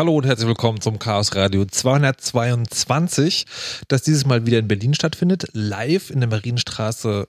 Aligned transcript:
Hallo 0.00 0.16
und 0.16 0.24
herzlich 0.24 0.48
willkommen 0.48 0.80
zum 0.80 0.98
Chaos 0.98 1.36
Radio 1.36 1.66
222, 1.66 3.44
das 3.86 4.00
dieses 4.00 4.24
Mal 4.24 4.46
wieder 4.46 4.58
in 4.58 4.66
Berlin 4.66 4.94
stattfindet, 4.94 5.48
live 5.52 6.08
in 6.08 6.20
der 6.20 6.28
Marienstraße. 6.30 7.28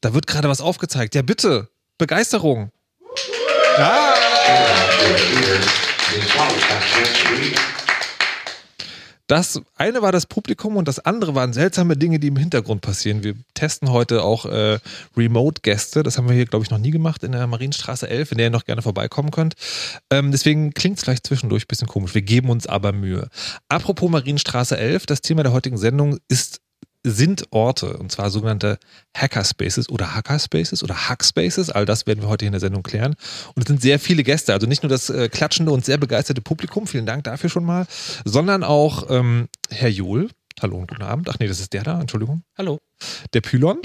Da 0.00 0.14
wird 0.14 0.28
gerade 0.28 0.48
was 0.48 0.60
aufgezeigt. 0.60 1.16
Ja, 1.16 1.22
bitte. 1.22 1.70
Begeisterung. 1.98 2.70
Ah. 3.78 4.14
Das 9.28 9.60
eine 9.76 10.00
war 10.00 10.10
das 10.10 10.24
Publikum 10.24 10.76
und 10.76 10.88
das 10.88 11.00
andere 11.00 11.34
waren 11.34 11.52
seltsame 11.52 11.98
Dinge, 11.98 12.18
die 12.18 12.28
im 12.28 12.36
Hintergrund 12.36 12.80
passieren. 12.80 13.22
Wir 13.22 13.34
testen 13.52 13.90
heute 13.90 14.22
auch 14.22 14.46
äh, 14.46 14.78
Remote-Gäste. 15.18 16.02
Das 16.02 16.16
haben 16.16 16.28
wir 16.28 16.34
hier, 16.34 16.46
glaube 16.46 16.64
ich, 16.64 16.70
noch 16.70 16.78
nie 16.78 16.90
gemacht 16.90 17.22
in 17.22 17.32
der 17.32 17.46
Marienstraße 17.46 18.08
11, 18.08 18.32
in 18.32 18.38
der 18.38 18.46
ihr 18.46 18.50
noch 18.50 18.64
gerne 18.64 18.80
vorbeikommen 18.80 19.30
könnt. 19.30 19.54
Ähm, 20.10 20.32
deswegen 20.32 20.72
klingt 20.72 20.96
es 20.96 21.04
vielleicht 21.04 21.26
zwischendurch 21.26 21.64
ein 21.64 21.68
bisschen 21.68 21.88
komisch. 21.88 22.14
Wir 22.14 22.22
geben 22.22 22.48
uns 22.48 22.66
aber 22.66 22.92
Mühe. 22.92 23.28
Apropos 23.68 24.10
Marienstraße 24.10 24.78
11, 24.78 25.04
das 25.04 25.20
Thema 25.20 25.42
der 25.42 25.52
heutigen 25.52 25.76
Sendung 25.76 26.16
ist 26.28 26.62
sind 27.04 27.46
Orte, 27.50 27.96
und 27.96 28.10
zwar 28.10 28.30
sogenannte 28.30 28.78
Hackerspaces 29.16 29.88
oder 29.88 30.14
Hackerspaces 30.14 30.82
oder 30.82 31.08
Hackspaces. 31.08 31.70
All 31.70 31.86
das 31.86 32.06
werden 32.06 32.22
wir 32.22 32.28
heute 32.28 32.46
in 32.46 32.52
der 32.52 32.60
Sendung 32.60 32.82
klären. 32.82 33.14
Und 33.54 33.62
es 33.62 33.68
sind 33.68 33.80
sehr 33.80 33.98
viele 33.98 34.24
Gäste, 34.24 34.52
also 34.52 34.66
nicht 34.66 34.82
nur 34.82 34.90
das 34.90 35.08
äh, 35.10 35.28
klatschende 35.28 35.72
und 35.72 35.84
sehr 35.84 35.98
begeisterte 35.98 36.40
Publikum, 36.40 36.86
vielen 36.86 37.06
Dank 37.06 37.24
dafür 37.24 37.50
schon 37.50 37.64
mal, 37.64 37.86
sondern 38.24 38.64
auch 38.64 39.10
ähm, 39.10 39.48
Herr 39.70 39.90
Johl. 39.90 40.28
Hallo 40.60 40.76
und 40.76 40.88
guten 40.88 41.02
Abend. 41.02 41.28
Ach 41.30 41.38
nee, 41.38 41.46
das 41.46 41.60
ist 41.60 41.72
der 41.72 41.84
da, 41.84 42.00
Entschuldigung. 42.00 42.42
Hallo. 42.56 42.80
Der 43.32 43.40
Pylon. 43.40 43.80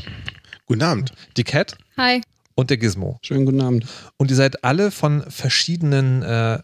Guten 0.66 0.82
Abend. 0.82 1.14
Die 1.38 1.44
Cat. 1.44 1.78
Hi. 1.98 2.22
Und 2.56 2.72
der 2.72 2.78
Gizmo. 2.78 3.20
Schönen 3.22 3.46
guten 3.46 3.62
Abend. 3.62 3.86
Und 4.18 4.32
ihr 4.32 4.36
seid 4.36 4.64
alle 4.64 4.90
von 4.90 5.30
verschiedenen, 5.30 6.24
äh, 6.24 6.60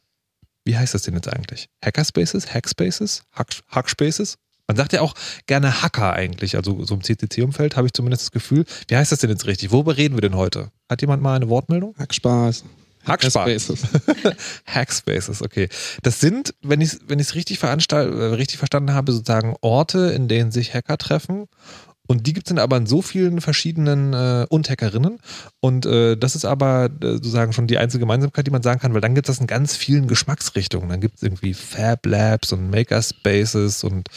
wie 0.66 0.78
heißt 0.78 0.96
das 0.96 1.04
denn 1.04 1.14
jetzt 1.14 1.32
eigentlich? 1.32 1.70
Hackerspaces? 1.84 2.54
Hackspaces? 2.54 3.24
Hack 3.34 3.50
Hackspaces? 3.68 4.38
Man 4.70 4.78
sagt 4.78 4.94
ja 4.94 5.02
auch 5.02 5.16
gerne 5.48 5.82
Hacker 5.82 6.14
eigentlich, 6.14 6.56
also 6.56 6.86
so 6.86 6.94
im 6.94 7.04
CCC-Umfeld 7.04 7.76
habe 7.76 7.88
ich 7.88 7.94
zumindest 7.94 8.22
das 8.22 8.32
Gefühl. 8.32 8.66
Wie 8.88 8.96
heißt 8.96 9.12
das 9.12 9.18
denn 9.18 9.32
jetzt 9.32 9.48
richtig? 9.48 9.72
Worüber 9.72 9.98
reden 9.98 10.16
wir 10.16 10.22
denn 10.22 10.36
heute? 10.36 10.70
Hat 10.88 11.02
jemand 11.02 11.24
mal 11.24 11.36
eine 11.36 11.50
Wortmeldung? 11.50 11.96
Hackspaß. 11.98 12.66
Hackspaces. 13.04 13.82
Hackspaces, 14.68 15.42
okay. 15.42 15.70
Das 16.04 16.20
sind, 16.20 16.54
wenn 16.62 16.82
ich 16.82 16.94
es 16.94 17.00
wenn 17.08 17.20
richtig, 17.20 17.64
richtig 17.64 18.60
verstanden 18.60 18.94
habe, 18.94 19.12
sozusagen 19.12 19.56
Orte, 19.62 20.12
in 20.12 20.28
denen 20.28 20.52
sich 20.52 20.72
Hacker 20.72 21.00
treffen. 21.00 21.48
Und 22.10 22.26
die 22.26 22.34
gibt 22.34 22.48
es 22.48 22.50
dann 22.50 22.58
aber 22.58 22.76
in 22.76 22.88
so 22.88 23.04
vielen 23.04 23.40
verschiedenen 23.40 24.14
äh, 24.14 24.48
und 24.50 24.68
Hackerinnen. 24.68 25.20
Und 25.60 25.86
äh, 25.86 26.18
das 26.18 26.36
ist 26.36 26.44
aber 26.44 26.90
äh, 27.02 27.12
sozusagen 27.14 27.54
schon 27.54 27.68
die 27.68 27.78
einzige 27.78 28.00
Gemeinsamkeit, 28.00 28.48
die 28.48 28.52
man 28.52 28.64
sagen 28.64 28.80
kann, 28.80 28.96
weil 28.96 29.02
dann 29.02 29.14
gibt 29.14 29.30
es 29.30 29.36
das 29.36 29.42
in 29.42 29.46
ganz 29.46 29.76
vielen 29.76 30.08
Geschmacksrichtungen. 30.08 30.90
Dann 30.90 31.02
gibt 31.02 31.18
es 31.18 31.24
irgendwie 31.24 31.54
Fab 31.54 32.04
Labs 32.08 32.52
und 32.52 32.72
Makerspaces 32.72 33.84
und 33.84 34.10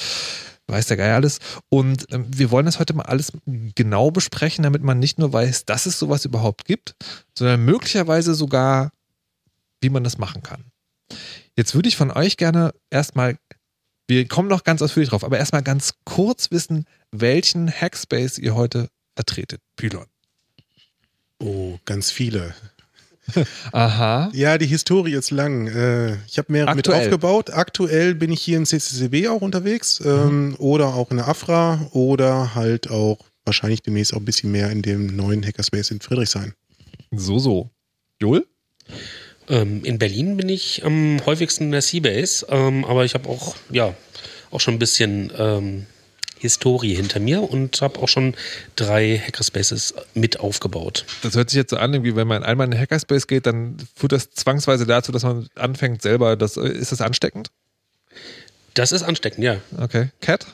weiß 0.68 0.86
der 0.86 0.96
Geier 0.96 1.16
alles. 1.16 1.38
Und 1.68 2.06
ähm, 2.12 2.24
wir 2.34 2.50
wollen 2.50 2.64
das 2.64 2.78
heute 2.78 2.94
mal 2.94 3.04
alles 3.04 3.32
genau 3.74 4.10
besprechen, 4.10 4.62
damit 4.62 4.82
man 4.82 4.98
nicht 4.98 5.18
nur 5.18 5.30
weiß, 5.34 5.66
dass 5.66 5.84
es 5.84 5.98
sowas 5.98 6.24
überhaupt 6.24 6.64
gibt, 6.64 6.94
sondern 7.36 7.62
möglicherweise 7.62 8.34
sogar, 8.34 8.90
wie 9.82 9.90
man 9.90 10.02
das 10.02 10.16
machen 10.16 10.42
kann. 10.42 10.64
Jetzt 11.58 11.74
würde 11.74 11.90
ich 11.90 11.96
von 11.96 12.10
euch 12.10 12.38
gerne 12.38 12.72
erstmal, 12.88 13.36
wir 14.08 14.26
kommen 14.28 14.48
noch 14.48 14.64
ganz 14.64 14.80
ausführlich 14.80 15.10
drauf, 15.10 15.24
aber 15.24 15.36
erstmal 15.36 15.62
ganz 15.62 15.92
kurz 16.04 16.50
wissen, 16.50 16.86
welchen 17.12 17.70
Hackspace 17.70 18.38
ihr 18.38 18.54
heute 18.54 18.88
vertretet. 19.14 19.60
Pylon. 19.76 20.06
Oh, 21.38 21.78
ganz 21.84 22.10
viele. 22.10 22.54
Aha. 23.72 24.30
Ja, 24.32 24.58
die 24.58 24.66
Historie 24.66 25.14
ist 25.14 25.30
lang. 25.30 25.68
Äh, 25.68 26.16
ich 26.26 26.38
habe 26.38 26.50
mehrere 26.50 26.74
mit 26.74 26.88
aufgebaut. 26.88 27.50
Aktuell 27.50 28.14
bin 28.14 28.32
ich 28.32 28.42
hier 28.42 28.56
im 28.56 28.66
CCCB 28.66 29.28
auch 29.28 29.42
unterwegs 29.42 30.00
ähm, 30.04 30.48
mhm. 30.48 30.54
oder 30.56 30.94
auch 30.94 31.10
in 31.10 31.18
der 31.18 31.28
AFRA 31.28 31.88
oder 31.92 32.54
halt 32.54 32.90
auch 32.90 33.18
wahrscheinlich 33.44 33.82
demnächst 33.82 34.14
auch 34.14 34.18
ein 34.18 34.24
bisschen 34.24 34.50
mehr 34.50 34.70
in 34.70 34.82
dem 34.82 35.14
neuen 35.14 35.44
Hackerspace 35.44 35.90
in 35.90 36.00
Friedrichshain. 36.00 36.54
So, 37.10 37.38
so. 37.38 37.70
Joel? 38.20 38.46
Ähm, 39.48 39.84
in 39.84 39.98
Berlin 39.98 40.36
bin 40.36 40.48
ich 40.48 40.84
am 40.84 41.24
häufigsten 41.26 41.64
in 41.64 41.72
der 41.72 41.82
Seabase, 41.82 42.46
ähm, 42.48 42.84
aber 42.84 43.04
ich 43.04 43.14
habe 43.14 43.28
auch, 43.28 43.56
ja, 43.70 43.94
auch 44.50 44.60
schon 44.60 44.74
ein 44.74 44.78
bisschen 44.78 45.32
ähm, 45.36 45.86
Historie 46.42 46.94
hinter 46.94 47.20
mir 47.20 47.42
und 47.42 47.80
habe 47.80 48.00
auch 48.00 48.08
schon 48.08 48.34
drei 48.76 49.18
Hackerspaces 49.18 49.94
mit 50.14 50.40
aufgebaut. 50.40 51.06
Das 51.22 51.34
hört 51.34 51.50
sich 51.50 51.56
jetzt 51.56 51.70
so 51.70 51.76
an, 51.76 51.94
irgendwie, 51.94 52.14
wenn 52.14 52.28
man 52.28 52.42
einmal 52.44 52.66
in 52.66 52.72
einen 52.74 52.82
Hackerspace 52.82 53.26
geht, 53.26 53.46
dann 53.46 53.76
führt 53.94 54.12
das 54.12 54.30
zwangsweise 54.30 54.86
dazu, 54.86 55.12
dass 55.12 55.22
man 55.22 55.48
anfängt 55.54 56.02
selber. 56.02 56.36
Das, 56.36 56.56
ist 56.56 56.92
das 56.92 57.00
ansteckend? 57.00 57.50
Das 58.74 58.92
ist 58.92 59.02
ansteckend, 59.02 59.44
ja. 59.44 59.56
Okay. 59.80 60.08
Cat? 60.20 60.46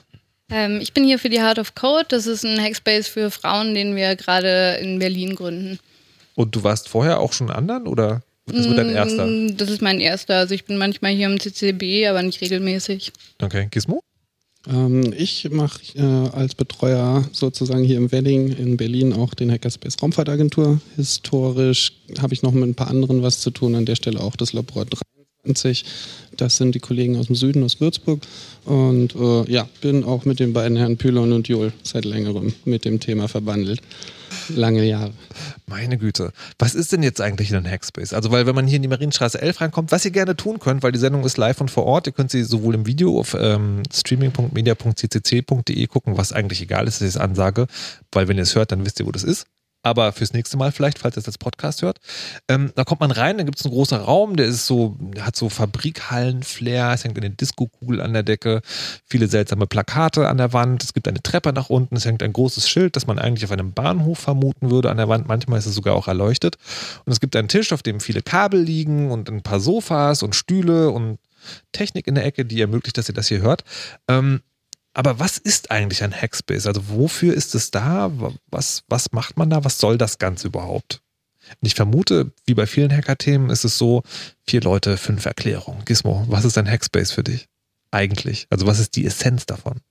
Ähm, 0.50 0.78
ich 0.80 0.92
bin 0.92 1.04
hier 1.04 1.18
für 1.18 1.28
die 1.28 1.40
Heart 1.40 1.58
of 1.58 1.74
Code. 1.74 2.06
Das 2.08 2.26
ist 2.26 2.44
ein 2.44 2.62
Hackspace 2.62 3.08
für 3.08 3.30
Frauen, 3.30 3.74
den 3.74 3.96
wir 3.96 4.16
gerade 4.16 4.78
in 4.80 4.98
Berlin 4.98 5.34
gründen. 5.34 5.78
Und 6.34 6.54
du 6.54 6.62
warst 6.62 6.88
vorher 6.88 7.20
auch 7.20 7.32
schon 7.32 7.50
anderen 7.50 7.86
oder? 7.86 8.22
Das 8.46 8.66
wird 8.66 8.78
dein 8.78 8.90
erster? 8.90 9.26
Mm, 9.26 9.56
das 9.56 9.70
ist 9.70 9.82
mein 9.82 10.00
erster. 10.00 10.36
Also 10.36 10.54
ich 10.54 10.64
bin 10.64 10.78
manchmal 10.78 11.12
hier 11.12 11.26
im 11.26 11.38
CCB, 11.38 12.06
aber 12.08 12.22
nicht 12.22 12.40
regelmäßig. 12.40 13.12
Okay. 13.42 13.68
Gizmo? 13.70 14.02
Ähm, 14.66 15.12
ich 15.16 15.48
mache 15.50 15.80
äh, 15.96 16.02
als 16.02 16.54
Betreuer 16.54 17.24
sozusagen 17.32 17.84
hier 17.84 17.96
im 17.96 18.10
Wedding 18.10 18.48
in 18.48 18.76
Berlin 18.76 19.12
auch 19.12 19.34
den 19.34 19.50
Hackerspace 19.50 19.96
Raumfahrtagentur. 20.02 20.80
Historisch 20.96 21.92
habe 22.20 22.34
ich 22.34 22.42
noch 22.42 22.52
mit 22.52 22.64
ein 22.64 22.74
paar 22.74 22.88
anderen 22.88 23.22
was 23.22 23.40
zu 23.40 23.50
tun, 23.50 23.74
an 23.74 23.86
der 23.86 23.96
Stelle 23.96 24.20
auch 24.20 24.36
das 24.36 24.52
Labor 24.52 24.84
23. 25.44 25.84
Das 26.36 26.56
sind 26.56 26.74
die 26.74 26.80
Kollegen 26.80 27.16
aus 27.16 27.26
dem 27.26 27.36
Süden, 27.36 27.62
aus 27.62 27.80
Würzburg. 27.80 28.20
Und 28.64 29.14
äh, 29.14 29.50
ja, 29.50 29.68
bin 29.80 30.04
auch 30.04 30.24
mit 30.24 30.40
den 30.40 30.52
beiden 30.52 30.76
Herren 30.76 30.96
Pylon 30.96 31.32
und 31.32 31.48
Jol 31.48 31.72
seit 31.82 32.04
längerem 32.04 32.52
mit 32.64 32.84
dem 32.84 33.00
Thema 33.00 33.28
verbandelt 33.28 33.80
lange 34.48 34.84
Jahre. 34.84 35.12
Meine 35.66 35.98
Güte. 35.98 36.32
Was 36.58 36.74
ist 36.74 36.92
denn 36.92 37.02
jetzt 37.02 37.20
eigentlich 37.20 37.54
ein 37.54 37.68
Hackspace? 37.68 38.12
Also, 38.12 38.30
weil 38.30 38.46
wenn 38.46 38.54
man 38.54 38.66
hier 38.66 38.76
in 38.76 38.82
die 38.82 38.88
Marienstraße 38.88 39.40
11 39.40 39.60
reinkommt, 39.60 39.92
was 39.92 40.04
ihr 40.04 40.10
gerne 40.10 40.36
tun 40.36 40.58
könnt, 40.58 40.82
weil 40.82 40.92
die 40.92 40.98
Sendung 40.98 41.24
ist 41.24 41.36
live 41.36 41.60
und 41.60 41.70
vor 41.70 41.84
Ort, 41.84 42.06
ihr 42.06 42.12
könnt 42.12 42.30
sie 42.30 42.42
sowohl 42.42 42.74
im 42.74 42.86
Video 42.86 43.18
auf 43.18 43.36
ähm, 43.38 43.82
streaming.media.ccc.de 43.92 45.86
gucken, 45.86 46.16
was 46.16 46.32
eigentlich 46.32 46.62
egal 46.62 46.86
ist, 46.86 47.00
dass 47.00 47.08
ich 47.08 47.14
es 47.14 47.20
ansage, 47.20 47.66
weil 48.12 48.28
wenn 48.28 48.36
ihr 48.36 48.42
es 48.44 48.54
hört, 48.54 48.72
dann 48.72 48.84
wisst 48.84 49.00
ihr, 49.00 49.06
wo 49.06 49.12
das 49.12 49.24
ist 49.24 49.46
aber 49.88 50.12
fürs 50.12 50.32
nächste 50.32 50.56
Mal 50.56 50.72
vielleicht, 50.72 50.98
falls 50.98 51.16
ihr 51.16 51.20
das 51.20 51.26
als 51.26 51.38
Podcast 51.38 51.82
hört. 51.82 51.98
Ähm, 52.48 52.72
da 52.74 52.84
kommt 52.84 53.00
man 53.00 53.10
rein, 53.10 53.36
dann 53.36 53.46
gibt 53.46 53.58
es 53.58 53.64
einen 53.64 53.74
großen 53.74 53.98
Raum, 53.98 54.36
der 54.36 54.46
ist 54.46 54.66
so, 54.66 54.96
hat 55.20 55.36
so 55.36 55.48
Fabrikhallen-Flair, 55.48 56.92
es 56.92 57.04
hängt 57.04 57.16
eine 57.18 57.30
Disco-Kugel 57.30 58.00
an 58.00 58.12
der 58.12 58.22
Decke, 58.22 58.60
viele 59.06 59.28
seltsame 59.28 59.66
Plakate 59.66 60.28
an 60.28 60.36
der 60.36 60.52
Wand, 60.52 60.82
es 60.82 60.94
gibt 60.94 61.08
eine 61.08 61.22
Treppe 61.22 61.52
nach 61.52 61.70
unten, 61.70 61.96
es 61.96 62.04
hängt 62.04 62.22
ein 62.22 62.32
großes 62.32 62.68
Schild, 62.68 62.96
das 62.96 63.06
man 63.06 63.18
eigentlich 63.18 63.44
auf 63.44 63.52
einem 63.52 63.72
Bahnhof 63.72 64.18
vermuten 64.18 64.70
würde 64.70 64.90
an 64.90 64.96
der 64.96 65.08
Wand, 65.08 65.28
manchmal 65.28 65.58
ist 65.58 65.66
es 65.66 65.74
sogar 65.74 65.94
auch 65.94 66.08
erleuchtet. 66.08 66.56
Und 67.04 67.12
es 67.12 67.20
gibt 67.20 67.36
einen 67.36 67.48
Tisch, 67.48 67.72
auf 67.72 67.82
dem 67.82 68.00
viele 68.00 68.22
Kabel 68.22 68.60
liegen 68.60 69.10
und 69.10 69.28
ein 69.28 69.42
paar 69.42 69.60
Sofas 69.60 70.22
und 70.22 70.34
Stühle 70.34 70.90
und 70.90 71.18
Technik 71.72 72.06
in 72.06 72.14
der 72.14 72.24
Ecke, 72.24 72.44
die 72.44 72.60
ermöglicht, 72.60 72.98
dass 72.98 73.08
ihr 73.08 73.14
das 73.14 73.28
hier 73.28 73.40
hört. 73.40 73.64
Ähm, 74.08 74.40
aber 74.98 75.20
was 75.20 75.38
ist 75.38 75.70
eigentlich 75.70 76.02
ein 76.02 76.12
Hackspace? 76.12 76.66
Also 76.66 76.88
wofür 76.88 77.32
ist 77.32 77.54
es 77.54 77.70
da? 77.70 78.10
Was, 78.50 78.82
was 78.88 79.12
macht 79.12 79.36
man 79.36 79.48
da? 79.48 79.62
Was 79.62 79.78
soll 79.78 79.96
das 79.96 80.18
Ganze 80.18 80.48
überhaupt? 80.48 81.02
Und 81.50 81.66
ich 81.68 81.76
vermute, 81.76 82.32
wie 82.46 82.54
bei 82.54 82.66
vielen 82.66 82.92
Hacker-Themen 82.92 83.48
ist 83.48 83.62
es 83.62 83.78
so, 83.78 84.02
vier 84.44 84.60
Leute, 84.60 84.96
fünf 84.96 85.24
Erklärungen. 85.24 85.84
Gizmo, 85.84 86.24
was 86.28 86.44
ist 86.44 86.58
ein 86.58 86.68
Hackspace 86.68 87.12
für 87.12 87.22
dich? 87.22 87.46
Eigentlich. 87.92 88.48
Also 88.50 88.66
was 88.66 88.80
ist 88.80 88.96
die 88.96 89.06
Essenz 89.06 89.46
davon? 89.46 89.82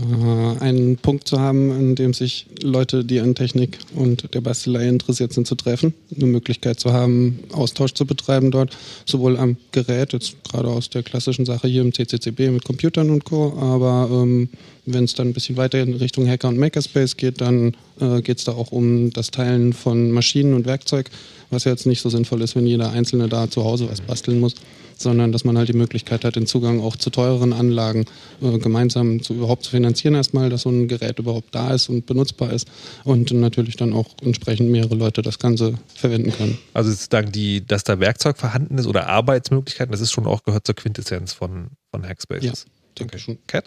Äh, 0.00 0.58
einen 0.60 0.96
Punkt 0.96 1.28
zu 1.28 1.38
haben, 1.38 1.70
in 1.70 1.94
dem 1.94 2.14
sich 2.14 2.46
Leute, 2.62 3.04
die 3.04 3.20
an 3.20 3.34
Technik 3.34 3.78
und 3.94 4.32
der 4.34 4.40
Bastelei 4.40 4.88
interessiert 4.88 5.32
sind, 5.32 5.46
zu 5.46 5.54
treffen. 5.54 5.92
Eine 6.14 6.26
Möglichkeit 6.26 6.80
zu 6.80 6.92
haben, 6.92 7.40
Austausch 7.52 7.92
zu 7.92 8.06
betreiben 8.06 8.50
dort, 8.50 8.76
sowohl 9.04 9.36
am 9.36 9.56
Gerät, 9.72 10.12
jetzt 10.14 10.36
gerade 10.44 10.68
aus 10.68 10.88
der 10.88 11.02
klassischen 11.02 11.44
Sache 11.44 11.68
hier 11.68 11.82
im 11.82 11.92
CCCB 11.92 12.50
mit 12.50 12.64
Computern 12.64 13.10
und 13.10 13.24
Co., 13.24 13.52
aber 13.58 14.08
ähm, 14.10 14.48
wenn 14.84 15.04
es 15.04 15.14
dann 15.14 15.28
ein 15.28 15.32
bisschen 15.32 15.56
weiter 15.56 15.80
in 15.80 15.94
Richtung 15.94 16.28
Hacker 16.28 16.48
und 16.48 16.58
Makerspace 16.58 17.16
geht, 17.16 17.40
dann 17.40 17.76
äh, 18.00 18.20
geht 18.22 18.38
es 18.38 18.44
da 18.44 18.52
auch 18.52 18.72
um 18.72 19.12
das 19.12 19.30
Teilen 19.30 19.72
von 19.72 20.10
Maschinen 20.10 20.54
und 20.54 20.66
Werkzeug, 20.66 21.10
was 21.50 21.64
ja 21.64 21.70
jetzt 21.70 21.86
nicht 21.86 22.00
so 22.00 22.10
sinnvoll 22.10 22.42
ist, 22.42 22.56
wenn 22.56 22.66
jeder 22.66 22.90
Einzelne 22.90 23.28
da 23.28 23.48
zu 23.48 23.64
Hause 23.64 23.88
was 23.90 24.00
basteln 24.00 24.40
muss 24.40 24.54
sondern 25.02 25.32
dass 25.32 25.44
man 25.44 25.58
halt 25.58 25.68
die 25.68 25.74
Möglichkeit 25.74 26.24
hat, 26.24 26.36
den 26.36 26.46
Zugang 26.46 26.80
auch 26.80 26.96
zu 26.96 27.10
teureren 27.10 27.52
Anlagen 27.52 28.06
äh, 28.40 28.58
gemeinsam 28.58 29.22
zu, 29.22 29.34
überhaupt 29.34 29.64
zu 29.64 29.70
finanzieren 29.72 30.14
erstmal, 30.14 30.48
dass 30.48 30.62
so 30.62 30.70
ein 30.70 30.88
Gerät 30.88 31.18
überhaupt 31.18 31.54
da 31.54 31.74
ist 31.74 31.88
und 31.88 32.06
benutzbar 32.06 32.52
ist 32.52 32.68
und 33.04 33.30
natürlich 33.32 33.76
dann 33.76 33.92
auch 33.92 34.06
entsprechend 34.22 34.70
mehrere 34.70 34.94
Leute 34.94 35.20
das 35.22 35.38
Ganze 35.38 35.74
verwenden 35.94 36.32
können. 36.32 36.58
Also 36.72 36.90
sozusagen 36.90 37.32
die, 37.32 37.66
dass 37.66 37.84
da 37.84 38.00
Werkzeug 38.00 38.38
vorhanden 38.38 38.78
ist 38.78 38.86
oder 38.86 39.08
Arbeitsmöglichkeiten, 39.08 39.92
das 39.92 40.00
ist 40.00 40.12
schon 40.12 40.26
auch 40.26 40.44
gehört 40.44 40.66
zur 40.66 40.76
Quintessenz 40.76 41.32
von, 41.32 41.68
von 41.90 42.06
Hackspaces. 42.06 42.66
Ja. 42.66 42.72
Schon. 43.16 43.38
Cat? 43.46 43.64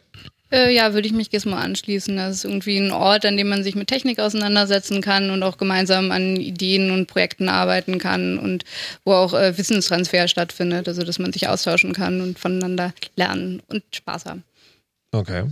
Äh, 0.52 0.74
ja, 0.74 0.94
würde 0.94 1.08
ich 1.08 1.14
mich 1.14 1.30
jetzt 1.32 1.46
mal 1.46 1.62
anschließen. 1.62 2.16
Das 2.16 2.38
ist 2.38 2.46
irgendwie 2.46 2.78
ein 2.78 2.92
Ort, 2.92 3.26
an 3.26 3.36
dem 3.36 3.50
man 3.50 3.64
sich 3.64 3.76
mit 3.76 3.88
Technik 3.88 4.20
auseinandersetzen 4.20 5.02
kann 5.02 5.32
und 5.32 5.42
auch 5.44 5.58
gemeinsam 5.58 6.12
an 6.12 6.36
Ideen 6.36 6.92
und 6.92 7.08
Projekten 7.08 7.50
arbeiten 7.50 7.98
kann 7.98 8.38
und 8.38 8.64
wo 9.04 9.14
auch 9.14 9.34
äh, 9.34 9.58
Wissenstransfer 9.58 10.28
stattfindet, 10.28 10.88
also 10.88 11.04
dass 11.04 11.20
man 11.20 11.34
sich 11.34 11.48
austauschen 11.48 11.94
kann 11.94 12.22
und 12.22 12.38
voneinander 12.38 12.94
lernen 13.16 13.62
und 13.68 13.84
Spaß 13.92 14.26
haben. 14.26 14.44
Okay. 15.12 15.46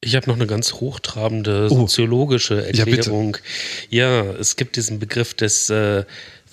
Ich 0.00 0.16
habe 0.16 0.28
noch 0.28 0.36
eine 0.36 0.48
ganz 0.48 0.74
hochtrabende 0.74 1.68
oh. 1.70 1.74
soziologische 1.74 2.66
Erklärung. 2.66 3.36
Ja, 3.90 4.24
ja, 4.24 4.32
es 4.32 4.56
gibt 4.56 4.76
diesen 4.76 4.98
Begriff 4.98 5.34
des 5.34 5.70
äh, 5.70 6.04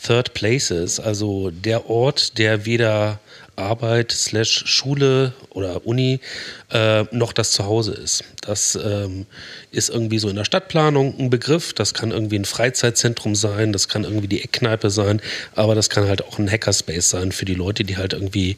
Third 0.03 0.33
Places, 0.33 0.99
also 0.99 1.49
der 1.49 1.89
Ort, 1.89 2.37
der 2.37 2.65
weder 2.65 3.19
Arbeit 3.59 4.11
slash 4.11 4.63
Schule 4.65 5.34
oder 5.50 5.86
Uni 5.86 6.19
äh, 6.72 7.03
noch 7.12 7.34
das 7.34 7.51
Zuhause 7.51 7.93
ist. 7.93 8.24
Das 8.41 8.77
ähm, 8.81 9.25
ist 9.72 9.89
irgendwie 9.89 10.19
so 10.19 10.29
in 10.29 10.36
der 10.36 10.45
Stadtplanung 10.45 11.17
ein 11.19 11.29
Begriff. 11.29 11.74
Das 11.74 11.93
kann 11.93 12.12
irgendwie 12.12 12.38
ein 12.38 12.45
Freizeitzentrum 12.45 13.36
sein, 13.36 13.74
das 13.74 13.88
kann 13.88 14.03
irgendwie 14.03 14.27
die 14.27 14.43
Eckkneipe 14.43 14.89
sein, 14.89 15.22
aber 15.55 15.75
das 15.75 15.89
kann 15.89 16.07
halt 16.07 16.24
auch 16.24 16.39
ein 16.39 16.50
Hackerspace 16.50 17.10
sein 17.10 17.31
für 17.31 17.45
die 17.45 17.55
Leute, 17.55 17.84
die 17.84 17.98
halt 17.98 18.13
irgendwie 18.13 18.57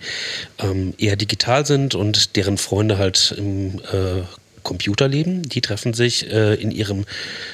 ähm, 0.59 0.93
eher 0.97 1.15
digital 1.15 1.65
sind 1.65 1.95
und 1.95 2.35
deren 2.35 2.57
Freunde 2.57 2.97
halt 2.97 3.33
im 3.37 3.79
äh, 3.91 4.23
Computerleben, 4.63 5.43
die 5.43 5.61
treffen 5.61 5.93
sich 5.93 6.31
äh, 6.31 6.55
in 6.55 6.71
ihrem 6.71 7.05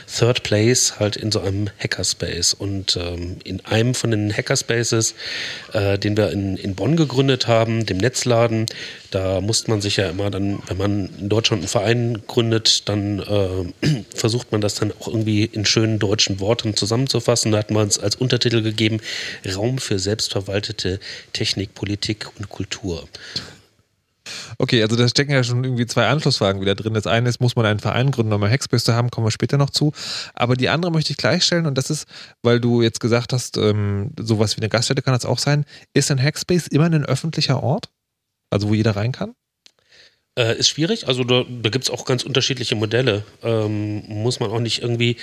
Third 0.07 0.43
Place 0.43 0.99
halt 0.99 1.15
in 1.15 1.31
so 1.31 1.39
einem 1.39 1.69
Hackerspace. 1.79 2.53
Und 2.53 2.97
ähm, 2.97 3.37
in 3.43 3.65
einem 3.65 3.93
von 3.93 4.11
den 4.11 4.31
Hackerspaces, 4.31 5.15
äh, 5.73 5.97
den 5.97 6.17
wir 6.17 6.31
in, 6.31 6.57
in 6.57 6.75
Bonn 6.75 6.95
gegründet 6.95 7.47
haben, 7.47 7.85
dem 7.85 7.97
Netzladen, 7.97 8.65
da 9.11 9.41
musste 9.41 9.71
man 9.71 9.81
sich 9.81 9.97
ja 9.97 10.09
immer 10.09 10.29
dann, 10.29 10.59
wenn 10.67 10.77
man 10.77 11.09
in 11.19 11.29
Deutschland 11.29 11.61
einen 11.61 11.69
Verein 11.69 12.21
gründet, 12.27 12.89
dann 12.89 13.19
äh, 13.19 14.03
versucht 14.13 14.51
man 14.51 14.61
das 14.61 14.75
dann 14.75 14.91
auch 14.99 15.07
irgendwie 15.07 15.45
in 15.45 15.65
schönen 15.65 15.99
deutschen 15.99 16.39
Worten 16.39 16.75
zusammenzufassen. 16.75 17.51
Da 17.51 17.59
hat 17.59 17.71
man 17.71 17.83
uns 17.83 17.99
als 17.99 18.15
Untertitel 18.15 18.61
gegeben, 18.61 18.99
Raum 19.55 19.77
für 19.77 19.99
selbstverwaltete 19.99 20.99
Technik, 21.33 21.73
Politik 21.73 22.27
und 22.37 22.49
Kultur. 22.49 23.07
Okay, 24.57 24.81
also 24.81 24.95
da 24.95 25.07
stecken 25.07 25.31
ja 25.31 25.43
schon 25.43 25.63
irgendwie 25.63 25.85
zwei 25.85 26.07
Anschlussfragen 26.07 26.61
wieder 26.61 26.75
drin. 26.75 26.93
Das 26.93 27.07
eine 27.07 27.29
ist, 27.29 27.41
muss 27.41 27.55
man 27.55 27.65
einen 27.65 27.79
Verein 27.79 28.11
gründen, 28.11 28.33
um 28.33 28.43
eine 28.43 28.51
Hackspace 28.51 28.83
zu 28.83 28.93
haben, 28.93 29.09
kommen 29.09 29.27
wir 29.27 29.31
später 29.31 29.57
noch 29.57 29.69
zu. 29.69 29.93
Aber 30.33 30.55
die 30.55 30.69
andere 30.69 30.91
möchte 30.91 31.11
ich 31.11 31.17
gleichstellen 31.17 31.65
und 31.65 31.77
das 31.77 31.89
ist, 31.89 32.07
weil 32.43 32.59
du 32.59 32.81
jetzt 32.81 32.99
gesagt 32.99 33.33
hast, 33.33 33.57
ähm, 33.57 34.11
sowas 34.19 34.57
wie 34.57 34.61
eine 34.61 34.69
Gaststätte 34.69 35.01
kann 35.01 35.13
das 35.13 35.25
auch 35.25 35.39
sein. 35.39 35.65
Ist 35.93 36.11
ein 36.11 36.21
Hackspace 36.21 36.67
immer 36.67 36.85
ein 36.85 37.05
öffentlicher 37.05 37.61
Ort? 37.61 37.89
Also 38.49 38.69
wo 38.69 38.73
jeder 38.73 38.95
rein 38.95 39.11
kann? 39.11 39.33
Äh, 40.37 40.59
ist 40.59 40.69
schwierig, 40.69 41.07
also 41.07 41.23
da, 41.23 41.45
da 41.49 41.69
gibt 41.69 41.85
es 41.85 41.89
auch 41.89 42.05
ganz 42.05 42.21
unterschiedliche 42.21 42.75
Modelle. 42.75 43.23
Ähm, 43.43 44.03
muss 44.07 44.39
man 44.39 44.51
auch 44.51 44.59
nicht 44.59 44.83
irgendwie 44.83 45.17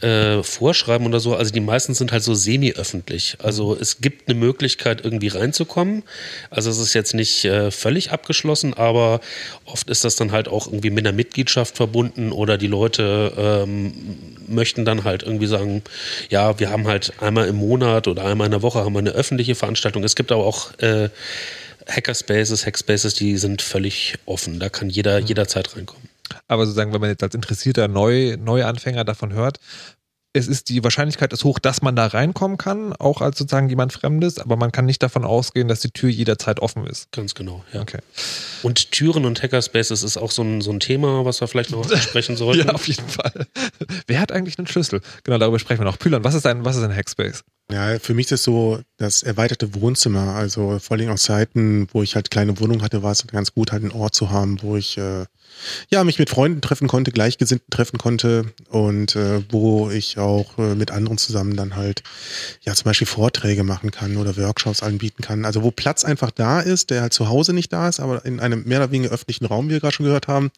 äh, 0.00 0.42
vorschreiben 0.42 1.06
oder 1.06 1.20
so. 1.20 1.36
Also 1.36 1.52
die 1.52 1.60
meisten 1.60 1.92
sind 1.92 2.12
halt 2.12 2.22
so 2.22 2.32
semi-öffentlich. 2.32 3.36
Also 3.42 3.76
es 3.78 4.00
gibt 4.00 4.26
eine 4.26 4.38
Möglichkeit, 4.38 5.04
irgendwie 5.04 5.28
reinzukommen. 5.28 6.02
Also 6.48 6.70
es 6.70 6.78
ist 6.78 6.94
jetzt 6.94 7.12
nicht 7.12 7.44
äh, 7.44 7.70
völlig 7.70 8.10
abgeschlossen, 8.10 8.72
aber 8.72 9.20
oft 9.66 9.90
ist 9.90 10.02
das 10.02 10.16
dann 10.16 10.32
halt 10.32 10.48
auch 10.48 10.66
irgendwie 10.66 10.88
mit 10.88 11.06
einer 11.06 11.14
Mitgliedschaft 11.14 11.76
verbunden 11.76 12.32
oder 12.32 12.56
die 12.56 12.66
Leute 12.66 13.32
ähm, 13.36 13.92
möchten 14.48 14.86
dann 14.86 15.04
halt 15.04 15.24
irgendwie 15.24 15.46
sagen, 15.46 15.82
ja, 16.30 16.58
wir 16.58 16.70
haben 16.70 16.86
halt 16.86 17.12
einmal 17.20 17.48
im 17.48 17.56
Monat 17.56 18.08
oder 18.08 18.24
einmal 18.24 18.46
in 18.46 18.52
der 18.52 18.62
Woche 18.62 18.78
haben 18.78 18.94
wir 18.94 19.00
eine 19.00 19.10
öffentliche 19.10 19.56
Veranstaltung. 19.56 20.04
Es 20.04 20.16
gibt 20.16 20.32
aber 20.32 20.46
auch 20.46 20.78
äh, 20.78 21.10
Hackerspaces, 21.88 22.66
Hackspaces, 22.66 23.14
die 23.14 23.36
sind 23.36 23.62
völlig 23.62 24.16
offen. 24.26 24.60
Da 24.60 24.68
kann 24.68 24.90
jeder 24.90 25.20
mhm. 25.20 25.26
jederzeit 25.26 25.76
reinkommen. 25.76 26.08
Aber 26.48 26.64
sozusagen, 26.64 26.92
wenn 26.92 27.00
man 27.00 27.10
jetzt 27.10 27.22
als 27.22 27.34
interessierter 27.34 27.88
Neu 27.88 28.36
Neuanfänger 28.38 29.04
davon 29.04 29.32
hört, 29.32 29.58
es 30.36 30.48
ist 30.48 30.68
die 30.68 30.82
Wahrscheinlichkeit 30.82 31.32
ist 31.32 31.44
hoch, 31.44 31.60
dass 31.60 31.80
man 31.80 31.94
da 31.94 32.06
reinkommen 32.06 32.58
kann, 32.58 32.92
auch 32.92 33.22
als 33.22 33.38
sozusagen 33.38 33.68
jemand 33.68 33.92
Fremdes, 33.92 34.38
aber 34.38 34.56
man 34.56 34.72
kann 34.72 34.84
nicht 34.84 35.02
davon 35.02 35.24
ausgehen, 35.24 35.68
dass 35.68 35.80
die 35.80 35.90
Tür 35.90 36.10
jederzeit 36.10 36.58
offen 36.58 36.86
ist. 36.86 37.10
Ganz 37.12 37.34
genau, 37.36 37.64
ja. 37.72 37.80
Okay. 37.80 38.00
Und 38.64 38.90
Türen 38.90 39.26
und 39.26 39.42
Hackerspaces 39.42 40.02
ist 40.02 40.16
auch 40.16 40.32
so 40.32 40.42
ein, 40.42 40.60
so 40.60 40.72
ein 40.72 40.80
Thema, 40.80 41.24
was 41.24 41.40
wir 41.40 41.46
vielleicht 41.46 41.70
noch 41.70 41.88
sprechen 41.98 42.36
sollten. 42.36 42.66
ja, 42.66 42.74
auf 42.74 42.88
jeden 42.88 43.08
Fall. 43.08 43.46
Wer 44.08 44.20
hat 44.20 44.32
eigentlich 44.32 44.58
einen 44.58 44.66
Schlüssel? 44.66 45.00
Genau, 45.22 45.38
darüber 45.38 45.60
sprechen 45.60 45.80
wir 45.80 45.84
noch. 45.84 46.00
Pülan, 46.00 46.24
was 46.24 46.34
ist 46.34 46.46
ein, 46.46 46.64
was 46.64 46.76
ist 46.76 46.82
ein 46.82 46.94
Hackspace? 46.94 47.44
Ja, 47.70 47.98
für 48.00 48.12
mich 48.12 48.26
ist 48.26 48.32
es 48.32 48.42
so 48.42 48.80
das 48.96 49.22
erweiterte 49.22 49.74
Wohnzimmer. 49.74 50.34
Also 50.34 50.80
vor 50.80 50.96
allem 50.96 51.10
aus 51.10 51.22
Zeiten, 51.22 51.86
wo 51.92 52.02
ich 52.02 52.16
halt 52.16 52.32
kleine 52.32 52.58
Wohnung 52.58 52.82
hatte, 52.82 53.04
war 53.04 53.12
es 53.12 53.24
ganz 53.28 53.54
gut, 53.54 53.70
halt 53.70 53.82
einen 53.82 53.92
Ort 53.92 54.16
zu 54.16 54.30
haben, 54.30 54.60
wo 54.62 54.76
ich 54.76 54.98
äh, 54.98 55.26
ja 55.90 56.04
mich 56.04 56.18
mit 56.18 56.30
Freunden 56.30 56.60
treffen 56.60 56.88
konnte, 56.88 57.10
Gleichgesinnten 57.10 57.70
treffen 57.70 57.98
konnte 57.98 58.52
und 58.68 59.16
äh, 59.16 59.42
wo 59.50 59.90
ich 59.90 60.18
auch 60.18 60.58
äh, 60.58 60.74
mit 60.74 60.90
anderen 60.90 61.18
zusammen 61.18 61.56
dann 61.56 61.76
halt 61.76 62.02
ja 62.62 62.74
zum 62.74 62.84
Beispiel 62.84 63.06
Vorträge 63.06 63.64
machen 63.64 63.90
kann 63.90 64.16
oder 64.16 64.36
Workshops 64.36 64.82
anbieten 64.82 65.22
kann. 65.22 65.44
Also 65.44 65.62
wo 65.62 65.70
Platz 65.70 66.04
einfach 66.04 66.30
da 66.30 66.60
ist, 66.60 66.90
der 66.90 67.02
halt 67.02 67.12
zu 67.12 67.28
Hause 67.28 67.52
nicht 67.52 67.72
da 67.72 67.88
ist, 67.88 68.00
aber 68.00 68.24
in 68.24 68.40
einem 68.40 68.64
mehr 68.64 68.78
oder 68.78 68.90
weniger 68.90 69.12
öffentlichen 69.12 69.46
Raum, 69.46 69.66
wie 69.66 69.72
wir 69.72 69.80
gerade 69.80 69.94
schon 69.94 70.06
gehört 70.06 70.28
haben, 70.28 70.50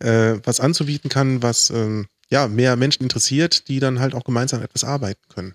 mhm. 0.00 0.06
äh, 0.06 0.46
was 0.46 0.60
anzubieten 0.60 1.10
kann, 1.10 1.42
was 1.42 1.70
ähm, 1.70 2.06
ja 2.30 2.48
mehr 2.48 2.76
Menschen 2.76 3.02
interessiert, 3.02 3.68
die 3.68 3.80
dann 3.80 4.00
halt 4.00 4.14
auch 4.14 4.24
gemeinsam 4.24 4.62
etwas 4.62 4.84
arbeiten 4.84 5.22
können 5.28 5.54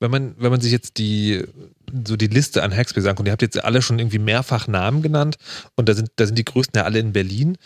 wenn 0.00 0.10
man, 0.10 0.34
wenn 0.38 0.50
man 0.50 0.60
sich 0.60 0.72
jetzt 0.72 0.98
die, 0.98 1.44
so 2.06 2.16
die 2.16 2.26
Liste 2.26 2.62
an 2.62 2.74
Hackspace 2.74 3.06
anguckt, 3.06 3.28
ihr 3.28 3.32
habt 3.32 3.42
jetzt 3.42 3.62
alle 3.62 3.82
schon 3.82 3.98
irgendwie 3.98 4.18
mehrfach 4.18 4.66
Namen 4.66 5.02
genannt 5.02 5.36
und 5.76 5.88
da 5.88 5.94
sind, 5.94 6.10
da 6.16 6.26
sind 6.26 6.36
die 6.36 6.44
größten 6.44 6.78
ja 6.78 6.84
alle 6.84 6.98
in 6.98 7.12
Berlin. 7.12 7.56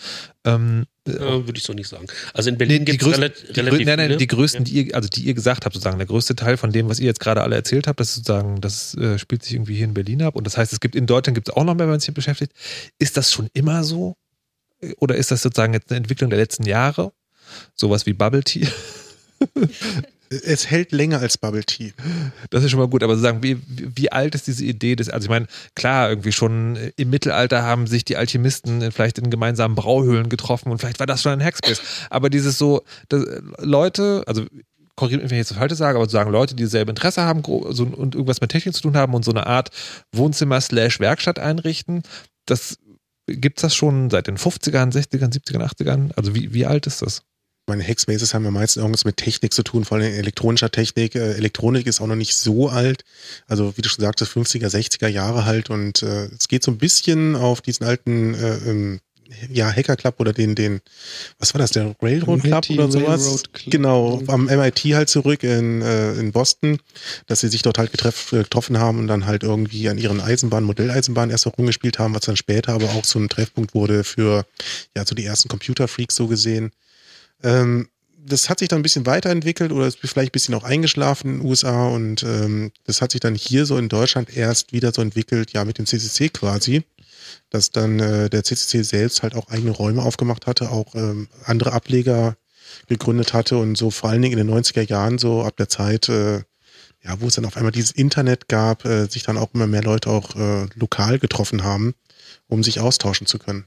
Ähm, 0.44 0.86
äh, 1.06 1.12
Würde 1.18 1.56
ich 1.56 1.62
so 1.62 1.72
nicht 1.72 1.88
sagen. 1.88 2.06
Also 2.34 2.50
in 2.50 2.58
Berlin 2.58 2.80
nee, 2.80 2.84
gibt 2.84 3.02
es 3.02 3.08
relativ 3.08 3.52
die, 3.52 3.60
relativ 3.60 3.86
nein, 3.86 3.96
nein, 3.96 4.06
viele. 4.08 4.18
die 4.18 4.26
größten, 4.26 4.64
die 4.64 4.72
ihr, 4.72 4.94
also 4.94 5.08
die 5.08 5.22
ihr 5.22 5.34
gesagt 5.34 5.64
habt, 5.64 5.74
sozusagen, 5.74 5.98
der 5.98 6.06
größte 6.06 6.36
Teil 6.36 6.56
von 6.56 6.72
dem, 6.72 6.88
was 6.88 7.00
ihr 7.00 7.06
jetzt 7.06 7.20
gerade 7.20 7.42
alle 7.42 7.56
erzählt 7.56 7.86
habt, 7.86 8.00
das 8.00 8.14
sozusagen, 8.14 8.60
das 8.60 8.94
äh, 8.96 9.18
spielt 9.18 9.42
sich 9.42 9.54
irgendwie 9.54 9.76
hier 9.76 9.84
in 9.84 9.94
Berlin 9.94 10.22
ab. 10.22 10.36
Und 10.36 10.46
das 10.46 10.56
heißt, 10.56 10.72
es 10.72 10.80
gibt 10.80 10.94
in 10.94 11.06
Deutschland 11.06 11.34
gibt 11.34 11.48
es 11.48 11.54
auch 11.54 11.64
noch 11.64 11.74
mehr, 11.74 11.86
wenn 11.86 11.92
man 11.92 12.00
sich 12.00 12.12
beschäftigt. 12.12 12.52
Ist 12.98 13.16
das 13.16 13.32
schon 13.32 13.48
immer 13.52 13.84
so? 13.84 14.16
Oder 14.98 15.16
ist 15.16 15.30
das 15.30 15.42
sozusagen 15.42 15.72
jetzt 15.72 15.90
eine 15.90 15.98
Entwicklung 15.98 16.30
der 16.30 16.38
letzten 16.38 16.64
Jahre? 16.64 17.12
Sowas 17.74 18.06
wie 18.06 18.12
Bubble 18.12 18.44
Tea? 18.44 18.68
Es 20.30 20.70
hält 20.70 20.92
länger 20.92 21.20
als 21.20 21.38
Bubble 21.38 21.64
Tea. 21.64 21.92
Das 22.50 22.62
ist 22.62 22.70
schon 22.70 22.80
mal 22.80 22.88
gut, 22.88 23.02
aber 23.02 23.14
sozusagen, 23.14 23.42
wie, 23.42 23.58
wie 23.66 24.12
alt 24.12 24.34
ist 24.34 24.46
diese 24.46 24.64
Idee 24.64 24.96
des, 24.96 25.08
also 25.08 25.26
ich 25.26 25.30
meine, 25.30 25.46
klar, 25.74 26.10
irgendwie 26.10 26.32
schon 26.32 26.76
im 26.96 27.10
Mittelalter 27.10 27.62
haben 27.62 27.86
sich 27.86 28.04
die 28.04 28.16
Alchemisten 28.16 28.92
vielleicht 28.92 29.18
in 29.18 29.30
gemeinsamen 29.30 29.74
Brauhöhlen 29.74 30.28
getroffen 30.28 30.70
und 30.70 30.78
vielleicht 30.78 31.00
war 31.00 31.06
das 31.06 31.22
schon 31.22 31.32
ein 31.32 31.44
Hackspace. 31.44 31.80
Aber 32.10 32.30
dieses 32.30 32.58
so, 32.58 32.82
Leute, 33.58 34.22
also 34.26 34.44
korrigiert 34.96 35.22
mich, 35.22 35.30
wenn 35.30 35.36
ich 35.36 35.42
jetzt 35.42 35.52
das 35.52 35.58
Falsche 35.58 35.76
sage, 35.76 35.96
aber 35.96 36.04
sozusagen 36.04 36.32
Leute, 36.32 36.54
die 36.54 36.64
dasselbe 36.64 36.90
Interesse 36.90 37.22
haben 37.22 37.42
so, 37.70 37.84
und 37.84 38.14
irgendwas 38.14 38.40
mit 38.40 38.50
Technik 38.50 38.74
zu 38.74 38.82
tun 38.82 38.96
haben 38.96 39.14
und 39.14 39.24
so 39.24 39.30
eine 39.30 39.46
Art 39.46 39.70
Wohnzimmer 40.12 40.60
slash 40.60 41.00
Werkstatt 41.00 41.38
einrichten, 41.38 42.02
das 42.46 42.78
gibt 43.28 43.58
es 43.58 43.62
das 43.62 43.74
schon 43.74 44.10
seit 44.10 44.26
den 44.26 44.36
50ern, 44.36 44.92
60ern, 44.92 45.32
70ern, 45.32 45.62
80ern? 45.62 46.12
Also 46.16 46.34
wie, 46.34 46.52
wie 46.52 46.66
alt 46.66 46.86
ist 46.86 47.02
das? 47.02 47.22
Meine 47.68 47.84
Hackspaces 47.84 48.34
haben 48.34 48.44
ja 48.44 48.50
meistens 48.50 48.80
irgendwas 48.80 49.04
mit 49.04 49.16
Technik 49.16 49.52
zu 49.52 49.62
tun, 49.62 49.84
vor 49.84 49.98
allem 49.98 50.12
elektronischer 50.12 50.70
Technik. 50.70 51.14
Äh, 51.14 51.34
Elektronik 51.34 51.86
ist 51.86 52.00
auch 52.00 52.06
noch 52.06 52.16
nicht 52.16 52.36
so 52.36 52.68
alt. 52.68 53.04
Also 53.46 53.76
wie 53.76 53.82
du 53.82 53.88
schon 53.88 54.04
sagtest, 54.04 54.32
50er, 54.32 54.68
60er 54.68 55.08
Jahre 55.08 55.44
halt. 55.44 55.70
Und 55.70 56.02
äh, 56.02 56.26
es 56.38 56.48
geht 56.48 56.62
so 56.62 56.70
ein 56.70 56.78
bisschen 56.78 57.36
auf 57.36 57.60
diesen 57.60 57.86
alten 57.86 58.34
äh, 58.34 58.56
ähm, 58.66 59.00
ja, 59.50 59.70
Hacker 59.70 59.96
Club 59.96 60.16
oder 60.18 60.32
den, 60.32 60.54
den, 60.54 60.80
was 61.38 61.54
war 61.54 61.58
das, 61.58 61.70
der 61.72 61.94
Railroad 62.00 62.42
Club 62.42 62.68
MIT 62.68 62.78
oder 62.78 62.90
sowas? 62.90 63.42
Genau, 63.66 64.22
am 64.26 64.46
MIT 64.46 64.78
halt 64.94 65.08
zurück 65.08 65.42
in, 65.42 65.82
äh, 65.82 66.14
in 66.14 66.32
Boston, 66.32 66.78
dass 67.26 67.40
sie 67.40 67.48
sich 67.48 67.62
dort 67.62 67.78
halt 67.78 67.90
getreff, 67.90 68.32
äh, 68.32 68.38
getroffen 68.38 68.78
haben 68.78 68.98
und 68.98 69.06
dann 69.06 69.26
halt 69.26 69.42
irgendwie 69.42 69.88
an 69.88 69.98
ihren 69.98 70.20
Eisenbahnen, 70.20 70.66
Modelleisenbahnen 70.66 71.30
erst 71.30 71.46
auch 71.46 71.58
rumgespielt 71.58 71.98
haben, 71.98 72.14
was 72.14 72.22
dann 72.22 72.36
später 72.36 72.72
aber 72.72 72.90
auch 72.90 73.04
so 73.04 73.18
ein 73.18 73.28
Treffpunkt 73.28 73.74
wurde 73.74 74.04
für, 74.04 74.46
ja, 74.96 75.04
so 75.04 75.14
die 75.14 75.24
ersten 75.24 75.48
Computerfreaks 75.48 76.16
so 76.16 76.26
gesehen. 76.26 76.72
Ähm, 77.42 77.88
das 78.28 78.50
hat 78.50 78.58
sich 78.58 78.68
dann 78.68 78.80
ein 78.80 78.82
bisschen 78.82 79.06
weiterentwickelt 79.06 79.72
oder 79.72 79.86
ist 79.86 79.98
vielleicht 80.00 80.30
ein 80.30 80.32
bisschen 80.32 80.54
auch 80.54 80.64
eingeschlafen 80.64 81.30
in 81.30 81.38
den 81.38 81.48
USA 81.48 81.86
und 81.88 82.22
ähm, 82.22 82.72
das 82.84 83.00
hat 83.00 83.12
sich 83.12 83.20
dann 83.20 83.34
hier 83.34 83.64
so 83.64 83.78
in 83.78 83.88
Deutschland 83.88 84.36
erst 84.36 84.72
wieder 84.72 84.92
so 84.92 85.02
entwickelt, 85.02 85.52
ja, 85.52 85.64
mit 85.64 85.78
dem 85.78 85.86
CCC 85.86 86.28
quasi, 86.28 86.84
dass 87.50 87.70
dann 87.70 87.98
äh, 88.00 88.28
der 88.28 88.44
CCC 88.44 88.82
selbst 88.82 89.22
halt 89.22 89.34
auch 89.34 89.48
eigene 89.48 89.70
Räume 89.70 90.02
aufgemacht 90.02 90.46
hatte, 90.46 90.70
auch 90.70 90.94
ähm, 90.94 91.28
andere 91.44 91.72
Ableger 91.72 92.36
gegründet 92.86 93.32
hatte 93.32 93.56
und 93.56 93.76
so 93.76 93.90
vor 93.90 94.10
allen 94.10 94.22
Dingen 94.22 94.38
in 94.38 94.46
den 94.46 94.54
90er 94.54 94.86
Jahren, 94.86 95.18
so 95.18 95.42
ab 95.42 95.56
der 95.56 95.68
Zeit, 95.68 96.08
äh, 96.08 96.42
ja, 97.02 97.20
wo 97.20 97.28
es 97.28 97.34
dann 97.36 97.46
auf 97.46 97.56
einmal 97.56 97.72
dieses 97.72 97.92
Internet 97.92 98.48
gab, 98.48 98.84
äh, 98.84 99.06
sich 99.06 99.22
dann 99.22 99.38
auch 99.38 99.54
immer 99.54 99.66
mehr 99.66 99.82
Leute 99.82 100.10
auch 100.10 100.36
äh, 100.36 100.66
lokal 100.74 101.18
getroffen 101.18 101.64
haben, 101.64 101.94
um 102.48 102.62
sich 102.62 102.80
austauschen 102.80 103.26
zu 103.26 103.38
können. 103.38 103.64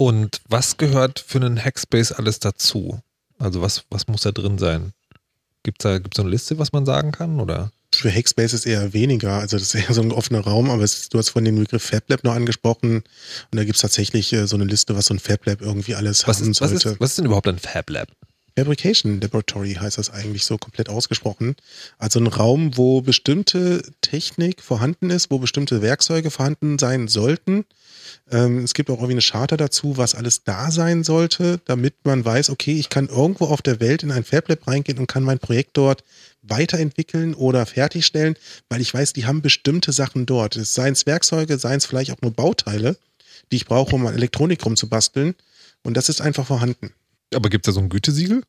Und 0.00 0.40
was 0.48 0.78
gehört 0.78 1.20
für 1.20 1.36
einen 1.36 1.62
Hackspace 1.62 2.12
alles 2.12 2.38
dazu? 2.38 3.00
Also 3.38 3.60
was, 3.60 3.84
was 3.90 4.08
muss 4.08 4.22
da 4.22 4.32
drin 4.32 4.56
sein? 4.56 4.94
Gibt 5.62 5.82
es 5.82 5.90
da 5.90 5.98
gibt's 5.98 6.18
eine 6.18 6.30
Liste, 6.30 6.58
was 6.58 6.72
man 6.72 6.86
sagen 6.86 7.12
kann? 7.12 7.38
Oder? 7.38 7.70
Für 7.94 8.10
Hackspaces 8.10 8.64
eher 8.64 8.94
weniger. 8.94 9.32
Also 9.32 9.58
das 9.58 9.74
ist 9.74 9.86
eher 9.88 9.92
so 9.92 10.00
ein 10.00 10.10
offener 10.10 10.40
Raum, 10.40 10.70
aber 10.70 10.84
es, 10.84 11.10
du 11.10 11.18
hast 11.18 11.28
von 11.28 11.44
dem 11.44 11.56
Begriff 11.56 11.82
FabLab 11.82 12.24
noch 12.24 12.34
angesprochen 12.34 13.02
und 13.02 13.56
da 13.58 13.62
gibt 13.64 13.76
es 13.76 13.82
tatsächlich 13.82 14.32
äh, 14.32 14.46
so 14.46 14.56
eine 14.56 14.64
Liste, 14.64 14.96
was 14.96 15.04
so 15.04 15.12
ein 15.12 15.18
FabLab 15.18 15.60
irgendwie 15.60 15.94
alles 15.94 16.26
was 16.26 16.40
haben 16.40 16.52
ist, 16.52 16.56
sollte. 16.56 16.74
Was 16.76 16.84
ist, 16.86 17.00
was 17.00 17.10
ist 17.10 17.18
denn 17.18 17.26
überhaupt 17.26 17.48
ein 17.48 17.58
FabLab? 17.58 18.08
Fabrication 18.56 19.20
Laboratory 19.20 19.74
heißt 19.74 19.98
das 19.98 20.08
eigentlich 20.08 20.46
so 20.46 20.56
komplett 20.56 20.88
ausgesprochen. 20.88 21.56
Also 21.98 22.20
ein 22.20 22.26
Raum, 22.26 22.76
wo 22.78 23.02
bestimmte 23.02 23.82
Technik 24.00 24.62
vorhanden 24.62 25.10
ist, 25.10 25.30
wo 25.30 25.38
bestimmte 25.38 25.82
Werkzeuge 25.82 26.30
vorhanden 26.30 26.78
sein 26.78 27.06
sollten. 27.08 27.66
Ähm, 28.30 28.64
es 28.64 28.74
gibt 28.74 28.90
auch 28.90 28.98
irgendwie 28.98 29.12
eine 29.12 29.22
Charta 29.22 29.56
dazu, 29.56 29.96
was 29.96 30.14
alles 30.14 30.44
da 30.44 30.70
sein 30.70 31.02
sollte, 31.02 31.60
damit 31.64 31.94
man 32.04 32.24
weiß, 32.24 32.50
okay, 32.50 32.78
ich 32.78 32.88
kann 32.88 33.08
irgendwo 33.08 33.46
auf 33.46 33.62
der 33.62 33.80
Welt 33.80 34.02
in 34.02 34.12
ein 34.12 34.24
FabLab 34.24 34.66
reingehen 34.66 34.98
und 34.98 35.08
kann 35.08 35.24
mein 35.24 35.38
Projekt 35.38 35.76
dort 35.76 36.04
weiterentwickeln 36.42 37.34
oder 37.34 37.66
fertigstellen, 37.66 38.36
weil 38.68 38.80
ich 38.80 38.94
weiß, 38.94 39.12
die 39.12 39.26
haben 39.26 39.42
bestimmte 39.42 39.92
Sachen 39.92 40.26
dort. 40.26 40.54
Seien 40.54 40.92
es 40.92 41.06
Werkzeuge, 41.06 41.58
seien 41.58 41.78
es 41.78 41.86
vielleicht 41.86 42.12
auch 42.12 42.22
nur 42.22 42.32
Bauteile, 42.32 42.96
die 43.50 43.56
ich 43.56 43.66
brauche, 43.66 43.94
um 43.94 44.06
an 44.06 44.14
Elektronik 44.14 44.64
rumzubasteln. 44.64 45.34
Und 45.82 45.96
das 45.96 46.08
ist 46.08 46.20
einfach 46.20 46.46
vorhanden. 46.46 46.92
Aber 47.34 47.48
gibt 47.48 47.66
es 47.66 47.72
da 47.72 47.74
so 47.74 47.80
ein 47.80 47.88
Gütesiegel? 47.88 48.42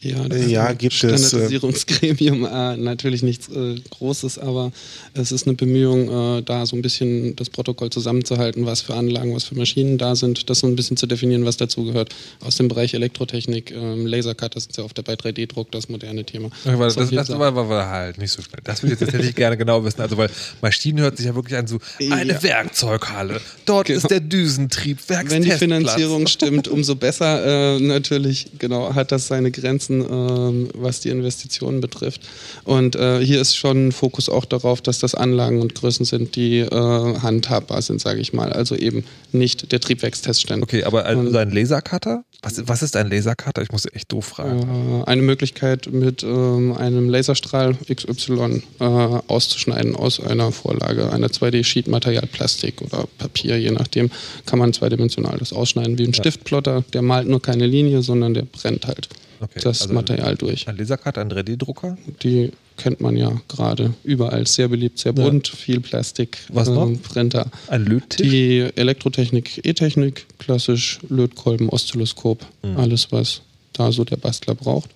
Ja, 0.00 0.24
Äh, 0.26 0.46
ja, 0.46 0.72
gibt 0.74 0.92
es, 0.94 1.02
äh, 1.02 1.18
Standardisierungsgremium, 1.18 2.44
äh, 2.44 2.76
natürlich 2.76 3.24
nichts 3.24 3.48
äh, 3.48 3.74
Großes, 3.90 4.38
aber 4.38 4.70
es 5.14 5.32
ist 5.32 5.48
eine 5.48 5.56
Bemühung, 5.56 6.38
äh, 6.38 6.42
da 6.42 6.66
so 6.66 6.76
ein 6.76 6.82
bisschen 6.82 7.34
das 7.34 7.50
Protokoll 7.50 7.90
zusammenzuhalten, 7.90 8.64
was 8.64 8.80
für 8.80 8.94
Anlagen, 8.94 9.34
was 9.34 9.42
für 9.42 9.56
Maschinen 9.56 9.98
da 9.98 10.14
sind, 10.14 10.48
das 10.50 10.60
so 10.60 10.68
ein 10.68 10.76
bisschen 10.76 10.96
zu 10.96 11.08
definieren, 11.08 11.44
was 11.44 11.56
dazugehört. 11.56 12.14
Aus 12.44 12.54
dem 12.54 12.68
Bereich 12.68 12.94
Elektrotechnik, 12.94 13.72
ähm, 13.72 14.06
Lasercutter 14.06 14.60
sind 14.60 14.76
ja 14.76 14.84
oft 14.84 14.96
dabei, 14.96 15.14
3D-Druck, 15.14 15.72
das 15.72 15.88
moderne 15.88 16.22
Thema. 16.24 16.50
Ja, 16.64 16.76
das, 16.76 16.94
das, 16.94 17.08
Sachen. 17.10 17.40
war, 17.40 17.56
war, 17.56 17.68
war 17.68 17.88
halt 17.90 18.18
nicht 18.18 18.30
so 18.30 18.40
schnell. 18.40 18.60
Das 18.62 18.84
will 18.84 18.92
ich 18.92 19.00
jetzt 19.00 19.10
tatsächlich 19.10 19.34
gerne 19.34 19.56
genau 19.56 19.82
wissen. 19.84 20.00
Also, 20.00 20.16
weil 20.16 20.30
Maschinen 20.62 21.00
hört 21.00 21.16
sich 21.16 21.26
ja 21.26 21.34
wirklich 21.34 21.58
an 21.58 21.66
so 21.66 21.78
eine 22.08 22.34
Ja. 22.34 22.42
Werkzeughalle. 22.44 23.40
Dort 23.66 23.90
ist 23.90 24.08
der 24.08 24.20
Düsentrieb, 24.20 24.98
Wenn 25.08 25.42
die. 25.42 25.50
Finanzierung 25.50 26.28
stimmt, 26.28 26.68
umso 26.68 26.94
besser. 26.94 27.74
Äh, 27.76 27.80
natürlich, 27.80 28.46
genau, 28.60 28.94
hat 28.94 29.10
das 29.10 29.26
seine 29.26 29.50
Grenzen, 29.50 29.87
ähm, 29.90 30.68
was 30.74 31.00
die 31.00 31.08
Investitionen 31.10 31.80
betrifft. 31.80 32.22
Und 32.64 32.96
äh, 32.96 33.20
hier 33.24 33.40
ist 33.40 33.56
schon 33.56 33.88
ein 33.88 33.92
Fokus 33.92 34.28
auch 34.28 34.44
darauf, 34.44 34.80
dass 34.80 34.98
das 34.98 35.14
Anlagen 35.14 35.60
und 35.60 35.74
Größen 35.74 36.04
sind, 36.04 36.36
die 36.36 36.58
äh, 36.60 36.68
handhabbar 36.70 37.82
sind, 37.82 38.00
sage 38.00 38.20
ich 38.20 38.32
mal. 38.32 38.52
Also 38.52 38.74
eben 38.76 39.04
nicht 39.32 39.72
der 39.72 39.80
Triebwerksteststand. 39.80 40.62
Okay, 40.62 40.84
aber 40.84 41.06
ein, 41.06 41.18
Und- 41.18 41.32
so 41.32 41.38
ein 41.38 41.50
Lasercutter? 41.50 42.24
Was, 42.42 42.68
was 42.68 42.82
ist 42.84 42.94
ein 42.94 43.10
Lasercutter? 43.10 43.62
Ich 43.62 43.72
muss 43.72 43.84
echt 43.92 44.12
doof 44.12 44.26
fragen. 44.26 45.02
Äh, 45.02 45.10
eine 45.10 45.22
Möglichkeit, 45.22 45.88
mit 45.90 46.22
ähm, 46.22 46.72
einem 46.72 47.08
Laserstrahl 47.10 47.76
XY 47.92 48.62
äh, 48.78 48.84
auszuschneiden 48.84 49.96
aus 49.96 50.20
einer 50.20 50.52
Vorlage, 50.52 51.10
einer 51.10 51.26
2D-Sheet-Material, 51.28 52.28
Plastik 52.30 52.80
oder 52.80 53.08
Papier, 53.18 53.58
je 53.58 53.72
nachdem, 53.72 54.10
kann 54.46 54.60
man 54.60 54.72
zweidimensional 54.72 55.36
das 55.38 55.52
ausschneiden. 55.52 55.98
Wie 55.98 56.04
ein 56.04 56.14
Stiftplotter, 56.14 56.84
der 56.92 57.02
malt 57.02 57.26
nur 57.28 57.42
keine 57.42 57.66
Linie, 57.66 58.02
sondern 58.02 58.34
der 58.34 58.42
brennt 58.42 58.86
halt 58.86 59.08
Okay, 59.40 59.60
das 59.62 59.82
also 59.82 59.94
Material 59.94 60.34
durch. 60.36 60.66
Ein 60.68 60.76
Lasercutter, 60.76 61.20
ein 61.20 61.30
3D-Drucker? 61.30 61.96
Die 62.22 62.50
kennt 62.76 63.00
man 63.00 63.16
ja 63.16 63.40
gerade 63.48 63.94
überall, 64.04 64.46
sehr 64.46 64.68
beliebt, 64.68 64.98
sehr 64.98 65.12
Ja. 65.16 65.22
bunt, 65.24 65.48
viel 65.48 65.80
Plastik, 65.80 66.38
Was 66.48 66.68
noch? 66.68 66.86
ähm, 66.86 66.98
Printer. 67.00 67.46
Ein 67.68 67.84
Löttisch? 67.84 68.28
Die 68.28 68.68
Elektrotechnik, 68.74 69.64
E-Technik, 69.66 70.26
klassisch 70.38 70.98
Lötkolben, 71.08 71.68
Oszilloskop, 71.68 72.44
Mhm. 72.62 72.76
alles, 72.76 73.10
was 73.12 73.42
da 73.72 73.92
so 73.92 74.04
der 74.04 74.16
Bastler 74.16 74.54
braucht. 74.54 74.90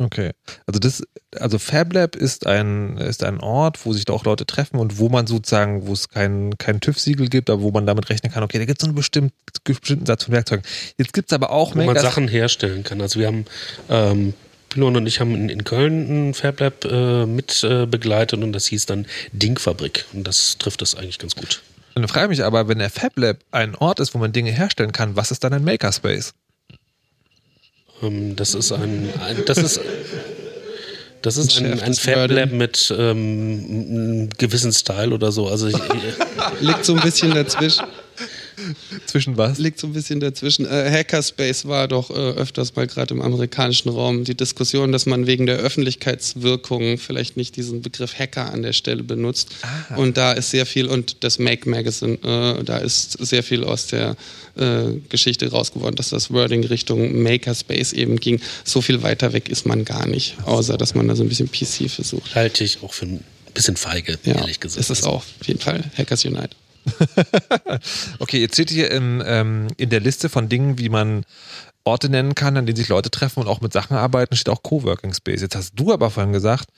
Okay. 0.00 0.30
Also 0.66 0.78
das, 0.78 1.02
also 1.36 1.58
FabLab 1.58 2.14
ist 2.14 2.46
ein, 2.46 2.96
ist 2.98 3.24
ein 3.24 3.40
Ort, 3.40 3.84
wo 3.84 3.92
sich 3.92 4.04
da 4.04 4.12
auch 4.12 4.24
Leute 4.24 4.46
treffen 4.46 4.78
und 4.78 4.98
wo 4.98 5.08
man 5.08 5.26
sozusagen, 5.26 5.88
wo 5.88 5.92
es 5.92 6.08
kein, 6.08 6.56
kein 6.56 6.80
TÜV-Siegel 6.80 7.28
gibt, 7.28 7.50
aber 7.50 7.62
wo 7.62 7.72
man 7.72 7.84
damit 7.84 8.08
rechnen 8.08 8.32
kann, 8.32 8.44
okay, 8.44 8.58
da 8.58 8.64
gibt 8.64 8.80
es 8.80 8.86
einen 8.86 8.94
bestimmt, 8.94 9.32
bestimmten 9.64 10.06
Satz 10.06 10.24
von 10.24 10.34
Werkzeugen. 10.34 10.64
Jetzt 10.98 11.12
gibt 11.12 11.32
es 11.32 11.34
aber 11.34 11.50
auch 11.50 11.74
wo 11.74 11.82
man 11.82 11.98
Sachen 11.98 12.28
herstellen 12.28 12.84
kann. 12.84 13.00
Also 13.00 13.18
wir 13.18 13.26
haben, 13.26 13.44
ähm, 13.88 14.34
Pilon 14.68 14.96
und 14.96 15.06
ich 15.06 15.18
haben 15.18 15.34
in, 15.34 15.48
in 15.48 15.64
Köln 15.64 16.28
ein 16.28 16.34
FabLab 16.34 16.84
äh, 16.84 17.26
mit 17.26 17.64
äh, 17.64 17.86
begleitet 17.86 18.40
und 18.42 18.52
das 18.52 18.66
hieß 18.66 18.86
dann 18.86 19.06
Dingfabrik. 19.32 20.04
Und 20.12 20.28
das 20.28 20.58
trifft 20.58 20.80
das 20.80 20.94
eigentlich 20.94 21.18
ganz 21.18 21.34
gut. 21.34 21.62
Dann 21.94 22.06
frage 22.06 22.26
ich 22.26 22.38
mich 22.38 22.44
aber, 22.44 22.68
wenn 22.68 22.78
der 22.78 22.90
FabLab 22.90 23.38
ein 23.50 23.74
Ort 23.74 23.98
ist, 23.98 24.14
wo 24.14 24.18
man 24.18 24.32
Dinge 24.32 24.52
herstellen 24.52 24.92
kann, 24.92 25.16
was 25.16 25.32
ist 25.32 25.42
dann 25.42 25.52
ein 25.52 25.64
Makerspace? 25.64 26.34
Ähm, 28.02 28.36
das 28.36 28.54
ist 28.54 28.72
ein, 28.72 29.08
ein 29.20 29.44
das 29.46 29.58
ist 29.58 29.80
das 31.22 31.36
ist 31.36 31.58
ein, 31.58 31.66
ein 31.66 31.78
Entschärftes 31.80 31.98
FabLab 32.00 32.52
mit 32.52 32.94
ähm, 32.96 33.64
einem 33.90 34.30
gewissen 34.38 34.72
Style 34.72 35.12
oder 35.12 35.32
so. 35.32 35.48
Also 35.48 35.66
ich, 35.66 35.76
Liegt 36.60 36.84
so 36.84 36.94
ein 36.94 37.00
bisschen 37.00 37.34
dazwischen. 37.34 37.84
Zwischen 39.06 39.36
was? 39.36 39.58
Liegt 39.58 39.78
so 39.78 39.86
ein 39.86 39.92
bisschen 39.92 40.20
dazwischen. 40.20 40.66
Äh, 40.66 40.90
Hackerspace 40.90 41.66
war 41.66 41.88
doch 41.88 42.10
äh, 42.10 42.14
öfters 42.14 42.74
mal 42.76 42.86
gerade 42.86 43.14
im 43.14 43.20
amerikanischen 43.22 43.88
Raum 43.88 44.24
die 44.24 44.34
Diskussion, 44.34 44.92
dass 44.92 45.06
man 45.06 45.26
wegen 45.26 45.46
der 45.46 45.56
Öffentlichkeitswirkung 45.56 46.98
vielleicht 46.98 47.36
nicht 47.36 47.56
diesen 47.56 47.82
Begriff 47.82 48.18
Hacker 48.18 48.52
an 48.52 48.62
der 48.62 48.72
Stelle 48.72 49.02
benutzt. 49.02 49.48
Und 49.96 50.16
da 50.16 50.32
ist 50.32 50.50
sehr 50.50 50.66
viel, 50.66 50.86
und 50.86 51.22
das 51.24 51.38
Make 51.38 51.68
Magazine, 51.68 52.14
äh, 52.22 52.64
da 52.64 52.78
ist 52.78 53.12
sehr 53.12 53.42
viel 53.42 53.64
aus 53.64 53.86
der 53.86 54.16
äh, 54.56 54.84
Geschichte 55.08 55.50
rausgeworden, 55.50 55.96
dass 55.96 56.10
das 56.10 56.30
Wording 56.32 56.64
Richtung 56.64 57.22
Makerspace 57.22 57.92
eben 57.92 58.16
ging. 58.18 58.40
So 58.64 58.80
viel 58.80 59.02
weiter 59.02 59.32
weg 59.32 59.48
ist 59.48 59.66
man 59.66 59.84
gar 59.84 60.06
nicht, 60.06 60.36
außer 60.44 60.76
dass 60.78 60.94
man 60.94 61.08
da 61.08 61.16
so 61.16 61.22
ein 61.22 61.28
bisschen 61.28 61.50
PC 61.50 61.90
versucht. 61.90 62.34
halte 62.34 62.64
ich 62.64 62.82
auch 62.82 62.92
für 62.92 63.06
ein 63.06 63.24
bisschen 63.54 63.76
feige, 63.76 64.18
Ja, 64.24 64.34
ehrlich 64.34 64.60
gesagt. 64.60 64.80
ist 64.80 64.90
es 64.90 65.04
auch, 65.04 65.24
auf 65.40 65.46
jeden 65.46 65.60
Fall. 65.60 65.84
Hackers 65.96 66.24
Unite. 66.24 66.50
Okay, 68.18 68.40
jetzt 68.40 68.54
steht 68.54 68.70
hier 68.70 68.90
im, 68.90 69.22
ähm, 69.24 69.68
in 69.76 69.90
der 69.90 70.00
Liste 70.00 70.28
von 70.28 70.48
Dingen, 70.48 70.78
wie 70.78 70.88
man 70.88 71.24
Orte 71.84 72.08
nennen 72.08 72.34
kann, 72.34 72.56
an 72.56 72.66
denen 72.66 72.76
sich 72.76 72.88
Leute 72.88 73.10
treffen 73.10 73.40
und 73.40 73.48
auch 73.48 73.60
mit 73.60 73.72
Sachen 73.72 73.96
arbeiten, 73.96 74.36
steht 74.36 74.52
auch 74.52 74.62
Coworking 74.62 75.14
Space. 75.14 75.40
Jetzt 75.40 75.56
hast 75.56 75.72
du 75.74 75.92
aber 75.92 76.10
vorhin 76.10 76.32
gesagt, 76.32 76.68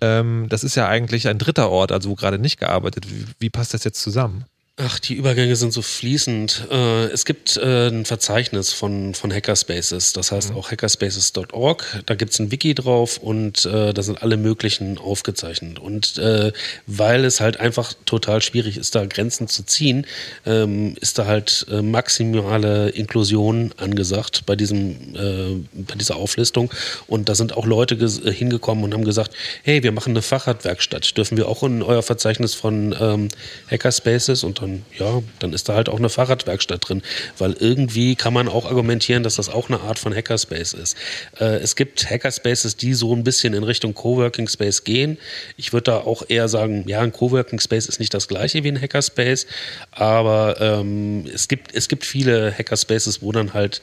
ähm, 0.00 0.46
das 0.48 0.64
ist 0.64 0.76
ja 0.76 0.88
eigentlich 0.88 1.28
ein 1.28 1.38
dritter 1.38 1.70
Ort, 1.70 1.92
also 1.92 2.10
wo 2.10 2.14
gerade 2.14 2.38
nicht 2.38 2.58
gearbeitet. 2.58 3.10
Wie, 3.10 3.26
wie 3.38 3.50
passt 3.50 3.74
das 3.74 3.84
jetzt 3.84 4.00
zusammen? 4.00 4.44
Ach, 4.76 4.98
die 4.98 5.14
Übergänge 5.14 5.56
sind 5.56 5.74
so 5.74 5.82
fließend. 5.82 6.68
Äh, 6.70 7.06
es 7.08 7.26
gibt 7.26 7.58
äh, 7.58 7.88
ein 7.88 8.06
Verzeichnis 8.06 8.72
von, 8.72 9.14
von 9.14 9.30
Hackerspaces, 9.30 10.14
das 10.14 10.32
heißt 10.32 10.52
auch 10.52 10.70
hackerspaces.org. 10.70 12.02
Da 12.06 12.14
gibt 12.14 12.32
es 12.32 12.38
ein 12.38 12.50
Wiki 12.50 12.74
drauf 12.74 13.18
und 13.18 13.66
äh, 13.66 13.92
da 13.92 14.02
sind 14.02 14.22
alle 14.22 14.38
möglichen 14.38 14.96
aufgezeichnet. 14.96 15.78
Und 15.78 16.16
äh, 16.16 16.52
weil 16.86 17.26
es 17.26 17.40
halt 17.40 17.60
einfach 17.60 17.92
total 18.06 18.40
schwierig 18.40 18.78
ist, 18.78 18.94
da 18.94 19.04
Grenzen 19.04 19.48
zu 19.48 19.64
ziehen, 19.64 20.06
ähm, 20.46 20.96
ist 20.98 21.18
da 21.18 21.26
halt 21.26 21.66
äh, 21.70 21.82
maximale 21.82 22.88
Inklusion 22.88 23.74
angesagt 23.76 24.46
bei, 24.46 24.56
diesem, 24.56 25.14
äh, 25.14 25.56
bei 25.72 25.96
dieser 25.96 26.16
Auflistung. 26.16 26.72
Und 27.06 27.28
da 27.28 27.34
sind 27.34 27.54
auch 27.54 27.66
Leute 27.66 27.96
hingekommen 28.30 28.84
und 28.84 28.94
haben 28.94 29.04
gesagt, 29.04 29.32
hey, 29.62 29.82
wir 29.82 29.92
machen 29.92 30.12
eine 30.12 30.22
Fahrradwerkstatt. 30.22 31.18
Dürfen 31.18 31.36
wir 31.36 31.48
auch 31.48 31.62
in 31.64 31.82
euer 31.82 32.02
Verzeichnis 32.02 32.54
von 32.54 32.96
ähm, 32.98 33.28
Hackerspaces? 33.70 34.42
Und 34.42 34.59
dann, 34.60 34.84
ja, 34.98 35.22
dann 35.38 35.52
ist 35.52 35.68
da 35.68 35.74
halt 35.74 35.88
auch 35.88 35.98
eine 35.98 36.08
Fahrradwerkstatt 36.08 36.88
drin. 36.88 37.02
Weil 37.38 37.52
irgendwie 37.54 38.16
kann 38.16 38.32
man 38.32 38.48
auch 38.48 38.66
argumentieren, 38.66 39.22
dass 39.22 39.36
das 39.36 39.48
auch 39.48 39.68
eine 39.68 39.80
Art 39.80 39.98
von 39.98 40.14
Hackerspace 40.14 40.74
ist. 40.74 40.96
Äh, 41.38 41.56
es 41.56 41.76
gibt 41.76 42.08
Hackerspaces, 42.08 42.76
die 42.76 42.94
so 42.94 43.14
ein 43.14 43.24
bisschen 43.24 43.54
in 43.54 43.62
Richtung 43.62 43.94
Coworking 43.94 44.48
Space 44.48 44.84
gehen. 44.84 45.18
Ich 45.56 45.72
würde 45.72 45.84
da 45.84 45.98
auch 45.98 46.24
eher 46.28 46.48
sagen, 46.48 46.84
ja, 46.86 47.00
ein 47.00 47.12
Coworking 47.12 47.60
Space 47.60 47.86
ist 47.86 48.00
nicht 48.00 48.14
das 48.14 48.28
gleiche 48.28 48.64
wie 48.64 48.68
ein 48.68 48.80
Hackerspace, 48.80 49.46
aber 49.92 50.60
ähm, 50.60 51.24
es, 51.32 51.48
gibt, 51.48 51.74
es 51.74 51.88
gibt 51.88 52.04
viele 52.04 52.52
Hackerspaces, 52.56 53.22
wo 53.22 53.32
dann 53.32 53.54
halt 53.54 53.82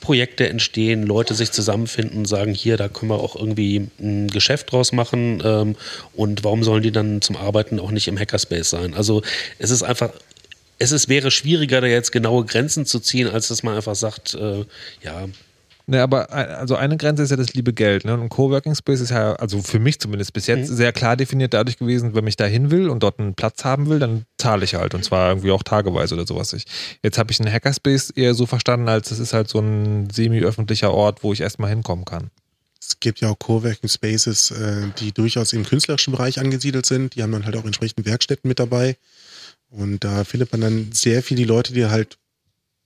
Projekte 0.00 0.48
entstehen, 0.48 1.04
Leute 1.04 1.34
sich 1.34 1.52
zusammenfinden 1.52 2.18
und 2.18 2.26
sagen, 2.26 2.54
hier, 2.54 2.76
da 2.76 2.88
können 2.88 3.10
wir 3.10 3.20
auch 3.20 3.36
irgendwie 3.36 3.88
ein 4.00 4.28
Geschäft 4.28 4.72
draus 4.72 4.92
machen 4.92 5.42
ähm, 5.44 5.76
und 6.14 6.44
warum 6.44 6.64
sollen 6.64 6.82
die 6.82 6.92
dann 6.92 7.20
zum 7.22 7.36
Arbeiten 7.36 7.80
auch 7.80 7.90
nicht 7.90 8.08
im 8.08 8.18
Hackerspace 8.18 8.70
sein? 8.70 8.94
Also 8.94 9.22
es 9.58 9.70
ist 9.70 9.82
einfach 9.82 10.10
es 10.78 10.92
ist, 10.92 11.08
wäre 11.08 11.30
schwieriger, 11.30 11.80
da 11.80 11.86
jetzt 11.86 12.12
genaue 12.12 12.44
Grenzen 12.44 12.86
zu 12.86 13.00
ziehen, 13.00 13.28
als 13.28 13.48
dass 13.48 13.62
man 13.62 13.76
einfach 13.76 13.96
sagt, 13.96 14.34
äh, 14.34 14.64
ja, 15.02 15.26
Ne, 15.90 16.02
aber 16.02 16.30
also 16.30 16.76
eine 16.76 16.98
Grenze 16.98 17.22
ist 17.22 17.30
ja 17.30 17.38
das 17.38 17.54
liebe 17.54 17.72
Geld. 17.72 18.04
Ne? 18.04 18.12
Und 18.12 18.20
ein 18.20 18.28
Coworking 18.28 18.74
Space 18.74 19.00
ist 19.00 19.08
ja, 19.08 19.32
also 19.36 19.62
für 19.62 19.78
mich 19.78 19.98
zumindest 19.98 20.34
bis 20.34 20.46
jetzt, 20.46 20.68
sehr 20.68 20.92
klar 20.92 21.16
definiert 21.16 21.54
dadurch 21.54 21.78
gewesen, 21.78 22.14
wenn 22.14 22.26
ich 22.26 22.36
da 22.36 22.44
hin 22.44 22.70
will 22.70 22.90
und 22.90 23.02
dort 23.02 23.18
einen 23.18 23.32
Platz 23.32 23.64
haben 23.64 23.88
will, 23.88 23.98
dann 23.98 24.26
zahle 24.36 24.66
ich 24.66 24.74
halt. 24.74 24.92
Und 24.92 25.02
zwar 25.02 25.30
irgendwie 25.30 25.50
auch 25.50 25.62
tageweise 25.62 26.14
oder 26.14 26.26
sowas. 26.26 26.52
Ich, 26.52 26.66
jetzt 27.02 27.16
habe 27.16 27.32
ich 27.32 27.40
einen 27.40 27.50
Hackerspace 27.50 28.10
eher 28.10 28.34
so 28.34 28.44
verstanden, 28.44 28.86
als 28.86 29.10
es 29.10 29.18
ist 29.18 29.32
halt 29.32 29.48
so 29.48 29.60
ein 29.60 30.10
semi-öffentlicher 30.10 30.92
Ort, 30.92 31.22
wo 31.24 31.32
ich 31.32 31.40
erstmal 31.40 31.70
hinkommen 31.70 32.04
kann. 32.04 32.30
Es 32.78 33.00
gibt 33.00 33.22
ja 33.22 33.30
auch 33.30 33.38
Coworking 33.38 33.88
Spaces, 33.88 34.50
äh, 34.50 34.88
die 34.98 35.12
durchaus 35.12 35.54
im 35.54 35.64
künstlerischen 35.64 36.12
Bereich 36.12 36.38
angesiedelt 36.38 36.84
sind. 36.84 37.14
Die 37.14 37.22
haben 37.22 37.32
dann 37.32 37.46
halt 37.46 37.56
auch 37.56 37.64
entsprechend 37.64 38.04
Werkstätten 38.04 38.46
mit 38.46 38.58
dabei. 38.58 38.98
Und 39.70 40.04
da 40.04 40.24
findet 40.24 40.52
man 40.52 40.60
dann 40.60 40.92
sehr 40.92 41.22
viel 41.22 41.36
die 41.36 41.44
Leute, 41.44 41.72
die 41.74 41.86
halt 41.86 42.18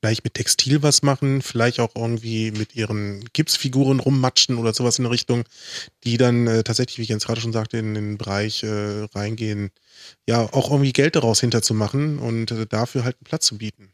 vielleicht 0.00 0.24
mit 0.24 0.34
Textil 0.34 0.82
was 0.82 1.02
machen, 1.02 1.42
vielleicht 1.42 1.78
auch 1.78 1.94
irgendwie 1.94 2.50
mit 2.50 2.74
ihren 2.74 3.24
Gipsfiguren 3.32 4.00
rummatschen 4.00 4.58
oder 4.58 4.74
sowas 4.74 4.98
in 4.98 5.04
der 5.04 5.12
Richtung, 5.12 5.44
die 6.02 6.16
dann 6.16 6.48
äh, 6.48 6.64
tatsächlich, 6.64 6.98
wie 6.98 7.04
jetzt 7.04 7.26
gerade 7.26 7.40
schon 7.40 7.52
sagte, 7.52 7.78
in 7.78 7.94
den 7.94 8.18
Bereich 8.18 8.64
äh, 8.64 9.06
reingehen, 9.14 9.70
ja, 10.26 10.42
auch 10.52 10.72
irgendwie 10.72 10.92
Geld 10.92 11.14
daraus 11.14 11.40
hinterzumachen 11.40 12.18
und 12.18 12.50
äh, 12.50 12.66
dafür 12.66 13.04
halt 13.04 13.16
einen 13.20 13.26
Platz 13.26 13.46
zu 13.46 13.58
bieten. 13.58 13.91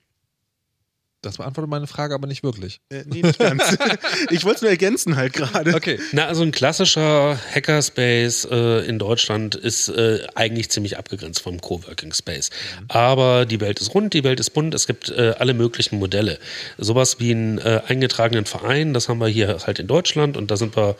Das 1.21 1.39
beantwortet 1.39 1.69
meine 1.69 1.89
Frage 1.89 2.15
aber 2.15 2.29
nicht 2.29 2.45
wirklich. 2.45 2.81
Äh, 2.91 3.03
nee, 3.07 3.23
nicht 3.23 3.41
ganz. 3.41 3.77
ich 4.31 4.45
wollte 4.45 4.57
es 4.57 4.63
nur 4.63 4.71
ergänzen 4.71 5.17
halt 5.17 5.33
gerade. 5.33 5.75
Okay. 5.75 5.99
Na, 6.13 6.27
also 6.27 6.45
ein 6.45 6.53
klassischer 6.53 7.37
Hackerspace 7.53 8.47
äh, 8.49 8.87
in 8.87 9.01
Deutschland 9.01 9.57
ist 9.57 9.89
äh, 9.89 10.21
eigentlich 10.37 10.71
ziemlich 10.71 10.97
abgegrenzt 10.97 11.41
vom 11.41 11.61
Coworking 11.61 12.13
Space. 12.13 12.51
Mhm. 12.51 12.85
Aber 12.89 13.47
die 13.47 13.61
Welt 13.61 13.81
ist 13.81 13.95
rund, 13.97 14.15
die 14.15 14.23
Welt 14.23 14.39
ist 14.39 14.51
bunt, 14.51 14.75
es 14.75 14.87
gibt 14.87 15.11
äh, 15.11 15.35
alle 15.41 15.55
möglichen 15.55 15.99
Modelle. 15.99 16.39
Sowas 16.79 17.19
wie 17.19 17.33
einen 17.33 17.59
äh, 17.59 17.83
eingetragenen 17.89 18.45
Verein, 18.45 18.95
das 18.95 19.09
haben 19.09 19.19
wir 19.19 19.27
hier 19.27 19.59
halt 19.67 19.81
in 19.81 19.89
Deutschland 19.89 20.37
und 20.37 20.53
da 20.53 20.57
sind 20.57 20.77
wir 20.77 20.95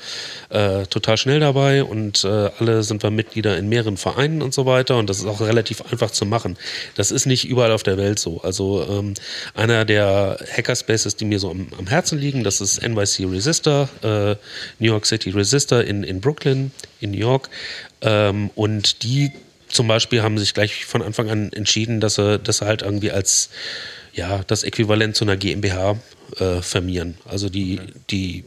äh, 0.49 0.87
total 0.87 1.17
schnell 1.17 1.39
dabei 1.39 1.85
und 1.85 2.25
alle 2.25 2.83
sind 2.83 3.03
wir 3.03 3.11
Mitglieder 3.11 3.57
in 3.57 3.69
mehreren 3.69 3.97
Vereinen 3.97 4.43
und 4.43 4.53
so 4.53 4.67
weiter 4.67 4.97
und 4.97 5.09
das 5.09 5.19
ist 5.19 5.27
auch 5.27 5.41
relativ 5.41 5.83
einfach 5.93 6.11
zu 6.11 6.27
machen. 6.27 6.57
Das 6.97 7.11
ist 7.11 7.27
nicht 7.27 7.47
überall 7.47 7.71
auf 7.71 7.83
der 7.83 7.97
Welt 7.97 8.19
so. 8.19 8.41
Also 8.41 8.85
ähm, 8.89 9.15
einer 9.55 9.85
der 9.85 10.08
Hackerspaces, 10.09 11.17
die 11.17 11.25
mir 11.25 11.39
so 11.39 11.51
am, 11.51 11.69
am 11.79 11.87
Herzen 11.87 12.19
liegen. 12.19 12.45
Das 12.45 12.61
ist 12.61 12.83
NYC 12.83 13.27
Resistor, 13.27 13.89
äh, 14.03 14.37
New 14.79 14.89
York 14.93 15.07
City 15.07 15.31
Resistor 15.31 15.83
in, 15.83 16.03
in 16.03 16.21
Brooklyn, 16.21 16.73
in 17.01 17.13
New 17.13 17.19
York. 17.19 17.49
Ähm, 18.01 18.51
und 18.55 19.03
die 19.03 19.33
zum 19.69 19.87
Beispiel 19.87 20.23
haben 20.23 20.39
sich 20.39 20.55
gleich 20.55 20.87
von 20.87 21.03
Anfang 21.03 21.31
an 21.31 21.53
entschieden, 21.53 22.01
dass 22.01 22.15
sie 22.15 22.39
das 22.39 22.63
halt 22.63 22.83
irgendwie 22.83 23.11
als 23.11 23.51
ja, 24.15 24.41
das 24.47 24.65
Äquivalent 24.65 25.15
zu 25.15 25.25
einer 25.25 25.37
GmbH 25.37 25.97
äh, 26.39 26.61
firmieren. 26.61 27.17
Also 27.25 27.49
die, 27.49 27.79
okay. 27.79 27.93
die 28.11 28.45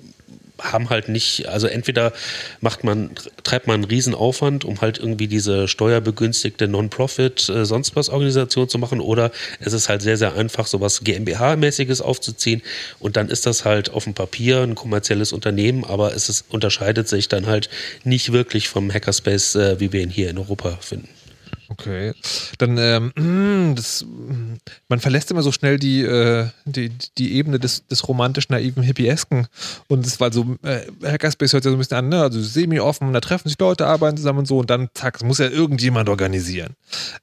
haben 0.61 0.89
halt 0.89 1.09
nicht, 1.09 1.47
also 1.47 1.67
entweder 1.67 2.13
macht 2.59 2.83
man, 2.83 3.11
treibt 3.43 3.67
man 3.67 3.75
einen 3.75 3.83
Riesenaufwand, 3.85 4.65
um 4.65 4.81
halt 4.81 4.97
irgendwie 4.99 5.27
diese 5.27 5.67
steuerbegünstigte 5.67 6.67
Non-Profit 6.67 7.49
äh, 7.49 7.65
sonst 7.65 7.95
was 7.95 8.09
Organisation 8.09 8.69
zu 8.69 8.77
machen, 8.77 8.99
oder 8.99 9.31
es 9.59 9.73
ist 9.73 9.89
halt 9.89 10.01
sehr, 10.01 10.17
sehr 10.17 10.35
einfach, 10.35 10.67
sowas 10.67 11.03
GmbH-mäßiges 11.03 12.01
aufzuziehen 12.01 12.61
und 12.99 13.17
dann 13.17 13.29
ist 13.29 13.45
das 13.45 13.65
halt 13.65 13.91
auf 13.91 14.05
dem 14.05 14.13
Papier 14.13 14.61
ein 14.61 14.75
kommerzielles 14.75 15.33
Unternehmen, 15.33 15.83
aber 15.83 16.15
es 16.15 16.29
ist, 16.29 16.45
unterscheidet 16.49 17.07
sich 17.07 17.27
dann 17.27 17.47
halt 17.47 17.69
nicht 18.03 18.31
wirklich 18.31 18.69
vom 18.69 18.91
Hackerspace, 18.91 19.55
äh, 19.55 19.79
wie 19.79 19.91
wir 19.91 20.01
ihn 20.01 20.09
hier 20.09 20.29
in 20.29 20.37
Europa 20.37 20.77
finden. 20.81 21.09
Okay. 21.71 22.13
Dann, 22.57 22.77
ähm, 22.77 23.73
das, 23.75 24.05
man 24.89 24.99
verlässt 24.99 25.31
immer 25.31 25.41
so 25.41 25.51
schnell 25.51 25.79
die, 25.79 26.01
äh, 26.01 26.47
die, 26.65 26.91
die 27.17 27.33
Ebene 27.33 27.59
des, 27.59 27.87
des 27.87 28.07
romantisch 28.07 28.49
naiven 28.49 28.83
Hippiesken. 28.83 29.47
Und 29.87 30.05
es 30.05 30.19
war 30.19 30.33
so, 30.33 30.57
äh, 30.63 30.81
Hackerspace 31.03 31.53
hört 31.53 31.63
sich 31.63 31.71
so 31.71 31.75
ein 31.75 31.79
bisschen 31.79 31.97
an, 31.97 32.09
ne? 32.09 32.21
Also 32.21 32.41
semi-offen, 32.41 33.13
da 33.13 33.21
treffen 33.21 33.47
sich 33.47 33.57
Leute, 33.59 33.87
arbeiten 33.87 34.17
zusammen 34.17 34.39
und 34.39 34.47
so 34.47 34.59
und 34.59 34.69
dann, 34.69 34.89
zack, 34.93 35.23
muss 35.23 35.37
ja 35.37 35.47
irgendjemand 35.47 36.09
organisieren. 36.09 36.75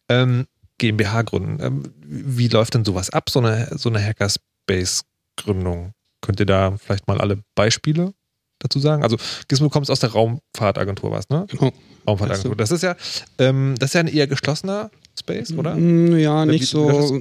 Ähm, 0.09 0.47
GmbH 0.79 1.23
gründen. 1.23 1.63
Ähm, 1.63 1.83
wie 2.01 2.49
läuft 2.49 2.75
denn 2.75 2.85
sowas 2.85 3.11
ab, 3.11 3.29
so 3.29 3.41
eine, 3.41 3.69
so 3.77 3.91
eine 3.91 4.03
Hackerspace-Gründung? 4.03 5.93
Könnt 6.23 6.41
ihr 6.41 6.47
da 6.47 6.77
vielleicht 6.79 7.07
mal 7.07 7.21
alle 7.21 7.43
Beispiele 7.55 8.15
dazu 8.61 8.79
sagen? 8.79 9.03
Also 9.03 9.19
Gizmo 9.49 9.69
kommt 9.69 9.91
aus 9.91 10.01
der 10.01 10.13
Raumfahrtagentur, 10.13 11.11
was, 11.11 11.29
ne? 11.29 11.47
Genau. 11.51 11.73
Raumfahrtagentur. 12.09 12.57
Das 12.57 12.71
ist 12.71 12.83
ja, 12.83 12.97
ähm, 13.39 13.75
das 13.79 13.91
ist 13.91 13.95
ja 13.95 14.01
ein 14.01 14.09
eher 14.09 14.27
geschlossener 14.27 14.91
Space, 15.19 15.53
oder? 15.53 15.75
Mm, 15.75 16.17
ja, 16.17 16.47
nicht 16.47 16.67
so. 16.67 17.21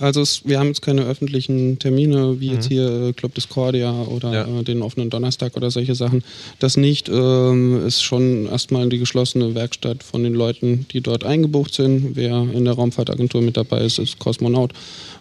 Also 0.00 0.22
es, 0.22 0.46
wir 0.46 0.58
haben 0.58 0.68
jetzt 0.68 0.82
keine 0.82 1.02
öffentlichen 1.02 1.78
Termine, 1.78 2.40
wie 2.40 2.48
mhm. 2.48 2.54
jetzt 2.54 2.68
hier 2.68 3.08
äh, 3.08 3.12
Club 3.12 3.34
Discordia 3.34 3.92
oder 3.92 4.32
ja. 4.32 4.60
äh, 4.60 4.64
den 4.64 4.82
offenen 4.82 5.10
Donnerstag 5.10 5.56
oder 5.56 5.70
solche 5.70 5.94
Sachen. 5.94 6.24
Das 6.58 6.76
nicht 6.76 7.08
ähm, 7.08 7.86
ist 7.86 8.02
schon 8.02 8.46
erstmal 8.46 8.88
die 8.88 8.98
geschlossene 8.98 9.54
Werkstatt 9.54 10.02
von 10.02 10.22
den 10.22 10.34
Leuten, 10.34 10.86
die 10.90 11.00
dort 11.00 11.24
eingebucht 11.24 11.74
sind. 11.74 12.16
Wer 12.16 12.46
in 12.52 12.64
der 12.64 12.74
Raumfahrtagentur 12.74 13.42
mit 13.42 13.56
dabei 13.56 13.82
ist, 13.82 13.98
ist 13.98 14.18
Kosmonaut. 14.18 14.72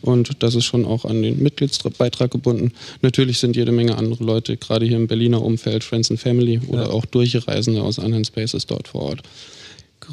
Und 0.01 0.41
das 0.41 0.55
ist 0.55 0.65
schon 0.65 0.85
auch 0.85 1.03
an 1.03 1.21
den 1.21 1.43
Mitgliedsbeitrag 1.43 2.31
gebunden. 2.31 2.71
Natürlich 3.01 3.39
sind 3.39 3.55
jede 3.55 3.73
Menge 3.73 3.97
andere 3.97 4.23
Leute, 4.23 4.55
gerade 4.55 4.85
hier 4.85 4.97
im 4.97 5.07
Berliner 5.07 5.41
Umfeld, 5.41 5.83
Friends 5.83 6.09
and 6.09 6.19
Family 6.19 6.61
oder 6.67 6.83
ja. 6.83 6.89
auch 6.89 7.05
Durchreisende 7.05 7.81
aus 7.81 7.99
anderen 7.99 8.23
Spaces 8.23 8.65
dort 8.65 8.87
vor 8.87 9.01
Ort. 9.01 9.23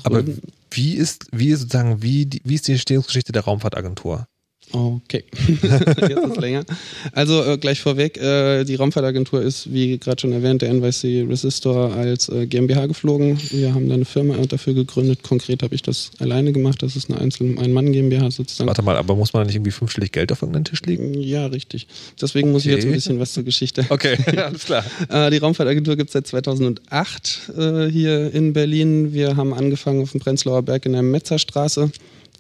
Aber 0.02 0.24
wie 0.70 0.94
ist, 0.94 1.26
wie 1.32 1.50
ist 1.50 1.60
sozusagen, 1.60 2.02
wie, 2.02 2.28
wie 2.44 2.54
ist 2.54 2.66
die 2.68 2.72
Entstehungsgeschichte 2.72 3.32
der 3.32 3.44
Raumfahrtagentur? 3.44 4.26
Okay, 4.72 5.24
jetzt 5.62 6.26
ist 6.26 6.40
länger. 6.40 6.64
Also 7.12 7.44
äh, 7.44 7.56
gleich 7.56 7.80
vorweg, 7.80 8.16
äh, 8.18 8.64
die 8.64 8.74
Raumfahrtagentur 8.74 9.40
ist, 9.40 9.72
wie 9.72 9.96
gerade 9.98 10.20
schon 10.20 10.32
erwähnt, 10.32 10.62
der 10.62 10.72
NYC 10.72 11.26
Resistor 11.28 11.94
als 11.94 12.28
äh, 12.28 12.46
GmbH 12.46 12.86
geflogen. 12.86 13.38
Wir 13.50 13.74
haben 13.74 13.88
da 13.88 13.94
eine 13.94 14.04
Firma 14.04 14.36
dafür 14.46 14.74
gegründet. 14.74 15.22
Konkret 15.22 15.62
habe 15.62 15.74
ich 15.74 15.82
das 15.82 16.10
alleine 16.18 16.52
gemacht. 16.52 16.82
Das 16.82 16.96
ist 16.96 17.10
eine 17.10 17.20
Einzel-, 17.20 17.56
Ein-Mann-GmbH 17.58 18.30
sozusagen. 18.30 18.66
Warte 18.68 18.82
mal, 18.82 18.96
aber 18.96 19.14
muss 19.14 19.32
man 19.32 19.46
nicht 19.46 19.54
irgendwie 19.54 19.70
fünfstellig 19.70 20.12
Geld 20.12 20.32
auf 20.32 20.42
irgendeinem 20.42 20.64
Tisch 20.64 20.82
liegen? 20.82 21.14
Ja, 21.14 21.46
richtig. 21.46 21.86
Deswegen 22.20 22.50
muss 22.50 22.62
okay. 22.62 22.70
ich 22.70 22.76
jetzt 22.76 22.86
ein 22.86 22.92
bisschen 22.92 23.20
was 23.20 23.32
zur 23.32 23.44
Geschichte. 23.44 23.84
Okay, 23.96 24.18
alles 24.36 24.66
klar. 24.66 24.84
Äh, 25.08 25.30
die 25.30 25.38
Raumfahrtagentur 25.38 25.96
gibt 25.96 26.10
es 26.10 26.12
seit 26.12 26.26
2008 26.26 27.52
äh, 27.56 27.86
hier 27.86 28.34
in 28.34 28.52
Berlin. 28.52 29.14
Wir 29.14 29.36
haben 29.36 29.54
angefangen 29.54 30.02
auf 30.02 30.10
dem 30.10 30.20
Prenzlauer 30.20 30.62
Berg 30.62 30.84
in 30.84 30.92
der 30.92 31.02
Metzerstraße. 31.02 31.90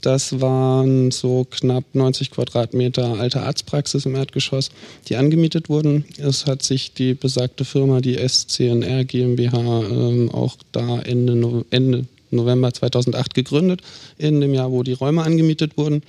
Das 0.06 0.40
waren 0.40 1.10
so 1.10 1.48
knapp 1.50 1.82
90 1.92 2.30
Quadratmeter 2.30 3.18
alte 3.18 3.42
Arztpraxis 3.42 4.06
im 4.06 4.14
Erdgeschoss, 4.14 4.70
die 5.08 5.16
angemietet 5.16 5.68
wurden. 5.68 6.04
Es 6.16 6.46
hat 6.46 6.62
sich 6.62 6.94
die 6.94 7.14
besagte 7.14 7.64
Firma, 7.64 8.00
die 8.00 8.14
SCNR 8.16 9.04
GmbH, 9.04 9.58
ähm, 9.58 10.30
auch 10.30 10.54
da 10.70 11.00
Ende, 11.00 11.64
Ende 11.70 12.04
November 12.30 12.72
2008 12.72 13.34
gegründet, 13.34 13.80
in 14.18 14.40
dem 14.40 14.54
Jahr, 14.54 14.70
wo 14.70 14.82
die 14.82 14.92
Räume 14.92 15.22
angemietet 15.22 15.76
wurden. 15.76 16.02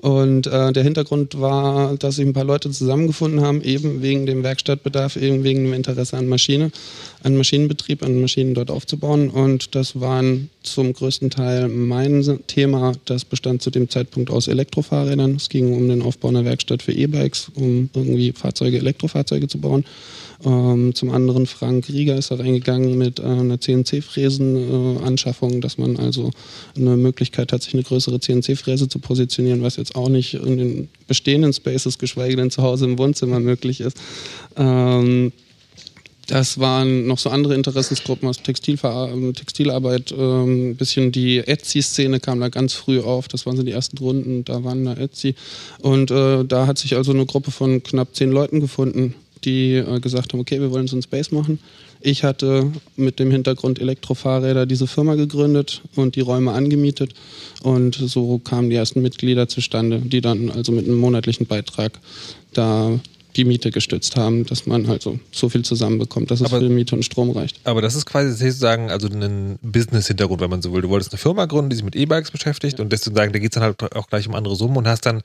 Und 0.00 0.46
äh, 0.46 0.72
der 0.72 0.82
Hintergrund 0.82 1.40
war, 1.40 1.96
dass 1.96 2.16
sich 2.16 2.26
ein 2.26 2.32
paar 2.32 2.44
Leute 2.44 2.70
zusammengefunden 2.70 3.40
haben, 3.40 3.62
eben 3.62 4.02
wegen 4.02 4.26
dem 4.26 4.42
Werkstattbedarf, 4.42 5.16
eben 5.16 5.42
wegen 5.44 5.64
dem 5.64 5.72
Interesse 5.72 6.16
an 6.16 6.28
Maschine, 6.28 6.70
an 7.22 7.36
Maschinenbetrieb, 7.36 8.02
an 8.02 8.20
Maschinen 8.20 8.54
dort 8.54 8.70
aufzubauen. 8.70 9.30
Und 9.30 9.74
das 9.74 10.00
waren 10.00 10.50
zum 10.62 10.92
größten 10.92 11.30
Teil 11.30 11.68
mein 11.68 12.22
Thema. 12.46 12.92
Das 13.04 13.24
bestand 13.24 13.62
zu 13.62 13.70
dem 13.70 13.88
Zeitpunkt 13.88 14.30
aus 14.30 14.48
Elektrofahrrädern. 14.48 15.36
Es 15.36 15.48
ging 15.48 15.74
um 15.74 15.88
den 15.88 16.02
Aufbau 16.02 16.28
einer 16.28 16.44
Werkstatt 16.44 16.82
für 16.82 16.92
E-Bikes, 16.92 17.50
um 17.54 17.90
irgendwie 17.94 18.32
Fahrzeuge, 18.32 18.78
Elektrofahrzeuge 18.78 19.48
zu 19.48 19.58
bauen. 19.58 19.84
Ähm, 20.44 20.94
zum 20.94 21.10
anderen 21.10 21.46
Frank 21.46 21.88
Rieger 21.88 22.16
ist 22.16 22.30
da 22.30 22.36
reingegangen 22.36 22.96
mit 22.98 23.18
äh, 23.18 23.22
einer 23.22 23.60
CNC-Fräsen-Anschaffung, 23.60 25.54
äh, 25.54 25.60
dass 25.60 25.78
man 25.78 25.96
also 25.96 26.30
eine 26.76 26.96
Möglichkeit 26.96 27.52
hat, 27.52 27.62
sich 27.62 27.74
eine 27.74 27.82
größere 27.82 28.20
CNC-Fräse 28.20 28.88
zu 28.88 28.98
positionieren, 28.98 29.62
was 29.62 29.76
jetzt 29.76 29.96
auch 29.96 30.08
nicht 30.08 30.34
in 30.34 30.56
den 30.56 30.88
bestehenden 31.06 31.52
Spaces, 31.52 31.98
geschweige 31.98 32.36
denn 32.36 32.50
zu 32.50 32.62
Hause 32.62 32.84
im 32.84 32.98
Wohnzimmer 32.98 33.40
möglich 33.40 33.80
ist. 33.80 33.96
Ähm, 34.56 35.32
das 36.26 36.58
waren 36.58 37.06
noch 37.06 37.18
so 37.18 37.30
andere 37.30 37.54
Interessensgruppen 37.54 38.28
aus 38.28 38.42
Textilver 38.42 39.12
Textilarbeit. 39.34 40.12
Ein 40.12 40.18
ähm, 40.18 40.76
bisschen 40.76 41.12
die 41.12 41.38
Etsy-Szene 41.38 42.18
kam 42.18 42.40
da 42.40 42.48
ganz 42.48 42.72
früh 42.72 43.00
auf. 43.00 43.28
Das 43.28 43.46
waren 43.46 43.56
so 43.56 43.62
die 43.62 43.70
ersten 43.70 43.96
Runden. 43.98 44.44
Da 44.44 44.64
waren 44.64 44.84
da 44.84 44.94
Etsy. 44.94 45.36
Und 45.78 46.10
äh, 46.10 46.44
da 46.44 46.66
hat 46.66 46.78
sich 46.78 46.96
also 46.96 47.12
eine 47.12 47.26
Gruppe 47.26 47.52
von 47.52 47.82
knapp 47.82 48.14
zehn 48.16 48.32
Leuten 48.32 48.60
gefunden, 48.60 49.14
die 49.44 49.74
äh, 49.74 50.00
gesagt 50.00 50.32
haben, 50.32 50.40
okay, 50.40 50.60
wir 50.60 50.70
wollen 50.70 50.86
so 50.86 50.96
einen 50.96 51.02
Space 51.02 51.30
machen. 51.30 51.58
Ich 52.00 52.24
hatte 52.24 52.70
mit 52.96 53.18
dem 53.18 53.30
Hintergrund 53.30 53.80
Elektrofahrräder 53.80 54.66
diese 54.66 54.86
Firma 54.86 55.14
gegründet 55.14 55.82
und 55.94 56.14
die 56.16 56.20
Räume 56.20 56.52
angemietet. 56.52 57.14
Und 57.62 57.94
so 57.94 58.38
kamen 58.38 58.70
die 58.70 58.76
ersten 58.76 59.02
Mitglieder 59.02 59.48
zustande, 59.48 60.00
die 60.00 60.20
dann 60.20 60.50
also 60.50 60.72
mit 60.72 60.86
einem 60.86 60.98
monatlichen 60.98 61.46
Beitrag 61.46 61.98
da 62.52 62.98
die 63.36 63.44
Miete 63.44 63.70
gestützt 63.70 64.16
haben, 64.16 64.46
dass 64.46 64.66
man 64.66 64.88
halt 64.88 65.02
so, 65.02 65.18
so 65.30 65.48
viel 65.48 65.62
zusammenbekommt, 65.62 66.30
dass 66.30 66.40
es 66.40 66.46
aber, 66.46 66.60
für 66.60 66.68
Miete 66.68 66.96
und 66.96 67.04
Strom 67.04 67.30
reicht. 67.30 67.60
Aber 67.64 67.82
das 67.82 67.94
ist 67.94 68.06
quasi 68.06 68.32
sozusagen 68.32 68.90
also 68.90 69.08
ein 69.08 69.58
Business-Hintergrund, 69.62 70.40
wenn 70.40 70.50
man 70.50 70.62
so 70.62 70.72
will. 70.72 70.82
Du 70.82 70.88
wolltest 70.88 71.12
eine 71.12 71.18
Firma 71.18 71.44
gründen, 71.44 71.70
die 71.70 71.76
sich 71.76 71.84
mit 71.84 71.96
E-Bikes 71.96 72.30
beschäftigt 72.30 72.78
ja. 72.78 72.84
und 72.84 72.90
sozusagen, 72.90 73.32
da 73.32 73.38
geht 73.38 73.50
es 73.50 73.54
dann 73.54 73.62
halt 73.62 73.94
auch 73.94 74.08
gleich 74.08 74.26
um 74.26 74.34
andere 74.34 74.56
Summen 74.56 74.78
und 74.78 74.88
hast 74.88 75.04
dann 75.06 75.22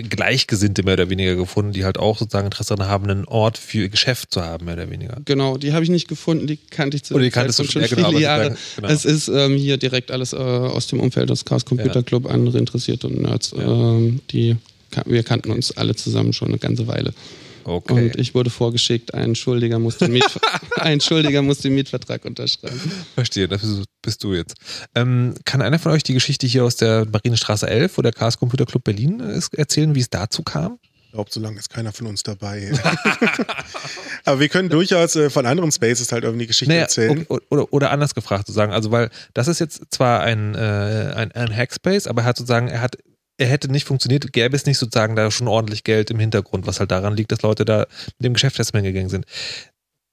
Gleichgesinnte 0.00 0.82
mehr 0.82 0.94
oder 0.94 1.10
weniger 1.10 1.36
gefunden, 1.36 1.72
die 1.72 1.84
halt 1.84 1.98
auch 1.98 2.18
sozusagen 2.18 2.46
Interesse 2.46 2.74
daran 2.74 2.90
haben, 2.90 3.10
einen 3.10 3.24
Ort 3.26 3.58
für 3.58 3.78
ihr 3.78 3.88
Geschäft 3.90 4.32
zu 4.32 4.42
haben, 4.42 4.64
mehr 4.64 4.74
oder 4.74 4.90
weniger. 4.90 5.18
Genau, 5.24 5.58
die 5.58 5.72
habe 5.72 5.84
ich 5.84 5.90
nicht 5.90 6.08
gefunden, 6.08 6.46
die 6.46 6.56
kannte 6.56 6.96
ich 6.96 7.04
zu 7.04 7.14
Oder 7.14 7.24
die 7.24 7.30
kanntest 7.30 7.58
du 7.58 7.64
schon, 7.64 7.82
ja, 7.82 7.88
genau, 7.88 8.08
viele 8.08 8.22
Jahre. 8.22 8.56
Genau. 8.76 8.88
Es 8.88 9.04
ist 9.04 9.28
ähm, 9.28 9.56
hier 9.56 9.76
direkt 9.76 10.10
alles 10.10 10.32
äh, 10.32 10.36
aus 10.36 10.86
dem 10.86 11.00
Umfeld 11.00 11.28
des 11.28 11.44
Chaos 11.44 11.64
Computer 11.64 12.02
Club, 12.02 12.26
andere 12.26 12.58
Interessierte 12.58 13.08
und 13.08 13.20
Nerds, 13.20 13.52
ja. 13.56 13.62
ähm, 13.62 14.20
die 14.30 14.56
wir 15.06 15.22
kannten 15.22 15.50
uns 15.50 15.76
alle 15.76 15.94
zusammen 15.94 16.32
schon 16.32 16.48
eine 16.48 16.58
ganze 16.58 16.86
Weile. 16.86 17.14
Okay. 17.64 17.92
Und 17.92 18.16
ich 18.16 18.34
wurde 18.34 18.50
vorgeschickt, 18.50 19.14
ein 19.14 19.34
Schuldiger 19.34 19.78
muss 19.78 19.98
den, 19.98 20.12
Miet 20.12 20.24
ein 20.76 21.00
Schuldiger 21.00 21.42
muss 21.42 21.58
den 21.58 21.74
Mietvertrag 21.74 22.24
unterschreiben. 22.24 22.80
Verstehe, 23.14 23.48
das 23.48 23.62
bist 24.02 24.22
du 24.24 24.34
jetzt. 24.34 24.54
Ähm, 24.94 25.34
kann 25.44 25.62
einer 25.62 25.78
von 25.78 25.92
euch 25.92 26.02
die 26.02 26.14
Geschichte 26.14 26.46
hier 26.46 26.64
aus 26.64 26.76
der 26.76 27.06
Marinestraße 27.10 27.68
11, 27.68 27.98
wo 27.98 28.02
der 28.02 28.12
Chaos 28.12 28.38
Computer 28.38 28.66
Club 28.66 28.84
Berlin 28.84 29.20
ist, 29.20 29.54
erzählen, 29.54 29.94
wie 29.94 30.00
es 30.00 30.10
dazu 30.10 30.42
kam? 30.42 30.78
glaube, 31.12 31.30
so 31.30 31.40
lange 31.40 31.58
ist 31.58 31.70
keiner 31.70 31.92
von 31.92 32.06
uns 32.06 32.22
dabei. 32.22 32.72
Aber 34.24 34.40
wir 34.40 34.48
können 34.48 34.68
durchaus 34.68 35.14
äh, 35.14 35.30
von 35.30 35.46
anderen 35.46 35.70
Spaces 35.70 36.10
halt 36.10 36.24
irgendwie 36.24 36.46
Geschichten 36.46 36.72
naja, 36.72 36.82
erzählen. 36.82 37.26
Oder, 37.28 37.42
oder, 37.50 37.72
oder, 37.72 37.90
anders 37.90 38.14
gefragt 38.14 38.46
sozusagen. 38.46 38.72
Also, 38.72 38.90
weil 38.90 39.10
das 39.34 39.48
ist 39.48 39.60
jetzt 39.60 39.82
zwar 39.90 40.22
ein, 40.22 40.54
äh, 40.54 41.12
ein, 41.14 41.32
ein 41.32 41.54
Hackspace, 41.54 42.06
aber 42.06 42.22
er 42.22 42.26
hat 42.26 42.38
sozusagen, 42.38 42.68
er 42.68 42.80
hat 42.80 42.96
er 43.42 43.48
hätte 43.48 43.70
nicht 43.70 43.86
funktioniert, 43.86 44.32
gäbe 44.32 44.54
es 44.54 44.66
nicht 44.66 44.78
sozusagen 44.78 45.16
da 45.16 45.30
schon 45.30 45.48
ordentlich 45.48 45.82
Geld 45.82 46.10
im 46.10 46.20
Hintergrund, 46.20 46.66
was 46.66 46.78
halt 46.78 46.92
daran 46.92 47.16
liegt, 47.16 47.32
dass 47.32 47.42
Leute 47.42 47.64
da 47.64 47.86
mit 48.18 48.24
dem 48.24 48.34
Geschäft 48.34 48.58
erstmal 48.58 48.82
gegangen 48.82 49.08
sind. 49.08 49.26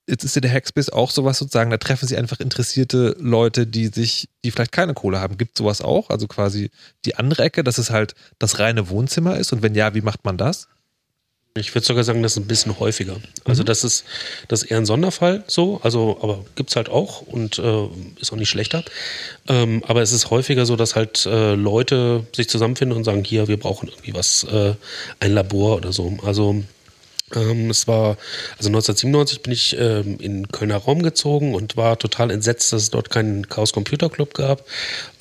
Jetzt 0.09 0.23
ist 0.23 0.35
ja 0.35 0.41
der 0.41 0.51
Hackspace 0.51 0.89
auch 0.89 1.11
sowas 1.11 1.37
sozusagen, 1.37 1.69
da 1.69 1.77
treffen 1.77 2.07
sie 2.07 2.17
einfach 2.17 2.39
interessierte 2.39 3.15
Leute, 3.19 3.67
die 3.67 3.87
sich, 3.87 4.29
die 4.43 4.49
vielleicht 4.49 4.71
keine 4.71 4.95
Kohle 4.95 5.19
haben. 5.19 5.37
Gibt 5.37 5.55
sowas 5.55 5.81
auch? 5.81 6.09
Also 6.09 6.27
quasi 6.27 6.71
die 7.05 7.15
andere 7.15 7.43
Ecke, 7.43 7.63
dass 7.63 7.77
es 7.77 7.91
halt 7.91 8.15
das 8.39 8.57
reine 8.57 8.89
Wohnzimmer 8.89 9.37
ist 9.37 9.53
und 9.53 9.61
wenn 9.61 9.75
ja, 9.75 9.93
wie 9.93 10.01
macht 10.01 10.25
man 10.25 10.37
das? 10.37 10.67
Ich 11.59 11.73
würde 11.75 11.85
sogar 11.85 12.03
sagen, 12.03 12.23
das 12.23 12.33
ist 12.33 12.37
ein 12.39 12.47
bisschen 12.47 12.79
häufiger. 12.79 13.17
Also 13.45 13.63
mhm. 13.63 13.67
das 13.67 13.83
ist 13.83 14.05
das 14.47 14.63
ist 14.63 14.71
eher 14.71 14.77
ein 14.77 14.85
Sonderfall 14.85 15.43
so, 15.47 15.79
also 15.83 16.17
aber 16.21 16.45
gibt 16.55 16.69
es 16.69 16.75
halt 16.75 16.89
auch 16.89 17.21
und 17.21 17.59
äh, 17.59 17.87
ist 18.19 18.31
auch 18.31 18.37
nicht 18.37 18.49
schlechter. 18.49 18.83
Ähm, 19.47 19.83
aber 19.87 20.01
es 20.01 20.11
ist 20.11 20.29
häufiger 20.29 20.65
so, 20.65 20.75
dass 20.75 20.95
halt 20.95 21.25
äh, 21.25 21.55
Leute 21.55 22.25
sich 22.35 22.49
zusammenfinden 22.49 22.97
und 22.97 23.03
sagen, 23.03 23.23
hier, 23.23 23.47
wir 23.47 23.57
brauchen 23.57 23.89
irgendwie 23.89 24.13
was, 24.13 24.43
äh, 24.45 24.73
ein 25.19 25.33
Labor 25.33 25.77
oder 25.77 25.91
so. 25.91 26.17
Also 26.23 26.63
ähm, 27.35 27.69
es 27.69 27.87
war, 27.87 28.17
also 28.57 28.69
1997 28.69 29.41
bin 29.41 29.53
ich 29.53 29.77
ähm, 29.77 30.17
in 30.19 30.47
Kölner 30.47 30.77
Raum 30.77 31.03
gezogen 31.03 31.53
und 31.53 31.77
war 31.77 31.97
total 31.99 32.31
entsetzt, 32.31 32.73
dass 32.73 32.83
es 32.83 32.89
dort 32.89 33.09
keinen 33.09 33.47
Chaos 33.49 33.73
Computer 33.73 34.09
Club 34.09 34.33
gab. 34.33 34.65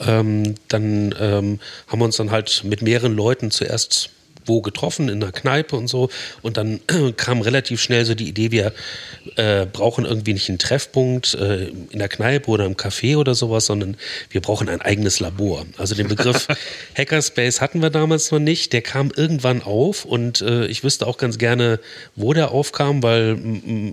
Ähm, 0.01 0.55
dann 0.69 1.15
ähm, 1.19 1.61
haben 1.87 1.99
wir 1.99 2.05
uns 2.05 2.17
dann 2.17 2.31
halt 2.31 2.63
mit 2.65 2.83
mehreren 2.83 3.15
Leuten 3.15 3.51
zuerst 3.51 4.11
wo 4.49 4.61
getroffen, 4.61 5.09
in 5.09 5.23
einer 5.23 5.33
Kneipe 5.33 5.77
und 5.77 5.89
so. 5.89 6.11
Und 6.43 6.57
dann 6.57 6.81
kam 7.17 7.41
relativ 7.41 7.81
schnell 7.81 8.05
so 8.05 8.15
die 8.15 8.29
Idee, 8.29 8.51
wir 8.51 8.73
äh, 9.37 9.67
brauchen 9.67 10.05
irgendwie 10.05 10.33
nicht 10.33 10.49
einen 10.49 10.59
Treffpunkt 10.59 11.35
äh, 11.35 11.69
in 11.69 11.99
der 11.99 12.09
Kneipe 12.09 12.51
oder 12.51 12.67
im 12.67 12.75
Café 12.75 13.17
oder 13.17 13.35
sowas, 13.35 13.67
sondern 13.67 13.97
wir 14.31 14.41
brauchen 14.41 14.69
ein 14.69 14.81
eigenes 14.81 15.21
Labor. 15.21 15.67
Also 15.77 15.95
den 15.95 16.09
Begriff 16.09 16.49
Hackerspace 16.97 17.61
hatten 17.61 17.83
wir 17.83 17.91
damals 17.91 18.31
noch 18.31 18.39
nicht. 18.39 18.73
Der 18.73 18.83
kam 18.83 19.11
irgendwann 19.15 19.63
auf 19.63 20.05
und 20.05 20.41
äh, 20.41 20.67
ich 20.67 20.85
wüsste 20.85 21.07
auch 21.07 21.19
ganz 21.19 21.39
gerne, 21.39 21.81
wo 22.17 22.33
der 22.33 22.51
aufkam, 22.53 23.03
weil 23.03 23.39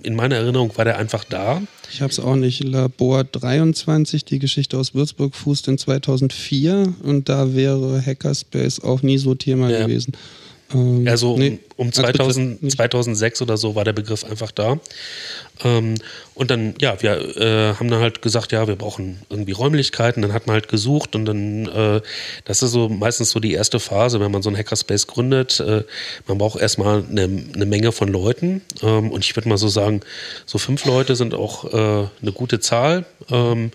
in 0.02 0.14
meiner 0.14 0.36
Erinnerung 0.36 0.76
war 0.76 0.84
der 0.84 0.98
einfach 0.98 1.24
da. 1.24 1.62
Ich 1.92 2.00
habe 2.00 2.10
es 2.10 2.18
auch 2.18 2.36
nicht. 2.36 2.64
Labor 2.64 3.24
23, 3.24 4.24
die 4.24 4.38
Geschichte 4.38 4.78
aus 4.78 4.94
Würzburg, 4.94 5.34
fußt 5.34 5.68
in 5.68 5.78
2004 5.78 6.94
und 7.02 7.28
da 7.28 7.54
wäre 7.54 8.02
Hackerspace 8.04 8.80
auch 8.80 9.02
nie 9.02 9.18
so 9.18 9.34
Thema 9.34 9.70
ja. 9.70 9.86
gewesen. 9.86 10.12
Ähm, 10.74 11.06
also 11.08 11.36
nee, 11.36 11.58
um 11.76 11.92
2000, 11.92 12.70
2006 12.72 13.42
oder 13.42 13.56
so 13.56 13.74
war 13.74 13.84
der 13.84 13.92
Begriff 13.92 14.24
einfach 14.24 14.50
da. 14.50 14.78
Ähm, 15.64 15.94
und 16.34 16.50
dann, 16.50 16.74
ja, 16.80 17.00
wir 17.02 17.36
äh, 17.36 17.74
haben 17.74 17.90
dann 17.90 18.00
halt 18.00 18.22
gesagt, 18.22 18.52
ja, 18.52 18.66
wir 18.66 18.76
brauchen 18.76 19.22
irgendwie 19.30 19.52
Räumlichkeiten. 19.52 20.22
Dann 20.22 20.32
hat 20.32 20.46
man 20.46 20.54
halt 20.54 20.68
gesucht 20.68 21.14
und 21.14 21.24
dann, 21.24 21.66
äh, 21.66 22.00
das 22.44 22.62
ist 22.62 22.72
so 22.72 22.88
meistens 22.88 23.30
so 23.30 23.40
die 23.40 23.52
erste 23.52 23.80
Phase, 23.80 24.20
wenn 24.20 24.30
man 24.30 24.42
so 24.42 24.50
einen 24.50 24.58
Hackerspace 24.58 25.06
gründet. 25.06 25.60
Äh, 25.60 25.84
man 26.26 26.38
braucht 26.38 26.60
erstmal 26.60 27.04
eine, 27.08 27.22
eine 27.22 27.66
Menge 27.66 27.92
von 27.92 28.08
Leuten. 28.08 28.62
Ähm, 28.82 29.10
und 29.10 29.24
ich 29.24 29.34
würde 29.36 29.48
mal 29.48 29.58
so 29.58 29.68
sagen, 29.68 30.00
so 30.44 30.58
fünf 30.58 30.84
Leute 30.84 31.16
sind 31.16 31.34
auch 31.34 31.72
äh, 31.72 32.08
eine 32.20 32.32
gute 32.32 32.60
Zahl. 32.60 33.06
Ähm, 33.30 33.70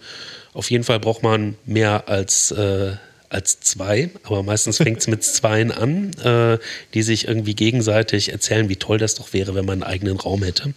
auf 0.54 0.69
jeden 0.69 0.84
Fall 0.84 0.99
braucht 0.99 1.23
man 1.23 1.56
mehr 1.65 2.10
als 2.10 2.51
äh, 2.51 2.93
als 3.32 3.60
zwei, 3.62 4.10
aber 4.24 4.44
meistens 4.44 4.78
fängt 4.78 5.00
es 5.00 5.08
mit 5.08 5.24
Zweien 5.24 5.72
an, 5.72 6.12
äh, 6.24 6.58
die 6.94 7.02
sich 7.02 7.28
irgendwie 7.28 7.56
gegenseitig 7.56 8.32
erzählen, 8.32 8.67
wie 8.67 8.76
toll 8.76 8.98
das 8.98 9.15
doch 9.15 9.32
wäre, 9.34 9.56
wenn 9.56 9.65
man 9.65 9.82
einen 9.82 9.91
eigenen 9.91 10.17
Raum 10.17 10.44
hätte. 10.44 10.74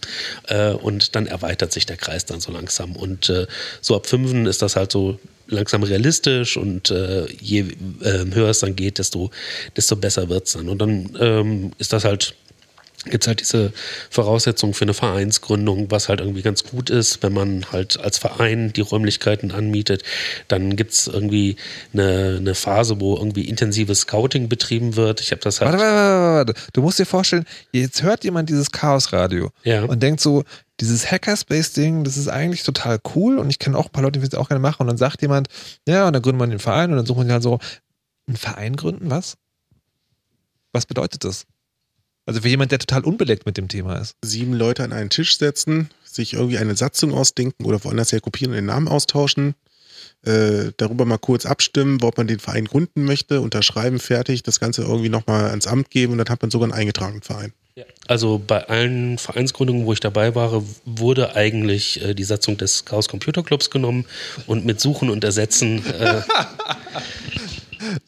Äh, 0.47 0.71
und 0.71 1.15
dann 1.15 1.27
erweitert 1.27 1.73
sich 1.73 1.85
der 1.85 1.97
Kreis 1.97 2.25
dann 2.25 2.39
so 2.39 2.51
langsam. 2.51 2.95
Und 2.95 3.29
äh, 3.29 3.45
so 3.81 3.95
ab 3.95 4.07
Fünfen 4.07 4.45
ist 4.45 4.61
das 4.61 4.75
halt 4.77 4.91
so 4.91 5.19
langsam 5.47 5.83
realistisch 5.83 6.57
und 6.57 6.89
äh, 6.91 7.27
je 7.39 7.65
äh, 8.01 8.25
höher 8.33 8.49
es 8.49 8.59
dann 8.59 8.75
geht, 8.75 8.97
desto, 8.97 9.31
desto 9.75 9.95
besser 9.95 10.29
wird 10.29 10.47
es 10.47 10.53
dann. 10.53 10.69
Und 10.69 10.79
dann 10.79 11.17
ähm, 11.19 11.71
ist 11.77 11.93
das 11.93 12.05
halt 12.05 12.35
gibt 13.05 13.23
es 13.23 13.27
halt 13.27 13.39
diese 13.39 13.71
Voraussetzung 14.09 14.73
für 14.73 14.85
eine 14.85 14.93
Vereinsgründung, 14.93 15.89
was 15.91 16.09
halt 16.09 16.19
irgendwie 16.19 16.41
ganz 16.41 16.63
gut 16.63 16.89
ist, 16.89 17.23
wenn 17.23 17.33
man 17.33 17.71
halt 17.71 17.99
als 17.99 18.17
Verein 18.17 18.73
die 18.73 18.81
Räumlichkeiten 18.81 19.51
anmietet. 19.51 20.03
Dann 20.47 20.75
gibt 20.75 20.91
es 20.91 21.07
irgendwie 21.07 21.55
eine, 21.93 22.37
eine, 22.39 22.55
Phase, 22.55 22.99
wo 22.99 23.15
irgendwie 23.15 23.47
intensives 23.47 24.01
Scouting 24.01 24.49
betrieben 24.49 24.95
wird. 24.95 25.21
Ich 25.21 25.31
habe 25.31 25.41
das 25.41 25.61
halt. 25.61 25.71
Warte, 25.71 25.83
warte, 25.83 26.53
warte, 26.53 26.61
Du 26.73 26.81
musst 26.81 26.99
dir 26.99 27.05
vorstellen, 27.05 27.45
jetzt 27.71 28.03
hört 28.03 28.23
jemand 28.23 28.49
dieses 28.49 28.71
Chaos-Radio 28.71 29.51
ja. 29.63 29.83
und 29.83 30.01
denkt 30.01 30.21
so, 30.21 30.43
dieses 30.79 31.09
Hackerspace-Ding, 31.09 32.03
das 32.03 32.17
ist 32.17 32.27
eigentlich 32.27 32.63
total 32.63 32.99
cool 33.15 33.39
und 33.39 33.49
ich 33.49 33.59
kenne 33.59 33.77
auch 33.77 33.85
ein 33.85 33.91
paar 33.91 34.03
Leute, 34.03 34.19
die 34.19 34.27
das 34.27 34.37
auch 34.37 34.49
gerne 34.49 34.59
machen 34.59 34.81
und 34.81 34.87
dann 34.87 34.97
sagt 34.97 35.21
jemand, 35.21 35.47
ja, 35.87 36.07
und 36.07 36.13
dann 36.13 36.21
gründet 36.21 36.39
man 36.39 36.49
den 36.49 36.59
Verein 36.59 36.91
und 36.91 36.97
dann 36.97 37.05
sucht 37.05 37.19
man 37.19 37.31
halt 37.31 37.43
so, 37.43 37.59
einen 38.27 38.37
Verein 38.37 38.75
gründen, 38.75 39.09
was? 39.09 39.37
Was 40.71 40.85
bedeutet 40.85 41.23
das? 41.23 41.45
Also 42.25 42.41
für 42.41 42.49
jemand, 42.49 42.71
der 42.71 42.79
total 42.79 43.03
unbeleckt 43.03 43.45
mit 43.45 43.57
dem 43.57 43.67
Thema 43.67 43.97
ist. 43.97 44.15
Sieben 44.23 44.53
Leute 44.53 44.83
an 44.83 44.93
einen 44.93 45.09
Tisch 45.09 45.37
setzen, 45.37 45.89
sich 46.03 46.33
irgendwie 46.33 46.57
eine 46.57 46.75
Satzung 46.75 47.13
ausdenken 47.13 47.65
oder 47.65 47.83
woanders 47.83 48.11
her 48.11 48.21
kopieren 48.21 48.51
und 48.51 48.55
den 48.55 48.65
Namen 48.65 48.87
austauschen, 48.87 49.53
äh, 50.23 50.71
darüber 50.77 51.05
mal 51.05 51.17
kurz 51.17 51.45
abstimmen, 51.45 52.01
ob 52.01 52.17
man 52.17 52.27
den 52.27 52.39
Verein 52.39 52.65
gründen 52.65 53.03
möchte, 53.05 53.41
unterschreiben, 53.41 53.99
fertig, 53.99 54.41
das 54.41 54.59
Ganze 54.59 54.81
irgendwie 54.81 55.09
nochmal 55.09 55.49
ans 55.49 55.67
Amt 55.67 55.91
geben 55.91 56.13
und 56.13 56.17
dann 56.17 56.29
hat 56.29 56.41
man 56.41 56.49
sogar 56.49 56.65
einen 56.65 56.73
eingetragenen 56.73 57.21
Verein. 57.21 57.53
Also 58.07 58.39
bei 58.39 58.69
allen 58.69 59.17
Vereinsgründungen, 59.17 59.85
wo 59.85 59.91
ich 59.91 59.99
dabei 59.99 60.33
war, 60.33 60.63
wurde 60.85 61.35
eigentlich 61.35 62.01
äh, 62.01 62.13
die 62.13 62.23
Satzung 62.23 62.55
des 62.55 62.85
Chaos 62.85 63.09
Computer 63.09 63.43
Clubs 63.43 63.69
genommen 63.69 64.05
und 64.47 64.65
mit 64.65 64.79
Suchen 64.79 65.09
und 65.09 65.23
Ersetzen 65.25 65.85
äh, 65.85 66.21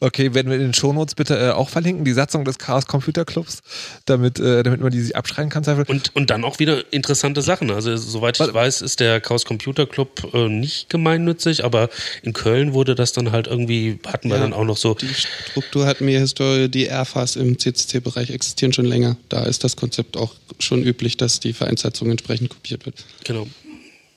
Okay, 0.00 0.34
werden 0.34 0.48
wir 0.48 0.56
in 0.56 0.62
den 0.62 0.74
Shownotes 0.74 1.14
bitte 1.14 1.38
äh, 1.38 1.50
auch 1.50 1.68
verlinken, 1.68 2.04
die 2.04 2.12
Satzung 2.12 2.44
des 2.44 2.58
Chaos 2.58 2.86
Computer 2.86 3.24
Clubs, 3.24 3.60
damit, 4.06 4.38
äh, 4.38 4.62
damit 4.62 4.80
man 4.80 4.90
die 4.90 5.00
sich 5.00 5.16
abschreiben 5.16 5.50
kann. 5.50 5.64
Und, 5.86 6.14
und 6.14 6.30
dann 6.30 6.44
auch 6.44 6.58
wieder 6.58 6.92
interessante 6.92 7.42
Sachen. 7.42 7.70
Also, 7.70 7.96
soweit 7.96 8.40
ich 8.40 8.54
weiß, 8.54 8.82
ist 8.82 9.00
der 9.00 9.20
Chaos 9.20 9.44
Computer 9.44 9.86
Club 9.86 10.30
äh, 10.32 10.48
nicht 10.48 10.88
gemeinnützig, 10.88 11.64
aber 11.64 11.88
in 12.22 12.32
Köln 12.32 12.72
wurde 12.72 12.94
das 12.94 13.12
dann 13.12 13.32
halt 13.32 13.46
irgendwie, 13.46 13.98
hatten 14.06 14.28
wir 14.28 14.36
ja, 14.36 14.42
dann 14.42 14.52
auch 14.52 14.64
noch 14.64 14.76
so. 14.76 14.94
Die 14.94 15.12
Struktur 15.12 15.86
hatten 15.86 16.06
wir 16.06 16.18
Historie, 16.18 16.68
die 16.68 16.88
RFAs 16.88 17.36
im 17.36 17.58
CCC-Bereich 17.58 18.30
existieren 18.30 18.72
schon 18.72 18.86
länger. 18.86 19.16
Da 19.28 19.44
ist 19.44 19.64
das 19.64 19.76
Konzept 19.76 20.16
auch 20.16 20.34
schon 20.58 20.82
üblich, 20.82 21.16
dass 21.16 21.40
die 21.40 21.52
Vereinssatzung 21.52 22.10
entsprechend 22.10 22.50
kopiert 22.50 22.86
wird. 22.86 23.04
Genau. 23.24 23.46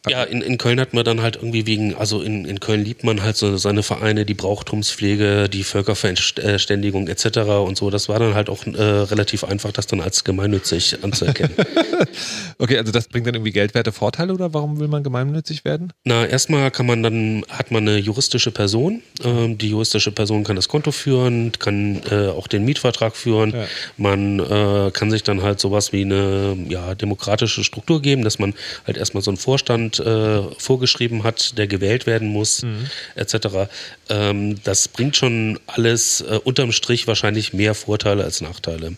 Ja, 0.10 0.24
in, 0.24 0.42
in 0.42 0.58
Köln 0.58 0.80
hat 0.80 0.96
man 0.96 1.06
dann 1.06 1.22
halt 1.22 1.36
irgendwie 1.36 1.68
wegen, 1.68 1.94
also 1.94 2.24
in, 2.24 2.46
in 2.46 2.60
Köln 2.60 2.84
liebt 2.84 3.04
man 3.04 3.22
halt 3.22 3.38
so 3.38 3.56
seine 3.58 3.84
Vereine, 3.84 4.26
die 4.26 4.34
Brauchtumspflege, 4.34 5.48
die 5.48 5.64
Völkerverständigung 5.64 7.08
etc. 7.08 7.38
und 7.66 7.78
so. 7.78 7.92
Das 7.92 8.10
war 8.10 8.18
dann 8.18 8.34
halt 8.34 8.50
auch 8.50 8.66
äh, 8.66 8.82
relativ 8.82 9.44
einfach, 9.44 9.72
das 9.72 9.86
dann 9.86 10.02
als 10.02 10.24
gemeinnützig 10.24 11.04
anzuerkennen. 11.04 11.56
okay, 12.58 12.80
also 12.80 12.92
das 12.92 13.10
bringt 13.10 13.28
dann 13.28 13.36
irgendwie 13.36 13.52
geldwerte 13.52 13.92
Vorteile 13.92 14.34
oder 14.34 14.56
warum 14.56 14.80
will 14.80 14.88
man 14.88 15.04
gemeinnützig 15.04 15.66
werden? 15.66 15.94
Na, 16.04 16.26
erstmal 16.26 16.72
kann 16.72 16.88
man 16.88 17.04
dann, 17.04 17.46
hat 17.50 17.70
man 17.70 17.88
eine 17.88 18.00
juristische 18.00 18.50
Person. 18.50 19.04
Ähm, 19.24 19.60
die 19.60 19.70
juristische 19.70 20.12
Person 20.12 20.44
kann 20.44 20.56
das 20.56 20.68
Konto 20.68 20.92
führen, 20.92 21.52
kann 21.60 22.02
äh, 22.10 22.30
auch 22.30 22.48
den 22.48 22.66
Mietvertrag 22.66 23.16
führen. 23.16 23.52
Ja. 23.52 23.68
Man 23.98 24.40
äh, 24.40 24.90
kann 24.92 25.12
sich 25.12 25.22
dann 25.22 25.44
halt 25.44 25.60
sowas 25.60 25.94
wie 25.94 26.02
eine 26.02 26.58
ja, 26.70 26.96
demokratische 26.96 27.64
Struktur 27.64 28.02
geben, 28.02 28.24
dass 28.24 28.40
man 28.40 28.56
halt 28.88 28.98
erstmal 28.98 29.22
so 29.22 29.30
einen 29.30 29.38
Vorstand 29.38 29.91
jemand 30.00 30.00
äh, 30.00 30.56
vorgeschrieben 30.58 31.24
hat, 31.24 31.58
der 31.58 31.68
gewählt 31.68 32.06
werden 32.06 32.28
muss, 32.28 32.64
mhm. 32.64 32.88
etc. 33.16 33.70
Ähm, 34.10 34.62
das 34.64 34.88
bringt 34.88 35.16
schon 35.16 35.60
alles 35.68 36.22
äh, 36.22 36.40
unterm 36.44 36.72
Strich 36.72 37.08
wahrscheinlich 37.08 37.54
mehr 37.54 37.74
Vorteile 37.74 38.24
als 38.24 38.42
Nachteile. 38.42 38.96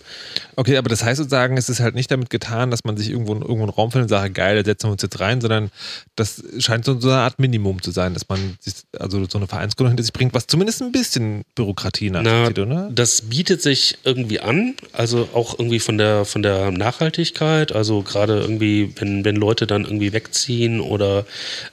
Okay, 0.55 0.77
aber 0.77 0.89
das 0.89 1.03
heißt 1.03 1.17
sozusagen, 1.17 1.57
es 1.57 1.69
ist 1.69 1.79
halt 1.79 1.95
nicht 1.95 2.11
damit 2.11 2.29
getan, 2.29 2.71
dass 2.71 2.83
man 2.83 2.97
sich 2.97 3.09
irgendwo, 3.09 3.33
irgendwo 3.33 3.63
einen 3.63 3.69
Raum 3.69 3.91
findet 3.91 4.11
und 4.11 4.17
sagt, 4.17 4.35
geil, 4.35 4.55
da 4.55 4.63
setzen 4.63 4.87
wir 4.87 4.91
uns 4.91 5.01
jetzt 5.01 5.19
rein, 5.19 5.41
sondern 5.41 5.71
das 6.15 6.43
scheint 6.59 6.85
so, 6.85 6.91
eine 6.93 7.13
Art 7.13 7.39
Minimum 7.39 7.81
zu 7.81 7.91
sein, 7.91 8.13
dass 8.13 8.29
man 8.29 8.57
sich, 8.59 8.73
also 8.99 9.23
so 9.27 9.37
eine 9.37 9.47
Vereinsgründung 9.47 9.91
hinter 9.91 10.03
sich 10.03 10.13
bringt, 10.13 10.33
was 10.33 10.47
zumindest 10.47 10.81
ein 10.81 10.91
bisschen 10.91 11.43
Bürokratie 11.55 12.09
nachzieht, 12.09 12.59
oder? 12.59 12.89
Das 12.93 13.21
bietet 13.21 13.61
sich 13.61 13.97
irgendwie 14.03 14.39
an, 14.39 14.75
also 14.91 15.29
auch 15.33 15.57
irgendwie 15.57 15.79
von 15.79 15.97
der, 15.97 16.25
von 16.25 16.43
der 16.43 16.71
Nachhaltigkeit, 16.71 17.71
also 17.71 18.01
gerade 18.01 18.39
irgendwie, 18.39 18.93
wenn, 18.97 19.25
wenn 19.25 19.35
Leute 19.35 19.65
dann 19.65 19.83
irgendwie 19.83 20.13
wegziehen 20.13 20.79
oder 20.83 21.25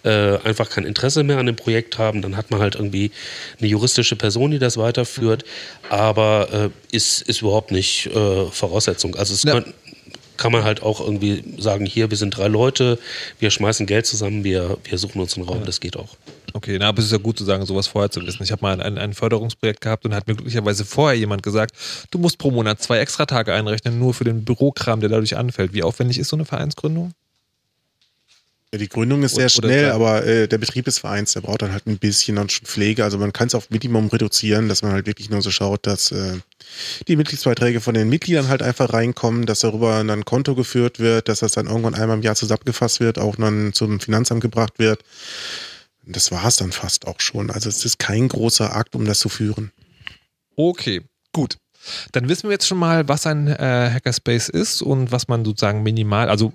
äh, 0.03 0.39
einfach 0.39 0.71
kein 0.71 0.85
Interesse 0.85 1.23
mehr 1.23 1.39
an 1.39 1.47
dem 1.47 1.57
Projekt 1.57 1.99
haben, 1.99 2.23
dann 2.23 2.37
hat 2.37 2.51
man 2.51 2.61
halt 2.61 2.75
irgendwie 2.75 3.11
eine 3.59 3.69
juristische 3.69 4.17
Person, 4.17 4.51
die 4.51 4.59
das 4.59 4.77
weiterführt, 4.77 5.45
aber 5.89 6.49
äh, 6.53 6.97
ist, 6.97 7.23
ist 7.23 7.43
überhaupt 7.43 7.73
nicht 7.73 8.07
äh, 8.07 8.47
Voraussetzung. 8.47 9.17
Also 9.17 9.35
es 9.35 9.43
ja. 9.43 9.53
kann, 9.53 9.75
kann 10.37 10.53
man 10.53 10.65
halt 10.65 10.83
auch 10.83 11.01
irgendwie 11.01 11.45
sagen, 11.59 11.85
hier, 11.85 12.11
wir 12.11 12.17
sind 12.17 12.37
drei 12.37 12.49
Leute, 12.49 12.99
wir 13.39 13.51
schmeißen 13.51 13.87
Geld 13.87 14.07
zusammen, 14.07 14.43
wir, 14.43 14.79
wir 14.85 14.99
suchen 14.99 15.21
uns 15.21 15.37
einen 15.37 15.47
Raum, 15.47 15.61
ja. 15.61 15.67
das 15.67 15.81
geht 15.81 15.97
auch. 15.97 16.17
Okay, 16.53 16.79
na, 16.81 16.89
aber 16.89 16.99
es 16.99 17.07
ist 17.07 17.13
ja 17.13 17.19
gut 17.19 17.39
zu 17.39 17.45
sagen, 17.45 17.65
sowas 17.67 17.87
vorher 17.87 18.11
zu 18.11 18.25
wissen. 18.27 18.43
Ich 18.43 18.51
habe 18.51 18.63
mal 18.63 18.81
ein, 18.81 18.99
ein 18.99 19.13
Förderungsprojekt 19.13 19.81
gehabt 19.81 20.05
und 20.05 20.15
hat 20.15 20.27
mir 20.27 20.35
glücklicherweise 20.35 20.85
vorher 20.85 21.19
jemand 21.19 21.43
gesagt, 21.43 21.77
du 22.11 22.19
musst 22.19 22.39
pro 22.39 22.51
Monat 22.51 22.83
zwei 22.83 22.99
Extratage 22.99 23.53
einrechnen, 23.53 23.99
nur 23.99 24.15
für 24.15 24.25
den 24.25 24.45
Bürokram, 24.45 25.01
der 25.01 25.11
dadurch 25.11 25.37
anfällt. 25.37 25.73
Wie 25.75 25.83
aufwendig 25.83 26.19
ist 26.19 26.29
so 26.29 26.37
eine 26.37 26.45
Vereinsgründung? 26.45 27.13
Ja, 28.73 28.79
die 28.79 28.89
Gründung 28.89 29.25
ist 29.25 29.35
sehr 29.35 29.49
schnell, 29.49 29.91
aber 29.91 30.25
äh, 30.25 30.47
der 30.47 30.59
Betrieb 30.59 30.85
des 30.85 30.99
Vereins, 30.99 31.33
der 31.33 31.41
braucht 31.41 31.63
dann 31.63 31.73
halt 31.73 31.89
ein 31.89 31.99
bisschen 31.99 32.37
dann 32.37 32.49
schon 32.49 32.67
Pflege. 32.67 33.03
Also 33.03 33.19
man 33.19 33.33
kann 33.33 33.49
es 33.49 33.57
auf 33.57 33.69
Minimum 33.71 34.07
reduzieren, 34.07 34.69
dass 34.69 34.83
man 34.83 34.93
halt 34.93 35.07
wirklich 35.07 35.29
nur 35.29 35.43
so 35.43 35.51
schaut, 35.51 35.89
dass 35.89 36.13
äh, 36.13 36.39
die 37.09 37.17
Mitgliedsbeiträge 37.17 37.81
von 37.81 37.95
den 37.95 38.09
Mitgliedern 38.09 38.47
halt 38.47 38.63
einfach 38.63 38.93
reinkommen, 38.93 39.45
dass 39.47 39.61
darüber 39.61 39.99
dann 39.99 40.11
ein 40.11 40.25
Konto 40.25 40.55
geführt 40.55 41.01
wird, 41.01 41.29
dass 41.29 41.41
das 41.41 41.51
dann 41.51 41.67
irgendwann 41.67 41.97
einmal 41.97 42.17
im 42.17 42.23
Jahr 42.23 42.37
zusammengefasst 42.37 43.01
wird, 43.01 43.19
auch 43.19 43.35
dann 43.35 43.73
zum 43.73 43.99
Finanzamt 43.99 44.41
gebracht 44.41 44.79
wird. 44.79 45.03
Das 46.07 46.31
war 46.31 46.45
es 46.47 46.57
dann 46.57 46.71
fast 46.71 47.09
auch 47.09 47.19
schon. 47.19 47.51
Also 47.51 47.69
es 47.69 47.85
ist 47.85 47.99
kein 47.99 48.29
großer 48.29 48.77
Akt, 48.77 48.95
um 48.95 49.05
das 49.05 49.19
zu 49.19 49.29
führen. 49.29 49.73
Okay, 50.55 51.03
gut. 51.33 51.57
Dann 52.13 52.29
wissen 52.29 52.45
wir 52.45 52.53
jetzt 52.53 52.69
schon 52.69 52.79
mal, 52.79 53.09
was 53.09 53.27
ein 53.27 53.49
äh, 53.49 53.91
Hackerspace 53.93 54.49
ist 54.49 54.81
und 54.81 55.11
was 55.11 55.27
man 55.27 55.45
sozusagen 55.45 55.83
minimal, 55.83 56.29
also 56.29 56.53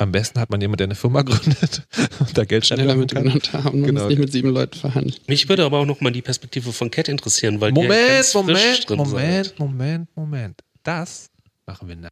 am 0.00 0.12
besten 0.12 0.40
hat 0.40 0.50
man 0.50 0.60
jemanden, 0.60 0.78
der 0.78 0.86
eine 0.86 0.94
Firma 0.94 1.22
gründet 1.22 1.82
und 2.18 2.36
da 2.36 2.44
Geld 2.44 2.66
schneller 2.66 2.96
miteinander 2.96 3.52
haben 3.52 3.80
und 3.80 3.86
genau. 3.86 4.08
nicht 4.08 4.18
mit 4.18 4.32
sieben 4.32 4.50
Leuten 4.50 4.78
verhandeln. 4.78 5.16
Mich 5.26 5.48
würde 5.48 5.64
aber 5.64 5.78
auch 5.78 5.86
noch 5.86 6.00
mal 6.00 6.10
die 6.10 6.22
Perspektive 6.22 6.72
von 6.72 6.90
Cat 6.90 7.08
interessieren, 7.08 7.60
weil 7.60 7.72
Moment, 7.72 7.92
ihr 7.92 8.14
ganz 8.14 8.34
Moment, 8.34 8.58
frisch 8.58 8.86
drin 8.86 8.96
Moment, 8.96 9.46
seid. 9.46 9.58
Moment, 9.58 10.16
Moment. 10.16 10.60
Das 10.82 11.30
machen 11.66 11.88
wir 11.88 11.96
nach. 11.96 12.10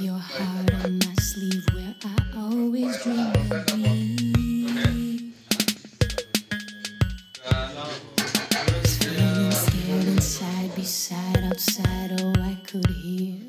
your 0.00 0.18
heart 0.18 0.72
on 0.84 0.98
my 0.98 1.14
sleeve 1.20 1.64
where 1.72 1.94
I 2.04 2.16
always 2.36 3.00
dream 3.02 3.33
could 12.74 12.90
hear, 12.90 13.43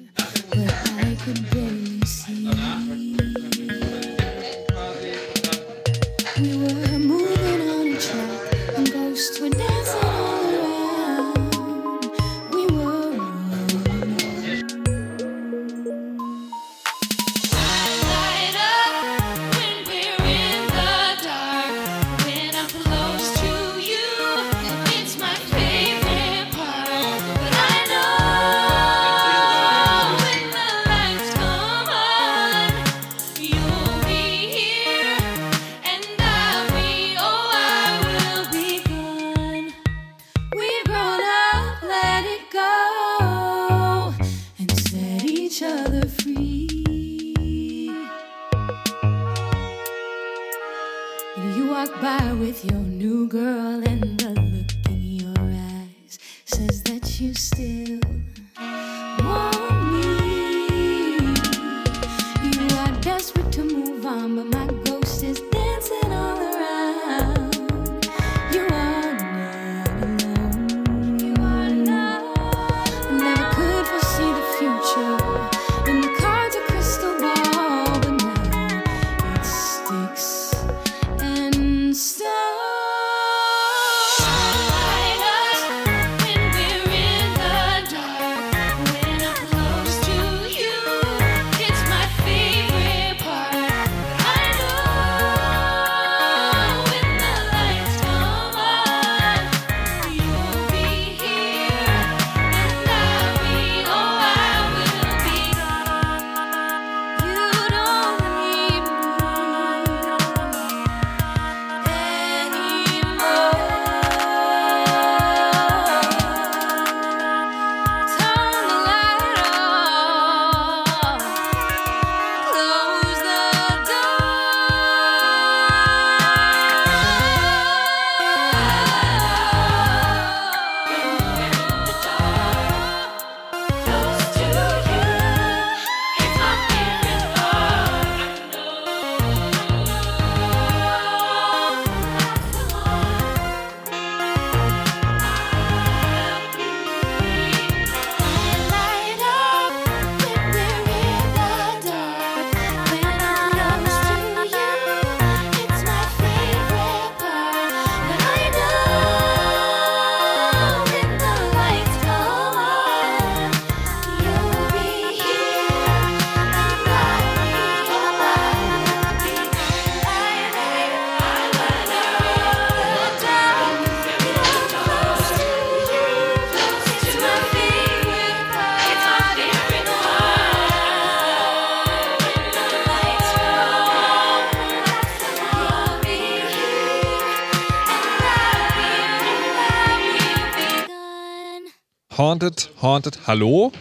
Haunted, 192.86 193.18
hallo? 193.26 193.72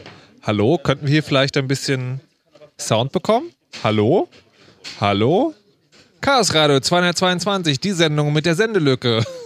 Hallo? 0.45 0.79
Könnten 0.79 1.05
wir 1.05 1.13
hier 1.13 1.23
vielleicht 1.23 1.59
ein 1.59 1.69
bisschen 1.69 2.23
Sound 2.81 3.13
bekommen? 3.13 3.51
Hallo? 3.83 4.29
Hallo? 4.99 5.53
Chaos 6.23 6.55
Radio 6.55 6.81
222, 6.81 7.79
die 7.81 7.91
Sendung 7.91 8.33
mit 8.33 8.47
der 8.47 8.55
Sendelücke. 8.55 9.23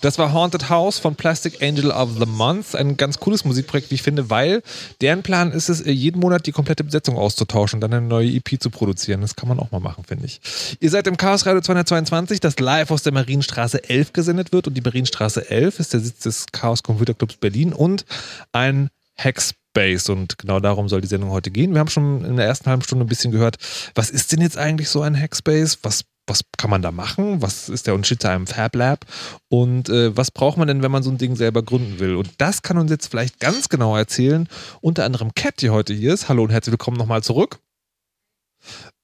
Das 0.00 0.18
war 0.18 0.32
Haunted 0.32 0.68
House 0.68 0.98
von 0.98 1.14
Plastic 1.14 1.62
Angel 1.62 1.90
of 1.90 2.10
the 2.18 2.26
Month. 2.26 2.74
Ein 2.74 2.96
ganz 2.96 3.18
cooles 3.18 3.44
Musikprojekt, 3.44 3.90
wie 3.90 3.96
ich 3.96 4.02
finde, 4.02 4.30
weil 4.30 4.62
deren 5.00 5.22
Plan 5.22 5.50
ist 5.50 5.68
es, 5.68 5.84
jeden 5.84 6.20
Monat 6.20 6.46
die 6.46 6.52
komplette 6.52 6.84
Besetzung 6.84 7.16
auszutauschen 7.16 7.78
und 7.78 7.80
dann 7.80 7.92
eine 7.92 8.06
neue 8.06 8.28
EP 8.28 8.60
zu 8.60 8.70
produzieren. 8.70 9.20
Das 9.20 9.36
kann 9.36 9.48
man 9.48 9.58
auch 9.58 9.70
mal 9.70 9.80
machen, 9.80 10.04
finde 10.04 10.26
ich. 10.26 10.40
Ihr 10.80 10.90
seid 10.90 11.06
im 11.06 11.16
Chaos 11.16 11.46
Radio 11.46 11.60
222, 11.60 12.40
das 12.40 12.58
live 12.58 12.90
aus 12.90 13.02
der 13.02 13.12
Marienstraße 13.12 13.88
11 13.88 14.12
gesendet 14.12 14.52
wird 14.52 14.68
und 14.68 14.74
die 14.74 14.80
Marienstraße 14.80 15.50
11 15.50 15.80
ist 15.80 15.92
der 15.92 16.00
Sitz 16.00 16.20
des 16.20 16.46
Chaos 16.52 16.82
Computer 16.82 17.14
Clubs 17.14 17.36
Berlin 17.36 17.72
und 17.72 18.04
ein 18.52 18.90
Hackspace 19.16 20.08
und 20.08 20.38
genau 20.38 20.60
darum 20.60 20.88
soll 20.88 21.00
die 21.00 21.08
Sendung 21.08 21.30
heute 21.30 21.50
gehen. 21.50 21.72
Wir 21.72 21.80
haben 21.80 21.88
schon 21.88 22.24
in 22.24 22.36
der 22.36 22.46
ersten 22.46 22.70
halben 22.70 22.82
Stunde 22.82 23.04
ein 23.04 23.08
bisschen 23.08 23.32
gehört, 23.32 23.56
was 23.94 24.10
ist 24.10 24.32
denn 24.32 24.40
jetzt 24.40 24.56
eigentlich 24.56 24.88
so 24.88 25.02
ein 25.02 25.20
Hackspace? 25.20 25.78
Was 25.82 26.04
was 26.28 26.42
kann 26.56 26.70
man 26.70 26.82
da 26.82 26.92
machen? 26.92 27.42
Was 27.42 27.68
ist 27.68 27.86
der 27.86 27.94
Unterschied 27.94 28.22
zu 28.22 28.28
einem 28.28 28.46
Fab 28.46 28.74
Lab? 28.76 29.06
Und 29.48 29.88
äh, 29.88 30.16
was 30.16 30.30
braucht 30.30 30.58
man 30.58 30.68
denn, 30.68 30.82
wenn 30.82 30.90
man 30.90 31.02
so 31.02 31.10
ein 31.10 31.18
Ding 31.18 31.36
selber 31.36 31.62
gründen 31.62 31.98
will? 31.98 32.16
Und 32.16 32.30
das 32.38 32.62
kann 32.62 32.78
uns 32.78 32.90
jetzt 32.90 33.08
vielleicht 33.08 33.40
ganz 33.40 33.68
genau 33.68 33.96
erzählen. 33.96 34.48
Unter 34.80 35.04
anderem 35.04 35.34
Cat, 35.34 35.60
die 35.62 35.70
heute 35.70 35.94
hier 35.94 36.14
ist. 36.14 36.28
Hallo 36.28 36.44
und 36.44 36.50
herzlich 36.50 36.72
willkommen 36.72 36.96
nochmal 36.96 37.22
zurück. 37.22 37.58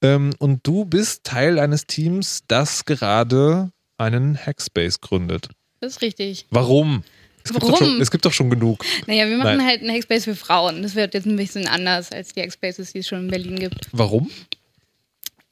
Ähm, 0.01 0.33
und 0.39 0.65
du 0.67 0.85
bist 0.85 1.23
Teil 1.23 1.59
eines 1.59 1.87
Teams, 1.87 2.43
das 2.47 2.85
gerade 2.85 3.71
einen 3.97 4.37
Hackspace 4.37 5.01
gründet. 5.01 5.49
Das 5.79 5.93
ist 5.93 6.01
richtig. 6.01 6.45
Warum? 6.49 7.03
Es 7.43 7.53
Warum? 7.53 7.69
Gibt 7.69 7.77
schon, 7.77 8.01
es 8.01 8.11
gibt 8.11 8.25
doch 8.25 8.33
schon 8.33 8.49
genug. 8.49 8.83
Naja, 9.05 9.27
wir 9.27 9.37
machen 9.37 9.57
Nein. 9.57 9.67
halt 9.67 9.81
einen 9.81 9.91
Hackspace 9.91 10.25
für 10.25 10.35
Frauen. 10.35 10.81
Das 10.81 10.95
wird 10.95 11.13
jetzt 11.13 11.25
ein 11.25 11.35
bisschen 11.35 11.67
anders 11.67 12.11
als 12.11 12.33
die 12.33 12.41
Hackspaces, 12.41 12.93
die 12.93 12.99
es 12.99 13.07
schon 13.07 13.25
in 13.25 13.27
Berlin 13.29 13.57
gibt. 13.57 13.87
Warum? 13.91 14.29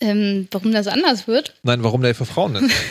Ähm, 0.04 0.50
warum 0.52 0.74
das 0.74 0.88
anders 0.88 1.28
wird? 1.28 1.54
Nein, 1.64 1.82
warum 1.82 2.02
der 2.02 2.14
für 2.14 2.26
Frauen 2.26 2.56
ist? 2.56 2.76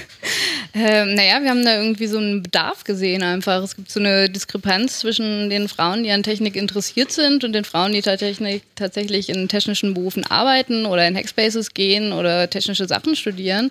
Ähm, 0.75 1.15
naja, 1.15 1.43
wir 1.43 1.51
haben 1.51 1.67
da 1.67 1.77
irgendwie 1.77 2.07
so 2.07 2.17
einen 2.17 2.43
Bedarf 2.43 2.85
gesehen 2.85 3.23
einfach. 3.23 3.63
Es 3.63 3.77
gibt 3.77 3.91
so 3.91 4.01
eine 4.01 4.31
Diskrepanz 4.31 5.01
zwischen 5.01 5.51
den 5.51 5.69
Frauen, 5.69 6.03
die 6.03 6.11
an 6.11 6.23
Technik 6.23 6.57
interessiert 6.57 7.13
sind 7.13 7.45
und 7.45 7.53
den 7.53 7.65
Frauen, 7.65 7.93
die 7.93 8.01
tatsächlich, 8.01 8.63
tatsächlich 8.75 9.29
in 9.29 9.49
technischen 9.49 9.93
Berufen 9.93 10.25
arbeiten 10.25 10.87
oder 10.87 11.07
in 11.07 11.15
Hackspaces 11.15 11.75
gehen 11.75 12.15
oder 12.15 12.49
technische 12.49 12.89
Sachen 12.89 13.17
studieren. 13.17 13.71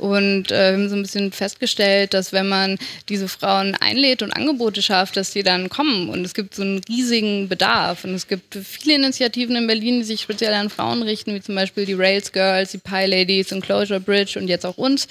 Und 0.00 0.50
äh, 0.50 0.72
wir 0.72 0.78
haben 0.78 0.88
so 0.88 0.96
ein 0.96 1.02
bisschen 1.02 1.30
festgestellt, 1.30 2.14
dass 2.14 2.32
wenn 2.32 2.48
man 2.48 2.78
diese 3.10 3.28
Frauen 3.28 3.74
einlädt 3.74 4.22
und 4.22 4.32
Angebote 4.32 4.80
schafft, 4.80 5.18
dass 5.18 5.32
die 5.32 5.42
dann 5.42 5.68
kommen. 5.68 6.08
Und 6.08 6.24
es 6.24 6.32
gibt 6.32 6.54
so 6.54 6.62
einen 6.62 6.80
riesigen 6.88 7.48
Bedarf. 7.48 8.04
Und 8.04 8.14
es 8.14 8.26
gibt 8.26 8.54
viele 8.54 8.94
Initiativen 8.94 9.56
in 9.56 9.66
Berlin, 9.66 9.98
die 9.98 10.04
sich 10.04 10.22
speziell 10.22 10.54
an 10.54 10.70
Frauen 10.70 11.02
richten, 11.02 11.34
wie 11.34 11.42
zum 11.42 11.54
Beispiel 11.54 11.84
die 11.84 11.92
Rails 11.92 12.32
Girls, 12.32 12.72
die 12.72 12.78
Pie 12.78 13.06
Ladies 13.06 13.52
und 13.52 13.60
Closure 13.60 14.00
Bridge 14.00 14.38
und 14.38 14.48
jetzt 14.48 14.64
auch 14.64 14.78
uns. 14.78 15.06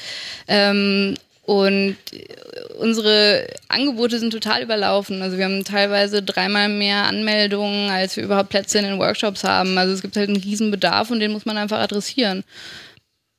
Ähm, 0.48 1.16
und 1.50 1.98
unsere 2.78 3.48
Angebote 3.70 4.20
sind 4.20 4.32
total 4.32 4.62
überlaufen. 4.62 5.24
Also 5.24 5.38
wir 5.38 5.46
haben 5.46 5.64
teilweise 5.64 6.22
dreimal 6.22 6.70
mehr 6.70 7.06
Anmeldungen, 7.06 7.90
als 7.90 8.16
wir 8.18 8.24
überhaupt 8.24 8.50
Plätze 8.50 8.78
in 8.78 8.86
den 8.86 9.00
Workshops 9.00 9.44
haben. 9.44 9.78
Also 9.78 9.94
es 9.94 10.02
gibt 10.02 10.16
halt 10.16 10.30
einen 10.30 10.42
riesen 10.42 10.70
Bedarf 10.70 11.10
und 11.10 11.20
den 11.20 11.32
muss 11.32 11.46
man 11.46 11.58
einfach 11.58 11.80
adressieren. 11.80 12.44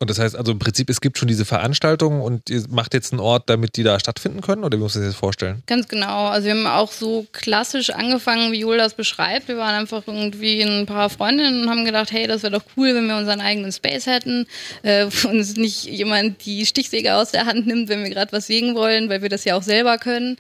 Und 0.01 0.09
das 0.09 0.19
heißt 0.19 0.35
also 0.35 0.53
im 0.53 0.59
Prinzip, 0.59 0.89
es 0.89 1.03
gibt 1.03 1.19
schon 1.19 1.29
diese 1.29 1.45
Veranstaltungen 1.45 2.23
und 2.23 2.49
ihr 2.49 2.65
macht 2.71 2.95
jetzt 2.95 3.13
einen 3.13 3.21
Ort, 3.21 3.51
damit 3.51 3.77
die 3.77 3.83
da 3.83 4.01
stattfinden 4.01 4.41
können? 4.41 4.65
Oder 4.65 4.79
wie 4.79 4.83
muss 4.83 4.97
ich 4.97 5.03
das 5.03 5.11
jetzt 5.11 5.19
vorstellen? 5.19 5.63
Ganz 5.67 5.89
genau. 5.89 6.29
Also 6.29 6.47
wir 6.47 6.55
haben 6.55 6.67
auch 6.67 6.91
so 6.91 7.27
klassisch 7.33 7.91
angefangen, 7.91 8.51
wie 8.51 8.61
Joel 8.61 8.79
das 8.79 8.95
beschreibt. 8.95 9.49
Wir 9.49 9.59
waren 9.59 9.75
einfach 9.75 10.03
irgendwie 10.07 10.63
ein 10.63 10.87
paar 10.87 11.11
Freundinnen 11.11 11.65
und 11.65 11.69
haben 11.69 11.85
gedacht, 11.85 12.13
hey, 12.13 12.27
das 12.27 12.43
wäre 12.43 12.53
doch 12.53 12.65
cool, 12.79 12.95
wenn 12.95 13.09
wir 13.09 13.17
unseren 13.19 13.43
eigenen 13.43 13.73
Space 13.73 14.07
hätten. 14.07 14.47
Äh, 14.83 15.05
uns 15.29 15.57
nicht 15.57 15.85
jemand 15.85 16.47
die 16.47 16.65
Stichsäge 16.65 17.15
aus 17.17 17.33
der 17.33 17.45
Hand 17.45 17.67
nimmt, 17.67 17.91
wenn 17.91 18.03
wir 18.03 18.09
gerade 18.09 18.33
was 18.33 18.47
sägen 18.47 18.75
wollen, 18.75 19.11
weil 19.11 19.21
wir 19.21 19.29
das 19.29 19.45
ja 19.45 19.55
auch 19.55 19.63
selber 19.63 19.99
können. 19.99 20.39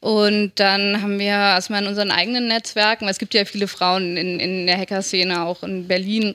Und 0.00 0.52
dann 0.56 1.02
haben 1.02 1.18
wir 1.18 1.26
erstmal 1.26 1.82
in 1.82 1.88
unseren 1.88 2.10
eigenen 2.10 2.48
Netzwerken, 2.48 3.04
weil 3.04 3.12
es 3.12 3.18
gibt 3.18 3.34
ja 3.34 3.44
viele 3.44 3.68
Frauen 3.68 4.16
in, 4.16 4.40
in 4.40 4.66
der 4.66 4.78
Hacker-Szene, 4.78 5.42
auch 5.42 5.62
in 5.62 5.86
Berlin, 5.86 6.34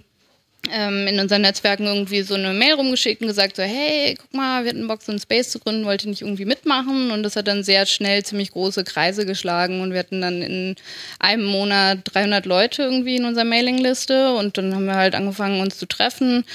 in 0.69 1.19
unseren 1.19 1.41
Netzwerken 1.41 1.85
irgendwie 1.85 2.21
so 2.21 2.35
eine 2.35 2.53
Mail 2.53 2.73
rumgeschickt 2.73 3.21
und 3.21 3.27
gesagt 3.27 3.55
so, 3.55 3.63
hey, 3.63 4.15
guck 4.19 4.33
mal, 4.33 4.63
wir 4.63 4.69
hatten 4.69 4.87
Bock, 4.87 5.01
so 5.01 5.11
einen 5.11 5.19
Space 5.19 5.49
zu 5.49 5.59
gründen, 5.59 5.85
wollte 5.85 6.09
nicht 6.09 6.21
irgendwie 6.21 6.45
mitmachen. 6.45 7.11
Und 7.11 7.23
das 7.23 7.35
hat 7.35 7.47
dann 7.47 7.63
sehr 7.63 7.85
schnell 7.85 8.23
ziemlich 8.23 8.51
große 8.51 8.83
Kreise 8.83 9.25
geschlagen. 9.25 9.81
Und 9.81 9.91
wir 9.91 9.99
hatten 9.99 10.21
dann 10.21 10.41
in 10.41 10.75
einem 11.19 11.45
Monat 11.45 11.99
300 12.05 12.45
Leute 12.45 12.83
irgendwie 12.83 13.17
in 13.17 13.25
unserer 13.25 13.45
Mailingliste. 13.45 14.33
Und 14.33 14.57
dann 14.57 14.73
haben 14.75 14.85
wir 14.85 14.95
halt 14.95 15.15
angefangen, 15.15 15.61
uns 15.61 15.77
zu 15.77 15.87
treffen 15.87 16.45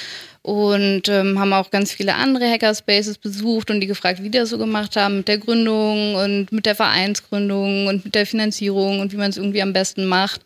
und 0.43 1.09
ähm, 1.09 1.39
haben 1.39 1.53
auch 1.53 1.71
ganz 1.71 1.93
viele 1.93 2.17
andere 2.17 2.51
Hackerspaces 2.51 3.19
besucht 3.19 3.71
und 3.71 3.81
die 3.81 3.87
gefragt, 3.87 4.23
wie 4.23 4.29
die 4.29 4.39
das 4.39 4.51
so 4.51 4.59
gemacht 4.59 4.97
haben 4.97 5.19
mit 5.19 5.29
der 5.29 5.39
Gründung 5.39 6.17
und 6.17 6.51
mit 6.51 6.67
der 6.67 6.75
Vereinsgründung 6.75 7.87
und 7.87 8.05
mit 8.05 8.15
der 8.15 8.27
Finanzierung 8.27 8.99
und 8.99 9.13
wie 9.13 9.17
man 9.17 9.31
es 9.31 9.37
irgendwie 9.37 9.63
am 9.63 9.73
besten 9.73 10.05
macht. 10.05 10.41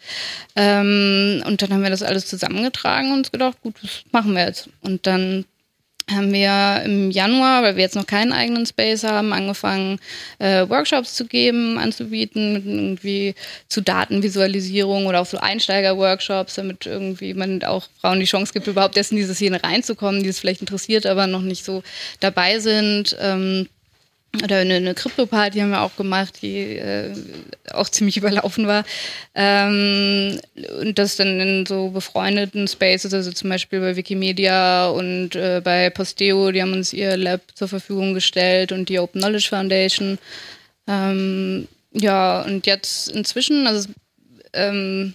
Ähm, 0.55 1.43
und 1.47 1.63
dann 1.63 1.73
haben 1.73 1.83
wir 1.83 1.91
das 1.91 2.03
alles 2.03 2.27
zusammengetragen 2.27 3.11
und 3.11 3.19
uns 3.19 3.33
gedacht, 3.33 3.57
gut, 3.63 3.75
das 3.83 4.03
machen 4.13 4.35
wir 4.35 4.45
jetzt. 4.45 4.69
Und 4.83 5.07
dann 5.07 5.47
haben 6.09 6.33
wir 6.33 6.83
im 6.85 7.11
Januar, 7.11 7.63
weil 7.63 7.77
wir 7.77 7.83
jetzt 7.83 7.97
noch 7.97 8.07
keinen 8.07 8.33
eigenen 8.33 8.65
Space 8.65 9.03
haben, 9.03 9.33
angefangen, 9.33 9.99
äh, 10.39 10.69
Workshops 10.69 11.15
zu 11.15 11.27
geben, 11.27 11.79
anzubieten, 11.79 12.55
irgendwie 12.55 13.35
zu 13.69 13.81
Datenvisualisierung 13.81 15.07
oder 15.07 15.21
auch 15.21 15.27
so 15.27 15.39
Einsteiger-Workshops, 15.39 16.55
damit 16.55 16.87
irgendwie 16.87 17.35
man 17.35 17.63
auch 17.65 17.89
Frauen 18.01 18.21
die 18.21 18.27
Chance 18.27 18.53
gibt, 18.53 18.69
überhaupt 18.69 18.97
erst 18.97 19.11
in 19.11 19.19
diese 19.19 19.35
Szene 19.35 19.63
reinzukommen, 19.63 20.23
die 20.23 20.29
es 20.29 20.39
vielleicht 20.39 20.61
interessiert, 20.61 21.07
aber 21.07 21.27
noch 21.27 21.43
nicht 21.43 21.65
so 21.65 21.83
dabei 22.21 22.61
sind. 22.61 23.17
Ähm, 23.21 23.69
oder 24.43 24.59
eine, 24.59 24.75
eine 24.75 24.95
Krypto-Party 24.95 25.61
haben 25.61 25.71
wir 25.71 25.83
auch 25.83 25.97
gemacht, 25.97 26.43
die 26.43 26.77
äh, 26.77 27.15
auch 27.73 27.89
ziemlich 27.89 28.17
überlaufen 28.17 28.67
war. 28.67 28.85
Ähm, 29.35 30.41
und 30.81 30.99
das 30.99 31.17
dann 31.17 31.41
in 31.41 31.67
so 31.67 31.91
befreundeten 31.91 32.69
Spaces, 32.69 33.15
also 33.15 33.33
zum 33.33 33.51
Beispiel 33.51 33.81
bei 33.81 33.97
Wikimedia 33.97 34.89
und 34.89 35.35
äh, 35.37 35.61
bei 35.63 35.91
Posteo, 35.91 36.53
die 36.53 36.63
haben 36.63 36.73
uns 36.73 36.93
ihr 36.93 37.17
Lab 37.17 37.41
zur 37.55 37.69
Verfügung 37.69 38.15
gestellt 38.15 38.73
und 38.73 38.89
die 38.89 38.99
Open 38.99 39.21
Knowledge 39.21 39.49
Foundation. 39.49 40.19
Ähm, 40.87 41.67
ja, 41.93 42.43
und 42.43 42.67
jetzt 42.67 43.09
inzwischen, 43.09 43.67
also 43.67 43.89
ähm, 44.53 45.15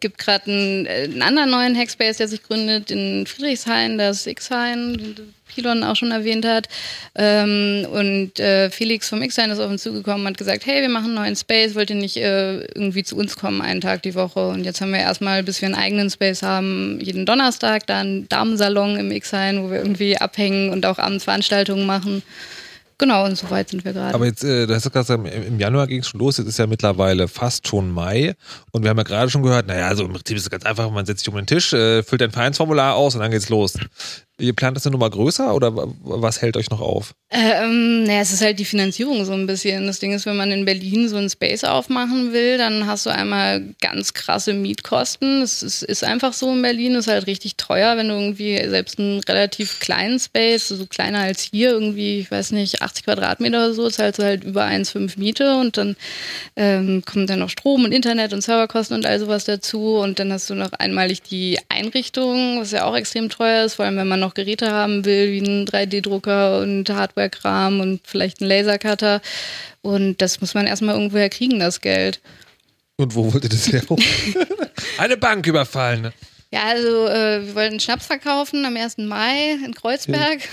gibt 0.00 0.18
gerade 0.18 0.50
einen, 0.50 0.86
äh, 0.86 1.04
einen 1.04 1.22
anderen 1.22 1.50
neuen 1.50 1.76
Hackspace, 1.76 2.16
der 2.16 2.28
sich 2.28 2.42
gründet 2.42 2.90
in 2.90 3.26
Friedrichshain, 3.26 3.98
das 3.98 4.26
X-Hain, 4.26 5.16
Pilon 5.54 5.84
auch 5.84 5.96
schon 5.96 6.10
erwähnt 6.10 6.46
hat. 6.46 6.68
Ähm, 7.14 7.86
und 7.90 8.38
äh, 8.40 8.70
Felix 8.70 9.08
vom 9.08 9.22
X-Hain 9.22 9.50
ist 9.50 9.58
auf 9.58 9.70
uns 9.70 9.82
zugekommen 9.82 10.22
und 10.22 10.32
hat 10.32 10.38
gesagt, 10.38 10.66
hey, 10.66 10.82
wir 10.82 10.88
machen 10.88 11.06
einen 11.06 11.14
neuen 11.14 11.36
Space, 11.36 11.74
wollt 11.74 11.90
ihr 11.90 11.96
nicht 11.96 12.16
äh, 12.16 12.60
irgendwie 12.74 13.02
zu 13.02 13.16
uns 13.16 13.36
kommen, 13.36 13.60
einen 13.60 13.80
Tag 13.80 14.02
die 14.02 14.14
Woche? 14.14 14.48
Und 14.48 14.64
jetzt 14.64 14.80
haben 14.80 14.92
wir 14.92 15.00
erstmal, 15.00 15.42
bis 15.42 15.60
wir 15.60 15.66
einen 15.66 15.74
eigenen 15.74 16.10
Space 16.10 16.42
haben, 16.42 16.98
jeden 17.00 17.26
Donnerstag 17.26 17.86
da 17.86 18.00
einen 18.00 18.28
Damensalon 18.28 18.96
im 18.96 19.10
X-Hain, 19.10 19.62
wo 19.62 19.70
wir 19.70 19.78
irgendwie 19.78 20.16
abhängen 20.16 20.70
und 20.70 20.86
auch 20.86 20.98
abends 20.98 21.24
Veranstaltungen 21.24 21.86
machen. 21.86 22.22
Genau, 23.00 23.24
und 23.24 23.34
so 23.34 23.48
weit 23.48 23.70
sind 23.70 23.82
wir 23.82 23.94
gerade. 23.94 24.14
Aber 24.14 24.26
jetzt, 24.26 24.44
äh, 24.44 24.66
du 24.66 24.74
hast 24.74 24.84
ja 24.84 24.90
gerade 24.90 25.22
gesagt, 25.22 25.46
im 25.46 25.58
Januar 25.58 25.86
ging 25.86 26.00
es 26.00 26.08
schon 26.08 26.20
los, 26.20 26.36
jetzt 26.36 26.48
ist 26.48 26.58
ja 26.58 26.66
mittlerweile 26.66 27.28
fast 27.28 27.66
schon 27.66 27.90
Mai 27.90 28.34
und 28.72 28.82
wir 28.82 28.90
haben 28.90 28.98
ja 28.98 29.04
gerade 29.04 29.30
schon 29.30 29.42
gehört, 29.42 29.66
naja, 29.66 29.88
also 29.88 30.04
im 30.04 30.12
Prinzip 30.12 30.36
ist 30.36 30.42
es 30.42 30.50
ganz 30.50 30.66
einfach, 30.66 30.90
man 30.90 31.06
setzt 31.06 31.20
sich 31.20 31.28
um 31.30 31.36
den 31.36 31.46
Tisch, 31.46 31.72
äh, 31.72 32.02
füllt 32.02 32.20
ein 32.20 32.30
Vereinsformular 32.30 32.94
aus 32.96 33.14
und 33.14 33.22
dann 33.22 33.30
geht's 33.30 33.48
los. 33.48 33.78
Ihr 34.40 34.54
plant 34.54 34.76
das 34.76 34.86
eine 34.86 34.92
Nummer 34.92 35.10
größer 35.10 35.54
oder 35.54 35.72
was 36.02 36.42
hält 36.42 36.56
euch 36.56 36.70
noch 36.70 36.80
auf? 36.80 37.14
Ähm, 37.32 38.04
naja, 38.04 38.22
es 38.22 38.32
ist 38.32 38.42
halt 38.42 38.58
die 38.58 38.64
Finanzierung 38.64 39.24
so 39.24 39.32
ein 39.32 39.46
bisschen. 39.46 39.86
Das 39.86 40.00
Ding 40.00 40.12
ist, 40.12 40.26
wenn 40.26 40.36
man 40.36 40.50
in 40.50 40.64
Berlin 40.64 41.08
so 41.08 41.16
einen 41.16 41.30
Space 41.30 41.62
aufmachen 41.62 42.32
will, 42.32 42.58
dann 42.58 42.86
hast 42.86 43.06
du 43.06 43.10
einmal 43.10 43.62
ganz 43.80 44.14
krasse 44.14 44.52
Mietkosten. 44.52 45.42
Es 45.42 45.62
ist, 45.62 45.84
ist 45.84 46.02
einfach 46.02 46.32
so 46.32 46.52
in 46.52 46.60
Berlin, 46.60 46.96
ist 46.96 47.06
halt 47.06 47.28
richtig 47.28 47.56
teuer, 47.56 47.96
wenn 47.96 48.08
du 48.08 48.14
irgendwie 48.14 48.56
selbst 48.68 48.98
einen 48.98 49.20
relativ 49.20 49.78
kleinen 49.78 50.18
Space, 50.18 50.68
so 50.68 50.86
kleiner 50.86 51.20
als 51.20 51.42
hier, 51.42 51.70
irgendwie, 51.70 52.18
ich 52.18 52.30
weiß 52.30 52.50
nicht, 52.50 52.82
80 52.82 53.04
Quadratmeter 53.04 53.58
oder 53.58 53.74
so, 53.74 53.88
zahlst 53.88 54.18
du 54.18 54.24
halt 54.24 54.42
über 54.42 54.64
1,5 54.64 55.18
Miete 55.18 55.56
und 55.56 55.76
dann 55.76 55.96
ähm, 56.56 57.04
kommt 57.04 57.30
dann 57.30 57.38
noch 57.38 57.50
Strom 57.50 57.84
und 57.84 57.92
Internet 57.92 58.32
und 58.32 58.42
Serverkosten 58.42 58.96
und 58.96 59.06
all 59.06 59.20
sowas 59.20 59.44
dazu 59.44 59.98
und 59.98 60.18
dann 60.18 60.32
hast 60.32 60.50
du 60.50 60.54
noch 60.54 60.72
einmalig 60.72 61.22
die 61.22 61.58
Einrichtung, 61.68 62.60
was 62.60 62.72
ja 62.72 62.86
auch 62.86 62.96
extrem 62.96 63.28
teuer 63.28 63.64
ist, 63.64 63.74
vor 63.74 63.84
allem 63.84 63.96
wenn 63.96 64.08
man 64.08 64.20
noch 64.20 64.29
Geräte 64.34 64.70
haben 64.70 65.04
will, 65.04 65.32
wie 65.32 65.40
einen 65.40 65.66
3D-Drucker 65.66 66.60
und 66.60 66.88
Hardware-Kram 66.88 67.80
und 67.80 68.00
vielleicht 68.04 68.40
einen 68.40 68.50
Lasercutter. 68.50 69.20
Und 69.82 70.22
das 70.22 70.40
muss 70.40 70.54
man 70.54 70.66
erstmal 70.66 70.94
irgendwoher 70.94 71.28
kriegen, 71.28 71.60
das 71.60 71.80
Geld. 71.80 72.20
Und 72.96 73.14
wo 73.14 73.32
wollt 73.32 73.44
ihr 73.44 73.50
das 73.50 73.72
her? 73.72 73.82
Eine 74.98 75.16
Bank 75.16 75.46
überfallen. 75.46 76.12
Ja, 76.52 76.64
also 76.64 77.06
äh, 77.06 77.46
wir 77.46 77.54
wollten 77.54 77.80
Schnaps 77.80 78.06
verkaufen 78.06 78.64
am 78.64 78.76
1. 78.76 78.98
Mai 78.98 79.56
in 79.64 79.74
Kreuzberg. 79.74 80.40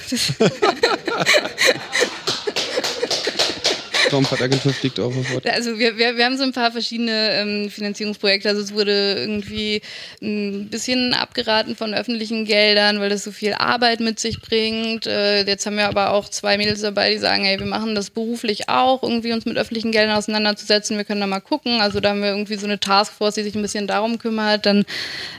Raumfahrtagentur 4.11 4.73
fliegt 4.73 4.99
auch 4.99 5.11
sofort. 5.11 5.47
Also 5.47 5.79
wir, 5.79 5.97
wir, 5.97 6.17
wir 6.17 6.25
haben 6.25 6.37
so 6.37 6.43
ein 6.43 6.53
paar 6.53 6.71
verschiedene 6.71 7.31
ähm, 7.33 7.69
Finanzierungsprojekte. 7.69 8.49
Also 8.49 8.61
es 8.61 8.73
wurde 8.73 9.15
irgendwie 9.17 9.81
ein 10.21 10.67
bisschen 10.69 11.13
abgeraten 11.13 11.75
von 11.75 11.93
öffentlichen 11.93 12.45
Geldern, 12.45 12.99
weil 12.99 13.09
das 13.09 13.23
so 13.23 13.31
viel 13.31 13.53
Arbeit 13.53 13.99
mit 13.99 14.19
sich 14.19 14.41
bringt. 14.41 15.07
Äh, 15.07 15.43
jetzt 15.43 15.65
haben 15.65 15.77
wir 15.77 15.87
aber 15.87 16.11
auch 16.13 16.29
zwei 16.29 16.57
Mädels 16.57 16.81
dabei, 16.81 17.11
die 17.11 17.17
sagen, 17.17 17.43
hey, 17.43 17.59
wir 17.59 17.65
machen 17.65 17.95
das 17.95 18.09
beruflich 18.09 18.69
auch, 18.69 19.03
irgendwie 19.03 19.33
uns 19.33 19.45
mit 19.45 19.57
öffentlichen 19.57 19.91
Geldern 19.91 20.17
auseinanderzusetzen. 20.17 20.97
Wir 20.97 21.05
können 21.05 21.21
da 21.21 21.27
mal 21.27 21.39
gucken. 21.39 21.81
Also 21.81 21.99
da 21.99 22.09
haben 22.09 22.21
wir 22.21 22.29
irgendwie 22.29 22.55
so 22.55 22.65
eine 22.65 22.79
Taskforce, 22.79 23.35
die 23.35 23.43
sich 23.43 23.55
ein 23.55 23.61
bisschen 23.61 23.87
darum 23.87 24.17
kümmert. 24.19 24.65
Dann 24.65 24.85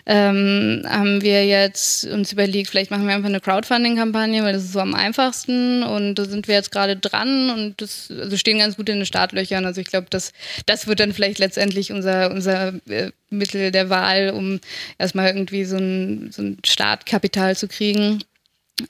ähm, 0.06 0.82
haben 0.88 1.22
wir 1.22 1.46
jetzt 1.46 2.04
uns 2.04 2.32
überlegt, 2.32 2.70
vielleicht 2.70 2.90
machen 2.90 3.06
wir 3.06 3.14
einfach 3.14 3.28
eine 3.28 3.40
Crowdfunding-Kampagne, 3.40 4.42
weil 4.42 4.52
das 4.52 4.64
ist 4.64 4.72
so 4.72 4.80
am 4.80 4.94
einfachsten 4.94 5.82
und 5.82 6.16
da 6.16 6.24
sind 6.24 6.48
wir 6.48 6.54
jetzt 6.54 6.70
gerade 6.70 6.96
dran 6.96 7.50
und 7.50 7.80
das 7.80 8.10
also 8.10 8.36
stehen 8.36 8.57
ganz 8.58 8.76
gut 8.76 8.88
in 8.88 8.96
den 8.96 9.06
Startlöchern. 9.06 9.64
Also 9.64 9.80
ich 9.80 9.86
glaube, 9.86 10.08
das, 10.10 10.32
das 10.66 10.86
wird 10.86 11.00
dann 11.00 11.12
vielleicht 11.12 11.38
letztendlich 11.38 11.92
unser, 11.92 12.30
unser 12.30 12.74
äh, 12.88 13.10
Mittel 13.30 13.70
der 13.70 13.90
Wahl, 13.90 14.30
um 14.30 14.60
erstmal 14.98 15.28
irgendwie 15.28 15.64
so 15.64 15.76
ein, 15.76 16.30
so 16.32 16.42
ein 16.42 16.58
Startkapital 16.64 17.56
zu 17.56 17.68
kriegen. 17.68 18.22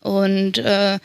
Und 0.00 0.58
äh, 0.58 0.98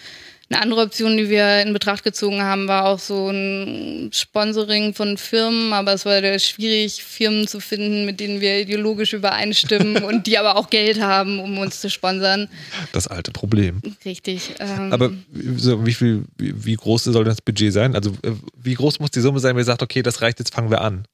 eine 0.54 0.62
andere 0.62 0.82
Option, 0.82 1.18
die 1.18 1.30
wir 1.30 1.62
in 1.62 1.74
Betracht 1.74 2.04
gezogen 2.04 2.41
haben, 2.41 2.68
war 2.68 2.86
auch 2.86 2.99
so 2.99 3.30
ein 3.30 4.10
Sponsoring 4.14 4.93
von 4.93 5.18
Firmen, 5.18 5.74
aber 5.74 5.93
es 5.93 6.06
war 6.06 6.22
schwierig, 6.39 7.04
Firmen 7.04 7.47
zu 7.47 7.60
finden, 7.60 8.06
mit 8.06 8.20
denen 8.20 8.39
wir 8.41 8.60
ideologisch 8.60 9.14
übereinstimmen 9.14 10.04
und 10.04 10.28
die 10.28 10.38
aber 10.38 10.58
auch 10.58 10.70
Geld 10.70 11.01
haben, 11.01 11.39
um 11.39 11.58
uns 11.58 11.82
zu 11.82 11.89
sponsern. 11.89 12.47
Das 12.91 13.08
alte 13.08 13.32
Problem. 13.32 13.82
Richtig. 14.06 14.51
Ähm 14.60 14.93
aber 14.93 15.12
so, 15.58 15.86
wie 15.86 15.93
viel, 15.93 16.26
wie, 16.38 16.76
groß 16.76 17.06
soll 17.06 17.24
das 17.24 17.41
Budget 17.41 17.74
sein? 17.74 17.95
Also 17.95 18.12
äh, 18.24 18.32
wie 18.56 18.76
groß 18.76 18.99
muss 18.99 19.12
die 19.12 19.22
Summe 19.22 19.39
sein, 19.39 19.56
wenn 19.56 19.62
ihr 19.62 19.66
sagt, 19.66 19.82
okay, 19.82 20.04
das 20.04 20.22
reicht, 20.22 20.39
jetzt 20.39 20.54
fangen 20.54 20.70
wir 20.70 20.82
an? 20.82 21.06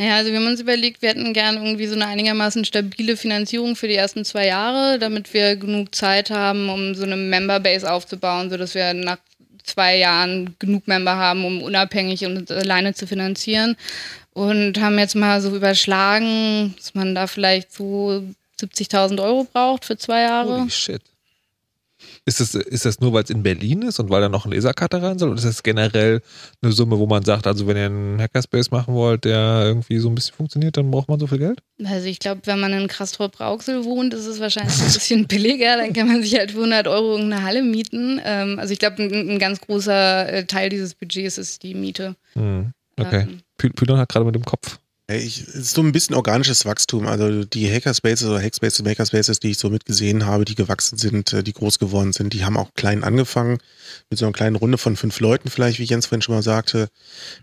Ja, 0.00 0.16
also 0.16 0.30
wir 0.30 0.38
haben 0.38 0.46
uns 0.46 0.60
überlegt, 0.60 1.02
wir 1.02 1.08
hätten 1.08 1.32
gern 1.32 1.56
irgendwie 1.56 1.88
so 1.88 1.96
eine 1.96 2.06
einigermaßen 2.06 2.64
stabile 2.64 3.16
Finanzierung 3.16 3.74
für 3.74 3.88
die 3.88 3.96
ersten 3.96 4.24
zwei 4.24 4.46
Jahre, 4.46 5.00
damit 5.00 5.34
wir 5.34 5.56
genug 5.56 5.92
Zeit 5.92 6.30
haben, 6.30 6.68
um 6.68 6.94
so 6.94 7.02
eine 7.02 7.16
Memberbase 7.16 7.90
aufzubauen, 7.90 8.48
sodass 8.48 8.76
wir 8.76 8.94
nach 8.94 9.18
zwei 9.64 9.96
Jahren 9.96 10.54
genug 10.60 10.86
Member 10.86 11.16
haben, 11.16 11.44
um 11.44 11.62
unabhängig 11.62 12.24
und 12.24 12.50
alleine 12.50 12.94
zu 12.94 13.08
finanzieren. 13.08 13.76
Und 14.32 14.80
haben 14.80 14.98
jetzt 15.00 15.16
mal 15.16 15.40
so 15.40 15.54
überschlagen, 15.54 16.74
dass 16.76 16.94
man 16.94 17.16
da 17.16 17.26
vielleicht 17.26 17.72
so 17.72 18.22
70.000 18.60 19.20
Euro 19.20 19.48
braucht 19.52 19.84
für 19.84 19.96
zwei 19.96 20.22
Jahre. 20.22 20.60
Holy 20.60 20.70
shit. 20.70 21.02
Ist 22.28 22.40
das, 22.40 22.54
ist 22.54 22.84
das 22.84 23.00
nur, 23.00 23.14
weil 23.14 23.24
es 23.24 23.30
in 23.30 23.42
Berlin 23.42 23.80
ist 23.80 23.98
und 24.00 24.10
weil 24.10 24.20
da 24.20 24.28
noch 24.28 24.44
ein 24.44 24.52
Lasercutter 24.52 25.02
rein 25.02 25.18
soll? 25.18 25.30
Oder 25.30 25.38
ist 25.38 25.46
das 25.46 25.62
generell 25.62 26.20
eine 26.60 26.72
Summe, 26.72 26.98
wo 26.98 27.06
man 27.06 27.24
sagt, 27.24 27.46
also 27.46 27.66
wenn 27.66 27.78
ihr 27.78 27.86
einen 27.86 28.20
Hackerspace 28.20 28.70
machen 28.70 28.92
wollt, 28.92 29.24
der 29.24 29.62
irgendwie 29.64 29.98
so 29.98 30.10
ein 30.10 30.14
bisschen 30.14 30.34
funktioniert, 30.34 30.76
dann 30.76 30.90
braucht 30.90 31.08
man 31.08 31.18
so 31.18 31.26
viel 31.26 31.38
Geld? 31.38 31.60
Also 31.82 32.06
ich 32.06 32.18
glaube, 32.18 32.42
wenn 32.44 32.60
man 32.60 32.74
in 32.74 32.86
Krastrop-Rauxel 32.86 33.86
wohnt, 33.86 34.12
ist 34.12 34.26
es 34.26 34.40
wahrscheinlich 34.40 34.78
ein 34.78 34.92
bisschen 34.92 35.26
billiger. 35.28 35.78
Dann 35.78 35.94
kann 35.94 36.06
man 36.06 36.22
sich 36.22 36.36
halt 36.36 36.50
für 36.50 36.58
100 36.58 36.86
Euro 36.86 37.16
eine 37.16 37.42
Halle 37.42 37.62
mieten. 37.62 38.20
Ähm, 38.22 38.58
also 38.58 38.74
ich 38.74 38.78
glaube, 38.78 39.02
ein, 39.02 39.30
ein, 39.30 39.38
ganz 39.38 39.62
großer 39.62 40.30
äh, 40.30 40.44
Teil 40.44 40.68
dieses 40.68 40.94
Budgets 40.94 41.38
ist 41.38 41.62
die 41.62 41.72
Miete. 41.72 42.14
Hm, 42.34 42.72
okay. 43.00 43.26
Ähm, 43.26 43.40
Pylon 43.56 43.98
hat 43.98 44.10
gerade 44.10 44.26
mit 44.26 44.34
dem 44.34 44.44
Kopf 44.44 44.78
ich, 45.16 45.40
es 45.48 45.54
ist 45.54 45.74
so 45.74 45.82
ein 45.82 45.92
bisschen 45.92 46.14
organisches 46.14 46.66
Wachstum. 46.66 47.06
Also 47.06 47.44
die 47.44 47.70
Hackerspaces 47.70 48.28
oder 48.28 48.40
Hackspaces, 48.40 48.82
Makerspaces, 48.82 49.40
die 49.40 49.50
ich 49.50 49.58
so 49.58 49.70
mitgesehen 49.70 50.26
habe, 50.26 50.44
die 50.44 50.54
gewachsen 50.54 50.98
sind, 50.98 51.32
äh, 51.32 51.42
die 51.42 51.54
groß 51.54 51.78
geworden 51.78 52.12
sind, 52.12 52.34
die 52.34 52.44
haben 52.44 52.56
auch 52.56 52.74
klein 52.74 53.04
angefangen, 53.04 53.58
mit 54.10 54.18
so 54.18 54.26
einer 54.26 54.32
kleinen 54.32 54.56
Runde 54.56 54.76
von 54.76 54.96
fünf 54.96 55.18
Leuten 55.20 55.48
vielleicht, 55.50 55.78
wie 55.78 55.84
Jens 55.84 56.06
vorhin 56.06 56.22
schon 56.22 56.34
mal 56.34 56.42
sagte, 56.42 56.90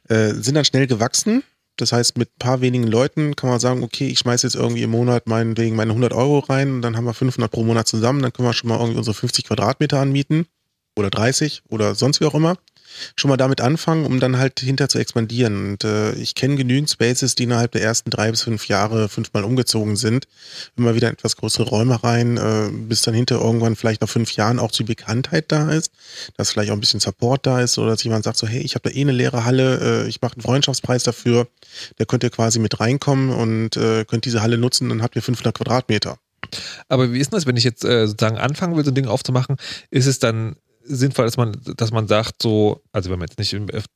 äh, 0.09 0.33
sind 0.33 0.53
dann 0.55 0.65
schnell 0.65 0.85
gewachsen. 0.85 1.43
Das 1.77 1.91
heißt, 1.91 2.17
mit 2.17 2.29
ein 2.29 2.39
paar 2.39 2.61
wenigen 2.61 2.87
Leuten 2.87 3.35
kann 3.35 3.49
man 3.49 3.59
sagen, 3.59 3.83
okay, 3.83 4.07
ich 4.07 4.19
schmeiße 4.19 4.47
jetzt 4.47 4.55
irgendwie 4.55 4.83
im 4.83 4.91
Monat 4.91 5.27
meinetwegen 5.27 5.75
meine 5.75 5.91
100 5.91 6.13
Euro 6.13 6.39
rein 6.39 6.71
und 6.71 6.81
dann 6.83 6.95
haben 6.95 7.05
wir 7.05 7.13
500 7.13 7.51
pro 7.51 7.63
Monat 7.63 7.87
zusammen, 7.87 8.21
dann 8.21 8.31
können 8.31 8.47
wir 8.47 8.53
schon 8.53 8.69
mal 8.69 8.79
irgendwie 8.79 8.97
unsere 8.97 9.15
50 9.15 9.45
Quadratmeter 9.45 9.99
anmieten 9.99 10.45
oder 10.95 11.09
30 11.09 11.63
oder 11.67 11.95
sonst 11.95 12.21
wie 12.21 12.25
auch 12.25 12.35
immer 12.35 12.57
schon 13.15 13.29
mal 13.29 13.37
damit 13.37 13.61
anfangen, 13.61 14.05
um 14.05 14.19
dann 14.19 14.37
halt 14.37 14.59
hinter 14.59 14.89
zu 14.89 14.99
expandieren. 14.99 15.71
Und 15.71 15.83
äh, 15.83 16.13
ich 16.13 16.35
kenne 16.35 16.55
genügend 16.55 16.89
Spaces, 16.89 17.35
die 17.35 17.43
innerhalb 17.43 17.71
der 17.71 17.81
ersten 17.81 18.09
drei 18.09 18.31
bis 18.31 18.41
fünf 18.41 18.67
Jahre 18.67 19.09
fünfmal 19.09 19.43
umgezogen 19.43 19.95
sind. 19.95 20.27
Immer 20.77 20.95
wieder 20.95 21.09
etwas 21.09 21.35
größere 21.37 21.67
Räume 21.67 22.03
rein, 22.03 22.37
äh, 22.37 22.69
bis 22.71 23.01
dann 23.01 23.13
hinter 23.13 23.41
irgendwann 23.41 23.75
vielleicht 23.75 24.01
nach 24.01 24.09
fünf 24.09 24.31
Jahren 24.31 24.59
auch 24.59 24.71
die 24.71 24.83
Bekanntheit 24.83 25.51
da 25.51 25.71
ist, 25.71 25.91
dass 26.37 26.51
vielleicht 26.51 26.71
auch 26.71 26.75
ein 26.75 26.79
bisschen 26.79 26.99
Support 26.99 27.45
da 27.45 27.61
ist 27.61 27.77
oder 27.77 27.91
dass 27.91 28.03
jemand 28.03 28.23
sagt 28.23 28.37
so, 28.37 28.47
hey, 28.47 28.61
ich 28.61 28.75
habe 28.75 28.89
da 28.89 28.95
eh 28.95 29.01
eine 29.01 29.11
leere 29.11 29.45
Halle, 29.45 30.03
äh, 30.05 30.07
ich 30.07 30.21
mache 30.21 30.35
einen 30.35 30.41
Freundschaftspreis 30.41 31.03
dafür, 31.03 31.47
da 31.97 32.05
könnt 32.05 32.23
ihr 32.23 32.29
quasi 32.29 32.59
mit 32.59 32.79
reinkommen 32.79 33.31
und 33.31 33.77
äh, 33.77 34.05
könnt 34.05 34.25
diese 34.25 34.41
Halle 34.41 34.57
nutzen, 34.57 34.89
dann 34.89 35.01
habt 35.01 35.15
ihr 35.15 35.21
500 35.21 35.55
Quadratmeter. 35.55 36.17
Aber 36.87 37.11
wie 37.11 37.19
ist 37.19 37.31
denn 37.31 37.37
das, 37.37 37.45
wenn 37.45 37.57
ich 37.57 37.63
jetzt 37.63 37.83
äh, 37.83 38.07
sozusagen 38.07 38.37
anfangen 38.37 38.75
will, 38.75 38.85
so 38.85 38.91
ein 38.91 38.95
Ding 38.95 39.07
aufzumachen? 39.07 39.57
Ist 39.89 40.05
es 40.05 40.19
dann 40.19 40.55
sinnvoll, 40.85 41.25
dass 41.25 41.37
man, 41.37 41.55
dass 41.77 41.91
man 41.91 42.07
sagt, 42.07 42.41
so, 42.41 42.81
also 42.91 43.09
wenn 43.09 43.19
man 43.19 43.27
jetzt 43.27 43.39
nicht 43.39 43.51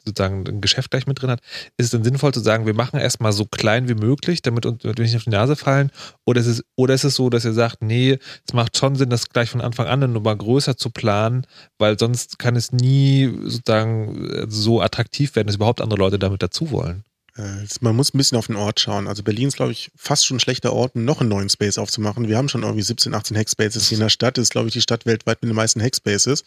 sozusagen 0.06 0.48
ein 0.48 0.62
Geschäft 0.62 0.92
gleich 0.92 1.08
mit 1.08 1.22
drin 1.22 1.30
hat, 1.30 1.42
ist 1.78 1.86
es 1.86 1.92
dann 1.92 2.04
sinnvoll 2.04 2.34
zu 2.34 2.40
sagen, 2.40 2.66
wir 2.66 2.74
machen 2.74 3.00
erstmal 3.00 3.32
so 3.32 3.46
klein 3.46 3.88
wie 3.88 3.96
möglich, 3.96 4.42
damit, 4.42 4.66
uns, 4.66 4.82
damit 4.82 4.98
wir 4.98 5.06
nicht 5.06 5.16
auf 5.16 5.24
die 5.24 5.30
Nase 5.30 5.56
fallen? 5.56 5.92
Oder 6.26 6.42
ist, 6.42 6.48
es, 6.48 6.64
oder 6.76 6.94
ist 6.94 7.04
es 7.04 7.16
so, 7.16 7.30
dass 7.30 7.46
ihr 7.46 7.54
sagt, 7.54 7.82
nee, 7.82 8.18
es 8.48 8.54
macht 8.54 8.78
schon 8.78 8.96
Sinn, 8.96 9.10
das 9.10 9.30
gleich 9.30 9.50
von 9.50 9.62
Anfang 9.62 9.88
an 9.88 10.04
eine 10.04 10.12
Nummer 10.12 10.36
größer 10.36 10.78
zu 10.78 10.90
planen, 10.90 11.46
weil 11.78 11.98
sonst 11.98 12.40
kann 12.40 12.56
es 12.56 12.72
nie 12.72 13.32
sozusagen 13.44 14.48
so 14.50 14.82
attraktiv 14.82 15.36
werden, 15.36 15.48
dass 15.48 15.56
überhaupt 15.56 15.82
andere 15.82 16.00
Leute 16.00 16.20
damit 16.20 16.42
dazu 16.42 16.72
wollen? 16.72 17.04
Äh, 17.40 17.66
man 17.80 17.96
muss 17.96 18.14
ein 18.14 18.18
bisschen 18.18 18.38
auf 18.38 18.48
den 18.48 18.58
Ort 18.58 18.80
schauen. 18.80 19.08
Also 19.08 19.24
Berlin 19.24 19.48
ist, 19.48 19.56
glaube 19.56 19.72
ich, 19.72 19.92
fast 19.96 20.26
schon 20.26 20.38
ein 20.38 20.42
schlechter 20.42 20.74
Ort, 20.74 20.96
noch 20.96 21.22
einen 21.22 21.30
neuen 21.30 21.50
Space 21.50 21.78
aufzumachen. 21.78 22.28
Wir 22.28 22.38
haben 22.38 22.50
schon 22.50 22.64
irgendwie 22.64 22.84
17, 22.84 23.14
18 23.14 23.38
Hackspaces 23.38 23.88
hier 23.88 23.98
in 23.98 24.04
der 24.04 24.10
Stadt. 24.10 24.38
Das 24.38 24.44
ist, 24.44 24.52
glaube 24.52 24.68
ich, 24.68 24.74
die 24.74 24.82
Stadt 24.82 25.06
weltweit 25.06 25.42
mit 25.42 25.50
den 25.50 25.56
meisten 25.56 25.82
Hackspaces. 25.82 26.44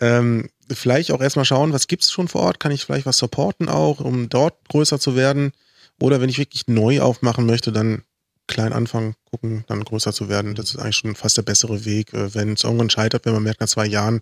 Ähm, 0.00 0.48
vielleicht 0.70 1.10
auch 1.10 1.20
erstmal 1.20 1.44
schauen, 1.44 1.72
was 1.72 1.88
gibt 1.88 2.04
es 2.04 2.12
schon 2.12 2.28
vor 2.28 2.42
Ort? 2.42 2.60
Kann 2.60 2.72
ich 2.72 2.84
vielleicht 2.84 3.06
was 3.06 3.18
supporten 3.18 3.68
auch, 3.68 4.00
um 4.00 4.28
dort 4.28 4.68
größer 4.68 5.00
zu 5.00 5.16
werden? 5.16 5.52
Oder 6.00 6.20
wenn 6.20 6.28
ich 6.28 6.38
wirklich 6.38 6.68
neu 6.68 7.00
aufmachen 7.00 7.46
möchte, 7.46 7.72
dann 7.72 8.02
klein 8.46 8.72
anfangen, 8.72 9.14
gucken, 9.30 9.64
dann 9.68 9.82
größer 9.84 10.12
zu 10.12 10.28
werden. 10.28 10.54
Das 10.54 10.70
ist 10.70 10.76
eigentlich 10.76 10.96
schon 10.96 11.14
fast 11.14 11.36
der 11.36 11.42
bessere 11.42 11.84
Weg. 11.84 12.12
Äh, 12.12 12.34
wenn 12.34 12.52
es 12.52 12.64
irgendwann 12.64 12.90
scheitert, 12.90 13.24
wenn 13.24 13.32
man 13.32 13.42
merkt 13.42 13.60
nach 13.60 13.68
zwei 13.68 13.86
Jahren, 13.86 14.20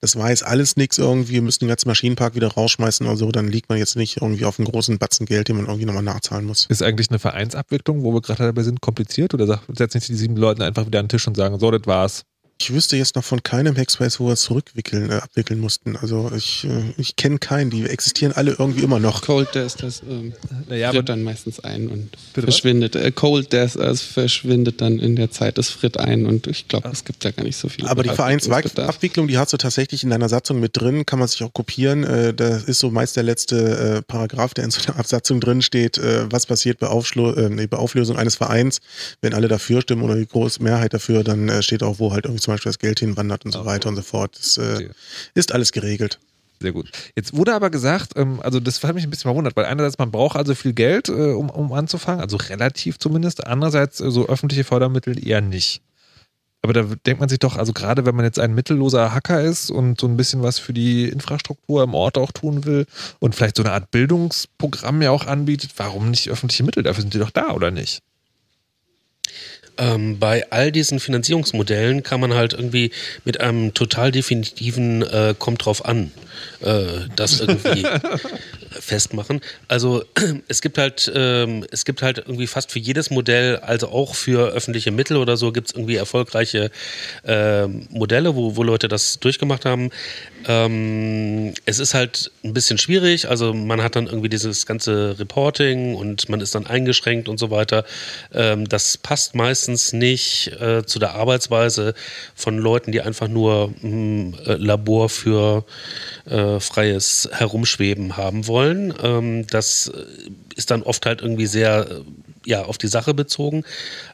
das 0.00 0.16
war 0.16 0.30
jetzt 0.30 0.44
alles 0.44 0.76
nichts 0.76 0.98
irgendwie, 0.98 1.34
wir 1.34 1.42
müssen 1.42 1.60
den 1.60 1.68
ganzen 1.68 1.88
Maschinenpark 1.88 2.34
wieder 2.34 2.48
rausschmeißen 2.48 3.06
oder 3.06 3.16
so, 3.16 3.30
dann 3.32 3.48
liegt 3.48 3.68
man 3.68 3.78
jetzt 3.78 3.96
nicht 3.96 4.18
irgendwie 4.18 4.44
auf 4.44 4.58
einem 4.58 4.68
großen 4.68 4.98
Batzen 4.98 5.26
Geld, 5.26 5.48
den 5.48 5.56
man 5.56 5.66
irgendwie 5.66 5.86
nochmal 5.86 6.02
nachzahlen 6.02 6.44
muss. 6.44 6.66
Ist 6.66 6.82
eigentlich 6.82 7.10
eine 7.10 7.18
Vereinsabwicklung, 7.18 8.02
wo 8.02 8.12
wir 8.12 8.20
gerade 8.20 8.44
dabei 8.44 8.62
sind, 8.62 8.80
kompliziert 8.80 9.34
oder 9.34 9.60
setzen 9.68 10.00
sich 10.00 10.08
die 10.08 10.16
sieben 10.16 10.36
Leute 10.36 10.64
einfach 10.64 10.86
wieder 10.86 10.98
an 10.98 11.06
den 11.06 11.10
Tisch 11.10 11.26
und 11.26 11.36
sagen, 11.36 11.58
so, 11.58 11.70
das 11.70 11.86
war's? 11.86 12.24
Ich 12.64 12.72
wüsste 12.72 12.96
jetzt 12.96 13.14
noch 13.14 13.24
von 13.24 13.42
keinem 13.42 13.76
Hackspace, 13.76 14.20
wo 14.20 14.28
wir 14.28 14.32
es 14.32 14.40
zurückwickeln, 14.40 15.10
äh, 15.10 15.16
abwickeln 15.16 15.60
mussten. 15.60 15.98
Also 15.98 16.32
ich, 16.34 16.64
äh, 16.64 16.94
ich 16.96 17.14
kenne 17.14 17.38
keinen, 17.38 17.68
die 17.68 17.84
existieren 17.84 18.32
alle 18.32 18.56
irgendwie 18.58 18.82
immer 18.82 18.98
noch. 18.98 19.20
Cold 19.20 19.54
Death, 19.54 19.82
das 19.82 20.02
ähm, 20.08 20.32
naja, 20.66 20.90
fritt 20.90 21.10
dann 21.10 21.22
meistens 21.22 21.60
ein 21.60 21.88
und 21.88 22.16
verschwindet. 22.32 22.96
Äh, 22.96 23.12
Cold 23.12 23.52
Death, 23.52 23.76
es 23.76 24.00
verschwindet 24.00 24.80
dann 24.80 24.98
in 24.98 25.14
der 25.14 25.30
Zeit, 25.30 25.58
es 25.58 25.68
fritt 25.68 25.98
ein 25.98 26.24
und 26.24 26.46
ich 26.46 26.66
glaube, 26.66 26.88
es 26.90 27.04
gibt 27.04 27.22
da 27.22 27.32
gar 27.32 27.42
nicht 27.44 27.58
so 27.58 27.68
viel. 27.68 27.86
Aber 27.86 28.02
die 28.02 28.08
Vereinsabwicklung, 28.08 29.28
die 29.28 29.36
hast 29.36 29.52
du 29.52 29.58
tatsächlich 29.58 30.02
in 30.02 30.08
deiner 30.08 30.30
Satzung 30.30 30.58
mit 30.58 30.74
drin, 30.74 31.04
kann 31.04 31.18
man 31.18 31.28
sich 31.28 31.42
auch 31.42 31.52
kopieren. 31.52 32.02
Äh, 32.02 32.32
das 32.32 32.64
ist 32.64 32.78
so 32.78 32.90
meist 32.90 33.14
der 33.16 33.24
letzte 33.24 33.98
äh, 33.98 34.02
Paragraph, 34.02 34.54
der 34.54 34.64
in 34.64 34.70
so 34.70 34.80
einer 34.86 34.98
Absatzung 34.98 35.38
drin 35.38 35.60
steht, 35.60 35.98
äh, 35.98 36.32
was 36.32 36.46
passiert 36.46 36.78
bei, 36.78 36.86
Aufschlu 36.86 37.30
äh, 37.32 37.50
nee, 37.50 37.66
bei 37.66 37.76
Auflösung 37.76 38.16
eines 38.16 38.36
Vereins. 38.36 38.80
Wenn 39.20 39.34
alle 39.34 39.48
dafür 39.48 39.82
stimmen 39.82 40.00
oder 40.00 40.14
die 40.14 40.26
große 40.26 40.62
Mehrheit 40.62 40.94
dafür, 40.94 41.24
dann 41.24 41.50
äh, 41.50 41.62
steht 41.62 41.82
auch, 41.82 41.98
wo 41.98 42.10
halt 42.14 42.24
irgendwie 42.24 42.40
zum 42.40 42.53
Beispiel 42.54 42.70
das 42.70 42.78
Geld 42.78 43.00
hinwandert 43.00 43.44
und 43.44 43.52
so 43.52 43.64
weiter 43.64 43.88
und 43.88 43.96
so 43.96 44.02
fort. 44.02 44.36
Das 44.38 44.58
äh, 44.58 44.88
ist 45.34 45.52
alles 45.52 45.72
geregelt. 45.72 46.18
Sehr 46.60 46.72
gut. 46.72 46.90
Jetzt 47.16 47.36
wurde 47.36 47.54
aber 47.54 47.70
gesagt, 47.70 48.12
ähm, 48.16 48.40
also 48.42 48.60
das 48.60 48.82
hat 48.82 48.94
mich 48.94 49.04
ein 49.04 49.10
bisschen 49.10 49.28
verwundert, 49.28 49.56
weil 49.56 49.66
einerseits 49.66 49.98
man 49.98 50.10
braucht 50.10 50.36
also 50.36 50.54
viel 50.54 50.72
Geld, 50.72 51.08
äh, 51.08 51.32
um, 51.32 51.50
um 51.50 51.72
anzufangen, 51.72 52.20
also 52.20 52.36
relativ 52.36 52.98
zumindest, 52.98 53.46
andererseits 53.46 54.00
äh, 54.00 54.10
so 54.10 54.26
öffentliche 54.28 54.64
Fördermittel 54.64 55.26
eher 55.26 55.40
nicht. 55.40 55.82
Aber 56.62 56.72
da 56.72 56.82
denkt 57.04 57.20
man 57.20 57.28
sich 57.28 57.40
doch, 57.40 57.58
also 57.58 57.74
gerade 57.74 58.06
wenn 58.06 58.16
man 58.16 58.24
jetzt 58.24 58.38
ein 58.38 58.54
mittelloser 58.54 59.12
Hacker 59.12 59.42
ist 59.42 59.70
und 59.70 60.00
so 60.00 60.06
ein 60.06 60.16
bisschen 60.16 60.42
was 60.42 60.58
für 60.58 60.72
die 60.72 61.10
Infrastruktur 61.10 61.82
im 61.82 61.92
Ort 61.92 62.16
auch 62.16 62.32
tun 62.32 62.64
will 62.64 62.86
und 63.18 63.34
vielleicht 63.34 63.56
so 63.56 63.62
eine 63.62 63.72
Art 63.72 63.90
Bildungsprogramm 63.90 65.02
ja 65.02 65.10
auch 65.10 65.26
anbietet, 65.26 65.72
warum 65.76 66.10
nicht 66.10 66.30
öffentliche 66.30 66.64
Mittel? 66.64 66.82
Dafür 66.82 67.02
sind 67.02 67.12
die 67.12 67.18
doch 67.18 67.30
da, 67.30 67.50
oder 67.50 67.70
nicht? 67.70 68.00
Ähm, 69.78 70.18
bei 70.18 70.50
all 70.50 70.72
diesen 70.72 71.00
Finanzierungsmodellen 71.00 72.02
kann 72.02 72.20
man 72.20 72.34
halt 72.34 72.52
irgendwie 72.52 72.90
mit 73.24 73.40
einem 73.40 73.74
total 73.74 74.12
definitiven 74.12 75.02
äh, 75.02 75.34
kommt 75.38 75.64
drauf 75.64 75.84
an, 75.84 76.12
äh, 76.60 77.08
das 77.16 77.40
irgendwie 77.40 77.86
festmachen. 78.80 79.40
Also 79.68 80.04
es 80.48 80.60
gibt 80.62 80.78
halt, 80.78 81.10
ähm, 81.14 81.64
es 81.70 81.84
gibt 81.84 82.02
halt 82.02 82.18
irgendwie 82.18 82.46
fast 82.46 82.72
für 82.72 82.78
jedes 82.78 83.10
Modell, 83.10 83.56
also 83.58 83.88
auch 83.88 84.14
für 84.14 84.52
öffentliche 84.52 84.90
Mittel 84.90 85.16
oder 85.16 85.36
so, 85.36 85.52
gibt 85.52 85.68
es 85.68 85.74
irgendwie 85.74 85.96
erfolgreiche 85.96 86.70
äh, 87.24 87.66
Modelle, 87.66 88.34
wo, 88.36 88.56
wo 88.56 88.62
Leute 88.62 88.88
das 88.88 89.18
durchgemacht 89.20 89.64
haben. 89.64 89.90
Ähm, 90.46 91.54
es 91.64 91.78
ist 91.78 91.94
halt 91.94 92.30
ein 92.44 92.52
bisschen 92.52 92.78
schwierig, 92.78 93.28
also 93.28 93.54
man 93.54 93.82
hat 93.82 93.96
dann 93.96 94.06
irgendwie 94.06 94.28
dieses 94.28 94.66
ganze 94.66 95.18
Reporting 95.18 95.94
und 95.94 96.28
man 96.28 96.40
ist 96.40 96.54
dann 96.54 96.66
eingeschränkt 96.66 97.28
und 97.28 97.38
so 97.38 97.50
weiter. 97.50 97.84
Ähm, 98.32 98.68
das 98.68 98.98
passt 98.98 99.34
meistens 99.34 99.92
nicht 99.92 100.48
äh, 100.60 100.84
zu 100.84 100.98
der 100.98 101.14
Arbeitsweise 101.14 101.94
von 102.34 102.58
Leuten, 102.58 102.92
die 102.92 103.00
einfach 103.00 103.28
nur 103.28 103.72
ein 103.82 104.36
hm, 104.44 104.56
Labor 104.58 105.08
für 105.08 105.64
äh, 106.26 106.60
freies 106.60 107.28
Herumschweben 107.32 108.16
haben 108.16 108.46
wollen. 108.46 108.63
Ähm, 109.02 109.46
das 109.48 109.90
ist 110.56 110.70
dann 110.70 110.82
oft 110.82 111.06
halt 111.06 111.22
irgendwie 111.22 111.46
sehr 111.46 111.86
äh, 111.90 112.00
ja, 112.46 112.64
auf 112.64 112.78
die 112.78 112.88
Sache 112.88 113.14
bezogen. 113.14 113.64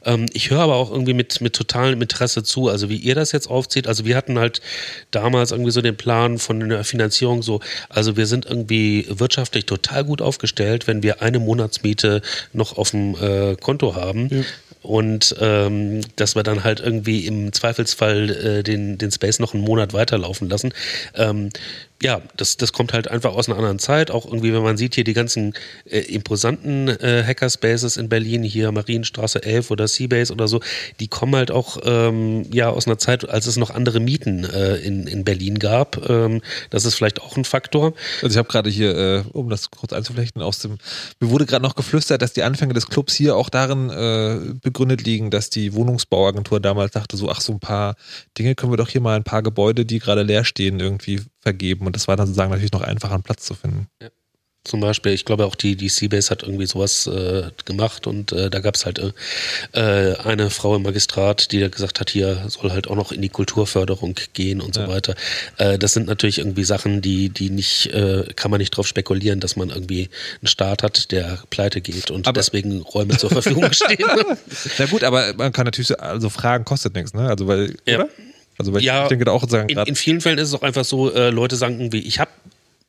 Ähm, 0.05 0.27
ich 0.33 0.51
höre 0.51 0.61
aber 0.61 0.77
auch 0.77 0.91
irgendwie 0.91 1.15
mit, 1.15 1.41
mit 1.41 1.55
totalem 1.55 2.01
Interesse 2.01 2.43
zu, 2.43 2.69
also 2.69 2.89
wie 2.89 2.97
ihr 2.97 3.15
das 3.15 3.33
jetzt 3.33 3.49
aufzieht. 3.49 3.87
Also 3.87 4.05
wir 4.05 4.17
hatten 4.17 4.39
halt 4.39 4.61
damals 5.11 5.51
irgendwie 5.51 5.73
so 5.73 5.83
den 5.83 5.97
Plan 5.97 6.39
von 6.39 6.69
der 6.69 6.85
Finanzierung 6.85 7.43
so, 7.43 7.61
also 7.89 8.17
wir 8.17 8.27
sind 8.27 8.47
irgendwie 8.47 9.07
wirtschaftlich 9.09 9.67
total 9.67 10.05
gut 10.05 10.23
aufgestellt, 10.23 10.87
wenn 10.87 11.03
wir 11.03 11.23
eine 11.23 11.39
Monatsmiete 11.39 12.23
noch 12.53 12.77
auf 12.77 12.93
dem 12.93 13.15
äh, 13.17 13.57
Konto 13.57 13.95
haben. 13.95 14.29
Ja 14.31 14.45
und 14.83 15.37
ähm, 15.41 16.01
dass 16.17 16.37
wir 16.37 16.43
dann 16.43 16.65
halt 16.65 16.81
irgendwie 16.81 17.27
im 17.27 17.53
Zweifelsfall 17.53 18.31
äh, 18.31 18.63
den, 18.63 18.97
den 18.99 19.11
Space 19.11 19.39
noch 19.39 19.55
einen 19.55 19.63
Monat 19.63 19.93
weiterlaufen 19.93 20.49
lassen. 20.49 20.73
Ähm, 21.15 21.51
ja, 22.03 22.23
das, 22.37 22.57
das 22.57 22.73
kommt 22.73 22.95
halt 22.95 23.09
einfach 23.09 23.35
aus 23.35 23.49
einer 23.49 23.59
anderen 23.59 23.79
Zeit. 23.79 24.11
Auch 24.11 24.25
irgendwie, 24.25 24.55
wenn 24.55 24.63
man 24.63 24.79
sieht 24.79 24.95
hier 24.95 25.05
die 25.05 25.13
ganzen 25.13 25.53
äh, 25.85 25.99
imposanten 25.99 26.89
äh, 26.89 27.23
Hackerspaces 27.27 27.99
in 27.99 28.09
Berlin, 28.09 28.43
hier 28.43 28.73
Marienstraße 28.73 29.43
11 29.43 29.71
oder 29.71 29.87
Seabase 29.87 30.33
oder 30.33 30.49
so, 30.49 30.61
die 30.99 31.09
kommen 31.09 31.37
halt 31.37 31.51
auch 31.51 31.77
ähm, 31.85 32.47
ja 32.53 32.71
aus 32.71 32.87
einer 32.87 32.99
Zeit, 32.99 33.29
als 33.29 33.47
es 33.47 33.57
noch 33.57 33.71
andere 33.71 34.01
Mieten 34.01 34.45
äh, 34.45 34.77
in, 34.77 35.07
in 35.07 35.25
Berlin 35.25 35.59
gab. 35.59 36.09
Ähm, 36.09 36.41
das 36.71 36.87
ist 36.87 36.95
vielleicht 36.95 37.21
auch 37.21 37.37
ein 37.37 37.45
Faktor. 37.45 37.93
Also 38.23 38.33
ich 38.33 38.39
habe 38.39 38.49
gerade 38.49 38.71
hier, 38.71 38.97
äh, 38.97 39.23
um 39.33 39.51
das 39.51 39.71
kurz 39.71 39.93
einzuflechten, 39.93 40.41
aus 40.41 40.61
dem, 40.61 40.79
mir 41.21 41.31
wurde 41.31 41.45
gerade 41.45 41.63
noch 41.63 41.75
geflüstert, 41.75 42.23
dass 42.23 42.33
die 42.33 42.43
Anfänge 42.43 42.73
des 42.73 42.87
Clubs 42.87 43.15
hier 43.15 43.37
auch 43.37 43.51
darin 43.51 43.91
äh, 43.91 44.55
begründet 44.63 45.05
liegen, 45.05 45.31
dass 45.31 45.51
die 45.51 45.75
Wohnungsbauagentur 45.75 46.61
damals 46.61 46.93
dachte 46.93 47.19
so, 47.19 47.29
ach 47.29 47.43
so 47.43 47.53
ein 47.53 47.61
paar 47.61 47.97
Dinge 48.39 48.55
können 48.55 48.73
wir 48.73 48.79
doch 48.79 48.89
hier 48.89 49.03
mal 49.03 49.17
ein 49.17 49.25
paar 49.25 49.43
Gebäude, 49.43 49.85
die 49.85 49.99
gerade 49.99 50.23
leer 50.23 50.45
stehen, 50.45 50.81
irgendwie 50.81 51.21
vergeben. 51.41 51.87
Und 51.87 51.97
das 51.97 52.09
war 52.09 52.17
dann 52.17 52.27
sozusagen 52.27 52.51
natürlich 52.51 52.73
noch 52.73 52.83
einfacher, 52.83 53.15
einen 53.15 53.23
Platz 53.23 53.45
zu 53.45 53.55
finden. 53.55 53.89
Ja. 54.01 54.09
Zum 54.63 54.81
Beispiel, 54.81 55.13
ich 55.13 55.25
glaube 55.25 55.47
auch 55.47 55.55
die, 55.55 55.75
die 55.75 55.89
Seabase 55.89 56.29
hat 56.29 56.43
irgendwie 56.43 56.67
sowas 56.67 57.07
äh, 57.07 57.51
gemacht 57.65 58.07
und 58.07 58.31
äh, 58.33 58.51
da 58.51 58.61
gab 58.61 58.75
es 58.75 58.85
halt 58.85 58.99
äh, 58.99 59.13
äh, 59.73 60.19
eine 60.19 60.51
Frau 60.51 60.77
im 60.77 60.83
Magistrat, 60.83 61.51
die 61.51 61.61
da 61.61 61.69
gesagt 61.69 61.99
hat, 61.99 62.11
hier 62.11 62.45
soll 62.49 62.71
halt 62.71 62.87
auch 62.87 62.95
noch 62.95 63.11
in 63.11 63.23
die 63.23 63.31
Kulturförderung 63.31 64.17
gehen 64.35 64.61
und 64.61 64.77
ja. 64.77 64.85
so 64.85 64.93
weiter. 64.93 65.15
Äh, 65.57 65.79
das 65.79 65.95
sind 65.95 66.09
natürlich 66.09 66.41
irgendwie 66.41 66.65
Sachen, 66.65 67.01
die, 67.01 67.31
die 67.31 67.49
nicht, 67.49 67.87
äh, 67.87 68.27
kann 68.37 68.51
man 68.51 68.59
nicht 68.59 68.77
drauf 68.77 68.87
spekulieren, 68.87 69.41
dass 69.41 69.57
man 69.57 69.71
irgendwie 69.71 70.11
einen 70.43 70.49
Staat 70.49 70.83
hat, 70.83 71.11
der 71.11 71.39
pleite 71.49 71.81
geht 71.81 72.11
und 72.11 72.29
aber 72.29 72.39
deswegen 72.39 72.83
Räume 72.83 73.17
zur 73.17 73.31
Verfügung 73.31 73.65
stehen. 73.73 74.05
Na 74.79 74.87
gut, 74.87 75.05
aber 75.05 75.33
man 75.39 75.55
kann 75.55 75.65
natürlich 75.65 75.89
so, 75.89 75.97
also 75.97 76.29
Fragen 76.29 76.67
kostet 76.67 76.95
nichts, 76.95 77.15
ne? 77.15 77.31
Also 77.31 77.47
weil, 77.47 77.77
ja. 77.87 78.01
oder? 78.01 78.11
Also 78.61 78.75
weil 78.75 78.83
ja, 78.83 79.05
ich 79.05 79.09
denke 79.09 79.25
da 79.25 79.33
auch 79.33 79.49
sagen, 79.49 79.71
in, 79.71 79.79
in 79.79 79.95
vielen 79.95 80.21
Fällen 80.21 80.37
ist 80.37 80.49
es 80.49 80.55
auch 80.55 80.61
einfach 80.61 80.85
so, 80.85 81.11
äh, 81.15 81.31
Leute 81.31 81.57
sagen 81.57 81.81
irgendwie, 81.81 82.01
ich 82.01 82.21
habe 82.21 82.31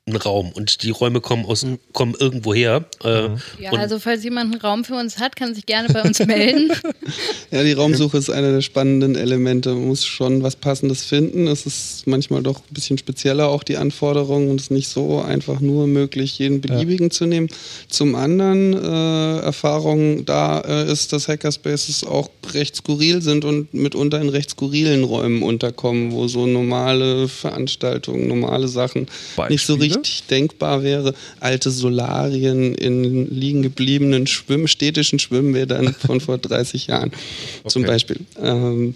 einen 0.07 0.17
Raum 0.17 0.51
und 0.53 0.81
die 0.81 0.89
Räume 0.89 1.21
kommen 1.21 1.45
aus 1.45 1.63
kommen 1.93 2.15
irgendwo 2.19 2.55
her. 2.55 2.85
Äh, 3.03 3.27
mhm. 3.27 3.37
ja, 3.59 3.71
also 3.73 3.99
falls 3.99 4.23
jemand 4.23 4.51
einen 4.51 4.61
Raum 4.61 4.83
für 4.83 4.95
uns 4.95 5.19
hat, 5.19 5.35
kann 5.35 5.53
sich 5.53 5.67
gerne 5.67 5.89
bei 5.93 6.01
uns 6.01 6.17
melden. 6.25 6.71
ja, 7.51 7.61
die 7.61 7.73
Raumsuche 7.73 8.17
ist 8.17 8.31
einer 8.31 8.51
der 8.51 8.61
spannenden 8.61 9.15
Elemente. 9.15 9.75
Man 9.75 9.89
muss 9.89 10.03
schon 10.03 10.41
was 10.41 10.55
Passendes 10.55 11.03
finden. 11.03 11.45
Es 11.45 11.67
ist 11.67 12.07
manchmal 12.07 12.41
doch 12.41 12.57
ein 12.57 12.73
bisschen 12.73 12.97
spezieller 12.97 13.49
auch 13.49 13.61
die 13.61 13.77
Anforderungen 13.77 14.49
und 14.49 14.59
es 14.59 14.65
ist 14.65 14.71
nicht 14.71 14.87
so 14.87 15.21
einfach 15.21 15.59
nur 15.59 15.85
möglich, 15.85 16.39
jeden 16.39 16.61
beliebigen 16.61 17.07
ja. 17.07 17.11
zu 17.11 17.27
nehmen. 17.27 17.49
Zum 17.87 18.15
anderen 18.15 18.73
äh, 18.73 19.39
Erfahrung 19.41 20.25
da 20.25 20.61
äh, 20.61 20.91
ist, 20.91 21.13
dass 21.13 21.27
Hackerspaces 21.27 22.05
auch 22.05 22.31
recht 22.53 22.75
skurril 22.75 23.21
sind 23.21 23.45
und 23.45 23.71
mitunter 23.75 24.19
in 24.19 24.29
recht 24.29 24.49
skurrilen 24.49 25.03
Räumen 25.03 25.43
unterkommen, 25.43 26.11
wo 26.11 26.27
so 26.27 26.47
normale 26.47 27.27
Veranstaltungen, 27.27 28.27
normale 28.27 28.67
Sachen 28.67 29.05
Beispiele? 29.35 29.49
nicht 29.49 29.65
so 29.67 29.75
richtig 29.75 29.90
richtig 29.99 30.23
denkbar 30.23 30.83
wäre, 30.83 31.13
alte 31.39 31.71
Solarien 31.71 32.75
in 32.75 33.29
liegen 33.29 33.61
gebliebenen 33.61 34.27
Schwimm, 34.27 34.67
städtischen 34.67 35.19
Schwimmbädern 35.19 35.93
von 35.93 36.19
vor 36.19 36.37
30 36.39 36.87
Jahren 36.87 37.11
okay. 37.59 37.69
zum 37.69 37.83
Beispiel. 37.83 38.19
Ähm, 38.41 38.95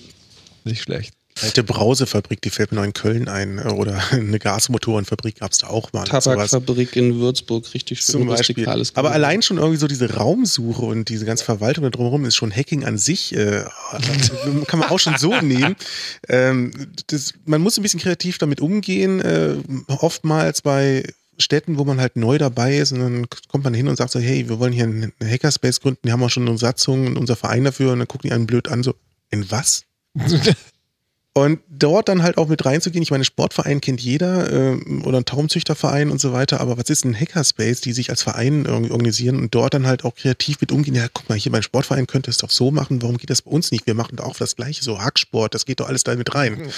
Nicht 0.63 0.81
schlecht. 0.81 1.13
Alte 1.41 1.63
Brausefabrik, 1.63 2.41
die 2.41 2.49
fällt 2.49 2.71
mir 2.71 2.77
noch 2.77 2.85
in 2.85 2.93
Köln 2.93 3.27
ein. 3.27 3.57
Äh, 3.57 3.63
oder 3.63 4.01
eine 4.11 4.39
Gasmotorenfabrik 4.39 5.39
gab 5.39 5.51
es 5.51 5.59
da 5.59 5.67
auch 5.67 5.91
mal. 5.91 6.05
Tabakfabrik 6.05 6.95
in 6.95 7.19
Würzburg, 7.19 7.73
richtig 7.73 8.01
schön. 8.01 8.13
Zum 8.13 8.27
Beispiel. 8.27 8.67
Aber 8.93 9.11
allein 9.11 9.41
schon 9.41 9.57
irgendwie 9.57 9.77
so 9.77 9.87
diese 9.87 10.13
Raumsuche 10.13 10.85
und 10.85 11.09
diese 11.09 11.25
ganze 11.25 11.43
Verwaltung 11.43 11.83
da 11.83 11.89
drumherum 11.89 12.23
ist 12.25 12.35
schon 12.35 12.55
Hacking 12.55 12.85
an 12.85 12.97
sich, 12.97 13.35
äh, 13.35 13.65
kann 14.67 14.79
man 14.79 14.89
auch 14.89 14.99
schon 14.99 15.17
so 15.17 15.35
nehmen. 15.41 15.75
Ähm, 16.29 16.71
das, 17.07 17.33
man 17.45 17.61
muss 17.61 17.77
ein 17.77 17.83
bisschen 17.83 17.99
kreativ 17.99 18.37
damit 18.37 18.61
umgehen. 18.61 19.19
Äh, 19.19 19.55
oftmals 19.87 20.61
bei 20.61 21.03
Städten, 21.37 21.77
wo 21.77 21.83
man 21.83 21.99
halt 21.99 22.15
neu 22.15 22.37
dabei 22.37 22.77
ist 22.77 22.93
und 22.93 22.99
dann 22.99 23.27
kommt 23.49 23.65
man 23.65 23.73
hin 23.73 23.89
und 23.89 23.97
sagt 23.97 24.11
so, 24.11 24.19
hey, 24.19 24.47
wir 24.47 24.59
wollen 24.59 24.71
hier 24.71 24.85
einen 24.85 25.11
Hackerspace 25.21 25.81
gründen, 25.81 25.99
die 26.05 26.13
haben 26.13 26.23
auch 26.23 26.29
schon 26.29 26.47
eine 26.47 26.57
Satzung 26.57 27.07
und 27.07 27.17
unser 27.17 27.35
Verein 27.35 27.65
dafür 27.65 27.91
und 27.91 27.99
dann 27.99 28.07
gucken 28.07 28.29
die 28.29 28.33
einen 28.33 28.47
blöd 28.47 28.69
an, 28.69 28.83
so, 28.83 28.95
in 29.31 29.51
was? 29.51 29.83
Und 31.37 31.59
dort 31.67 32.07
dann 32.07 32.23
halt 32.23 32.37
auch 32.37 32.47
mit 32.47 32.63
reinzugehen, 32.63 33.03
ich 33.03 33.11
meine, 33.11 33.25
Sportverein 33.25 33.81
kennt 33.81 33.99
jeder 33.99 34.53
äh, 34.53 34.77
oder 35.03 35.17
ein 35.17 35.25
Traumzüchterverein 35.25 36.09
und 36.09 36.21
so 36.21 36.31
weiter, 36.31 36.61
aber 36.61 36.77
was 36.77 36.89
ist 36.89 37.03
ein 37.03 37.13
Hackerspace, 37.13 37.81
die 37.81 37.91
sich 37.91 38.09
als 38.09 38.23
Verein 38.23 38.63
irgendwie 38.63 38.91
organisieren 38.91 39.35
und 39.39 39.53
dort 39.53 39.73
dann 39.73 39.85
halt 39.85 40.05
auch 40.05 40.15
kreativ 40.15 40.61
mit 40.61 40.71
umgehen? 40.71 40.95
Ja, 40.95 41.07
guck 41.11 41.27
mal, 41.27 41.37
hier 41.37 41.51
mein 41.51 41.61
Sportverein 41.61 42.07
könnte 42.07 42.29
es 42.29 42.37
doch 42.37 42.51
so 42.51 42.71
machen, 42.71 43.01
warum 43.01 43.17
geht 43.17 43.29
das 43.29 43.41
bei 43.41 43.51
uns 43.51 43.73
nicht? 43.73 43.85
Wir 43.85 43.95
machen 43.95 44.15
doch 44.15 44.23
auch 44.23 44.37
das 44.37 44.55
Gleiche, 44.55 44.81
so 44.81 45.01
Hacksport, 45.01 45.53
das 45.53 45.65
geht 45.65 45.81
doch 45.81 45.89
alles 45.89 46.05
da 46.05 46.15
mit 46.15 46.33
rein. 46.33 46.69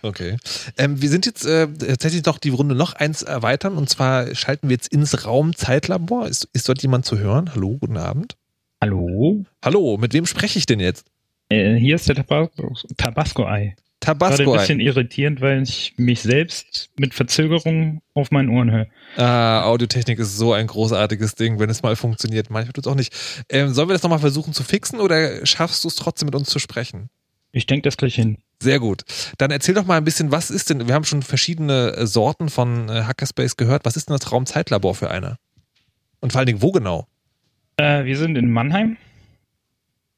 Okay. 0.00 0.38
Ähm, 0.78 1.02
wir 1.02 1.10
sind 1.10 1.26
jetzt 1.26 1.44
äh, 1.44 1.66
tatsächlich 1.66 2.24
noch 2.24 2.38
die 2.38 2.48
Runde 2.48 2.74
noch 2.74 2.94
eins 2.94 3.20
erweitern 3.20 3.76
und 3.76 3.90
zwar 3.90 4.34
schalten 4.34 4.70
wir 4.70 4.76
jetzt 4.76 4.88
ins 4.88 5.26
Raum 5.26 5.54
Zeitlabor. 5.54 6.26
Ist, 6.26 6.48
ist 6.54 6.70
dort 6.70 6.80
jemand 6.80 7.04
zu 7.04 7.18
hören? 7.18 7.52
Hallo, 7.54 7.76
guten 7.78 7.98
Abend. 7.98 8.38
Hallo. 8.80 9.44
Hallo, 9.62 9.98
mit 9.98 10.14
wem 10.14 10.24
spreche 10.24 10.58
ich 10.58 10.64
denn 10.64 10.80
jetzt? 10.80 11.04
Äh, 11.50 11.74
hier 11.74 11.96
ist 11.96 12.08
der 12.08 12.14
Tabasco-Ei. 12.16 13.76
Tabasco. 14.06 14.44
Gerade 14.44 14.52
ein 14.52 14.58
bisschen 14.60 14.80
irritierend, 14.80 15.40
weil 15.40 15.62
ich 15.62 15.94
mich 15.96 16.20
selbst 16.22 16.90
mit 16.96 17.12
Verzögerung 17.12 18.02
auf 18.14 18.30
meinen 18.30 18.48
Ohren 18.48 18.70
höre. 18.70 18.86
Ah, 19.16 19.64
Audiotechnik 19.64 20.20
ist 20.20 20.36
so 20.36 20.52
ein 20.52 20.68
großartiges 20.68 21.34
Ding, 21.34 21.58
wenn 21.58 21.70
es 21.70 21.82
mal 21.82 21.96
funktioniert. 21.96 22.48
Manchmal 22.48 22.72
tut 22.72 22.86
es 22.86 22.92
auch 22.92 22.94
nicht. 22.96 23.12
Ähm, 23.48 23.74
sollen 23.74 23.88
wir 23.88 23.94
das 23.94 24.04
nochmal 24.04 24.20
versuchen 24.20 24.52
zu 24.52 24.62
fixen 24.62 25.00
oder 25.00 25.44
schaffst 25.44 25.82
du 25.82 25.88
es 25.88 25.96
trotzdem 25.96 26.26
mit 26.26 26.36
uns 26.36 26.48
zu 26.48 26.60
sprechen? 26.60 27.10
Ich 27.50 27.66
denke 27.66 27.82
das 27.82 27.96
gleich 27.96 28.14
hin. 28.14 28.38
Sehr 28.62 28.78
gut. 28.78 29.02
Dann 29.38 29.50
erzähl 29.50 29.74
doch 29.74 29.86
mal 29.86 29.96
ein 29.96 30.04
bisschen, 30.04 30.30
was 30.30 30.50
ist 30.50 30.70
denn, 30.70 30.86
wir 30.86 30.94
haben 30.94 31.04
schon 31.04 31.22
verschiedene 31.22 31.94
äh, 31.96 32.06
Sorten 32.06 32.48
von 32.48 32.88
äh, 32.88 33.02
Hackerspace 33.04 33.56
gehört. 33.56 33.84
Was 33.84 33.96
ist 33.96 34.08
denn 34.08 34.16
das 34.16 34.30
Raumzeitlabor 34.30 34.94
für 34.94 35.10
eine? 35.10 35.36
Und 36.20 36.32
vor 36.32 36.38
allen 36.38 36.46
Dingen, 36.46 36.62
wo 36.62 36.70
genau? 36.70 37.08
Äh, 37.76 38.04
wir 38.04 38.16
sind 38.16 38.36
in 38.36 38.50
Mannheim 38.50 38.96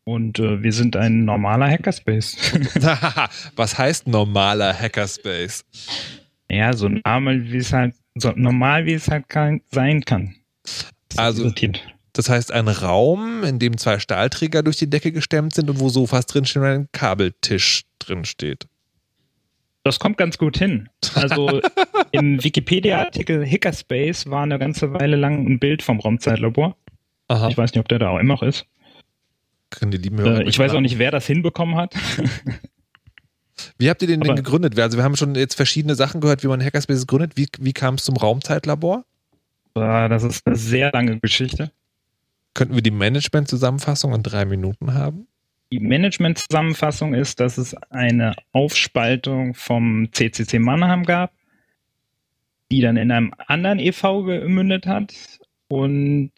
und 0.08 0.38
äh, 0.38 0.62
wir 0.62 0.72
sind 0.72 0.96
ein 0.96 1.26
normaler 1.26 1.68
Hackerspace. 1.68 2.34
Was 3.56 3.76
heißt 3.76 4.08
normaler 4.08 4.72
Hackerspace? 4.72 5.66
Ja, 6.50 6.72
so 6.72 6.88
normal 6.88 7.52
wie 7.52 7.58
es 7.58 7.74
halt, 7.74 7.94
so 8.14 8.32
normal 8.34 8.86
wie 8.86 8.94
es 8.94 9.08
halt 9.08 9.28
kann, 9.28 9.60
sein 9.70 10.02
kann. 10.02 10.34
Also, 11.16 11.52
das 12.14 12.30
heißt 12.30 12.52
ein 12.52 12.68
Raum, 12.68 13.44
in 13.44 13.58
dem 13.58 13.76
zwei 13.76 13.98
Stahlträger 13.98 14.62
durch 14.62 14.78
die 14.78 14.88
Decke 14.88 15.12
gestemmt 15.12 15.54
sind 15.54 15.68
und 15.68 15.78
wo 15.78 15.90
Sofas 15.90 16.24
drinstehen 16.24 16.64
und 16.64 16.70
ein 16.70 16.88
Kabeltisch 16.92 17.82
drin 17.98 18.24
steht. 18.24 18.66
Das 19.84 19.98
kommt 19.98 20.16
ganz 20.16 20.38
gut 20.38 20.56
hin. 20.56 20.88
Also 21.16 21.60
im 22.12 22.42
Wikipedia-Artikel 22.42 23.46
Hackerspace 23.46 24.30
war 24.30 24.42
eine 24.42 24.58
ganze 24.58 24.94
Weile 24.94 25.16
lang 25.16 25.46
ein 25.46 25.58
Bild 25.58 25.82
vom 25.82 26.00
Raumzeitlabor. 26.00 26.76
Aha. 27.28 27.48
Ich 27.50 27.58
weiß 27.58 27.72
nicht, 27.72 27.80
ob 27.80 27.88
der 27.88 27.98
da 27.98 28.08
auch 28.08 28.18
immer 28.18 28.34
noch 28.34 28.42
ist. 28.42 28.66
Können 29.70 29.90
die 29.90 29.98
lieben 29.98 30.18
Hörer 30.18 30.40
äh, 30.40 30.48
ich 30.48 30.58
weiß 30.58 30.72
auch 30.72 30.80
nicht, 30.80 30.98
wer 30.98 31.10
das 31.10 31.26
hinbekommen 31.26 31.76
hat. 31.76 31.94
Wie 33.78 33.90
habt 33.90 34.02
ihr 34.02 34.08
den 34.08 34.20
denn 34.20 34.36
gegründet? 34.36 34.78
Also 34.78 34.96
wir 34.96 35.04
haben 35.04 35.16
schon 35.16 35.34
jetzt 35.34 35.54
verschiedene 35.54 35.94
Sachen 35.96 36.20
gehört, 36.20 36.44
wie 36.44 36.46
man 36.48 36.62
Hackerspaces 36.62 37.06
gründet. 37.06 37.36
Wie, 37.36 37.48
wie 37.58 37.72
kam 37.72 37.94
es 37.94 38.04
zum 38.04 38.16
Raumzeitlabor? 38.16 39.04
Das 39.74 40.22
ist 40.22 40.46
eine 40.46 40.56
sehr 40.56 40.92
lange 40.92 41.18
Geschichte. 41.18 41.72
Könnten 42.54 42.74
wir 42.74 42.82
die 42.82 42.92
Management-Zusammenfassung 42.92 44.14
in 44.14 44.22
drei 44.22 44.44
Minuten 44.44 44.94
haben? 44.94 45.26
Die 45.72 45.80
Management-Zusammenfassung 45.80 47.14
ist, 47.14 47.40
dass 47.40 47.58
es 47.58 47.74
eine 47.90 48.34
Aufspaltung 48.52 49.54
vom 49.54 50.08
CCC 50.12 50.60
Mannheim 50.60 51.04
gab 51.04 51.32
die 52.70 52.80
dann 52.80 52.96
in 52.96 53.10
einem 53.10 53.32
anderen 53.46 53.78
e.V. 53.78 54.24
gemündet 54.24 54.86
hat 54.86 55.14
und 55.68 56.32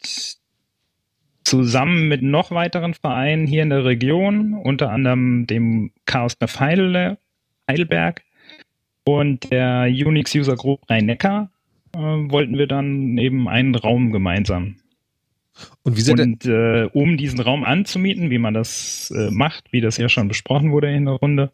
zusammen 1.43 2.07
mit 2.07 2.21
noch 2.21 2.51
weiteren 2.51 2.93
Vereinen 2.93 3.47
hier 3.47 3.63
in 3.63 3.69
der 3.69 3.85
Region, 3.85 4.53
unter 4.53 4.91
anderem 4.91 5.47
dem 5.47 5.91
Chaos 6.05 6.37
der 6.37 6.49
Heidelberg 7.69 8.23
und 9.03 9.51
der 9.51 9.87
Unix 9.87 10.35
User 10.35 10.55
Group 10.55 10.89
Rhein-Neckar, 10.89 11.49
äh, 11.93 11.97
wollten 11.97 12.57
wir 12.57 12.67
dann 12.67 13.17
eben 13.17 13.47
einen 13.47 13.75
Raum 13.75 14.11
gemeinsam. 14.11 14.75
Und, 15.83 15.97
wie 15.97 16.11
und 16.11 16.45
äh, 16.45 16.89
um 16.93 17.17
diesen 17.17 17.39
Raum 17.39 17.63
anzumieten, 17.63 18.29
wie 18.29 18.37
man 18.37 18.53
das 18.53 19.11
äh, 19.15 19.29
macht, 19.31 19.71
wie 19.71 19.81
das 19.81 19.97
ja 19.97 20.09
schon 20.09 20.27
besprochen 20.27 20.71
wurde 20.71 20.93
in 20.93 21.05
der 21.05 21.15
Runde, 21.15 21.51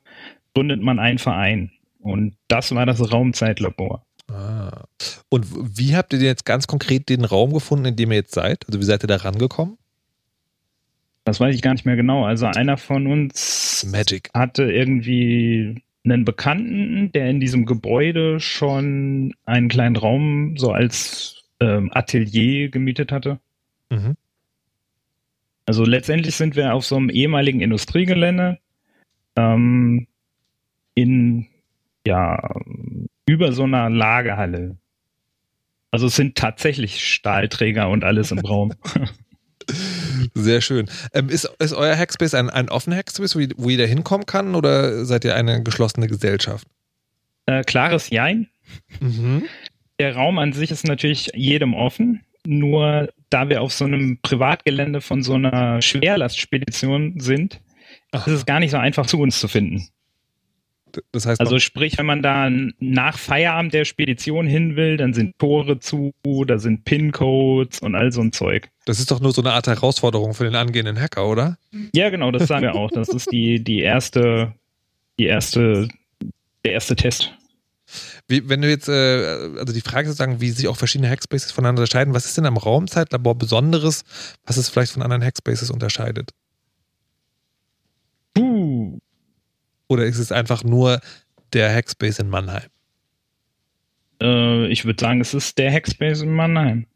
gründet 0.53 0.81
man 0.81 0.99
einen 0.99 1.17
Verein. 1.17 1.71
Und 1.99 2.35
das 2.47 2.73
war 2.73 2.85
das 2.85 3.11
Raumzeitlabor. 3.11 4.07
Ah. 4.38 4.85
Und 5.29 5.47
wie 5.77 5.95
habt 5.95 6.13
ihr 6.13 6.19
denn 6.19 6.27
jetzt 6.27 6.45
ganz 6.45 6.67
konkret 6.67 7.09
den 7.09 7.25
Raum 7.25 7.53
gefunden, 7.53 7.85
in 7.85 7.95
dem 7.95 8.11
ihr 8.11 8.17
jetzt 8.17 8.35
seid? 8.35 8.65
Also 8.67 8.79
wie 8.79 8.85
seid 8.85 9.03
ihr 9.03 9.07
da 9.07 9.17
rangekommen? 9.17 9.77
Das 11.23 11.39
weiß 11.39 11.55
ich 11.55 11.61
gar 11.61 11.73
nicht 11.73 11.85
mehr 11.85 11.95
genau. 11.95 12.23
Also 12.23 12.45
einer 12.45 12.77
von 12.77 13.07
uns 13.07 13.85
Magic. 13.91 14.29
hatte 14.33 14.71
irgendwie 14.71 15.81
einen 16.05 16.23
Bekannten, 16.23 17.11
der 17.11 17.29
in 17.29 17.39
diesem 17.39 17.65
Gebäude 17.65 18.39
schon 18.39 19.33
einen 19.45 19.67
kleinen 19.67 19.97
Raum 19.97 20.55
so 20.57 20.71
als 20.71 21.43
ähm, 21.59 21.89
Atelier 21.93 22.69
gemietet 22.69 23.11
hatte. 23.11 23.39
Mhm. 23.89 24.15
Also 25.65 25.83
letztendlich 25.83 26.35
sind 26.35 26.55
wir 26.55 26.73
auf 26.73 26.85
so 26.85 26.95
einem 26.95 27.09
ehemaligen 27.09 27.59
Industriegelände 27.59 28.59
ähm, 29.35 30.07
in 30.95 31.47
ja 32.05 32.55
über 33.28 33.53
so 33.53 33.63
einer 33.63 33.89
Lagerhalle. 33.89 34.78
Also 35.91 36.07
es 36.07 36.15
sind 36.15 36.36
tatsächlich 36.36 37.03
Stahlträger 37.05 37.89
und 37.89 38.03
alles 38.03 38.32
im 38.32 38.39
Raum. 38.39 38.73
Sehr 40.34 40.61
schön. 40.61 40.89
Ähm, 41.13 41.30
ist, 41.30 41.45
ist 41.59 41.73
euer 41.73 41.95
Hackspace 41.95 42.34
ein, 42.34 42.49
ein 42.49 42.69
offener 42.69 42.95
Hackspace, 42.97 43.36
wo, 43.36 43.39
wo 43.57 43.69
jeder 43.69 43.86
hinkommen 43.86 44.25
kann 44.25 44.55
oder 44.55 45.05
seid 45.05 45.25
ihr 45.25 45.36
eine 45.36 45.61
geschlossene 45.63 46.07
Gesellschaft? 46.07 46.67
Äh, 47.45 47.63
klares 47.63 48.09
Jein. 48.09 48.47
Mhm. 48.99 49.43
Der 49.99 50.15
Raum 50.15 50.38
an 50.39 50.53
sich 50.53 50.71
ist 50.71 50.86
natürlich 50.86 51.32
jedem 51.34 51.73
offen, 51.73 52.21
nur 52.45 53.09
da 53.30 53.49
wir 53.49 53.61
auf 53.61 53.73
so 53.73 53.86
einem 53.86 54.19
Privatgelände 54.21 55.01
von 55.01 55.23
so 55.23 55.34
einer 55.34 55.82
Schwerlastspedition 55.82 57.19
sind, 57.19 57.59
Ach. 58.11 58.28
ist 58.28 58.34
es 58.34 58.45
gar 58.45 58.59
nicht 58.59 58.71
so 58.71 58.78
einfach 58.78 59.05
zu 59.05 59.19
uns 59.19 59.39
zu 59.39 59.47
finden. 59.47 59.88
Das 61.11 61.25
heißt 61.25 61.39
also 61.39 61.59
sprich, 61.59 61.97
wenn 61.97 62.05
man 62.05 62.21
da 62.21 62.49
nach 62.79 63.17
Feierabend 63.17 63.73
der 63.73 63.85
Spedition 63.85 64.47
hin 64.47 64.75
will, 64.75 64.97
dann 64.97 65.13
sind 65.13 65.37
Tore 65.39 65.79
zu, 65.79 66.13
da 66.45 66.57
sind 66.59 66.85
PIN-Codes 66.85 67.79
und 67.79 67.95
all 67.95 68.11
so 68.11 68.21
ein 68.21 68.31
Zeug. 68.31 68.69
Das 68.85 68.99
ist 68.99 69.11
doch 69.11 69.19
nur 69.19 69.31
so 69.31 69.41
eine 69.41 69.53
Art 69.53 69.67
Herausforderung 69.67 70.33
für 70.33 70.45
den 70.45 70.55
angehenden 70.55 70.99
Hacker, 70.99 71.27
oder? 71.27 71.57
Ja, 71.93 72.09
genau, 72.09 72.31
das 72.31 72.47
sagen 72.47 72.63
wir 72.63 72.75
auch. 72.75 72.91
Das 72.91 73.09
ist 73.09 73.31
die, 73.31 73.63
die 73.63 73.79
erste, 73.79 74.53
die 75.19 75.25
erste, 75.25 75.87
der 76.63 76.73
erste 76.73 76.95
Test. 76.95 77.33
Wie, 78.27 78.49
wenn 78.49 78.61
du 78.61 78.69
jetzt, 78.69 78.89
äh, 78.89 79.53
also 79.57 79.73
die 79.73 79.81
Frage 79.81 80.07
sozusagen, 80.07 80.41
wie 80.41 80.51
sich 80.51 80.67
auch 80.67 80.75
verschiedene 80.75 81.09
Hackspaces 81.09 81.51
voneinander 81.51 81.81
unterscheiden, 81.81 82.13
was 82.13 82.25
ist 82.25 82.37
denn 82.37 82.45
am 82.45 82.57
Raumzeitlabor 82.57 83.35
Besonderes, 83.35 84.03
was 84.45 84.57
es 84.57 84.69
vielleicht 84.69 84.91
von 84.91 85.01
anderen 85.01 85.23
Hackspaces 85.23 85.71
unterscheidet? 85.71 86.31
Puh. 88.33 88.99
Oder 89.88 90.05
ist 90.05 90.19
es 90.19 90.31
einfach 90.31 90.63
nur 90.63 90.99
der 91.53 91.73
Hackspace 91.73 92.19
in 92.19 92.29
Mannheim? 92.29 92.69
Äh, 94.21 94.67
ich 94.67 94.85
würde 94.85 94.99
sagen, 94.99 95.21
es 95.21 95.33
ist 95.33 95.57
der 95.57 95.71
Hackspace 95.71 96.21
in 96.21 96.33
Mannheim. 96.33 96.88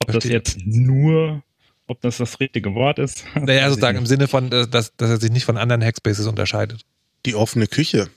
Ob 0.00 0.10
Verstehe. 0.10 0.40
das 0.40 0.54
jetzt 0.54 0.66
nur, 0.66 1.42
ob 1.86 2.00
das 2.00 2.18
das 2.18 2.40
richtige 2.40 2.74
Wort 2.74 2.98
ist? 2.98 3.24
Naja, 3.34 3.68
sozusagen 3.68 3.98
im 3.98 4.06
Sinne 4.06 4.28
von, 4.28 4.50
dass, 4.50 4.70
dass 4.70 4.92
er 4.98 5.18
sich 5.18 5.30
nicht 5.30 5.44
von 5.44 5.56
anderen 5.56 5.82
Hackspaces 5.82 6.26
unterscheidet. 6.26 6.82
Die 7.26 7.34
offene 7.34 7.66
Küche. 7.66 8.08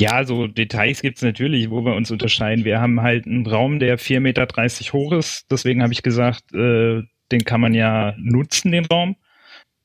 Ja, 0.00 0.24
so 0.24 0.48
Details 0.48 1.02
gibt 1.02 1.18
es 1.18 1.22
natürlich, 1.22 1.70
wo 1.70 1.84
wir 1.84 1.94
uns 1.94 2.10
unterscheiden. 2.10 2.64
Wir 2.64 2.80
haben 2.80 3.00
halt 3.00 3.26
einen 3.26 3.46
Raum, 3.46 3.78
der 3.78 3.98
4,30 3.98 4.20
Meter 4.20 4.46
hoch 4.92 5.12
ist. 5.12 5.46
Deswegen 5.50 5.82
habe 5.82 5.92
ich 5.92 6.02
gesagt, 6.02 6.52
äh, 6.52 7.02
den 7.30 7.44
kann 7.44 7.60
man 7.60 7.74
ja 7.74 8.14
nutzen, 8.18 8.72
den 8.72 8.86
Raum. 8.86 9.16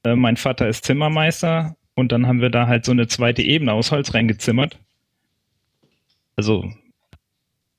Äh, 0.04 0.16
mein 0.16 0.36
Vater 0.36 0.68
ist 0.68 0.84
Zimmermeister 0.86 1.76
und 2.00 2.12
dann 2.12 2.28
haben 2.28 2.42
wir 2.42 2.50
da 2.50 2.68
halt 2.68 2.86
so 2.86 2.92
eine 2.92 3.08
zweite 3.08 3.42
Ebene 3.42 3.74
aus 3.74 3.92
Holz 3.92 4.14
reingezimmert. 4.14 4.80
Also 6.36 6.72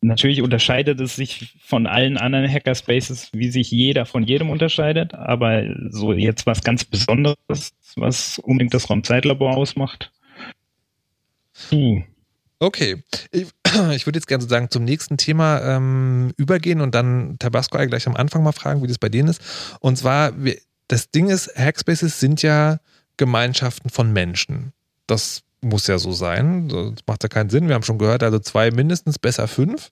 natürlich 0.02 0.42
unterscheidet 0.42 1.00
es 1.00 1.16
sich 1.16 1.58
von 1.62 1.86
allen 1.86 2.16
anderen 2.16 2.50
Hackerspaces, 2.50 3.30
wie 3.32 3.50
sich 3.50 3.70
jeder 3.70 4.06
von 4.06 4.22
jedem 4.24 4.50
unterscheidet, 4.50 5.14
aber 5.14 5.62
so 5.90 6.12
jetzt 6.12 6.46
was 6.46 6.62
ganz 6.62 6.84
Besonderes, 6.84 7.72
was 7.96 8.38
unbedingt 8.38 8.74
das 8.74 8.88
Raumzeitlabor 8.88 9.56
ausmacht. 9.56 10.10
Puh. 11.68 12.02
Okay, 12.58 13.02
ich, 13.32 13.48
ich 13.94 14.06
würde 14.06 14.18
jetzt 14.18 14.26
gerne 14.26 14.42
sozusagen 14.42 14.70
zum 14.70 14.84
nächsten 14.84 15.16
Thema 15.16 15.60
ähm, 15.62 16.32
übergehen 16.36 16.80
und 16.80 16.94
dann 16.94 17.36
Tabasco 17.38 17.78
gleich 17.86 18.06
am 18.06 18.16
Anfang 18.16 18.42
mal 18.42 18.52
fragen, 18.52 18.82
wie 18.82 18.86
das 18.86 18.98
bei 18.98 19.08
denen 19.08 19.28
ist. 19.28 19.42
Und 19.80 19.96
zwar, 19.96 20.32
das 20.88 21.10
Ding 21.10 21.28
ist, 21.28 21.56
Hackspaces 21.56 22.20
sind 22.20 22.42
ja 22.42 22.78
Gemeinschaften 23.20 23.90
von 23.90 24.14
Menschen. 24.14 24.72
Das 25.06 25.42
muss 25.60 25.86
ja 25.86 25.98
so 25.98 26.10
sein. 26.12 26.70
Das 26.70 27.04
macht 27.06 27.22
ja 27.22 27.28
keinen 27.28 27.50
Sinn. 27.50 27.68
Wir 27.68 27.74
haben 27.74 27.82
schon 27.82 27.98
gehört, 27.98 28.22
also 28.22 28.38
zwei 28.38 28.70
mindestens, 28.70 29.18
besser 29.18 29.46
fünf. 29.46 29.90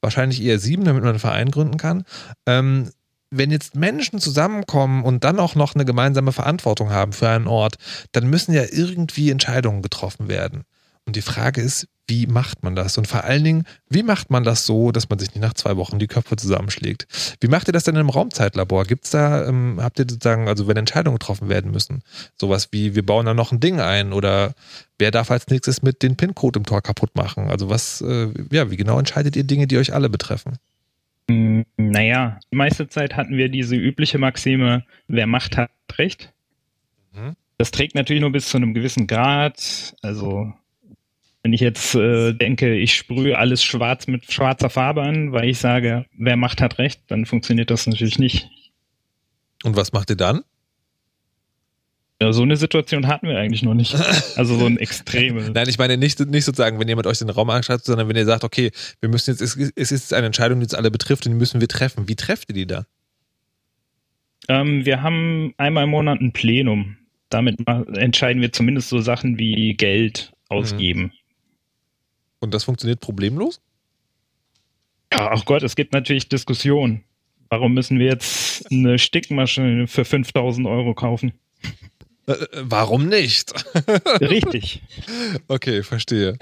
Wahrscheinlich 0.00 0.42
eher 0.42 0.58
sieben, 0.58 0.84
damit 0.84 1.02
man 1.02 1.10
einen 1.10 1.18
Verein 1.18 1.50
gründen 1.50 1.76
kann. 1.76 2.04
Ähm, 2.46 2.90
wenn 3.30 3.50
jetzt 3.50 3.74
Menschen 3.76 4.18
zusammenkommen 4.18 5.04
und 5.04 5.24
dann 5.24 5.38
auch 5.38 5.54
noch 5.54 5.74
eine 5.74 5.84
gemeinsame 5.84 6.32
Verantwortung 6.32 6.88
haben 6.88 7.12
für 7.12 7.28
einen 7.28 7.48
Ort, 7.48 7.74
dann 8.12 8.30
müssen 8.30 8.54
ja 8.54 8.62
irgendwie 8.62 9.30
Entscheidungen 9.30 9.82
getroffen 9.82 10.28
werden. 10.28 10.62
Und 11.04 11.16
die 11.16 11.22
Frage 11.22 11.60
ist, 11.60 11.86
wie 12.10 12.26
macht 12.26 12.64
man 12.64 12.74
das? 12.74 12.98
Und 12.98 13.06
vor 13.06 13.24
allen 13.24 13.44
Dingen, 13.44 13.64
wie 13.88 14.02
macht 14.02 14.30
man 14.30 14.42
das 14.42 14.66
so, 14.66 14.90
dass 14.90 15.08
man 15.08 15.20
sich 15.20 15.28
nicht 15.28 15.40
nach 15.40 15.54
zwei 15.54 15.76
Wochen 15.76 16.00
die 16.00 16.08
Köpfe 16.08 16.34
zusammenschlägt? 16.36 17.06
Wie 17.40 17.46
macht 17.46 17.68
ihr 17.68 17.72
das 17.72 17.84
denn 17.84 17.94
im 17.94 18.10
Raumzeitlabor? 18.10 18.84
Gibt 18.84 19.04
es 19.04 19.10
da, 19.12 19.46
ähm, 19.46 19.78
habt 19.80 20.00
ihr 20.00 20.06
sozusagen, 20.08 20.48
also 20.48 20.66
wenn 20.66 20.76
Entscheidungen 20.76 21.18
getroffen 21.18 21.48
werden 21.48 21.70
müssen, 21.70 22.02
sowas 22.36 22.68
wie, 22.72 22.96
wir 22.96 23.06
bauen 23.06 23.26
da 23.26 23.32
noch 23.32 23.52
ein 23.52 23.60
Ding 23.60 23.80
ein 23.80 24.12
oder 24.12 24.54
wer 24.98 25.12
darf 25.12 25.30
als 25.30 25.46
nächstes 25.46 25.82
mit 25.82 26.02
den 26.02 26.16
PIN-Code 26.16 26.58
im 26.58 26.66
Tor 26.66 26.82
kaputt 26.82 27.14
machen? 27.14 27.48
Also 27.48 27.70
was, 27.70 28.00
äh, 28.00 28.28
ja, 28.50 28.70
wie 28.70 28.76
genau 28.76 28.98
entscheidet 28.98 29.36
ihr 29.36 29.44
Dinge, 29.44 29.68
die 29.68 29.78
euch 29.78 29.94
alle 29.94 30.10
betreffen? 30.10 30.58
Hm, 31.30 31.64
naja, 31.76 32.40
die 32.52 32.56
meiste 32.56 32.88
Zeit 32.88 33.16
hatten 33.16 33.36
wir 33.36 33.48
diese 33.48 33.76
übliche 33.76 34.18
Maxime, 34.18 34.84
wer 35.06 35.28
Macht 35.28 35.56
hat 35.56 35.70
Recht. 35.96 36.32
Mhm. 37.12 37.36
Das 37.56 37.70
trägt 37.70 37.94
natürlich 37.94 38.20
nur 38.20 38.32
bis 38.32 38.48
zu 38.48 38.56
einem 38.56 38.74
gewissen 38.74 39.06
Grad. 39.06 39.94
Also 40.02 40.52
wenn 41.42 41.52
ich 41.52 41.60
jetzt 41.60 41.94
äh, 41.94 42.32
denke, 42.32 42.74
ich 42.74 42.94
sprühe 42.94 43.38
alles 43.38 43.64
schwarz 43.64 44.06
mit 44.06 44.30
schwarzer 44.30 44.68
Farbe 44.68 45.02
an, 45.02 45.32
weil 45.32 45.48
ich 45.48 45.58
sage, 45.58 46.04
wer 46.12 46.36
macht, 46.36 46.60
hat 46.60 46.78
recht, 46.78 47.00
dann 47.08 47.24
funktioniert 47.24 47.70
das 47.70 47.86
natürlich 47.86 48.18
nicht. 48.18 48.48
Und 49.64 49.76
was 49.76 49.92
macht 49.92 50.10
ihr 50.10 50.16
dann? 50.16 50.42
Ja, 52.22 52.34
so 52.34 52.42
eine 52.42 52.58
Situation 52.58 53.06
hatten 53.06 53.28
wir 53.28 53.38
eigentlich 53.38 53.62
noch 53.62 53.72
nicht. 53.72 53.94
Also 54.36 54.58
so 54.58 54.66
ein 54.66 54.76
extreme. 54.78 55.50
Nein, 55.50 55.68
ich 55.70 55.78
meine 55.78 55.96
nicht, 55.96 56.20
nicht 56.20 56.44
sozusagen, 56.44 56.78
wenn 56.78 56.88
jemand 56.88 57.06
euch 57.06 57.18
den 57.18 57.30
Raum 57.30 57.48
anschaut, 57.48 57.82
sondern 57.82 58.08
wenn 58.08 58.16
ihr 58.16 58.26
sagt, 58.26 58.44
okay, 58.44 58.70
wir 59.00 59.08
müssen 59.08 59.30
jetzt, 59.30 59.40
es, 59.40 59.92
ist 59.92 60.12
eine 60.12 60.26
Entscheidung, 60.26 60.60
die 60.60 60.64
uns 60.64 60.74
alle 60.74 60.90
betrifft 60.90 61.24
und 61.24 61.32
die 61.32 61.38
müssen 61.38 61.62
wir 61.62 61.68
treffen. 61.68 62.08
Wie 62.08 62.16
trefft 62.16 62.50
ihr 62.50 62.54
die 62.54 62.66
dann? 62.66 62.84
Ähm, 64.48 64.84
wir 64.84 65.00
haben 65.00 65.54
einmal 65.56 65.84
im 65.84 65.90
Monat 65.90 66.20
ein 66.20 66.32
Plenum. 66.32 66.98
Damit 67.30 67.56
entscheiden 67.94 68.42
wir 68.42 68.52
zumindest 68.52 68.90
so 68.90 69.00
Sachen 69.00 69.38
wie 69.38 69.74
Geld 69.74 70.32
ausgeben. 70.48 71.12
Und 72.40 72.54
das 72.54 72.64
funktioniert 72.64 73.00
problemlos? 73.00 73.60
Ja, 75.12 75.30
ach 75.32 75.44
Gott, 75.44 75.62
es 75.62 75.76
gibt 75.76 75.92
natürlich 75.92 76.28
Diskussionen. 76.28 77.04
Warum 77.48 77.74
müssen 77.74 77.98
wir 77.98 78.06
jetzt 78.06 78.70
eine 78.70 78.98
Stickmaschine 78.98 79.86
für 79.86 80.04
5000 80.04 80.66
Euro 80.66 80.94
kaufen? 80.94 81.32
Äh, 82.26 82.32
äh, 82.32 82.46
warum 82.62 83.08
nicht? 83.08 83.52
Richtig. 84.20 84.82
Okay, 85.48 85.82
verstehe. 85.82 86.36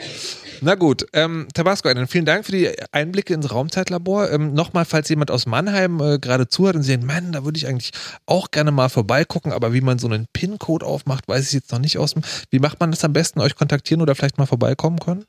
Na 0.60 0.74
gut, 0.74 1.06
ähm, 1.12 1.48
Tabasco, 1.54 1.92
dann 1.92 2.08
vielen 2.08 2.26
Dank 2.26 2.44
für 2.44 2.52
die 2.52 2.70
Einblicke 2.92 3.32
ins 3.32 3.50
Raumzeitlabor. 3.50 4.30
Ähm, 4.30 4.52
Nochmal, 4.54 4.84
falls 4.84 5.08
jemand 5.08 5.30
aus 5.30 5.46
Mannheim 5.46 6.00
äh, 6.00 6.18
gerade 6.18 6.48
zuhört 6.48 6.76
und 6.76 6.82
sagt, 6.82 7.04
Mann, 7.04 7.32
da 7.32 7.44
würde 7.44 7.56
ich 7.56 7.66
eigentlich 7.66 7.92
auch 8.26 8.50
gerne 8.50 8.70
mal 8.70 8.88
vorbeigucken, 8.88 9.52
aber 9.52 9.72
wie 9.72 9.80
man 9.80 9.98
so 9.98 10.08
einen 10.08 10.26
PIN-Code 10.32 10.84
aufmacht, 10.84 11.26
weiß 11.28 11.46
ich 11.46 11.52
jetzt 11.52 11.72
noch 11.72 11.78
nicht 11.78 11.96
aus 11.96 12.14
dem. 12.14 12.22
Wie 12.50 12.58
macht 12.58 12.80
man 12.80 12.90
das 12.90 13.04
am 13.04 13.12
besten? 13.12 13.40
Euch 13.40 13.54
kontaktieren 13.54 14.02
oder 14.02 14.14
vielleicht 14.14 14.38
mal 14.38 14.46
vorbeikommen 14.46 14.98
können? 14.98 15.24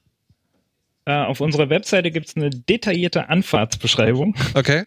Äh, 1.10 1.26
auf 1.26 1.42
unserer 1.42 1.72
Webseite 1.72 2.12
gibt 2.12 2.28
es 2.28 2.36
eine 2.36 2.52
detaillierte 2.52 3.30
Anfahrtsbeschreibung. 3.30 4.36
Okay. 4.54 4.84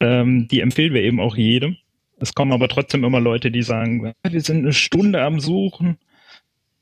Ähm, 0.00 0.48
die 0.48 0.58
empfehlen 0.58 0.92
wir 0.92 1.02
eben 1.02 1.20
auch 1.20 1.36
jedem. 1.36 1.76
Es 2.18 2.34
kommen 2.34 2.50
aber 2.50 2.68
trotzdem 2.68 3.04
immer 3.04 3.20
Leute, 3.20 3.52
die 3.52 3.62
sagen, 3.62 4.12
wir 4.28 4.40
sind 4.40 4.58
eine 4.58 4.72
Stunde 4.72 5.22
am 5.22 5.38
Suchen. 5.38 5.98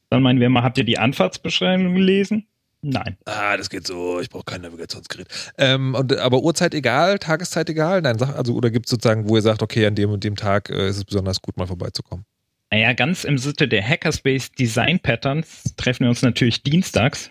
Dann 0.09 0.23
meinen 0.23 0.41
wir 0.41 0.47
immer, 0.47 0.63
habt 0.63 0.79
ihr 0.79 0.85
die 0.85 0.97
Anfahrtsbeschreibung 0.97 1.95
gelesen? 1.95 2.47
Nein. 2.81 3.19
Ah, 3.27 3.59
das 3.59 3.69
geht 3.69 3.87
so. 3.87 4.19
Ich 4.21 4.31
brauche 4.31 4.45
kein 4.45 4.63
Navigationsgerät. 4.63 5.27
Ähm, 5.59 5.95
und, 5.95 6.17
aber 6.17 6.43
Uhrzeit 6.43 6.73
egal, 6.73 7.19
Tageszeit 7.19 7.69
egal? 7.69 8.01
Nein, 8.01 8.19
also, 8.23 8.55
oder 8.55 8.71
gibt 8.71 8.87
es 8.87 8.91
sozusagen, 8.91 9.29
wo 9.29 9.37
ihr 9.37 9.43
sagt, 9.43 9.63
okay, 9.63 9.85
an 9.85 9.95
dem 9.95 10.09
und 10.09 10.25
dem 10.25 10.37
Tag 10.37 10.71
äh, 10.71 10.89
ist 10.89 10.97
es 10.97 11.05
besonders 11.05 11.43
gut, 11.43 11.59
mal 11.59 11.67
vorbeizukommen? 11.67 12.25
Naja, 12.71 12.95
ganz 12.95 13.25
im 13.25 13.37
Sinne 13.37 13.69
der 13.69 13.87
Hackerspace 13.87 14.53
Design 14.53 15.01
Patterns 15.01 15.75
treffen 15.77 16.05
wir 16.05 16.09
uns 16.09 16.23
natürlich 16.23 16.63
dienstags. 16.63 17.31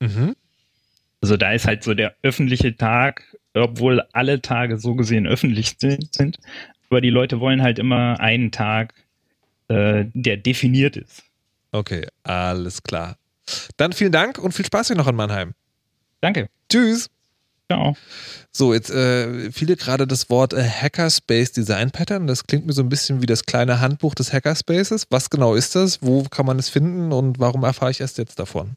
Mhm. 0.00 0.34
Also 1.20 1.36
da 1.36 1.52
ist 1.52 1.66
halt 1.66 1.82
so 1.82 1.94
der 1.94 2.14
öffentliche 2.22 2.76
Tag, 2.76 3.36
obwohl 3.54 4.02
alle 4.12 4.40
Tage 4.40 4.78
so 4.78 4.94
gesehen 4.94 5.26
öffentlich 5.26 5.76
sind. 5.78 6.38
Aber 6.90 7.00
die 7.00 7.10
Leute 7.10 7.40
wollen 7.40 7.62
halt 7.62 7.78
immer 7.78 8.20
einen 8.20 8.52
Tag, 8.52 8.94
äh, 9.68 10.04
der 10.14 10.36
definiert 10.36 10.96
ist. 10.96 11.24
Okay, 11.72 12.06
alles 12.22 12.82
klar. 12.82 13.16
Dann 13.76 13.92
vielen 13.92 14.12
Dank 14.12 14.38
und 14.38 14.52
viel 14.52 14.64
Spaß 14.64 14.88
hier 14.88 14.96
noch 14.96 15.08
in 15.08 15.16
Mannheim. 15.16 15.54
Danke. 16.20 16.48
Tschüss. 16.70 17.10
Ciao. 17.70 17.96
So, 18.50 18.72
jetzt 18.72 18.90
äh, 18.90 19.52
viele 19.52 19.76
gerade 19.76 20.06
das 20.06 20.30
Wort 20.30 20.54
äh, 20.54 20.66
Hackerspace 20.66 21.52
Design 21.52 21.90
Pattern. 21.90 22.26
Das 22.26 22.46
klingt 22.46 22.66
mir 22.66 22.72
so 22.72 22.82
ein 22.82 22.88
bisschen 22.88 23.20
wie 23.20 23.26
das 23.26 23.44
kleine 23.44 23.80
Handbuch 23.80 24.14
des 24.14 24.32
Hackerspaces. 24.32 25.06
Was 25.10 25.28
genau 25.28 25.54
ist 25.54 25.74
das? 25.74 26.00
Wo 26.00 26.22
kann 26.22 26.46
man 26.46 26.58
es 26.58 26.70
finden 26.70 27.12
und 27.12 27.38
warum 27.38 27.64
erfahre 27.64 27.90
ich 27.90 28.00
erst 28.00 28.16
jetzt 28.16 28.38
davon? 28.38 28.76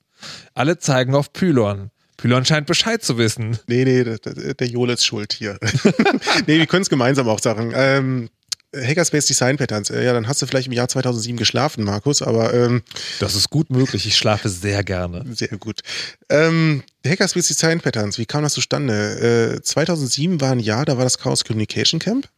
Alle 0.53 0.77
zeigen 0.77 1.15
auf 1.15 1.33
Pylon. 1.33 1.91
Pylon 2.17 2.45
scheint 2.45 2.67
Bescheid 2.67 3.03
zu 3.03 3.17
wissen. 3.17 3.57
Nee, 3.67 3.83
nee, 3.83 4.03
der, 4.03 4.17
der 4.53 4.67
Jole 4.67 4.93
ist 4.93 5.05
schuld 5.05 5.33
hier. 5.33 5.57
nee, 6.47 6.59
wir 6.59 6.67
können 6.67 6.83
es 6.83 6.89
gemeinsam 6.89 7.27
auch 7.27 7.39
sagen. 7.39 7.71
Ähm, 7.75 8.29
Hackerspace 8.75 9.25
Design 9.25 9.57
Patterns. 9.57 9.89
Äh, 9.89 10.05
ja, 10.05 10.13
dann 10.13 10.27
hast 10.27 10.41
du 10.41 10.45
vielleicht 10.45 10.67
im 10.67 10.73
Jahr 10.73 10.87
2007 10.87 11.37
geschlafen, 11.37 11.83
Markus, 11.83 12.21
aber. 12.21 12.53
Ähm, 12.53 12.83
das 13.19 13.35
ist 13.35 13.49
gut 13.49 13.69
möglich. 13.69 14.05
Ich 14.05 14.15
schlafe 14.15 14.49
sehr 14.49 14.83
gerne. 14.83 15.25
Sehr 15.33 15.57
gut. 15.57 15.81
Ähm, 16.29 16.83
Hackerspace 17.05 17.47
Design 17.47 17.81
Patterns, 17.81 18.17
wie 18.17 18.25
kam 18.25 18.43
das 18.43 18.53
zustande? 18.53 19.57
Äh, 19.57 19.61
2007 19.61 20.39
war 20.39 20.51
ein 20.51 20.59
Jahr, 20.59 20.85
da 20.85 20.97
war 20.97 21.03
das 21.03 21.17
Chaos 21.17 21.43
Communication 21.43 21.99
Camp. 21.99 22.29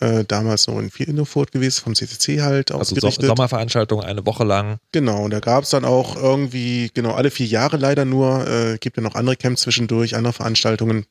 Äh, 0.00 0.24
damals 0.24 0.66
noch 0.66 0.78
in 0.78 0.88
Innofurt 0.88 1.52
gewesen, 1.52 1.82
vom 1.82 1.94
CCC 1.94 2.40
halt 2.40 2.72
Also 2.72 2.94
Sommerveranstaltung 3.26 4.02
eine 4.02 4.24
Woche 4.24 4.44
lang. 4.44 4.78
Genau, 4.92 5.24
und 5.24 5.30
da 5.30 5.40
gab 5.40 5.64
es 5.64 5.70
dann 5.70 5.84
auch 5.84 6.16
irgendwie, 6.16 6.90
genau, 6.94 7.12
alle 7.12 7.30
vier 7.30 7.46
Jahre 7.46 7.76
leider 7.76 8.06
nur, 8.06 8.48
äh, 8.48 8.78
gibt 8.78 8.96
ja 8.96 9.02
noch 9.02 9.14
andere 9.14 9.36
Camps 9.36 9.60
zwischendurch, 9.60 10.16
andere 10.16 10.32
Veranstaltungen. 10.32 11.04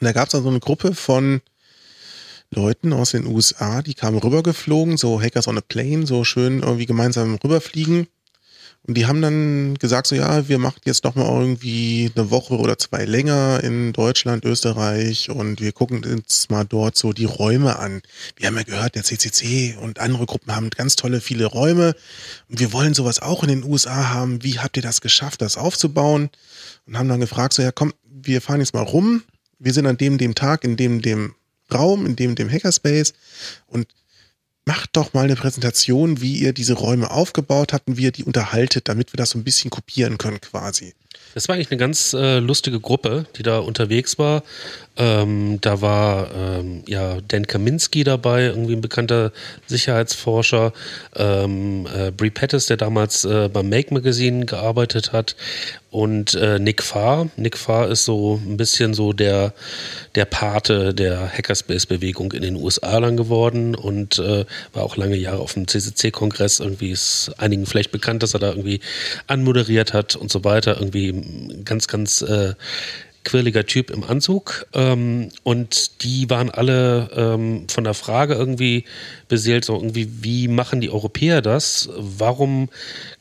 da 0.00 0.12
gab 0.12 0.26
es 0.26 0.32
dann 0.32 0.44
so 0.44 0.48
eine 0.48 0.60
Gruppe 0.60 0.94
von 0.94 1.40
Leuten 2.50 2.92
aus 2.92 3.10
den 3.10 3.26
USA, 3.26 3.82
die 3.82 3.94
kamen 3.94 4.18
rübergeflogen, 4.18 4.96
so 4.96 5.20
Hackers 5.20 5.48
on 5.48 5.58
a 5.58 5.60
Plane, 5.60 6.06
so 6.06 6.22
schön 6.22 6.62
irgendwie 6.62 6.86
gemeinsam 6.86 7.34
rüberfliegen. 7.42 8.06
Und 8.86 8.98
die 8.98 9.06
haben 9.06 9.22
dann 9.22 9.76
gesagt, 9.76 10.06
so 10.06 10.14
ja, 10.14 10.46
wir 10.46 10.58
machen 10.58 10.80
jetzt 10.84 11.04
noch 11.04 11.14
mal 11.14 11.26
irgendwie 11.26 12.12
eine 12.14 12.30
Woche 12.30 12.58
oder 12.58 12.76
zwei 12.76 13.06
länger 13.06 13.64
in 13.64 13.94
Deutschland, 13.94 14.44
Österreich 14.44 15.30
und 15.30 15.60
wir 15.62 15.72
gucken 15.72 16.04
uns 16.04 16.50
mal 16.50 16.64
dort 16.64 16.98
so 16.98 17.14
die 17.14 17.24
Räume 17.24 17.78
an. 17.78 18.02
Wir 18.36 18.48
haben 18.48 18.56
ja 18.56 18.62
gehört, 18.62 18.94
der 18.94 19.02
CCC 19.02 19.78
und 19.80 20.00
andere 20.00 20.26
Gruppen 20.26 20.54
haben 20.54 20.68
ganz 20.68 20.96
tolle, 20.96 21.22
viele 21.22 21.46
Räume 21.46 21.94
und 22.50 22.60
wir 22.60 22.74
wollen 22.74 22.92
sowas 22.92 23.20
auch 23.20 23.42
in 23.42 23.48
den 23.48 23.64
USA 23.64 24.10
haben. 24.10 24.42
Wie 24.42 24.58
habt 24.58 24.76
ihr 24.76 24.82
das 24.82 25.00
geschafft, 25.00 25.40
das 25.40 25.56
aufzubauen? 25.56 26.28
Und 26.86 26.98
haben 26.98 27.08
dann 27.08 27.20
gefragt, 27.20 27.54
so 27.54 27.62
ja, 27.62 27.72
komm, 27.72 27.94
wir 28.04 28.42
fahren 28.42 28.60
jetzt 28.60 28.74
mal 28.74 28.82
rum. 28.82 29.22
Wir 29.58 29.72
sind 29.72 29.86
an 29.86 29.96
dem, 29.96 30.18
dem 30.18 30.34
Tag, 30.34 30.62
in 30.62 30.76
dem, 30.76 31.00
dem 31.00 31.34
Raum, 31.72 32.04
in 32.04 32.16
dem, 32.16 32.34
dem 32.34 32.50
Hackerspace 32.50 33.14
und 33.66 33.86
macht 34.66 34.90
doch 34.96 35.12
mal 35.12 35.24
eine 35.24 35.36
Präsentation, 35.36 36.20
wie 36.20 36.38
ihr 36.38 36.52
diese 36.52 36.74
Räume 36.74 37.10
aufgebaut 37.10 37.72
habt 37.72 37.88
und 37.88 37.96
wie 37.96 38.04
ihr 38.04 38.12
die 38.12 38.24
unterhaltet, 38.24 38.88
damit 38.88 39.12
wir 39.12 39.18
das 39.18 39.30
so 39.30 39.38
ein 39.38 39.44
bisschen 39.44 39.70
kopieren 39.70 40.18
können 40.18 40.40
quasi. 40.40 40.94
Das 41.34 41.48
war 41.48 41.56
eigentlich 41.56 41.70
eine 41.70 41.78
ganz 41.78 42.12
äh, 42.12 42.38
lustige 42.38 42.78
Gruppe, 42.80 43.26
die 43.36 43.42
da 43.42 43.58
unterwegs 43.58 44.18
war. 44.18 44.44
Ähm, 44.96 45.58
da 45.60 45.80
war 45.80 46.30
ähm, 46.34 46.82
ja 46.86 47.18
Dan 47.26 47.46
Kaminski 47.46 48.04
dabei, 48.04 48.44
irgendwie 48.44 48.74
ein 48.74 48.80
bekannter 48.80 49.32
Sicherheitsforscher. 49.66 50.72
Ähm, 51.16 51.86
äh, 51.86 52.10
Brie 52.12 52.30
Pettis, 52.30 52.66
der 52.66 52.76
damals 52.76 53.24
äh, 53.24 53.48
beim 53.52 53.68
Make 53.68 53.92
Magazine 53.92 54.46
gearbeitet 54.46 55.12
hat. 55.12 55.34
Und 55.90 56.34
äh, 56.34 56.58
Nick 56.58 56.82
Farr. 56.82 57.28
Nick 57.36 57.56
Farr 57.56 57.88
ist 57.88 58.04
so 58.04 58.40
ein 58.44 58.56
bisschen 58.56 58.94
so 58.94 59.12
der, 59.12 59.54
der 60.16 60.24
Pate 60.24 60.92
der 60.92 61.30
Hackerspace-Bewegung 61.32 62.32
in 62.32 62.42
den 62.42 62.56
USA 62.56 62.98
lang 62.98 63.16
geworden 63.16 63.76
und 63.76 64.18
äh, 64.18 64.44
war 64.72 64.82
auch 64.82 64.96
lange 64.96 65.14
Jahre 65.14 65.38
auf 65.38 65.54
dem 65.54 65.68
CCC-Kongress. 65.68 66.58
Irgendwie 66.58 66.90
ist 66.90 67.30
einigen 67.38 67.64
vielleicht 67.66 67.92
bekannt, 67.92 68.24
dass 68.24 68.34
er 68.34 68.40
da 68.40 68.48
irgendwie 68.48 68.80
anmoderiert 69.28 69.92
hat 69.92 70.16
und 70.16 70.32
so 70.32 70.42
weiter. 70.42 70.78
Irgendwie 70.80 71.62
ganz, 71.64 71.86
ganz 71.86 72.22
äh, 72.22 72.54
quirliger 73.24 73.66
Typ 73.66 73.90
im 73.90 74.04
Anzug. 74.04 74.66
Ähm, 74.74 75.30
und 75.42 76.02
die 76.02 76.30
waren 76.30 76.50
alle 76.50 77.10
ähm, 77.16 77.66
von 77.68 77.84
der 77.84 77.94
Frage 77.94 78.34
irgendwie 78.34 78.84
beseelt, 79.34 79.64
so 79.64 79.74
irgendwie, 79.74 80.08
wie 80.22 80.46
machen 80.46 80.80
die 80.80 80.90
Europäer 80.90 81.42
das? 81.42 81.88
Warum 81.96 82.68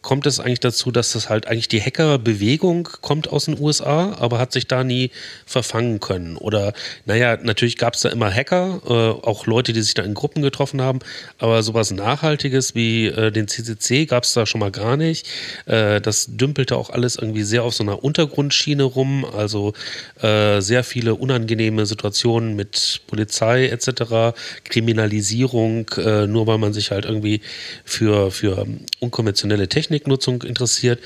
kommt 0.03 0.27
es 0.27 0.39
eigentlich 0.39 0.59
dazu, 0.59 0.91
dass 0.91 1.13
das 1.13 1.27
halt 1.27 1.47
eigentlich 1.47 1.69
die 1.69 1.81
Hackerbewegung 1.81 2.87
kommt 3.01 3.29
aus 3.29 3.45
den 3.45 3.59
USA, 3.59 4.15
aber 4.19 4.37
hat 4.37 4.51
sich 4.51 4.67
da 4.67 4.83
nie 4.83 5.09
verfangen 5.47 5.99
können? 5.99 6.37
Oder, 6.37 6.73
naja, 7.05 7.39
natürlich 7.41 7.77
gab 7.77 7.95
es 7.95 8.01
da 8.01 8.09
immer 8.09 8.31
Hacker, 8.31 8.81
äh, 8.85 9.25
auch 9.25 9.47
Leute, 9.47 9.73
die 9.73 9.81
sich 9.81 9.95
da 9.95 10.03
in 10.03 10.13
Gruppen 10.13 10.43
getroffen 10.43 10.83
haben, 10.83 10.99
aber 11.39 11.63
sowas 11.63 11.89
Nachhaltiges 11.89 12.75
wie 12.75 13.07
äh, 13.07 13.31
den 13.31 13.47
CCC 13.47 14.05
gab 14.05 14.25
es 14.25 14.33
da 14.33 14.45
schon 14.45 14.59
mal 14.59 14.71
gar 14.71 14.97
nicht. 14.97 15.27
Äh, 15.65 15.99
das 15.99 16.27
dümpelte 16.29 16.77
auch 16.77 16.91
alles 16.91 17.15
irgendwie 17.15 17.43
sehr 17.43 17.63
auf 17.63 17.73
so 17.73 17.83
einer 17.83 18.03
Untergrundschiene 18.03 18.83
rum, 18.83 19.25
also 19.25 19.73
äh, 20.21 20.59
sehr 20.61 20.83
viele 20.83 21.15
unangenehme 21.15 21.87
Situationen 21.87 22.55
mit 22.55 23.01
Polizei 23.07 23.67
etc., 23.67 24.37
Kriminalisierung, 24.65 25.89
äh, 26.03 26.27
nur 26.27 26.47
weil 26.47 26.57
man 26.57 26.73
sich 26.73 26.91
halt 26.91 27.05
irgendwie 27.05 27.41
für, 27.85 28.31
für 28.31 28.67
unkonventionelle 28.99 29.67
Techniknutzung 29.67 30.43
interessiert. 30.43 30.99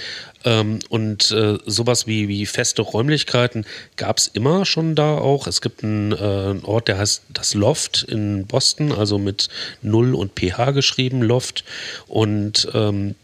Ähm, 0.45 0.79
und 0.89 1.31
äh, 1.31 1.57
sowas 1.65 2.07
wie, 2.07 2.27
wie 2.27 2.45
feste 2.45 2.81
Räumlichkeiten 2.81 3.65
gab 3.95 4.17
es 4.17 4.27
immer 4.27 4.65
schon 4.65 4.95
da 4.95 5.17
auch. 5.17 5.47
Es 5.47 5.61
gibt 5.61 5.83
einen, 5.83 6.11
äh, 6.11 6.55
Ort, 6.63 6.87
der 6.87 6.97
heißt 6.97 7.23
das 7.33 7.53
Loft 7.53 8.03
in 8.03 8.45
Boston, 8.47 8.91
also 8.91 9.17
mit 9.17 9.49
Null 9.81 10.15
und 10.15 10.33
PH 10.39 10.71
geschrieben, 10.71 11.21
Loft. 11.21 11.63
Und 12.07 12.67
ähm, 12.73 13.15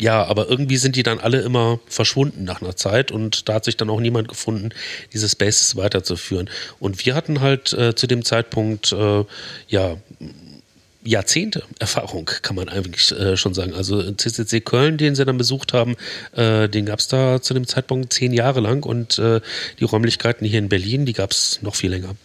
ja, 0.00 0.24
aber 0.24 0.48
irgendwie 0.48 0.76
sind 0.76 0.96
die 0.96 1.02
dann 1.02 1.18
alle 1.18 1.40
immer 1.40 1.80
verschwunden 1.86 2.44
nach 2.44 2.62
einer 2.62 2.76
Zeit 2.76 3.10
und 3.10 3.48
da 3.48 3.54
hat 3.54 3.64
sich 3.64 3.76
dann 3.76 3.90
auch 3.90 4.00
niemand 4.00 4.28
gefunden, 4.28 4.70
diese 5.12 5.28
Spaces 5.28 5.76
weiterzuführen. 5.76 6.48
Und 6.78 7.04
wir 7.04 7.14
hatten 7.14 7.40
halt 7.40 7.72
äh, 7.72 7.94
zu 7.94 8.06
dem 8.06 8.24
Zeitpunkt, 8.24 8.92
äh, 8.92 9.24
ja, 9.66 9.96
Jahrzehnte 11.04 11.62
Erfahrung, 11.78 12.30
kann 12.42 12.56
man 12.56 12.68
eigentlich 12.68 13.12
äh, 13.12 13.36
schon 13.36 13.54
sagen. 13.54 13.74
Also 13.74 14.12
CCC 14.12 14.60
Köln, 14.60 14.98
den 14.98 15.14
sie 15.14 15.24
dann 15.24 15.38
besucht 15.38 15.72
haben, 15.72 15.96
äh, 16.32 16.68
den 16.68 16.86
gab 16.86 16.98
es 16.98 17.08
da 17.08 17.40
zu 17.40 17.54
dem 17.54 17.66
Zeitpunkt 17.66 18.12
zehn 18.12 18.32
Jahre 18.32 18.60
lang 18.60 18.84
und 18.84 19.18
äh, 19.18 19.40
die 19.78 19.84
Räumlichkeiten 19.84 20.46
hier 20.46 20.58
in 20.58 20.68
Berlin, 20.68 21.06
die 21.06 21.12
gab 21.12 21.30
es 21.30 21.60
noch 21.62 21.76
viel 21.76 21.90
länger. 21.90 22.16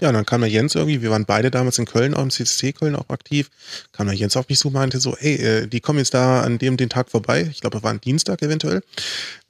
Ja, 0.00 0.08
und 0.08 0.14
dann 0.14 0.26
kam 0.26 0.40
der 0.40 0.50
Jens 0.50 0.74
irgendwie, 0.74 1.02
wir 1.02 1.10
waren 1.10 1.26
beide 1.26 1.50
damals 1.50 1.78
in 1.78 1.84
Köln, 1.84 2.14
auch 2.14 2.22
im 2.22 2.30
CCC 2.30 2.72
Köln 2.72 2.96
auch 2.96 3.08
aktiv, 3.08 3.50
kam 3.92 4.06
der 4.06 4.16
Jens 4.16 4.36
auf 4.36 4.48
mich 4.48 4.58
zu 4.58 4.68
und 4.68 4.74
meinte 4.74 4.98
so, 4.98 5.16
ey, 5.16 5.34
äh, 5.34 5.66
die 5.66 5.80
kommen 5.80 5.98
jetzt 5.98 6.14
da 6.14 6.42
an 6.42 6.58
dem 6.58 6.76
den 6.76 6.88
Tag 6.88 7.10
vorbei, 7.10 7.48
ich 7.50 7.60
glaube, 7.60 7.78
es 7.78 7.82
war 7.82 7.92
ein 7.92 8.00
Dienstag 8.00 8.42
eventuell, 8.42 8.82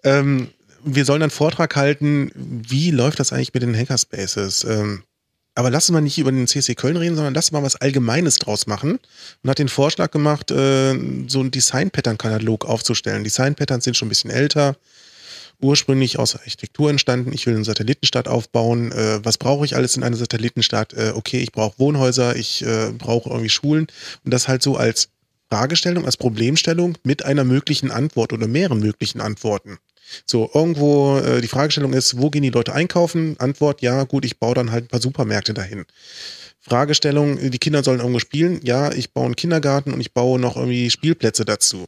ähm, 0.05 0.49
wir 0.85 1.05
sollen 1.05 1.23
einen 1.23 1.31
Vortrag 1.31 1.77
halten, 1.77 2.33
wie 2.35 2.91
läuft 2.91 3.21
das 3.21 3.33
eigentlich 3.33 3.55
mit 3.55 3.63
den 3.63 3.77
Hackerspaces? 3.77 4.65
Ähm, 4.65 5.05
aber 5.55 5.71
lass 5.71 5.89
uns 5.89 5.95
mal 5.95 6.01
nicht 6.01 6.19
über 6.19 6.33
den 6.33 6.47
CC 6.47 6.75
Köln 6.75 6.97
reden, 6.97 7.15
sondern 7.15 7.35
lass 7.35 7.53
mal 7.53 7.63
was 7.63 7.77
Allgemeines 7.77 8.37
draus 8.37 8.67
machen. 8.67 8.99
Und 9.43 9.51
hat 9.51 9.59
den 9.59 9.69
Vorschlag 9.69 10.11
gemacht, 10.11 10.51
äh, 10.51 10.95
so 11.29 11.41
einen 11.41 11.51
Design-Pattern-Katalog 11.51 12.65
aufzustellen. 12.65 13.25
Design-Patterns 13.25 13.85
sind 13.85 13.97
schon 13.97 14.07
ein 14.07 14.11
bisschen 14.11 14.31
älter, 14.31 14.77
ursprünglich 15.61 16.19
aus 16.19 16.35
Architektur 16.37 16.91
entstanden. 16.91 17.33
Ich 17.33 17.47
will 17.47 17.55
eine 17.55 17.65
Satellitenstadt 17.65 18.29
aufbauen. 18.29 18.93
Äh, 18.93 19.25
was 19.25 19.37
brauche 19.37 19.65
ich 19.67 19.77
alles 19.77 19.97
in 19.97 20.03
einer 20.03 20.17
Satellitenstadt? 20.17 20.95
Äh, 20.95 21.13
okay, 21.15 21.39
ich 21.41 21.53
brauche 21.53 21.79
Wohnhäuser, 21.79 22.35
ich 22.37 22.65
äh, 22.65 22.91
brauche 22.97 23.29
irgendwie 23.29 23.51
Schulen. 23.51 23.87
Und 24.25 24.33
das 24.33 24.49
halt 24.49 24.63
so 24.63 24.77
als 24.77 25.11
Fragestellung, 25.51 26.07
als 26.07 26.17
Problemstellung 26.17 26.97
mit 27.05 27.27
einer 27.27 27.45
möglichen 27.45 27.91
Antwort 27.91 28.33
oder 28.33 28.49
mehreren 28.49 28.81
möglichen 28.81 29.21
Antworten. 29.21 29.77
So, 30.27 30.51
irgendwo 30.53 31.19
äh, 31.19 31.41
die 31.41 31.49
Fragestellung 31.49 31.93
ist, 31.93 32.19
wo 32.19 32.31
gehen 32.31 32.43
die 32.43 32.51
Leute 32.51 32.73
einkaufen? 32.73 33.37
Antwort, 33.39 33.83
ja, 33.83 34.05
gut, 34.05 34.25
ich 34.25 34.39
baue 34.39 34.55
dann 34.55 34.73
halt 34.73 34.85
ein 34.85 34.89
paar 34.89 35.01
Supermärkte 35.01 35.55
dahin. 35.55 35.85
Fragestellung, 36.61 37.51
die 37.51 37.59
Kinder 37.59 37.83
sollen 37.83 37.99
irgendwo 37.99 38.21
spielen. 38.21 38.61
Ja, 38.63 38.93
ich 38.93 39.13
baue 39.13 39.27
einen 39.27 39.37
Kindergarten 39.37 39.93
und 39.93 40.01
ich 40.01 40.13
baue 40.13 40.39
noch 40.39 40.57
irgendwie 40.57 40.91
Spielplätze 40.91 41.45
dazu. 41.45 41.87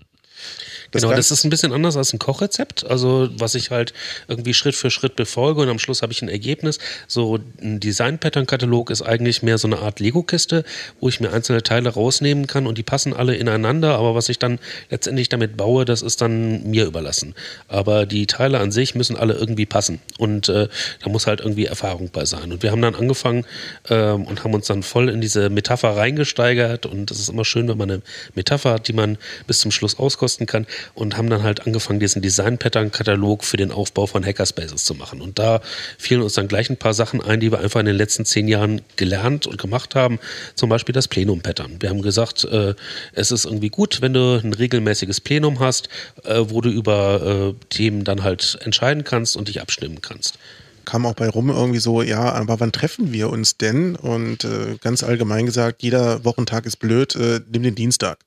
Das 0.94 1.02
genau, 1.02 1.16
das 1.16 1.32
ist 1.32 1.42
ein 1.42 1.50
bisschen 1.50 1.72
anders 1.72 1.96
als 1.96 2.12
ein 2.12 2.20
Kochrezept. 2.20 2.86
Also, 2.88 3.28
was 3.36 3.56
ich 3.56 3.72
halt 3.72 3.92
irgendwie 4.28 4.54
Schritt 4.54 4.76
für 4.76 4.90
Schritt 4.92 5.16
befolge 5.16 5.60
und 5.60 5.68
am 5.68 5.80
Schluss 5.80 6.02
habe 6.02 6.12
ich 6.12 6.22
ein 6.22 6.28
Ergebnis. 6.28 6.78
So 7.08 7.40
ein 7.60 7.80
Design-Pattern-Katalog 7.80 8.90
ist 8.90 9.02
eigentlich 9.02 9.42
mehr 9.42 9.58
so 9.58 9.66
eine 9.66 9.78
Art 9.78 9.98
Lego-Kiste, 9.98 10.64
wo 11.00 11.08
ich 11.08 11.18
mir 11.18 11.32
einzelne 11.32 11.64
Teile 11.64 11.90
rausnehmen 11.90 12.46
kann 12.46 12.68
und 12.68 12.78
die 12.78 12.84
passen 12.84 13.12
alle 13.12 13.34
ineinander. 13.34 13.96
Aber 13.96 14.14
was 14.14 14.28
ich 14.28 14.38
dann 14.38 14.60
letztendlich 14.88 15.28
damit 15.28 15.56
baue, 15.56 15.84
das 15.84 16.00
ist 16.00 16.20
dann 16.20 16.62
mir 16.70 16.86
überlassen. 16.86 17.34
Aber 17.66 18.06
die 18.06 18.28
Teile 18.28 18.60
an 18.60 18.70
sich 18.70 18.94
müssen 18.94 19.16
alle 19.16 19.34
irgendwie 19.34 19.66
passen. 19.66 20.00
Und 20.18 20.48
äh, 20.48 20.68
da 21.02 21.10
muss 21.10 21.26
halt 21.26 21.40
irgendwie 21.40 21.66
Erfahrung 21.66 22.10
bei 22.12 22.24
sein. 22.24 22.52
Und 22.52 22.62
wir 22.62 22.70
haben 22.70 22.82
dann 22.82 22.94
angefangen 22.94 23.44
äh, 23.88 24.10
und 24.10 24.44
haben 24.44 24.54
uns 24.54 24.68
dann 24.68 24.84
voll 24.84 25.08
in 25.08 25.20
diese 25.20 25.50
Metapher 25.50 25.96
reingesteigert. 25.96 26.86
Und 26.86 27.10
es 27.10 27.18
ist 27.18 27.30
immer 27.30 27.44
schön, 27.44 27.66
wenn 27.66 27.78
man 27.78 27.90
eine 27.90 28.02
Metapher 28.36 28.74
hat, 28.74 28.86
die 28.86 28.92
man 28.92 29.18
bis 29.48 29.58
zum 29.58 29.72
Schluss 29.72 29.98
auskosten 29.98 30.46
kann 30.46 30.68
und 30.94 31.16
haben 31.16 31.30
dann 31.30 31.42
halt 31.42 31.66
angefangen, 31.66 32.00
diesen 32.00 32.22
Design-Pattern-Katalog 32.22 33.44
für 33.44 33.56
den 33.56 33.72
Aufbau 33.72 34.06
von 34.06 34.24
Hackerspaces 34.24 34.84
zu 34.84 34.94
machen. 34.94 35.20
Und 35.20 35.38
da 35.38 35.60
fielen 35.98 36.22
uns 36.22 36.34
dann 36.34 36.48
gleich 36.48 36.70
ein 36.70 36.76
paar 36.76 36.94
Sachen 36.94 37.20
ein, 37.20 37.40
die 37.40 37.50
wir 37.50 37.60
einfach 37.60 37.80
in 37.80 37.86
den 37.86 37.96
letzten 37.96 38.24
zehn 38.24 38.48
Jahren 38.48 38.82
gelernt 38.96 39.46
und 39.46 39.58
gemacht 39.58 39.94
haben. 39.94 40.18
Zum 40.54 40.68
Beispiel 40.68 40.92
das 40.92 41.08
Plenum-Pattern. 41.08 41.76
Wir 41.80 41.90
haben 41.90 42.02
gesagt, 42.02 42.44
äh, 42.44 42.74
es 43.12 43.30
ist 43.30 43.44
irgendwie 43.44 43.70
gut, 43.70 44.00
wenn 44.00 44.12
du 44.12 44.40
ein 44.42 44.52
regelmäßiges 44.52 45.20
Plenum 45.20 45.60
hast, 45.60 45.88
äh, 46.24 46.40
wo 46.40 46.60
du 46.60 46.70
über 46.70 47.54
äh, 47.54 47.64
Themen 47.70 48.04
dann 48.04 48.22
halt 48.22 48.58
entscheiden 48.62 49.04
kannst 49.04 49.36
und 49.36 49.48
dich 49.48 49.60
abstimmen 49.60 50.00
kannst 50.00 50.38
kam 50.84 51.06
auch 51.06 51.14
bei 51.14 51.28
rum 51.28 51.50
irgendwie 51.50 51.78
so, 51.78 52.02
ja, 52.02 52.32
aber 52.32 52.60
wann 52.60 52.72
treffen 52.72 53.12
wir 53.12 53.30
uns 53.30 53.56
denn? 53.56 53.96
Und 53.96 54.44
äh, 54.44 54.76
ganz 54.80 55.02
allgemein 55.02 55.46
gesagt, 55.46 55.82
jeder 55.82 56.24
Wochentag 56.24 56.66
ist 56.66 56.76
blöd, 56.76 57.16
äh, 57.16 57.40
nimm 57.50 57.62
den 57.62 57.74
Dienstag. 57.74 58.18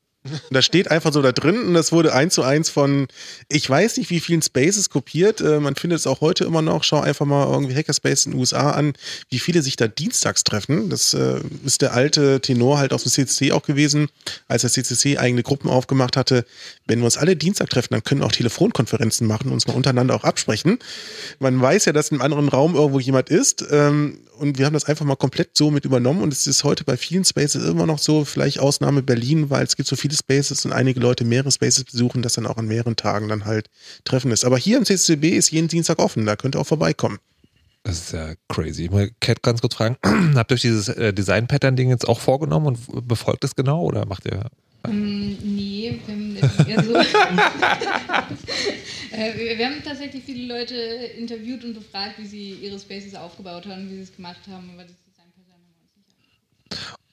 Da 0.49 0.61
steht 0.61 0.89
einfach 0.89 1.13
so 1.13 1.21
da 1.21 1.31
drin 1.31 1.61
und 1.61 1.73
das 1.73 1.91
wurde 1.91 2.13
eins 2.13 2.33
zu 2.33 2.43
eins 2.43 2.69
von, 2.69 3.07
ich 3.49 3.69
weiß 3.69 3.97
nicht, 3.97 4.09
wie 4.09 4.19
vielen 4.19 4.41
Spaces 4.41 4.89
kopiert. 4.89 5.41
Äh, 5.41 5.59
man 5.59 5.75
findet 5.75 5.99
es 5.99 6.07
auch 6.07 6.21
heute 6.21 6.45
immer 6.45 6.61
noch. 6.61 6.83
Schau 6.83 6.99
einfach 6.99 7.25
mal 7.25 7.47
irgendwie 7.51 7.75
Hackerspace 7.75 8.25
in 8.25 8.31
den 8.31 8.39
USA 8.39 8.71
an, 8.71 8.93
wie 9.29 9.39
viele 9.39 9.61
sich 9.61 9.75
da 9.75 9.87
dienstags 9.87 10.43
treffen. 10.43 10.89
Das 10.89 11.13
äh, 11.13 11.39
ist 11.65 11.81
der 11.81 11.93
alte 11.93 12.41
Tenor 12.41 12.79
halt 12.79 12.93
aus 12.93 13.03
dem 13.03 13.11
CCC 13.11 13.51
auch 13.51 13.63
gewesen, 13.63 14.07
als 14.47 14.61
der 14.61 14.71
CCC 14.71 15.17
eigene 15.17 15.43
Gruppen 15.43 15.69
aufgemacht 15.69 16.17
hatte. 16.17 16.45
Wenn 16.87 16.99
wir 16.99 17.05
uns 17.05 17.17
alle 17.17 17.35
Dienstag 17.35 17.69
treffen, 17.69 17.89
dann 17.91 18.03
können 18.03 18.21
wir 18.21 18.25
auch 18.25 18.31
Telefonkonferenzen 18.31 19.27
machen 19.27 19.47
und 19.47 19.53
uns 19.53 19.67
mal 19.67 19.73
untereinander 19.73 20.15
auch 20.15 20.23
absprechen. 20.23 20.79
Man 21.39 21.61
weiß 21.61 21.85
ja, 21.85 21.93
dass 21.93 22.09
im 22.09 22.21
anderen 22.21 22.49
Raum 22.49 22.75
irgendwo 22.75 22.99
jemand 22.99 23.29
ist. 23.29 23.65
Ähm, 23.71 24.19
und 24.37 24.57
wir 24.57 24.65
haben 24.65 24.73
das 24.73 24.85
einfach 24.85 25.05
mal 25.05 25.15
komplett 25.15 25.57
so 25.57 25.71
mit 25.71 25.85
übernommen 25.85 26.21
und 26.21 26.31
es 26.31 26.45
ist 26.47 26.63
heute 26.63 26.83
bei 26.83 26.95
vielen 26.95 27.25
Spaces 27.25 27.67
immer 27.67 27.85
noch 27.85 27.97
so, 27.99 28.23
vielleicht 28.23 28.59
Ausnahme 28.59 29.01
Berlin, 29.01 29.49
weil 29.49 29.65
es 29.65 29.75
gibt 29.75 29.89
so 29.89 29.95
viele 29.95 30.15
Spaces 30.15 30.63
und 30.63 30.73
einige 30.73 30.99
Leute 30.99 31.25
mehrere 31.25 31.51
Spaces 31.51 31.85
besuchen, 31.85 32.21
dass 32.21 32.33
dann 32.33 32.45
auch 32.45 32.57
an 32.57 32.67
mehreren 32.67 32.95
Tagen 32.95 33.29
dann 33.29 33.45
halt 33.45 33.69
Treffen 34.05 34.31
ist. 34.31 34.45
Aber 34.45 34.57
hier 34.57 34.77
im 34.77 34.85
CCCB 34.85 35.25
ist 35.35 35.51
jeden 35.51 35.67
Dienstag 35.67 35.99
offen, 35.99 36.25
da 36.25 36.35
könnt 36.35 36.55
ihr 36.55 36.59
auch 36.59 36.67
vorbeikommen. 36.67 37.17
Das 37.83 37.99
ist 37.99 38.11
ja 38.11 38.33
crazy. 38.49 38.85
Ich 38.85 38.91
muss 38.91 39.09
Kat 39.21 39.41
ganz 39.41 39.61
kurz 39.61 39.75
fragen, 39.75 39.97
habt 40.35 40.51
ihr 40.51 40.55
euch 40.55 40.61
dieses 40.61 40.89
äh, 40.89 41.13
Design-Pattern-Ding 41.13 41.89
jetzt 41.89 42.07
auch 42.07 42.19
vorgenommen 42.19 42.67
und 42.67 43.07
befolgt 43.07 43.43
es 43.43 43.55
genau 43.55 43.81
oder 43.81 44.05
macht 44.05 44.25
ihr 44.25 44.49
um, 44.87 45.37
nee, 45.43 45.99
wir 46.05 46.13
haben, 46.13 46.35
eher 46.67 46.83
so 46.87 46.93
äh, 49.15 49.57
wir 49.57 49.65
haben 49.65 49.83
tatsächlich 49.83 50.23
viele 50.23 50.53
Leute 50.53 50.75
interviewt 50.75 51.63
und 51.63 51.73
befragt, 51.73 52.13
wie 52.17 52.25
sie 52.25 52.51
ihre 52.53 52.79
Spaces 52.79 53.15
aufgebaut 53.15 53.65
haben, 53.67 53.89
wie 53.89 53.95
sie 53.95 54.03
es 54.03 54.15
gemacht 54.15 54.41
haben, 54.49 54.69
aber 54.73 54.83
das 54.83 54.93
wir 54.93 55.43
uns 55.43 55.49
nicht 56.19 56.39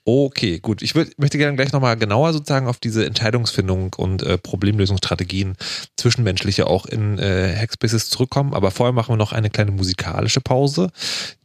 Okay, 0.06 0.58
gut. 0.58 0.82
Ich 0.82 0.94
würd, 0.94 1.18
möchte 1.18 1.38
gerne 1.38 1.56
gleich 1.56 1.72
nochmal 1.72 1.96
genauer 1.96 2.34
sozusagen 2.34 2.66
auf 2.66 2.78
diese 2.78 3.06
Entscheidungsfindung 3.06 3.94
und 3.96 4.22
äh, 4.22 4.36
Problemlösungsstrategien 4.36 5.56
zwischenmenschliche 5.96 6.66
auch 6.66 6.84
in 6.84 7.18
äh, 7.18 7.56
Hackspaces 7.56 8.10
zurückkommen. 8.10 8.52
Aber 8.52 8.70
vorher 8.70 8.92
machen 8.92 9.12
wir 9.12 9.16
noch 9.16 9.32
eine 9.32 9.48
kleine 9.48 9.70
musikalische 9.70 10.42
Pause, 10.42 10.90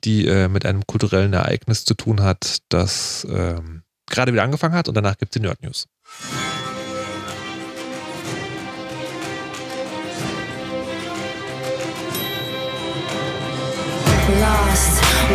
die 0.04 0.28
äh, 0.28 0.50
mit 0.50 0.66
einem 0.66 0.86
kulturellen 0.86 1.32
Ereignis 1.32 1.86
zu 1.86 1.94
tun 1.94 2.22
hat, 2.22 2.58
das 2.68 3.26
ähm, 3.30 3.84
gerade 4.10 4.34
wieder 4.34 4.44
angefangen 4.44 4.76
hat 4.76 4.90
und 4.90 4.96
danach 4.96 5.18
gibt 5.18 5.34
es 5.34 5.40
die 5.40 5.46
Nerd 5.46 5.64
News. 5.64 5.88
Lost, 6.10 6.26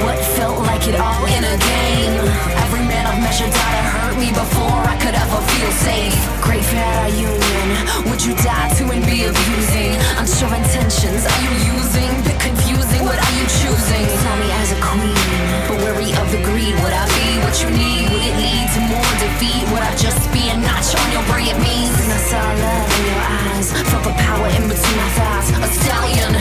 what 0.03 0.19
felt 0.35 0.59
like 0.67 0.89
it 0.89 0.99
all 0.99 1.27
in 1.31 1.45
a 1.47 1.57
game. 1.59 2.19
Every 2.59 2.83
man 2.91 3.07
I've 3.07 3.23
measured 3.23 3.55
out 3.55 3.75
and 3.79 3.87
hurt 3.87 4.19
me 4.19 4.35
before 4.35 4.83
I 4.83 4.99
could 4.99 5.15
ever 5.15 5.39
feel 5.55 5.71
safe. 5.71 6.19
Great 6.43 6.65
for 6.65 6.83
our 6.83 7.09
union. 7.11 8.11
Would 8.11 8.25
you 8.25 8.35
die 8.43 8.75
to 8.75 8.91
and 8.91 9.07
be 9.07 9.31
abusing? 9.31 9.95
Unsure 10.19 10.55
intentions, 10.59 11.23
are 11.23 11.41
you 11.47 11.55
using? 11.79 12.11
Bit 12.27 12.41
confusing, 12.43 13.07
what 13.07 13.23
are 13.23 13.35
you 13.39 13.47
choosing? 13.63 14.07
Tell 14.27 14.37
me 14.43 14.51
as 14.59 14.75
a 14.75 14.79
queen, 14.83 15.15
but 15.71 15.79
wary 15.87 16.11
of 16.19 16.27
the 16.35 16.43
greed. 16.43 16.75
Would 16.83 16.95
I 16.95 17.07
be 17.15 17.39
what 17.47 17.55
you 17.63 17.71
need? 17.71 18.11
Would 18.11 18.27
it 18.27 18.37
lead 18.43 18.67
to 18.75 18.81
more 18.91 19.04
defeat? 19.35 19.65
Would 19.71 19.83
I 19.83 19.95
just 19.97 20.31
be 20.33 20.49
a 20.51 20.57
notch 20.57 20.95
on 20.95 21.07
your 21.13 21.25
brilliant 21.27 21.59
means? 21.59 21.95
And 22.03 22.13
I 22.13 22.21
saw 22.31 22.39
love 22.39 22.87
in 22.99 23.05
your 23.07 23.23
eyes, 23.23 23.73
felt 23.91 24.05
the 24.05 24.15
power 24.15 24.47
in 24.49 24.69
between 24.69 24.99
our 24.99 25.13
thighs. 25.19 25.51
A 25.51 25.69
stallion, 25.69 26.33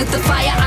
with 0.00 0.12
the 0.12 0.18
fire. 0.20 0.59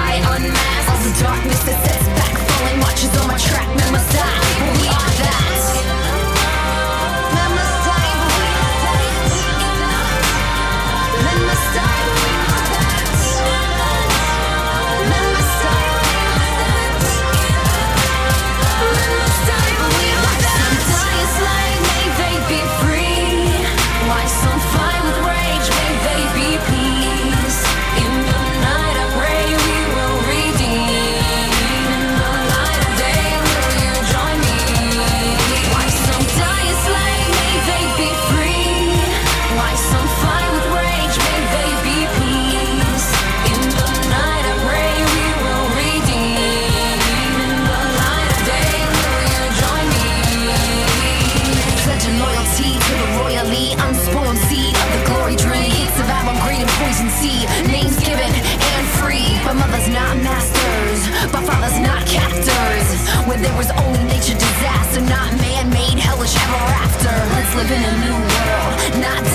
After. 67.56 67.64
Let's 67.64 67.70
live 67.70 67.78
in 67.78 67.84
a 67.84 67.98
new 68.06 68.18
world, 68.18 69.02
not 69.02 69.33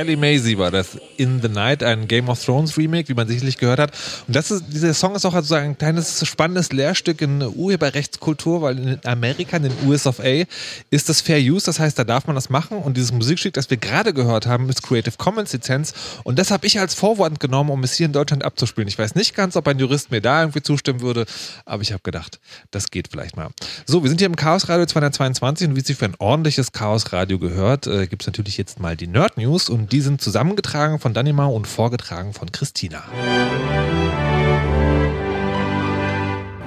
Kelly 0.00 0.16
Maisie 0.16 0.56
war 0.56 0.70
das 0.70 0.96
In 1.18 1.42
the 1.42 1.48
Night, 1.50 1.82
ein 1.82 2.08
Game 2.08 2.30
of 2.30 2.42
Thrones 2.42 2.78
Remake, 2.78 3.10
wie 3.10 3.12
man 3.12 3.28
sicherlich 3.28 3.58
gehört 3.58 3.80
hat. 3.80 3.92
Und 4.26 4.34
das 4.34 4.50
ist, 4.50 4.64
dieser 4.72 4.94
Song 4.94 5.14
ist 5.14 5.26
auch 5.26 5.34
also 5.34 5.54
ein 5.56 5.76
kleines 5.76 6.26
spannendes 6.26 6.72
Lehrstück 6.72 7.20
in 7.20 7.42
Urheberrechtskultur, 7.42 8.62
weil 8.62 8.78
in 8.78 9.00
Amerika, 9.04 9.58
in 9.58 9.64
den 9.64 9.72
US 9.86 10.06
of 10.06 10.18
A, 10.20 10.44
ist 10.88 11.10
das 11.10 11.20
Fair 11.20 11.38
Use, 11.38 11.66
das 11.66 11.78
heißt, 11.78 11.98
da 11.98 12.04
darf 12.04 12.26
man 12.26 12.34
das 12.34 12.48
machen. 12.48 12.78
Und 12.78 12.96
dieses 12.96 13.12
Musikstück, 13.12 13.52
das 13.52 13.68
wir 13.68 13.76
gerade 13.76 14.14
gehört 14.14 14.46
haben, 14.46 14.70
ist 14.70 14.82
Creative 14.82 15.16
Commons 15.18 15.52
Lizenz. 15.52 15.92
Und 16.24 16.38
das 16.38 16.50
habe 16.50 16.66
ich 16.66 16.80
als 16.80 16.94
Vorwand 16.94 17.38
genommen, 17.38 17.68
um 17.68 17.84
es 17.84 17.92
hier 17.92 18.06
in 18.06 18.14
Deutschland 18.14 18.42
abzuspielen. 18.42 18.88
Ich 18.88 18.98
weiß 18.98 19.16
nicht 19.16 19.34
ganz, 19.34 19.54
ob 19.54 19.68
ein 19.68 19.78
Jurist 19.78 20.10
mir 20.10 20.22
da 20.22 20.40
irgendwie 20.40 20.62
zustimmen 20.62 21.02
würde, 21.02 21.26
aber 21.66 21.82
ich 21.82 21.92
habe 21.92 22.02
gedacht, 22.02 22.40
das 22.70 22.90
geht 22.90 23.08
vielleicht 23.08 23.36
mal. 23.36 23.50
So, 23.84 24.02
wir 24.02 24.08
sind 24.08 24.18
hier 24.18 24.28
im 24.28 24.36
Chaos 24.36 24.66
Radio 24.70 24.86
222 24.86 25.68
und 25.68 25.76
wie 25.76 25.80
es 25.80 25.86
sich 25.88 25.98
für 25.98 26.06
ein 26.06 26.16
ordentliches 26.18 26.72
Chaos 26.72 27.12
Radio 27.12 27.38
gehört, 27.38 27.86
äh, 27.86 28.06
gibt 28.06 28.22
es 28.22 28.26
natürlich 28.26 28.56
jetzt 28.56 28.80
mal 28.80 28.96
die 28.96 29.06
Nerd 29.06 29.36
News 29.36 29.68
und 29.68 29.89
die 29.90 30.00
sind 30.00 30.20
zusammengetragen 30.20 30.98
von 30.98 31.14
Danima 31.14 31.46
und 31.46 31.66
vorgetragen 31.66 32.32
von 32.32 32.52
Christina. 32.52 33.02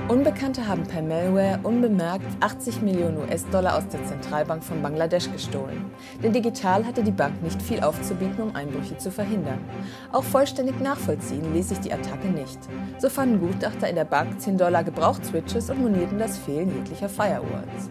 Unbekannte 0.10 0.68
haben 0.68 0.84
per 0.84 1.02
Malware 1.02 1.60
unbemerkt 1.64 2.26
80 2.42 2.82
Millionen 2.82 3.18
US-Dollar 3.18 3.78
aus 3.78 3.88
der 3.88 4.06
Zentralbank 4.06 4.64
von 4.64 4.82
Bangladesch 4.82 5.32
gestohlen. 5.32 5.86
Denn 6.22 6.34
digital 6.34 6.86
hatte 6.86 7.02
die 7.02 7.12
Bank 7.12 7.42
nicht 7.42 7.62
viel 7.62 7.80
aufzubieten, 7.80 8.42
um 8.42 8.56
Einbrüche 8.56 8.98
zu 8.98 9.10
verhindern. 9.10 9.60
Auch 10.12 10.24
vollständig 10.24 10.80
nachvollziehen 10.82 11.54
ließ 11.54 11.70
sich 11.70 11.80
die 11.80 11.94
Attacke 11.94 12.28
nicht. 12.28 12.60
So 13.00 13.10
fanden 13.10 13.40
Gutachter 13.40 13.90
in 13.90 13.96
der 13.96 14.06
Bank 14.06 14.40
10 14.40 14.58
Dollar 14.58 14.84
Gebrauchsswitches 14.84 15.70
und 15.70 15.82
monierten 15.82 16.20
das 16.20 16.38
Fehlen 16.38 16.76
jeglicher 16.76 17.10
Firewalls. 17.10 17.90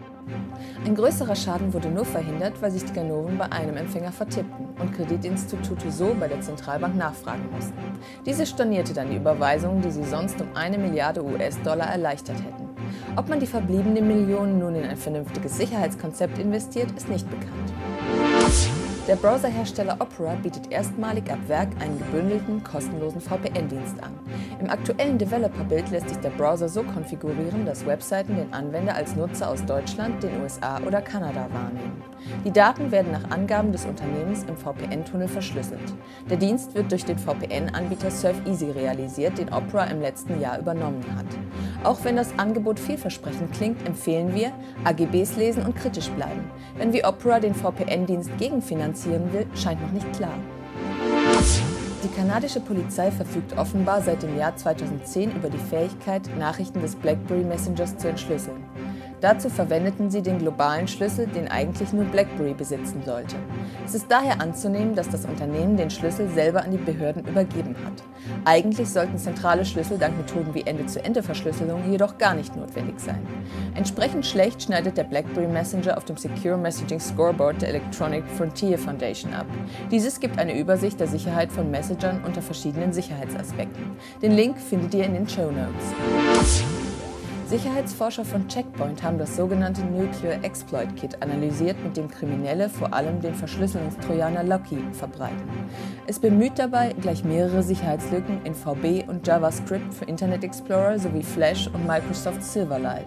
Ein 0.84 0.94
größerer 0.94 1.36
Schaden 1.36 1.72
wurde 1.72 1.88
nur 1.88 2.04
verhindert, 2.04 2.60
weil 2.60 2.70
sich 2.70 2.84
die 2.84 2.92
Ganoven 2.92 3.38
bei 3.38 3.50
einem 3.52 3.76
Empfänger 3.76 4.12
vertippten 4.12 4.68
und 4.80 4.92
Kreditinstitute 4.92 5.90
so 5.90 6.14
bei 6.18 6.28
der 6.28 6.40
Zentralbank 6.40 6.96
nachfragen 6.96 7.48
mussten. 7.54 7.78
Diese 8.26 8.46
stornierte 8.46 8.94
dann 8.94 9.10
die 9.10 9.16
Überweisungen, 9.16 9.82
die 9.82 9.90
sie 9.90 10.04
sonst 10.04 10.40
um 10.40 10.48
eine 10.54 10.78
Milliarde 10.78 11.24
US-Dollar 11.24 11.86
erleichtert 11.86 12.36
hätten. 12.36 12.68
Ob 13.16 13.28
man 13.28 13.40
die 13.40 13.46
verbliebenen 13.46 14.06
Millionen 14.06 14.58
nun 14.58 14.74
in 14.74 14.84
ein 14.84 14.96
vernünftiges 14.96 15.56
Sicherheitskonzept 15.56 16.38
investiert, 16.38 16.90
ist 16.92 17.08
nicht 17.08 17.28
bekannt. 17.30 17.72
Der 19.08 19.16
Browserhersteller 19.16 19.96
Opera 19.98 20.36
bietet 20.36 20.70
erstmalig 20.70 21.28
ab 21.28 21.40
Werk 21.48 21.70
einen 21.80 21.98
gebündelten, 21.98 22.62
kostenlosen 22.62 23.20
VPN-Dienst 23.20 24.00
an. 24.00 24.12
Im 24.60 24.70
aktuellen 24.70 25.18
Developer-Bild 25.18 25.90
lässt 25.90 26.08
sich 26.08 26.18
der 26.18 26.30
Browser 26.30 26.68
so 26.68 26.84
konfigurieren, 26.84 27.66
dass 27.66 27.84
Webseiten 27.84 28.36
den 28.36 28.52
Anwender 28.52 28.94
als 28.94 29.16
Nutzer 29.16 29.48
aus 29.48 29.64
Deutschland, 29.64 30.22
den 30.22 30.40
USA 30.40 30.80
oder 30.86 31.02
Kanada 31.02 31.48
wahrnehmen. 31.52 32.00
Die 32.44 32.52
Daten 32.52 32.92
werden 32.92 33.10
nach 33.10 33.28
Angaben 33.30 33.72
des 33.72 33.84
Unternehmens 33.86 34.44
im 34.44 34.56
VPN-Tunnel 34.56 35.26
verschlüsselt. 35.26 35.80
Der 36.30 36.36
Dienst 36.36 36.76
wird 36.76 36.92
durch 36.92 37.04
den 37.04 37.18
VPN-Anbieter 37.18 38.12
SurfEasy 38.12 38.70
realisiert, 38.70 39.36
den 39.36 39.52
Opera 39.52 39.84
im 39.84 40.00
letzten 40.00 40.40
Jahr 40.40 40.60
übernommen 40.60 41.04
hat. 41.16 41.26
Auch 41.82 42.04
wenn 42.04 42.14
das 42.14 42.38
Angebot 42.38 42.78
vielversprechend 42.78 43.52
klingt, 43.52 43.84
empfehlen 43.84 44.32
wir, 44.32 44.52
AGBs 44.84 45.36
lesen 45.36 45.66
und 45.66 45.74
kritisch 45.74 46.10
bleiben. 46.10 46.48
Wenn 46.76 46.92
wie 46.92 47.04
Opera 47.04 47.40
den 47.40 47.54
VPN-Dienst 47.54 48.30
gegenfinanzieren 48.92 49.32
will, 49.32 49.46
scheint 49.54 49.80
noch 49.80 49.92
nicht 49.92 50.12
klar. 50.12 50.34
Die 52.04 52.08
kanadische 52.08 52.60
Polizei 52.60 53.10
verfügt 53.10 53.56
offenbar 53.56 54.02
seit 54.02 54.22
dem 54.22 54.36
Jahr 54.36 54.56
2010 54.56 55.36
über 55.36 55.48
die 55.48 55.58
Fähigkeit, 55.58 56.22
Nachrichten 56.38 56.80
des 56.80 56.96
BlackBerry 56.96 57.44
Messengers 57.44 57.96
zu 57.96 58.08
entschlüsseln. 58.08 58.64
Dazu 59.22 59.48
verwendeten 59.48 60.10
sie 60.10 60.20
den 60.20 60.38
globalen 60.38 60.88
Schlüssel, 60.88 61.28
den 61.28 61.46
eigentlich 61.46 61.92
nur 61.92 62.04
BlackBerry 62.06 62.54
besitzen 62.54 63.02
sollte. 63.06 63.36
Es 63.86 63.94
ist 63.94 64.06
daher 64.10 64.40
anzunehmen, 64.40 64.96
dass 64.96 65.08
das 65.10 65.24
Unternehmen 65.24 65.76
den 65.76 65.90
Schlüssel 65.90 66.28
selber 66.28 66.64
an 66.64 66.72
die 66.72 66.76
Behörden 66.76 67.24
übergeben 67.24 67.76
hat. 67.84 68.02
Eigentlich 68.44 68.90
sollten 68.90 69.18
zentrale 69.18 69.64
Schlüssel 69.64 69.96
dank 69.96 70.16
Methoden 70.16 70.52
wie 70.54 70.62
Ende-zu-Ende-Verschlüsselung 70.62 71.88
jedoch 71.88 72.18
gar 72.18 72.34
nicht 72.34 72.56
notwendig 72.56 72.98
sein. 72.98 73.24
Entsprechend 73.76 74.26
schlecht 74.26 74.64
schneidet 74.64 74.96
der 74.96 75.04
BlackBerry 75.04 75.46
Messenger 75.46 75.96
auf 75.96 76.04
dem 76.04 76.16
Secure 76.16 76.58
Messaging 76.58 76.98
Scoreboard 76.98 77.62
der 77.62 77.68
Electronic 77.68 78.24
Frontier 78.36 78.76
Foundation 78.76 79.32
ab. 79.34 79.46
Dieses 79.92 80.18
gibt 80.18 80.36
eine 80.40 80.58
Übersicht 80.58 80.98
der 80.98 81.06
Sicherheit 81.06 81.52
von 81.52 81.70
Messengern 81.70 82.24
unter 82.26 82.42
verschiedenen 82.42 82.92
Sicherheitsaspekten. 82.92 83.84
Den 84.20 84.32
Link 84.32 84.58
findet 84.58 84.94
ihr 84.94 85.04
in 85.04 85.14
den 85.14 85.28
Show 85.28 85.52
Notes. 85.52 86.64
Sicherheitsforscher 87.52 88.24
von 88.24 88.48
Checkpoint 88.48 89.02
haben 89.02 89.18
das 89.18 89.36
sogenannte 89.36 89.82
Nuclear 89.84 90.42
Exploit 90.42 90.96
Kit 90.96 91.22
analysiert, 91.22 91.76
mit 91.84 91.98
dem 91.98 92.08
Kriminelle 92.08 92.70
vor 92.70 92.94
allem 92.94 93.20
den 93.20 93.34
Verschlüsselungstrojaner 93.34 94.42
Locky 94.42 94.78
verbreiten. 94.92 95.50
Es 96.06 96.18
bemüht 96.18 96.58
dabei 96.58 96.94
gleich 96.98 97.24
mehrere 97.24 97.62
Sicherheitslücken 97.62 98.40
in 98.46 98.54
VB 98.54 99.06
und 99.06 99.26
JavaScript 99.26 99.92
für 99.92 100.06
Internet 100.06 100.44
Explorer 100.44 100.98
sowie 100.98 101.22
Flash 101.22 101.66
und 101.66 101.86
Microsoft 101.86 102.42
Silverlight. 102.42 103.06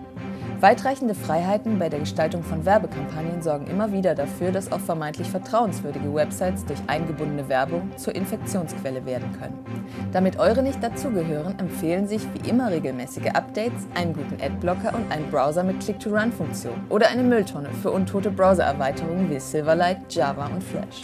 Weitreichende 0.62 1.16
Freiheiten 1.16 1.80
bei 1.80 1.89
der 1.89 1.99
Gestaltung 1.99 2.41
von 2.41 2.66
Werbekampagnen 2.66 3.41
sorgen 3.41 3.68
immer 3.68 3.91
wieder 3.91 4.16
dafür, 4.16 4.51
dass 4.51 4.72
auch 4.72 4.80
vermeintlich 4.80 5.30
vertrauenswürdige 5.30 6.14
Websites 6.14 6.66
durch 6.66 6.80
eingebundene 6.88 7.49
Werbung 7.49 7.91
zur 7.97 8.16
Infektionsquelle 8.16 9.06
werden 9.06 9.32
können. 9.38 9.60
Damit 10.14 10.39
eure 10.39 10.64
nicht 10.64 10.82
dazugehören, 10.82 11.60
empfehlen 11.60 12.08
sich 12.08 12.22
wie 12.34 12.49
immer 12.49 12.72
regelmäßige 12.72 13.28
Updates, 13.34 13.86
einen 13.95 14.14
guten 14.14 14.41
Adblocker 14.41 14.93
und 14.95 15.12
einen 15.12 15.30
Browser 15.30 15.64
mit 15.64 15.82
Click-to-Run-Funktion 15.82 16.86
oder 16.89 17.10
eine 17.10 17.24
Mülltonne 17.24 17.70
für 17.82 17.91
untote 17.91 18.32
Browser-Erweiterungen 18.32 19.30
wie 19.30 19.39
Silverlight, 19.39 20.14
Java 20.14 20.47
und 20.47 20.64
Flash. 20.64 21.01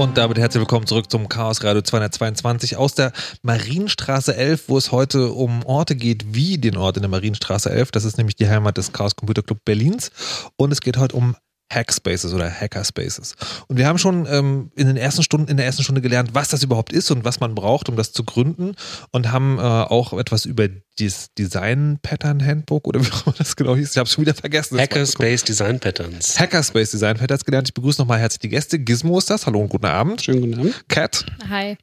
Und 0.00 0.16
damit 0.16 0.38
herzlich 0.38 0.62
willkommen 0.62 0.86
zurück 0.86 1.10
zum 1.10 1.28
Chaos 1.28 1.62
Radio 1.62 1.82
222 1.82 2.78
aus 2.78 2.94
der 2.94 3.12
Marienstraße 3.42 4.34
11, 4.34 4.70
wo 4.70 4.78
es 4.78 4.92
heute 4.92 5.30
um 5.30 5.62
Orte 5.66 5.94
geht, 5.94 6.34
wie 6.34 6.56
den 6.56 6.78
Ort 6.78 6.96
in 6.96 7.02
der 7.02 7.10
Marienstraße 7.10 7.68
11. 7.68 7.90
Das 7.90 8.04
ist 8.04 8.16
nämlich 8.16 8.34
die 8.34 8.48
Heimat 8.48 8.78
des 8.78 8.94
Chaos 8.94 9.14
Computer 9.14 9.42
Club 9.42 9.58
Berlins. 9.62 10.10
Und 10.56 10.72
es 10.72 10.80
geht 10.80 10.96
heute 10.96 11.14
um 11.16 11.36
Hackspaces 11.70 12.34
oder 12.34 12.50
Hackerspaces. 12.50 13.36
Und 13.68 13.76
wir 13.76 13.86
haben 13.86 13.98
schon 13.98 14.26
ähm, 14.28 14.70
in 14.74 14.88
den 14.88 14.96
ersten 14.96 15.22
Stunden, 15.22 15.48
in 15.48 15.56
der 15.56 15.66
ersten 15.66 15.82
Stunde 15.82 16.00
gelernt, 16.00 16.30
was 16.32 16.48
das 16.48 16.62
überhaupt 16.62 16.92
ist 16.92 17.10
und 17.10 17.24
was 17.24 17.40
man 17.40 17.54
braucht, 17.54 17.88
um 17.88 17.96
das 17.96 18.12
zu 18.12 18.24
gründen. 18.24 18.74
Und 19.12 19.30
haben 19.30 19.58
äh, 19.58 19.62
auch 19.62 20.12
etwas 20.12 20.44
über 20.44 20.68
das 20.98 21.32
Design 21.34 21.98
Pattern 22.02 22.44
Handbook 22.44 22.88
oder 22.88 23.00
wie 23.04 23.10
auch 23.12 23.26
immer 23.26 23.36
das 23.38 23.54
genau 23.54 23.76
hieß. 23.76 23.92
Ich 23.92 23.98
habe 23.98 24.06
es 24.06 24.12
schon 24.12 24.22
wieder 24.22 24.34
vergessen. 24.34 24.78
Hackerspace 24.78 25.44
Design 25.44 25.78
Patterns. 25.78 26.38
Hackerspace 26.38 26.90
Design 26.90 27.16
Patterns 27.16 27.44
gelernt. 27.44 27.68
Ich 27.68 27.74
begrüße 27.74 28.00
nochmal 28.00 28.18
herzlich 28.18 28.40
die 28.40 28.48
Gäste. 28.48 28.78
Gizmo 28.78 29.18
ist 29.18 29.30
das. 29.30 29.46
Hallo 29.46 29.60
und 29.60 29.68
guten 29.68 29.86
Abend. 29.86 30.22
Schönen 30.22 30.40
guten 30.40 30.58
Abend. 30.58 30.88
Cat. 30.88 31.24
Hi. 31.48 31.76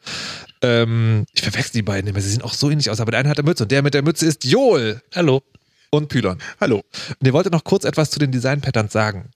Ähm, 0.61 1.25
ich 1.33 1.41
verwechsel 1.41 1.73
die 1.73 1.81
beiden 1.83 2.09
immer. 2.09 2.19
Sie 2.19 2.29
sehen 2.29 2.41
auch 2.41 2.53
so 2.53 2.69
ähnlich 2.69 2.89
aus. 2.89 2.99
Aber 2.99 3.11
der 3.11 3.21
eine 3.21 3.29
hat 3.29 3.39
eine 3.39 3.47
Mütze 3.47 3.63
und 3.63 3.71
der 3.71 3.81
mit 3.81 3.93
der 3.93 4.03
Mütze 4.03 4.25
ist 4.25 4.43
Joel. 4.43 5.01
Hallo. 5.15 5.43
Und 5.89 6.09
Pylon. 6.09 6.39
Hallo. 6.59 6.77
Und 7.19 7.25
ihr 7.25 7.31
wolltet 7.31 7.53
noch 7.53 7.63
kurz 7.63 7.85
etwas 7.85 8.11
zu 8.11 8.19
den 8.19 8.31
Design 8.31 8.59
Patterns 8.59 8.91
sagen. 8.91 9.29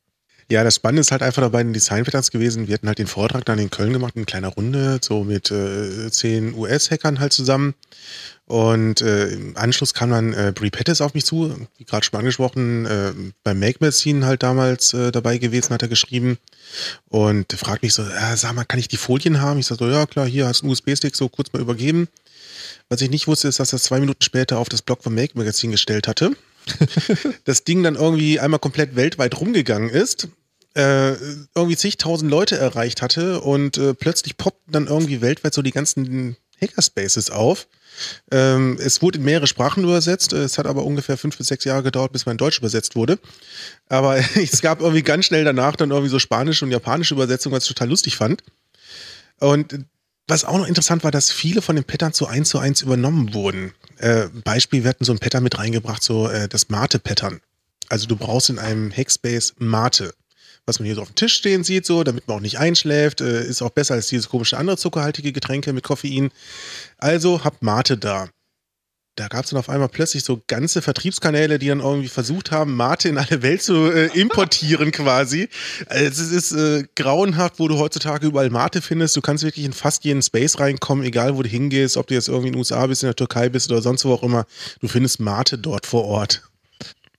Ja, 0.51 0.65
das 0.65 0.75
Spannende 0.75 0.99
ist 0.99 1.11
halt 1.11 1.23
einfach 1.23 1.41
dabei 1.41 1.61
in 1.61 1.67
den 1.67 1.73
Design 1.73 2.03
Patterns 2.03 2.29
gewesen. 2.29 2.67
Wir 2.67 2.73
hatten 2.73 2.89
halt 2.89 2.99
den 2.99 3.07
Vortrag 3.07 3.45
dann 3.45 3.57
in 3.57 3.69
Köln 3.69 3.93
gemacht, 3.93 4.17
in 4.17 4.25
kleiner 4.25 4.49
Runde, 4.49 4.99
so 5.01 5.23
mit 5.23 5.49
äh, 5.49 6.11
zehn 6.11 6.53
US-Hackern 6.53 7.21
halt 7.21 7.31
zusammen. 7.31 7.73
Und 8.47 8.99
äh, 8.99 9.29
im 9.29 9.55
Anschluss 9.55 9.93
kam 9.93 10.09
dann 10.09 10.33
äh, 10.33 10.51
Brie 10.53 10.69
Pettis 10.69 10.99
auf 10.99 11.13
mich 11.13 11.23
zu, 11.23 11.55
wie 11.77 11.85
gerade 11.85 12.03
schon 12.03 12.19
angesprochen, 12.19 12.85
äh, 12.85 13.13
beim 13.45 13.59
Make 13.59 13.77
Magazine 13.79 14.25
halt 14.25 14.43
damals 14.43 14.93
äh, 14.93 15.13
dabei 15.13 15.37
gewesen, 15.37 15.73
hat 15.73 15.83
er 15.83 15.87
geschrieben. 15.87 16.37
Und 17.07 17.53
fragt 17.53 17.81
mich 17.81 17.93
so, 17.93 18.01
äh, 18.03 18.35
sag 18.35 18.53
mal, 18.53 18.65
kann 18.65 18.77
ich 18.79 18.89
die 18.89 18.97
Folien 18.97 19.39
haben? 19.39 19.57
Ich 19.57 19.67
sag 19.67 19.77
so, 19.77 19.87
ja 19.87 20.05
klar, 20.05 20.27
hier 20.27 20.47
hast 20.47 20.63
du 20.63 20.65
einen 20.65 20.73
USB-Stick, 20.73 21.15
so 21.15 21.29
kurz 21.29 21.53
mal 21.53 21.61
übergeben. 21.61 22.09
Was 22.89 22.99
ich 22.99 23.09
nicht 23.09 23.25
wusste, 23.25 23.47
ist, 23.47 23.61
dass 23.61 23.71
er 23.71 23.79
zwei 23.79 24.01
Minuten 24.01 24.21
später 24.21 24.57
auf 24.57 24.67
das 24.67 24.81
Blog 24.81 25.01
vom 25.01 25.15
Make 25.15 25.37
Magazine 25.37 25.71
gestellt 25.71 26.09
hatte. 26.09 26.33
das 27.45 27.63
Ding 27.63 27.83
dann 27.83 27.95
irgendwie 27.95 28.41
einmal 28.41 28.59
komplett 28.59 28.97
weltweit 28.97 29.39
rumgegangen 29.39 29.89
ist 29.89 30.27
äh, 30.75 31.13
irgendwie 31.55 31.75
zigtausend 31.75 32.31
Leute 32.31 32.57
erreicht 32.57 33.01
hatte 33.01 33.41
und 33.41 33.77
äh, 33.77 33.93
plötzlich 33.93 34.37
poppten 34.37 34.71
dann 34.71 34.87
irgendwie 34.87 35.21
weltweit 35.21 35.53
so 35.53 35.61
die 35.61 35.71
ganzen 35.71 36.37
Hackerspaces 36.61 37.29
auf. 37.29 37.67
Ähm, 38.31 38.77
es 38.79 39.01
wurde 39.01 39.19
in 39.19 39.25
mehrere 39.25 39.47
Sprachen 39.47 39.83
übersetzt. 39.83 40.33
Es 40.33 40.57
hat 40.57 40.67
aber 40.67 40.85
ungefähr 40.85 41.17
fünf 41.17 41.37
bis 41.37 41.47
sechs 41.47 41.65
Jahre 41.65 41.83
gedauert, 41.83 42.13
bis 42.13 42.25
man 42.25 42.33
in 42.33 42.37
Deutsch 42.37 42.59
übersetzt 42.59 42.95
wurde. 42.95 43.19
Aber 43.89 44.17
es 44.35 44.61
gab 44.61 44.81
irgendwie 44.81 45.01
ganz 45.01 45.25
schnell 45.25 45.43
danach 45.43 45.75
dann 45.75 45.91
irgendwie 45.91 46.09
so 46.09 46.19
spanische 46.19 46.65
und 46.65 46.71
japanische 46.71 47.13
Übersetzungen, 47.13 47.55
was 47.55 47.63
ich 47.63 47.69
total 47.69 47.89
lustig 47.89 48.15
fand. 48.15 48.43
Und 49.39 49.85
was 50.27 50.45
auch 50.45 50.57
noch 50.57 50.67
interessant 50.67 51.03
war, 51.03 51.11
dass 51.11 51.31
viele 51.31 51.61
von 51.61 51.75
den 51.75 51.83
Patterns 51.83 52.17
so 52.17 52.27
eins 52.27 52.49
zu 52.49 52.59
eins 52.59 52.81
übernommen 52.81 53.33
wurden. 53.33 53.73
Äh, 53.97 54.27
Beispiel, 54.43 54.83
wir 54.83 54.89
hatten 54.89 55.03
so 55.03 55.11
ein 55.11 55.19
Pattern 55.19 55.43
mit 55.43 55.57
reingebracht, 55.57 56.01
so 56.01 56.29
äh, 56.29 56.47
das 56.47 56.69
Mate-Pattern. 56.69 57.41
Also 57.89 58.07
du 58.07 58.15
brauchst 58.15 58.49
in 58.49 58.57
einem 58.57 58.91
Hackspace 58.95 59.55
Mate 59.57 60.13
was 60.71 60.79
man 60.79 60.85
hier 60.85 60.95
so 60.95 61.01
auf 61.01 61.09
dem 61.09 61.15
Tisch 61.15 61.33
stehen 61.33 61.65
sieht, 61.65 61.85
so, 61.85 62.05
damit 62.05 62.27
man 62.27 62.37
auch 62.37 62.41
nicht 62.41 62.57
einschläft. 62.59 63.19
Äh, 63.19 63.43
ist 63.43 63.61
auch 63.61 63.71
besser 63.71 63.95
als 63.95 64.07
dieses 64.07 64.29
komische 64.29 64.57
andere 64.57 64.77
zuckerhaltige 64.77 65.33
Getränke 65.33 65.73
mit 65.73 65.83
Koffein. 65.83 66.31
Also 66.97 67.43
habt 67.43 67.61
Mate 67.61 67.97
da. 67.97 68.29
Da 69.17 69.27
gab 69.27 69.43
es 69.43 69.49
dann 69.49 69.59
auf 69.59 69.67
einmal 69.67 69.89
plötzlich 69.89 70.23
so 70.23 70.41
ganze 70.47 70.81
Vertriebskanäle, 70.81 71.59
die 71.59 71.67
dann 71.67 71.81
irgendwie 71.81 72.07
versucht 72.07 72.51
haben, 72.51 72.77
Mate 72.77 73.09
in 73.09 73.17
alle 73.17 73.41
Welt 73.41 73.61
zu 73.61 73.91
äh, 73.91 74.07
importieren 74.17 74.91
quasi. 74.93 75.49
Also 75.87 76.23
es 76.23 76.31
ist 76.31 76.51
äh, 76.53 76.85
grauenhaft, 76.95 77.59
wo 77.59 77.67
du 77.67 77.77
heutzutage 77.77 78.27
überall 78.27 78.49
Mate 78.49 78.81
findest. 78.81 79.17
Du 79.17 79.21
kannst 79.21 79.43
wirklich 79.43 79.65
in 79.65 79.73
fast 79.73 80.05
jeden 80.05 80.21
Space 80.21 80.59
reinkommen, 80.59 81.03
egal 81.03 81.35
wo 81.35 81.43
du 81.43 81.49
hingehst, 81.49 81.97
ob 81.97 82.07
du 82.07 82.13
jetzt 82.13 82.29
irgendwie 82.29 82.47
in 82.47 82.53
den 82.53 82.59
USA 82.59 82.87
bist, 82.87 83.03
in 83.03 83.07
der 83.07 83.15
Türkei 83.17 83.49
bist 83.49 83.69
oder 83.69 83.81
sonst 83.81 84.05
wo 84.05 84.13
auch 84.13 84.23
immer. 84.23 84.45
Du 84.79 84.87
findest 84.87 85.19
Mate 85.19 85.57
dort 85.57 85.85
vor 85.85 86.05
Ort. 86.05 86.43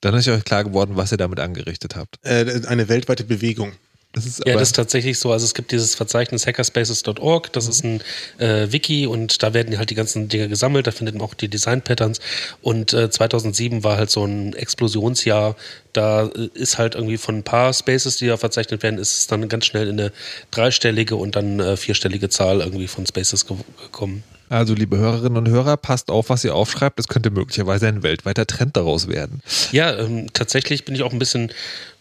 Dann 0.02 0.14
ist 0.14 0.28
euch 0.28 0.44
klar 0.44 0.64
geworden, 0.64 0.96
was 0.96 1.12
ihr 1.12 1.18
damit 1.18 1.40
angerichtet 1.40 1.96
habt. 1.96 2.18
Äh, 2.22 2.62
eine 2.66 2.88
weltweite 2.88 3.24
Bewegung. 3.24 3.72
Das 4.12 4.26
ist 4.26 4.42
Ja, 4.46 4.54
das 4.54 4.68
ist 4.68 4.76
tatsächlich 4.76 5.18
so. 5.18 5.32
Also 5.32 5.46
es 5.46 5.54
gibt 5.54 5.72
dieses 5.72 5.94
Verzeichnis 5.94 6.46
hackerspaces.org, 6.46 7.52
das 7.52 7.66
ist 7.66 7.82
ein 7.82 8.02
äh, 8.38 8.70
Wiki 8.70 9.06
und 9.06 9.42
da 9.42 9.54
werden 9.54 9.78
halt 9.78 9.88
die 9.88 9.94
ganzen 9.94 10.28
Dinge 10.28 10.48
gesammelt, 10.48 10.86
da 10.86 10.90
findet 10.90 11.14
man 11.14 11.24
auch 11.24 11.32
die 11.32 11.48
Design-Patterns 11.48 12.20
und 12.60 12.92
äh, 12.92 13.10
2007 13.10 13.84
war 13.84 13.96
halt 13.96 14.10
so 14.10 14.24
ein 14.24 14.52
Explosionsjahr, 14.52 15.56
da 15.94 16.26
äh, 16.26 16.50
ist 16.52 16.76
halt 16.76 16.94
irgendwie 16.94 17.16
von 17.16 17.36
ein 17.36 17.42
paar 17.42 17.72
Spaces, 17.72 18.16
die 18.16 18.26
da 18.26 18.36
verzeichnet 18.36 18.82
werden, 18.82 18.98
ist 18.98 19.16
es 19.16 19.26
dann 19.28 19.48
ganz 19.48 19.64
schnell 19.64 19.88
in 19.88 19.98
eine 19.98 20.12
dreistellige 20.50 21.16
und 21.16 21.34
dann 21.34 21.60
äh, 21.60 21.78
vierstellige 21.78 22.28
Zahl 22.28 22.60
irgendwie 22.60 22.88
von 22.88 23.06
Spaces 23.06 23.46
ge 23.46 23.56
gekommen. 23.82 24.24
Also, 24.52 24.74
liebe 24.74 24.98
Hörerinnen 24.98 25.38
und 25.38 25.48
Hörer, 25.48 25.78
passt 25.78 26.10
auf, 26.10 26.28
was 26.28 26.44
ihr 26.44 26.54
aufschreibt. 26.54 27.00
Es 27.00 27.08
könnte 27.08 27.30
möglicherweise 27.30 27.88
ein 27.88 28.02
weltweiter 28.02 28.46
Trend 28.46 28.76
daraus 28.76 29.08
werden. 29.08 29.40
Ja, 29.72 29.98
ähm, 29.98 30.26
tatsächlich 30.34 30.84
bin 30.84 30.94
ich 30.94 31.02
auch 31.02 31.12
ein 31.12 31.18
bisschen 31.18 31.50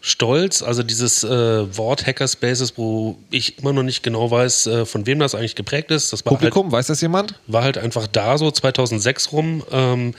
stolz. 0.02 0.62
Also 0.62 0.82
dieses 0.82 1.24
äh, 1.24 1.76
Wort 1.78 2.06
Hackerspaces, 2.06 2.76
wo 2.76 3.16
ich 3.30 3.58
immer 3.58 3.72
noch 3.72 3.84
nicht 3.84 4.02
genau 4.02 4.30
weiß, 4.30 4.66
äh, 4.66 4.84
von 4.84 5.06
wem 5.06 5.18
das 5.18 5.34
eigentlich 5.34 5.54
geprägt 5.54 5.90
ist. 5.90 6.12
Das 6.12 6.20
halt 6.20 6.26
Publikum, 6.26 6.70
weiß 6.70 6.88
das 6.88 7.00
jemand? 7.00 7.36
war 7.46 7.62
halt 7.62 7.78
einfach 7.78 8.06
da 8.06 8.36
so 8.36 8.50
2006 8.50 9.32
rum 9.32 9.62
ähm, 9.70 10.14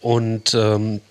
und 0.00 0.54
ähm, 0.54 1.02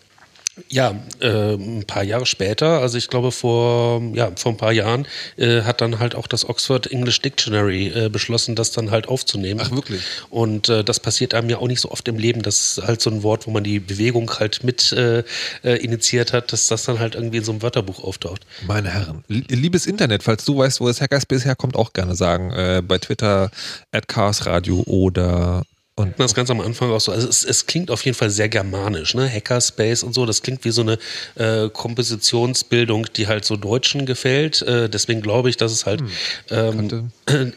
ja, 0.69 0.95
äh, 1.19 1.53
ein 1.55 1.83
paar 1.85 2.03
Jahre 2.03 2.25
später, 2.25 2.79
also 2.79 2.97
ich 2.97 3.09
glaube 3.09 3.31
vor, 3.31 4.01
ja, 4.13 4.31
vor 4.35 4.53
ein 4.53 4.57
paar 4.57 4.71
Jahren, 4.71 5.05
äh, 5.37 5.61
hat 5.63 5.81
dann 5.81 5.99
halt 5.99 6.15
auch 6.15 6.27
das 6.27 6.47
Oxford 6.47 6.87
English 6.91 7.21
Dictionary 7.21 7.87
äh, 7.87 8.09
beschlossen, 8.09 8.55
das 8.55 8.71
dann 8.71 8.89
halt 8.89 9.07
aufzunehmen. 9.07 9.61
Ach, 9.63 9.71
wirklich? 9.71 10.01
Und 10.29 10.69
äh, 10.69 10.83
das 10.83 10.99
passiert 10.99 11.33
einem 11.33 11.49
ja 11.49 11.57
auch 11.57 11.67
nicht 11.67 11.81
so 11.81 11.91
oft 11.91 12.07
im 12.07 12.17
Leben, 12.17 12.41
dass 12.41 12.81
halt 12.85 13.01
so 13.01 13.09
ein 13.09 13.21
Wort, 13.23 13.47
wo 13.47 13.51
man 13.51 13.63
die 13.63 13.79
Bewegung 13.79 14.31
halt 14.39 14.63
mit 14.63 14.91
äh, 14.93 15.23
äh, 15.63 15.75
initiiert 15.83 16.31
hat, 16.31 16.53
dass 16.53 16.67
das 16.67 16.83
dann 16.83 16.99
halt 16.99 17.15
irgendwie 17.15 17.37
in 17.37 17.43
so 17.43 17.51
einem 17.51 17.61
Wörterbuch 17.61 18.03
auftaucht. 18.03 18.41
Meine 18.65 18.89
Herren, 18.89 19.23
li- 19.27 19.43
liebes 19.49 19.85
Internet, 19.87 20.23
falls 20.23 20.45
du 20.45 20.57
weißt, 20.57 20.79
wo 20.79 20.87
das 20.87 21.01
Hackerspace 21.01 21.45
herkommt, 21.45 21.75
auch 21.75 21.91
gerne 21.93 22.15
sagen. 22.15 22.53
Bei 22.87 22.97
Twitter, 22.97 23.51
at 23.91 24.07
Chaos 24.07 24.45
Radio 24.45 24.83
oder 24.85 25.63
und 25.97 26.19
Das 26.19 26.35
ganz 26.35 26.49
am 26.49 26.59
Anfang 26.59 26.91
auch 26.91 26.99
so. 26.99 27.13
Also 27.13 27.29
es, 27.29 27.45
es 27.45 27.67
klingt 27.67 27.89
auf 27.89 28.03
jeden 28.03 28.17
Fall 28.17 28.29
sehr 28.29 28.49
germanisch, 28.49 29.15
ne? 29.15 29.29
Hackerspace 29.31 30.03
und 30.03 30.13
so. 30.13 30.25
Das 30.25 30.41
klingt 30.41 30.65
wie 30.65 30.71
so 30.71 30.81
eine 30.81 30.97
äh, 31.35 31.69
Kompositionsbildung, 31.69 33.07
die 33.15 33.27
halt 33.27 33.45
so 33.45 33.55
Deutschen 33.55 34.05
gefällt. 34.05 34.61
Äh, 34.61 34.89
deswegen 34.89 35.21
glaube 35.21 35.49
ich, 35.49 35.55
dass 35.55 35.71
es 35.71 35.85
halt 35.85 36.03
ähm, 36.49 36.89
könnte- 37.25 37.49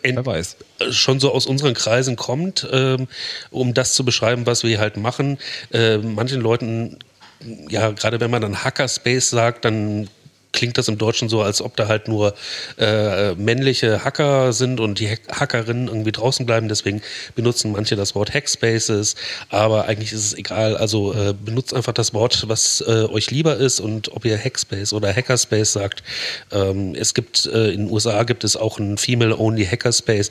schon 0.91 1.19
so 1.19 1.33
aus 1.33 1.47
unseren 1.47 1.75
Kreisen 1.75 2.15
kommt, 2.15 2.65
ähm, 2.71 3.09
um 3.51 3.75
das 3.75 3.95
zu 3.95 4.05
beschreiben, 4.05 4.47
was 4.47 4.63
wir 4.63 4.79
halt 4.79 4.97
machen. 4.97 5.39
Äh, 5.73 5.99
manchen 5.99 6.41
Leuten, 6.41 6.99
ja, 7.69 7.91
gerade 7.91 8.21
wenn 8.21 8.31
man 8.31 8.43
dann 8.43 8.63
Hackerspace 8.63 9.31
sagt, 9.31 9.65
dann 9.65 10.09
klingt 10.53 10.79
das 10.79 10.89
im 10.89 10.99
Deutschen 10.99 11.29
so, 11.29 11.43
als 11.43 11.63
ob 11.63 11.77
da 11.77 11.89
halt 11.89 12.09
nur 12.09 12.35
äh, 12.79 13.35
männliche 13.35 14.05
Hacker 14.05 14.53
sind 14.53 14.81
und 14.81 14.99
die 14.99 15.09
Hack 15.09 15.21
Hackerinnen 15.29 15.89
irgendwie 15.89 16.13
draußen 16.13 16.47
bleiben. 16.47 16.69
Deswegen 16.69 17.03
benutzen 17.35 17.73
manche 17.73 17.97
das 17.97 18.15
Wort 18.15 18.33
Hackspaces, 18.33 19.15
aber 19.51 19.87
eigentlich 19.87 20.13
ist 20.13 20.25
es 20.25 20.35
egal. 20.35 20.77
Also 20.77 21.13
äh, 21.13 21.35
benutzt 21.35 21.75
einfach 21.75 21.93
das 21.93 22.15
Wort, 22.15 22.49
was 22.49 22.83
äh, 22.87 23.05
euch 23.05 23.31
lieber 23.31 23.57
ist 23.57 23.81
und 23.81 24.13
ob 24.13 24.25
ihr 24.25 24.39
Hackspace 24.39 24.93
oder 24.93 25.15
Hackerspace 25.15 25.73
sagt. 25.73 26.03
Ähm, 26.51 26.95
es 26.95 27.15
gibt 27.15 27.47
äh, 27.47 27.71
in 27.71 27.87
den 27.87 27.91
USA 27.91 28.23
gibt 28.25 28.45
es 28.45 28.57
auch 28.57 28.79
einen 28.79 28.99
Female-Only 28.99 29.67
Hackerspace 29.67 30.31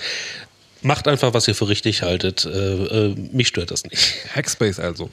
Macht 0.87 1.09
einfach, 1.09 1.33
was 1.33 1.45
ihr 1.49 1.53
für 1.53 1.67
richtig 1.67 2.01
haltet. 2.01 2.45
Äh, 2.45 3.09
äh, 3.09 3.15
mich 3.33 3.49
stört 3.49 3.71
das 3.71 3.83
nicht. 3.83 4.15
Hackspace 4.33 4.79
also. 4.79 5.09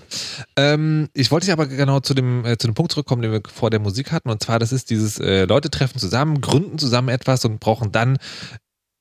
Ähm, 0.54 1.08
ich 1.14 1.32
wollte 1.32 1.50
aber 1.52 1.66
genau 1.66 1.98
zu 1.98 2.14
dem, 2.14 2.44
äh, 2.44 2.56
zu 2.56 2.68
dem 2.68 2.74
Punkt 2.74 2.92
zurückkommen, 2.92 3.22
den 3.22 3.32
wir 3.32 3.42
vor 3.52 3.70
der 3.70 3.80
Musik 3.80 4.12
hatten. 4.12 4.30
Und 4.30 4.40
zwar, 4.40 4.60
das 4.60 4.70
ist 4.70 4.90
dieses, 4.90 5.18
äh, 5.18 5.46
Leute 5.46 5.70
treffen 5.70 5.98
zusammen, 5.98 6.40
gründen 6.40 6.78
zusammen 6.78 7.08
etwas 7.08 7.44
und 7.44 7.58
brauchen 7.58 7.90
dann 7.90 8.18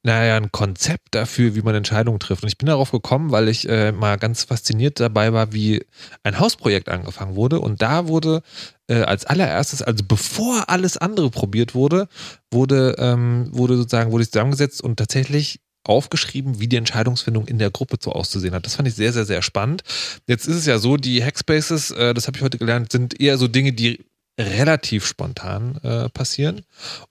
naja, 0.05 0.35
ein 0.35 0.51
Konzept 0.51 1.15
dafür, 1.15 1.55
wie 1.55 1.61
man 1.61 1.75
Entscheidungen 1.75 2.19
trifft. 2.19 2.43
Und 2.43 2.49
ich 2.49 2.57
bin 2.57 2.67
darauf 2.67 2.91
gekommen, 2.91 3.31
weil 3.31 3.47
ich 3.47 3.69
äh, 3.69 3.93
mal 3.93 4.17
ganz 4.17 4.43
fasziniert 4.43 4.99
dabei 4.99 5.31
war, 5.31 5.53
wie 5.53 5.85
ein 6.23 6.39
Hausprojekt 6.39 6.89
angefangen 6.89 7.37
wurde. 7.37 7.61
Und 7.61 7.81
da 7.81 8.07
wurde 8.09 8.41
äh, 8.87 9.03
als 9.03 9.25
allererstes, 9.25 9.81
also 9.81 10.03
bevor 10.05 10.69
alles 10.69 10.97
andere 10.97 11.29
probiert 11.29 11.73
wurde, 11.73 12.09
wurde, 12.51 12.95
ähm, 12.99 13.47
wurde 13.51 13.77
sozusagen, 13.77 14.11
wurde 14.11 14.23
ich 14.23 14.31
zusammengesetzt 14.31 14.83
und 14.83 14.97
tatsächlich 14.97 15.61
aufgeschrieben, 15.83 16.59
wie 16.59 16.67
die 16.67 16.77
Entscheidungsfindung 16.77 17.47
in 17.47 17.59
der 17.59 17.71
Gruppe 17.71 17.97
so 17.99 18.11
auszusehen 18.11 18.53
hat. 18.53 18.65
Das 18.65 18.75
fand 18.75 18.87
ich 18.87 18.95
sehr, 18.95 19.13
sehr, 19.13 19.25
sehr 19.25 19.41
spannend. 19.41 19.83
Jetzt 20.27 20.47
ist 20.47 20.55
es 20.55 20.65
ja 20.65 20.77
so, 20.77 20.97
die 20.97 21.23
Hackspaces, 21.23 21.91
äh, 21.91 22.13
das 22.13 22.27
habe 22.27 22.37
ich 22.37 22.43
heute 22.43 22.57
gelernt, 22.57 22.91
sind 22.91 23.19
eher 23.19 23.37
so 23.37 23.47
Dinge, 23.47 23.73
die 23.73 24.05
relativ 24.39 25.05
spontan 25.05 25.77
äh, 25.83 26.09
passieren 26.09 26.61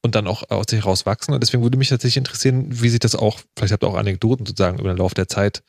und 0.00 0.16
dann 0.16 0.26
auch 0.26 0.50
aus 0.50 0.66
sich 0.68 0.80
heraus 0.80 1.06
wachsen. 1.06 1.32
Und 1.32 1.40
deswegen 1.40 1.62
würde 1.62 1.78
mich 1.78 1.88
tatsächlich 1.88 2.16
interessieren, 2.16 2.66
wie 2.68 2.88
sich 2.88 2.98
das 2.98 3.14
auch, 3.14 3.40
vielleicht 3.56 3.72
habt 3.72 3.84
ihr 3.84 3.88
auch 3.88 3.94
Anekdoten 3.94 4.44
sozusagen 4.44 4.80
über 4.80 4.92
den 4.92 4.98
Lauf 4.98 5.14
der 5.14 5.28
Zeit 5.28 5.62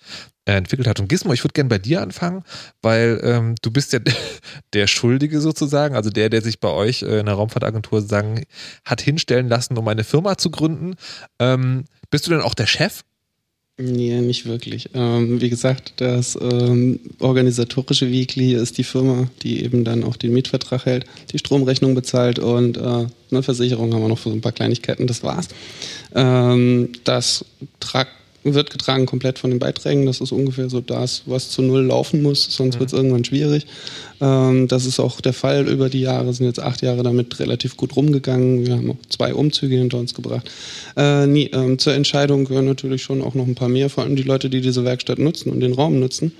äh, 0.46 0.54
entwickelt 0.54 0.88
hat. 0.88 1.00
Und 1.00 1.10
Gizmo, 1.10 1.32
ich 1.32 1.44
würde 1.44 1.54
gerne 1.54 1.70
bei 1.70 1.78
dir 1.78 2.02
anfangen, 2.02 2.44
weil 2.82 3.22
ähm, 3.24 3.56
du 3.62 3.70
bist 3.70 3.94
ja 3.94 4.00
der 4.74 4.88
Schuldige 4.88 5.42
sozusagen, 5.42 5.96
also 5.96 6.10
der, 6.10 6.30
der 6.30 6.42
sich 6.42 6.60
bei 6.60 6.70
euch 6.70 7.04
äh, 7.04 7.20
in 7.20 7.28
der 7.28 7.36
Raumfahrtagentur 7.36 8.02
sozusagen 8.02 8.46
hat 8.84 9.02
hinstellen 9.02 9.48
lassen, 9.48 9.78
um 9.78 9.88
eine 9.88 10.04
Firma 10.04 10.38
zu 10.40 10.50
gründen. 10.50 10.96
Ähm, 11.40 11.86
bist 12.14 12.27
du 12.27 12.30
denn 12.30 12.41
auch 12.41 12.53
der 12.53 12.68
Chef? 12.68 13.03
Nee, 13.80 14.22
nicht 14.22 14.45
wirklich. 14.45 14.91
Ähm, 14.94 15.41
wie 15.41 15.49
gesagt, 15.49 15.94
das 15.98 16.38
ähm, 16.40 16.99
organisatorische 17.18 18.07
Vehikel 18.11 18.52
ist 18.52 18.77
die 18.77 18.84
Firma, 18.84 19.31
die 19.41 19.64
eben 19.64 19.84
dann 19.84 20.03
auch 20.03 20.15
den 20.15 20.31
Mietvertrag 20.31 20.85
hält, 20.85 21.06
die 21.31 21.40
Stromrechnung 21.40 21.95
bezahlt 21.95 22.38
und 22.38 22.77
äh, 22.77 23.07
eine 23.31 23.41
Versicherung 23.41 23.91
haben 23.95 24.03
wir 24.03 24.10
noch 24.10 24.19
für 24.19 24.30
so 24.30 24.35
ein 24.35 24.41
paar 24.41 24.52
Kleinigkeiten, 24.52 25.07
das 25.07 25.23
war's. 25.23 25.48
Ähm, 26.14 26.90
das 27.03 27.45
tragt 27.80 28.11
wird 28.44 28.72
getragen 28.72 29.06
komplett 29.06 29.40
von 29.40 29.49
den 29.49 29.60
Beiträgen. 29.60 30.06
Das 30.06 30.20
ist 30.20 30.32
ungefähr 30.32 30.70
so 30.70 30.82
das, 30.82 31.24
was 31.26 31.49
zu 31.49 31.61
null 31.61 31.86
laufen 31.86 32.22
muss, 32.22 32.48
sonst 32.49 32.76
Mhm. 32.76 32.80
wird 32.80 32.90
es 32.90 32.94
irgendwann 32.94 33.24
schwierig. 33.24 33.65
Ähm, 34.20 34.68
das 34.68 34.86
ist 34.86 34.99
auch 34.99 35.22
der 35.22 35.34
Fall 35.34 35.68
über 35.68 35.90
die 35.90 36.02
Jahre, 36.02 36.34
sind 36.34 36.45
jetzt 36.45 36.60
acht 36.60 36.82
Jahre 36.82 37.03
damit 37.03 37.40
relativ 37.40 37.78
gut 37.78 37.95
rumgegangen. 37.95 38.65
Wir 38.65 38.76
haben 38.76 38.91
auch 38.91 38.98
zwei 39.10 39.34
Umzüge 39.34 39.78
hinter 39.78 39.98
uns 39.98 40.14
gebracht. 40.14 40.49
Äh, 40.98 41.28
nee, 41.28 41.49
ähm, 41.53 41.80
zur 41.80 41.94
Entscheidung 41.94 42.45
gehören 42.45 42.65
natürlich 42.65 43.03
schon 43.03 43.22
auch 43.22 43.34
noch 43.34 43.48
ein 43.48 43.56
paar 43.56 43.70
mehr, 43.70 43.90
vor 43.90 44.03
allem 44.03 44.15
die 44.15 44.24
Leute, 44.24 44.49
die 44.49 44.61
diese 44.61 44.84
Werkstatt 44.84 45.20
nutzen 45.20 45.52
und 45.52 45.60
den 45.60 45.74
Raum 45.74 45.99
nutzen. 45.99 46.34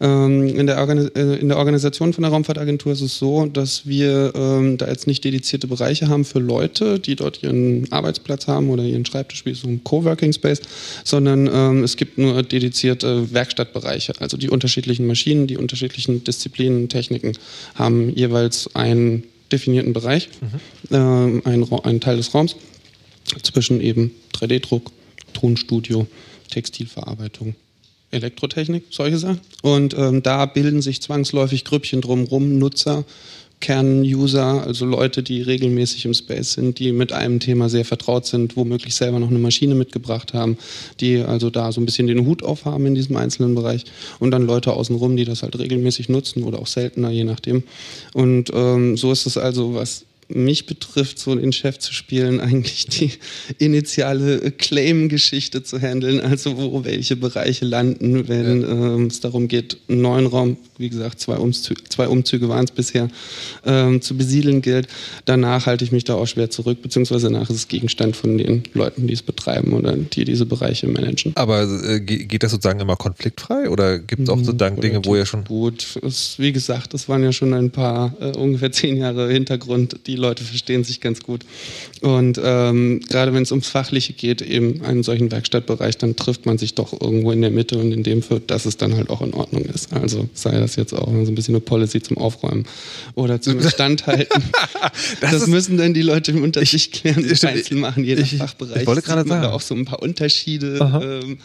Ähm, 0.00 0.48
in, 0.48 0.66
der 0.66 0.78
äh, 0.78 1.36
in 1.36 1.48
der 1.48 1.58
Organisation 1.58 2.12
von 2.12 2.22
der 2.22 2.30
Raumfahrtagentur 2.30 2.92
ist 2.92 3.00
es 3.00 3.18
so, 3.18 3.46
dass 3.46 3.86
wir 3.86 4.32
ähm, 4.34 4.76
da 4.76 4.88
jetzt 4.88 5.06
nicht 5.06 5.24
dedizierte 5.24 5.66
Bereiche 5.66 6.08
haben 6.08 6.24
für 6.24 6.38
Leute, 6.38 6.98
die 6.98 7.16
dort 7.16 7.42
ihren 7.42 7.90
Arbeitsplatz 7.92 8.46
haben 8.46 8.70
oder 8.70 8.82
ihren 8.82 9.06
Schreibtisch, 9.06 9.44
wie 9.46 9.54
so 9.54 9.68
ein 9.68 9.82
Coworking 9.84 10.32
Space, 10.32 10.62
sondern 11.04 11.48
ähm, 11.52 11.84
es 11.84 11.96
gibt 11.96 12.18
nur 12.18 12.42
dedizierte 12.42 13.32
Werkstattbereiche. 13.32 14.12
Also 14.20 14.36
die 14.36 14.50
unterschiedlichen 14.50 15.06
Maschinen, 15.06 15.46
die 15.46 15.56
unterschiedlichen 15.56 16.24
Disziplinen, 16.24 16.88
Techniken 16.88 17.32
haben 17.74 18.14
jeweils 18.14 18.74
einen 18.74 19.24
definierten 19.52 19.92
Bereich, 19.92 20.28
ähm, 20.90 21.42
einen, 21.44 21.72
einen 21.84 22.00
Teil 22.00 22.16
des 22.16 22.34
Raums 22.34 22.56
zwischen 23.42 23.80
eben 23.80 24.12
3D-Druck, 24.34 24.90
Tonstudio, 25.32 26.06
Textilverarbeitung, 26.50 27.54
Elektrotechnik, 28.14 28.84
solche 28.90 29.18
Sachen. 29.18 29.40
Und 29.62 29.94
ähm, 29.98 30.22
da 30.22 30.46
bilden 30.46 30.82
sich 30.82 31.02
zwangsläufig 31.02 31.64
Grüppchen 31.64 32.00
drumherum, 32.00 32.58
Nutzer, 32.58 33.04
Kern-User, 33.60 34.66
also 34.66 34.84
Leute, 34.84 35.22
die 35.22 35.40
regelmäßig 35.40 36.04
im 36.04 36.12
Space 36.12 36.52
sind, 36.52 36.78
die 36.78 36.92
mit 36.92 37.12
einem 37.12 37.40
Thema 37.40 37.70
sehr 37.70 37.86
vertraut 37.86 38.26
sind, 38.26 38.56
womöglich 38.56 38.94
selber 38.94 39.18
noch 39.18 39.30
eine 39.30 39.38
Maschine 39.38 39.74
mitgebracht 39.74 40.34
haben, 40.34 40.58
die 41.00 41.20
also 41.20 41.48
da 41.48 41.72
so 41.72 41.80
ein 41.80 41.86
bisschen 41.86 42.06
den 42.06 42.26
Hut 42.26 42.42
aufhaben 42.42 42.84
in 42.84 42.94
diesem 42.94 43.16
einzelnen 43.16 43.54
Bereich 43.54 43.84
und 44.18 44.32
dann 44.32 44.46
Leute 44.46 44.74
außenrum, 44.74 45.16
die 45.16 45.24
das 45.24 45.42
halt 45.42 45.58
regelmäßig 45.58 46.10
nutzen 46.10 46.42
oder 46.42 46.58
auch 46.58 46.66
seltener, 46.66 47.10
je 47.10 47.24
nachdem. 47.24 47.62
Und 48.12 48.50
ähm, 48.52 48.98
so 48.98 49.10
ist 49.10 49.24
es 49.24 49.38
also, 49.38 49.74
was 49.74 50.04
mich 50.28 50.66
betrifft, 50.66 51.18
so 51.18 51.34
den 51.34 51.52
Chef 51.52 51.78
zu 51.78 51.92
spielen, 51.92 52.40
eigentlich 52.40 52.86
die 52.86 53.10
initiale 53.58 54.50
Claim-Geschichte 54.52 55.62
zu 55.62 55.80
handeln, 55.80 56.20
also 56.20 56.56
wo 56.56 56.84
welche 56.84 57.16
Bereiche 57.16 57.64
landen, 57.64 58.28
wenn 58.28 58.62
ähm, 58.62 59.06
es 59.06 59.20
darum 59.20 59.48
geht, 59.48 59.78
einen 59.88 60.02
neuen 60.02 60.26
Raum, 60.26 60.56
wie 60.78 60.88
gesagt, 60.88 61.20
zwei, 61.20 61.36
Umzü 61.36 61.74
zwei 61.88 62.08
Umzüge 62.08 62.48
waren 62.48 62.64
es 62.64 62.70
bisher, 62.70 63.08
ähm, 63.64 64.00
zu 64.02 64.16
besiedeln 64.16 64.62
gilt. 64.62 64.88
Danach 65.24 65.66
halte 65.66 65.84
ich 65.84 65.92
mich 65.92 66.04
da 66.04 66.14
auch 66.14 66.26
schwer 66.26 66.50
zurück, 66.50 66.82
beziehungsweise 66.82 67.30
danach 67.30 67.48
ist 67.50 67.56
es 67.56 67.68
Gegenstand 67.68 68.16
von 68.16 68.36
den 68.38 68.62
Leuten, 68.74 69.06
die 69.06 69.14
es 69.14 69.22
betreiben 69.22 69.72
oder 69.72 69.96
die 69.96 70.24
diese 70.24 70.46
Bereiche 70.46 70.86
managen. 70.88 71.32
Aber 71.36 71.62
äh, 71.62 72.00
ge- 72.00 72.24
geht 72.24 72.42
das 72.42 72.50
sozusagen 72.50 72.80
immer 72.80 72.96
konfliktfrei 72.96 73.68
oder 73.70 73.98
gibt 73.98 74.22
es 74.22 74.28
auch 74.28 74.38
sozusagen 74.38 74.80
Dinge, 74.80 75.04
wo 75.04 75.16
ihr 75.16 75.26
schon. 75.26 75.44
Gut, 75.44 75.98
es, 76.02 76.38
wie 76.38 76.52
gesagt, 76.52 76.94
es 76.94 77.08
waren 77.08 77.22
ja 77.22 77.32
schon 77.32 77.54
ein 77.54 77.70
paar, 77.70 78.14
äh, 78.20 78.36
ungefähr 78.36 78.72
zehn 78.72 78.96
Jahre 78.96 79.30
Hintergrund. 79.30 79.96
Die 80.06 80.16
Leute 80.24 80.44
verstehen 80.44 80.84
sich 80.84 81.00
ganz 81.00 81.22
gut. 81.22 81.44
Und 82.00 82.40
ähm, 82.42 83.00
gerade 83.08 83.32
wenn 83.34 83.42
es 83.42 83.50
ums 83.52 83.68
Fachliche 83.68 84.12
geht, 84.12 84.42
eben 84.42 84.82
einen 84.82 85.02
solchen 85.02 85.30
Werkstattbereich, 85.30 85.98
dann 85.98 86.16
trifft 86.16 86.46
man 86.46 86.58
sich 86.58 86.74
doch 86.74 86.92
irgendwo 87.00 87.30
in 87.32 87.40
der 87.42 87.50
Mitte 87.50 87.78
und 87.78 87.92
in 87.92 88.02
dem 88.02 88.22
führt, 88.22 88.50
dass 88.50 88.66
es 88.66 88.76
dann 88.76 88.94
halt 88.96 89.10
auch 89.10 89.20
in 89.22 89.34
Ordnung 89.34 89.64
ist. 89.64 89.92
Also 89.92 90.28
sei 90.34 90.58
das 90.58 90.76
jetzt 90.76 90.92
auch 90.94 91.06
so 91.06 91.12
ein 91.30 91.34
bisschen 91.34 91.54
eine 91.54 91.60
Policy 91.60 92.00
zum 92.02 92.18
Aufräumen 92.18 92.64
oder 93.14 93.40
zum 93.40 93.60
Standhalten. 93.68 94.42
das 95.20 95.32
ist- 95.34 95.46
müssen 95.48 95.76
dann 95.76 95.94
die 95.94 96.02
Leute 96.02 96.34
unter 96.34 96.64
sich 96.64 96.90
klären, 96.92 97.22
Ich- 97.24 97.40
sich 97.40 97.46
einzeln 97.48 97.80
machen, 97.80 98.04
je 98.04 98.14
nach 98.16 98.22
ich- 98.22 98.38
Fachbereich. 98.38 98.82
ich 98.82 98.86
wollte 98.86 99.02
gerade 99.02 99.28
man 99.28 99.38
da 99.38 99.42
sagen. 99.44 99.54
auch 99.54 99.60
so 99.60 99.74
ein 99.74 99.84
paar 99.84 100.02
Unterschiede. 100.02 101.20
Ähm, 101.24 101.38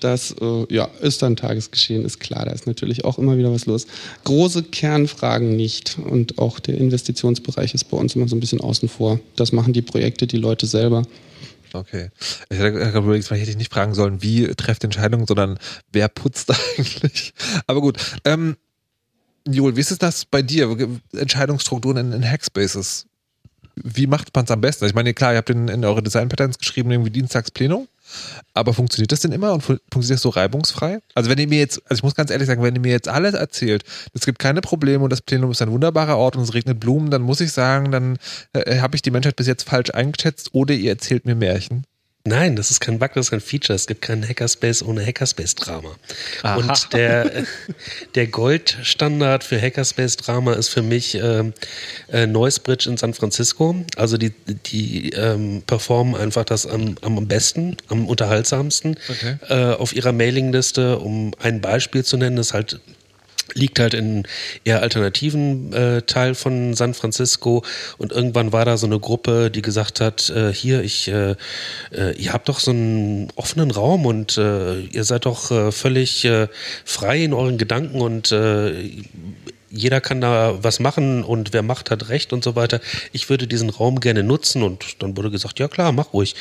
das 0.00 0.34
äh, 0.40 0.74
ja, 0.74 0.88
ist 1.00 1.22
dann 1.22 1.36
Tagesgeschehen, 1.36 2.04
ist 2.04 2.20
klar. 2.20 2.44
Da 2.44 2.52
ist 2.52 2.66
natürlich 2.66 3.04
auch 3.04 3.18
immer 3.18 3.36
wieder 3.38 3.52
was 3.52 3.66
los. 3.66 3.86
Große 4.24 4.64
Kernfragen 4.64 5.56
nicht. 5.56 5.98
Und 5.98 6.38
auch 6.38 6.60
der 6.60 6.76
Investitionsbereich 6.78 7.74
ist 7.74 7.84
bei 7.84 7.96
uns 7.96 8.14
immer 8.14 8.28
so 8.28 8.36
ein 8.36 8.40
bisschen 8.40 8.60
außen 8.60 8.88
vor. 8.88 9.20
Das 9.36 9.52
machen 9.52 9.72
die 9.72 9.82
Projekte, 9.82 10.26
die 10.26 10.36
Leute 10.36 10.66
selber. 10.66 11.02
Okay. 11.72 12.10
Ich 12.48 12.58
hätte 12.58 13.02
vielleicht 13.02 13.30
hätte 13.30 13.50
ich 13.50 13.56
nicht 13.56 13.72
fragen 13.72 13.94
sollen, 13.94 14.22
wie 14.22 14.46
trefft 14.54 14.84
Entscheidungen, 14.84 15.26
sondern 15.26 15.58
wer 15.92 16.08
putzt 16.08 16.50
eigentlich. 16.78 17.32
Aber 17.66 17.80
gut. 17.80 17.98
Ähm, 18.24 18.56
Joel, 19.48 19.76
wie 19.76 19.80
ist 19.80 20.02
das 20.02 20.24
bei 20.24 20.42
dir? 20.42 20.76
Entscheidungsstrukturen 21.12 21.98
in, 21.98 22.12
in 22.12 22.28
Hackspaces. 22.28 23.06
Wie 23.76 24.06
macht 24.06 24.34
man 24.34 24.44
es 24.44 24.50
am 24.50 24.60
besten? 24.60 24.86
Ich 24.86 24.94
meine, 24.94 25.14
klar, 25.14 25.32
ihr 25.32 25.38
habt 25.38 25.50
in, 25.50 25.68
in 25.68 25.84
eure 25.84 26.02
Design-Patterns 26.02 26.58
geschrieben, 26.58 26.90
irgendwie 26.90 27.10
Dienstags 27.10 27.50
Plenum. 27.50 27.86
Aber 28.54 28.72
funktioniert 28.74 29.12
das 29.12 29.20
denn 29.20 29.32
immer 29.32 29.52
und 29.52 29.62
fu- 29.62 29.76
funktioniert 29.92 30.18
das 30.18 30.22
so 30.22 30.28
reibungsfrei? 30.30 30.98
Also 31.14 31.30
wenn 31.30 31.38
ihr 31.38 31.48
mir 31.48 31.58
jetzt, 31.58 31.80
also 31.84 32.00
ich 32.00 32.02
muss 32.02 32.14
ganz 32.14 32.30
ehrlich 32.30 32.46
sagen, 32.46 32.62
wenn 32.62 32.74
ihr 32.74 32.80
mir 32.80 32.92
jetzt 32.92 33.08
alles 33.08 33.34
erzählt, 33.34 33.84
es 34.14 34.24
gibt 34.24 34.38
keine 34.38 34.60
Probleme 34.60 35.02
und 35.04 35.10
das 35.10 35.22
Plenum 35.22 35.50
ist 35.50 35.62
ein 35.62 35.70
wunderbarer 35.70 36.16
Ort 36.16 36.36
und 36.36 36.42
es 36.42 36.54
regnet 36.54 36.80
Blumen, 36.80 37.10
dann 37.10 37.22
muss 37.22 37.40
ich 37.40 37.52
sagen, 37.52 37.90
dann 37.90 38.18
äh, 38.52 38.78
habe 38.80 38.96
ich 38.96 39.02
die 39.02 39.10
Menschheit 39.10 39.36
bis 39.36 39.46
jetzt 39.46 39.68
falsch 39.68 39.90
eingeschätzt 39.90 40.50
oder 40.52 40.74
ihr 40.74 40.90
erzählt 40.90 41.26
mir 41.26 41.34
Märchen. 41.34 41.84
Nein, 42.26 42.56
das 42.56 42.70
ist 42.70 42.80
kein 42.80 42.98
Bug, 42.98 43.12
das 43.14 43.26
ist 43.26 43.30
kein 43.30 43.40
Feature. 43.40 43.74
Es 43.74 43.86
gibt 43.86 44.02
keinen 44.02 44.28
Hackerspace 44.28 44.82
ohne 44.82 45.04
Hackerspace-Drama. 45.06 45.94
Und 46.56 46.92
der, 46.92 47.44
der 48.16 48.26
Goldstandard 48.26 49.44
für 49.44 49.60
Hackerspace-Drama 49.60 50.54
ist 50.54 50.68
für 50.68 50.82
mich 50.82 51.14
ähm, 51.14 51.54
äh, 52.12 52.26
Noisebridge 52.26 52.90
in 52.90 52.96
San 52.96 53.14
Francisco. 53.14 53.76
Also 53.96 54.18
die, 54.18 54.30
die 54.30 55.10
ähm, 55.10 55.62
performen 55.66 56.16
einfach 56.16 56.44
das 56.44 56.66
am, 56.66 56.96
am 57.02 57.26
besten, 57.28 57.76
am 57.88 58.06
unterhaltsamsten 58.06 58.96
Okay. 59.08 59.36
äh, 59.48 59.74
auf 59.74 59.94
ihrer 59.94 60.12
Mailingliste. 60.12 60.98
Um 60.98 61.32
ein 61.38 61.60
Beispiel 61.60 62.04
zu 62.04 62.16
nennen, 62.16 62.38
ist 62.38 62.52
halt 62.52 62.80
liegt 63.54 63.78
halt 63.78 63.94
in 63.94 64.26
eher 64.64 64.82
alternativen 64.82 65.72
äh, 65.72 66.02
Teil 66.02 66.34
von 66.34 66.74
San 66.74 66.94
Francisco. 66.94 67.64
Und 67.98 68.12
irgendwann 68.12 68.52
war 68.52 68.64
da 68.64 68.76
so 68.76 68.86
eine 68.86 68.98
Gruppe, 68.98 69.50
die 69.50 69.62
gesagt 69.62 70.00
hat, 70.00 70.30
äh, 70.30 70.52
hier, 70.52 70.82
ich, 70.82 71.08
äh, 71.08 71.36
äh, 71.92 72.16
ihr 72.16 72.32
habt 72.32 72.48
doch 72.48 72.60
so 72.60 72.70
einen 72.70 73.28
offenen 73.36 73.70
Raum 73.70 74.06
und 74.06 74.36
äh, 74.38 74.80
ihr 74.80 75.04
seid 75.04 75.26
doch 75.26 75.50
äh, 75.50 75.72
völlig 75.72 76.28
frei 76.84 77.22
in 77.22 77.32
euren 77.32 77.58
Gedanken 77.58 78.00
und 78.00 78.32
jeder 79.70 80.00
kann 80.00 80.20
da 80.20 80.58
was 80.62 80.80
machen 80.80 81.24
und 81.24 81.52
wer 81.52 81.62
macht, 81.62 81.90
hat 81.90 82.08
recht 82.08 82.32
und 82.32 82.44
so 82.44 82.54
weiter. 82.54 82.80
Ich 83.12 83.28
würde 83.28 83.46
diesen 83.46 83.70
Raum 83.70 84.00
gerne 84.00 84.22
nutzen 84.22 84.62
und 84.62 85.02
dann 85.02 85.16
wurde 85.16 85.30
gesagt, 85.30 85.58
ja 85.58 85.68
klar, 85.68 85.92
mach 85.92 86.12
ruhig. 86.12 86.34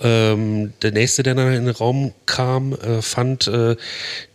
Ähm, 0.00 0.72
der 0.82 0.92
nächste, 0.92 1.22
der 1.22 1.34
dann 1.34 1.52
in 1.52 1.66
den 1.66 1.74
Raum 1.74 2.12
kam, 2.26 2.72
äh, 2.72 3.00
fand 3.00 3.46
äh, 3.46 3.76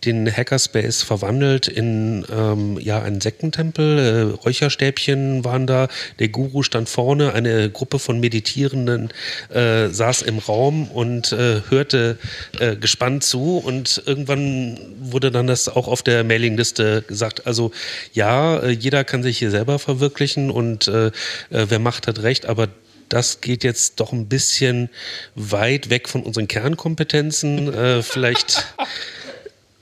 den 0.04 0.30
Hackerspace 0.30 1.02
verwandelt 1.02 1.68
in 1.68 2.24
ähm, 2.34 2.78
ja, 2.80 3.02
einen 3.02 3.20
Sektentempel. 3.20 3.98
Äh, 3.98 4.42
Räucherstäbchen 4.44 5.44
waren 5.44 5.66
da, 5.66 5.88
der 6.18 6.28
Guru 6.28 6.62
stand 6.62 6.88
vorne, 6.88 7.34
eine 7.34 7.70
Gruppe 7.70 7.98
von 7.98 8.20
Meditierenden 8.20 9.10
äh, 9.50 9.88
saß 9.88 10.22
im 10.22 10.38
Raum 10.38 10.88
und 10.88 11.32
äh, 11.32 11.60
hörte 11.68 12.18
äh, 12.58 12.76
gespannt 12.76 13.22
zu 13.24 13.58
und 13.58 14.02
irgendwann 14.06 14.78
wurde 14.98 15.30
dann 15.30 15.46
das 15.46 15.68
auch 15.68 15.88
auf 15.88 16.02
der 16.02 16.24
Mailingliste 16.24 17.02
gesagt, 17.02 17.46
also 17.46 17.70
ja, 18.12 18.29
äh, 18.32 18.70
jeder 18.70 19.04
kann 19.04 19.22
sich 19.22 19.38
hier 19.38 19.50
selber 19.50 19.78
verwirklichen 19.78 20.50
und 20.50 20.88
äh, 20.88 21.06
äh, 21.06 21.12
wer 21.50 21.78
macht, 21.78 22.06
hat 22.06 22.22
recht, 22.22 22.46
aber 22.46 22.68
das 23.08 23.40
geht 23.40 23.64
jetzt 23.64 23.98
doch 23.98 24.12
ein 24.12 24.28
bisschen 24.28 24.88
weit 25.34 25.90
weg 25.90 26.08
von 26.08 26.22
unseren 26.22 26.48
Kernkompetenzen. 26.48 27.74
Äh, 27.74 28.02
vielleicht 28.02 28.64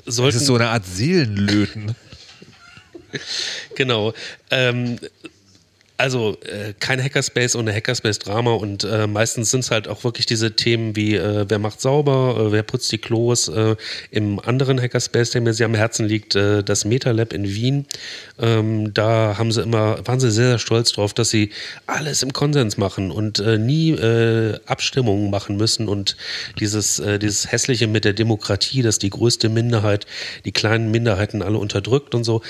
Das 0.04 0.16
sollten 0.16 0.38
ist 0.38 0.46
so 0.46 0.54
eine 0.54 0.68
Art 0.68 0.86
Seelenlöten. 0.86 1.94
Genau. 3.74 4.14
Ähm, 4.50 4.98
also 5.98 6.36
äh, 6.44 6.74
kein 6.78 7.02
Hackerspace 7.02 7.56
ohne 7.56 7.74
Hackerspace-Drama 7.74 8.52
und 8.52 8.84
äh, 8.84 9.08
meistens 9.08 9.50
sind 9.50 9.60
es 9.60 9.70
halt 9.72 9.88
auch 9.88 10.04
wirklich 10.04 10.26
diese 10.26 10.52
Themen 10.54 10.94
wie 10.94 11.16
äh, 11.16 11.44
wer 11.48 11.58
macht 11.58 11.80
sauber, 11.80 12.36
äh, 12.38 12.52
wer 12.52 12.62
putzt 12.62 12.90
die 12.92 12.98
Klos. 12.98 13.48
Äh, 13.48 13.74
Im 14.12 14.38
anderen 14.38 14.80
Hackerspace, 14.80 15.30
der 15.30 15.40
mir 15.40 15.54
sehr 15.54 15.66
am 15.66 15.74
Herzen 15.74 16.06
liegt, 16.06 16.36
äh, 16.36 16.62
das 16.62 16.84
MetaLab 16.84 17.32
in 17.32 17.44
Wien. 17.44 17.86
Ähm, 18.38 18.94
da 18.94 19.36
haben 19.38 19.50
sie 19.50 19.60
immer, 19.62 20.06
waren 20.06 20.20
sie 20.20 20.30
sehr, 20.30 20.50
sehr 20.50 20.58
stolz 20.60 20.92
drauf, 20.92 21.14
dass 21.14 21.30
sie 21.30 21.50
alles 21.86 22.22
im 22.22 22.32
Konsens 22.32 22.76
machen 22.76 23.10
und 23.10 23.40
äh, 23.40 23.58
nie 23.58 23.90
äh, 23.90 24.58
Abstimmungen 24.66 25.30
machen 25.30 25.56
müssen 25.56 25.88
und 25.88 26.16
dieses, 26.60 27.00
äh, 27.00 27.18
dieses 27.18 27.50
Hässliche 27.50 27.88
mit 27.88 28.04
der 28.04 28.12
Demokratie, 28.12 28.82
dass 28.82 29.00
die 29.00 29.10
größte 29.10 29.48
Minderheit 29.48 30.06
die 30.44 30.52
kleinen 30.52 30.92
Minderheiten 30.92 31.42
alle 31.42 31.58
unterdrückt 31.58 32.14
und 32.14 32.22
so, 32.22 32.42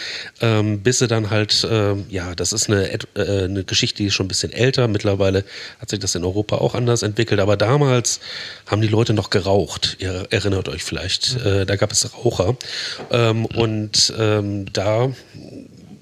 ähm, 0.43 0.81
bis 0.83 0.99
sie 0.99 1.09
dann 1.09 1.31
halt, 1.31 1.65
äh, 1.65 1.95
ja, 2.11 2.35
das 2.35 2.53
ist 2.53 2.69
eine, 2.69 2.93
et- 2.93 3.09
äh, 3.39 3.45
eine 3.45 3.65
Geschichte, 3.65 3.99
die 3.99 4.07
ist 4.07 4.15
schon 4.15 4.27
ein 4.27 4.29
bisschen 4.29 4.53
älter. 4.53 4.89
Mittlerweile 4.89 5.45
hat 5.81 5.91
sich 5.91 5.99
das 5.99 6.15
in 6.15 6.25
Europa 6.25 6.57
auch 6.57 6.75
anders 6.75 7.03
entwickelt, 7.03 7.41
aber 7.41 7.57
damals 7.57 8.21
haben 8.67 8.83
die 8.83 8.89
Leute 8.89 9.15
noch 9.15 9.31
geraucht. 9.31 9.97
Ihr 10.01 10.27
erinnert 10.31 10.69
euch 10.69 10.83
vielleicht, 10.85 11.37
äh, 11.45 11.67
da 11.67 11.77
gab 11.77 11.93
es 11.93 12.15
Raucher. 12.25 12.57
Ähm, 13.11 13.47
und 13.47 14.13
ähm, 14.19 14.67
da 14.73 15.11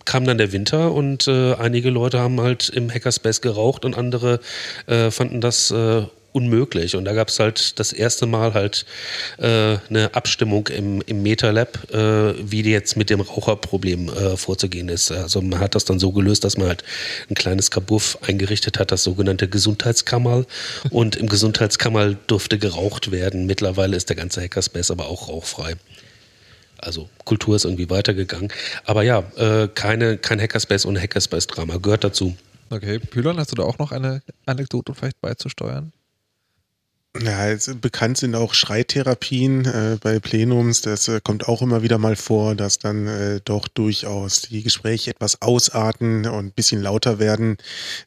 kam 0.04 0.24
dann 0.24 0.38
der 0.38 0.52
Winter 0.52 0.92
und 0.92 1.26
äh, 1.26 1.54
einige 1.54 1.90
Leute 1.90 2.20
haben 2.20 2.40
halt 2.40 2.68
im 2.68 2.88
Hackerspace 2.90 3.40
geraucht 3.40 3.84
und 3.84 3.98
andere 3.98 4.40
äh, 4.86 5.10
fanden 5.10 5.40
das 5.40 5.70
äh, 5.70 6.04
unmöglich. 6.36 6.96
Und 6.96 7.06
da 7.06 7.14
gab 7.14 7.28
es 7.28 7.40
halt 7.40 7.78
das 7.78 7.94
erste 7.94 8.26
Mal 8.26 8.52
halt 8.52 8.84
äh, 9.38 9.78
eine 9.88 10.14
Abstimmung 10.14 10.66
im, 10.68 11.00
im 11.06 11.22
MetaLab, 11.22 11.92
äh, 11.94 12.34
wie 12.38 12.62
jetzt 12.62 12.94
mit 12.98 13.08
dem 13.08 13.22
Raucherproblem 13.22 14.10
äh, 14.10 14.36
vorzugehen 14.36 14.90
ist. 14.90 15.10
Also 15.10 15.40
man 15.40 15.60
hat 15.60 15.74
das 15.74 15.86
dann 15.86 15.98
so 15.98 16.12
gelöst, 16.12 16.44
dass 16.44 16.58
man 16.58 16.68
halt 16.68 16.84
ein 17.30 17.34
kleines 17.34 17.70
Kabuff 17.70 18.18
eingerichtet 18.20 18.78
hat, 18.78 18.92
das 18.92 19.02
sogenannte 19.02 19.48
Gesundheitskammerl. 19.48 20.44
Und 20.90 21.16
im 21.16 21.26
Gesundheitskammerl 21.26 22.18
durfte 22.26 22.58
geraucht 22.58 23.10
werden. 23.10 23.46
Mittlerweile 23.46 23.96
ist 23.96 24.10
der 24.10 24.16
ganze 24.16 24.42
Hackerspace 24.42 24.90
aber 24.90 25.06
auch 25.06 25.30
rauchfrei. 25.30 25.76
Also 26.76 27.08
Kultur 27.24 27.56
ist 27.56 27.64
irgendwie 27.64 27.88
weitergegangen. 27.88 28.52
Aber 28.84 29.02
ja, 29.02 29.20
äh, 29.36 29.68
keine, 29.68 30.18
kein 30.18 30.38
Hackerspace 30.38 30.84
ohne 30.84 31.00
Hackerspace-Drama. 31.00 31.78
Gehört 31.78 32.04
dazu. 32.04 32.36
Okay, 32.68 32.98
Pylon, 32.98 33.38
hast 33.38 33.52
du 33.52 33.56
da 33.56 33.62
auch 33.62 33.78
noch 33.78 33.92
eine 33.92 34.22
Anekdote 34.44 34.92
vielleicht 34.92 35.20
beizusteuern? 35.22 35.92
Ja, 37.22 37.54
bekannt 37.80 38.18
sind 38.18 38.34
auch 38.34 38.54
Schreitherapien 38.54 39.64
äh, 39.64 39.96
bei 40.02 40.18
Plenums. 40.18 40.80
Das 40.82 41.08
äh, 41.08 41.20
kommt 41.22 41.48
auch 41.48 41.62
immer 41.62 41.82
wieder 41.82 41.98
mal 41.98 42.16
vor, 42.16 42.54
dass 42.54 42.78
dann 42.78 43.06
äh, 43.06 43.40
doch 43.44 43.68
durchaus 43.68 44.42
die 44.42 44.62
Gespräche 44.62 45.10
etwas 45.10 45.40
ausarten 45.42 46.26
und 46.26 46.46
ein 46.46 46.52
bisschen 46.52 46.82
lauter 46.82 47.18
werden. 47.18 47.56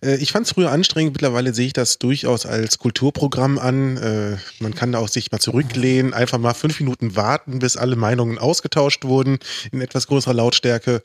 Äh, 0.04 0.18
ich 0.18 0.32
fand 0.32 0.46
es 0.46 0.54
früher 0.54 0.72
anstrengend. 0.72 1.14
Mittlerweile 1.14 1.54
sehe 1.54 1.68
ich 1.68 1.74
das 1.74 1.98
durchaus 1.98 2.46
als 2.46 2.78
Kulturprogramm 2.78 3.58
an. 3.58 3.98
Äh, 3.98 4.38
man 4.60 4.76
kann 4.76 4.92
da 4.92 5.00
auch 5.00 5.08
sich 5.08 5.32
mal 5.32 5.40
zurücklehnen, 5.40 6.14
einfach 6.14 6.38
mal 6.38 6.54
fünf 6.54 6.80
Minuten 6.80 7.16
warten, 7.16 7.60
bis 7.60 7.78
alle 7.78 7.96
Meinungen 7.96 8.38
ausgetauscht 8.38 9.06
wurden 9.06 9.40
in 9.72 9.82
etwas 9.82 10.08
größerer 10.08 10.34
Lautstärke. 10.34 11.04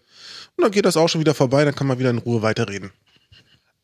Und 0.56 0.62
dann 0.62 0.72
geht 0.72 0.84
das 0.84 0.96
auch 0.96 1.08
schon 1.08 1.20
wieder 1.20 1.34
vorbei. 1.34 1.64
Dann 1.64 1.74
kann 1.74 1.86
man 1.86 1.98
wieder 1.98 2.10
in 2.10 2.18
Ruhe 2.18 2.42
weiterreden. 2.42 2.90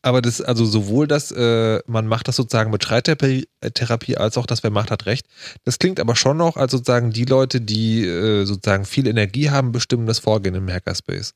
Aber 0.02 0.22
das, 0.22 0.40
also 0.40 0.64
sowohl 0.64 1.06
das, 1.06 1.30
äh, 1.30 1.80
man 1.86 2.06
macht 2.06 2.28
das 2.28 2.36
sozusagen 2.36 2.70
mit 2.70 2.82
Schreittherapie 2.84 3.46
äh, 3.60 4.16
als 4.16 4.38
auch 4.38 4.46
das, 4.46 4.62
wer 4.62 4.70
macht, 4.70 4.90
hat 4.90 5.06
recht. 5.06 5.26
Das 5.64 5.78
klingt 5.78 6.00
aber 6.00 6.16
schon 6.16 6.38
noch 6.38 6.56
als 6.56 6.72
sozusagen 6.72 7.10
die 7.10 7.26
Leute, 7.26 7.60
die 7.60 8.04
äh, 8.04 8.44
sozusagen 8.46 8.86
viel 8.86 9.06
Energie 9.06 9.50
haben, 9.50 9.72
bestimmen 9.72 10.06
das 10.06 10.18
Vorgehen 10.18 10.54
im 10.54 10.70
Hackerspace. 10.70 11.34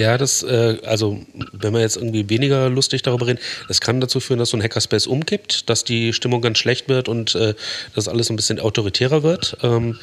Ja, 0.00 0.18
das, 0.18 0.42
äh, 0.42 0.78
also 0.84 1.20
wenn 1.52 1.72
wir 1.74 1.80
jetzt 1.80 1.96
irgendwie 1.96 2.28
weniger 2.28 2.68
lustig 2.70 3.02
darüber 3.02 3.26
reden, 3.26 3.38
das 3.68 3.80
kann 3.80 4.00
dazu 4.00 4.18
führen, 4.18 4.40
dass 4.40 4.50
so 4.50 4.56
ein 4.56 4.62
Hackerspace 4.62 5.06
umkippt, 5.06 5.68
dass 5.70 5.84
die 5.84 6.12
Stimmung 6.12 6.40
ganz 6.40 6.58
schlecht 6.58 6.88
wird 6.88 7.08
und 7.08 7.36
äh, 7.36 7.54
dass 7.94 8.08
alles 8.08 8.30
ein 8.30 8.36
bisschen 8.36 8.58
autoritärer 8.58 9.22
wird. 9.22 9.58
Ähm, 9.62 9.98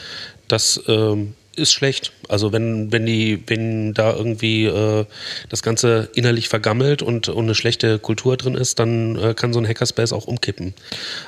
das 0.47 0.81
ähm, 0.87 1.33
ist 1.55 1.73
schlecht. 1.73 2.13
Also 2.29 2.51
wenn, 2.53 2.91
wenn 2.91 3.05
die, 3.05 3.43
wenn 3.47 3.93
da 3.93 4.13
irgendwie 4.13 4.65
äh, 4.65 5.05
das 5.49 5.63
Ganze 5.63 6.09
innerlich 6.13 6.49
vergammelt 6.49 7.01
und, 7.01 7.27
und 7.29 7.43
eine 7.43 7.55
schlechte 7.55 7.99
Kultur 7.99 8.37
drin 8.37 8.55
ist, 8.55 8.79
dann 8.79 9.15
äh, 9.15 9.33
kann 9.33 9.51
so 9.51 9.59
ein 9.59 9.67
Hackerspace 9.67 10.13
auch 10.13 10.25
umkippen. 10.25 10.73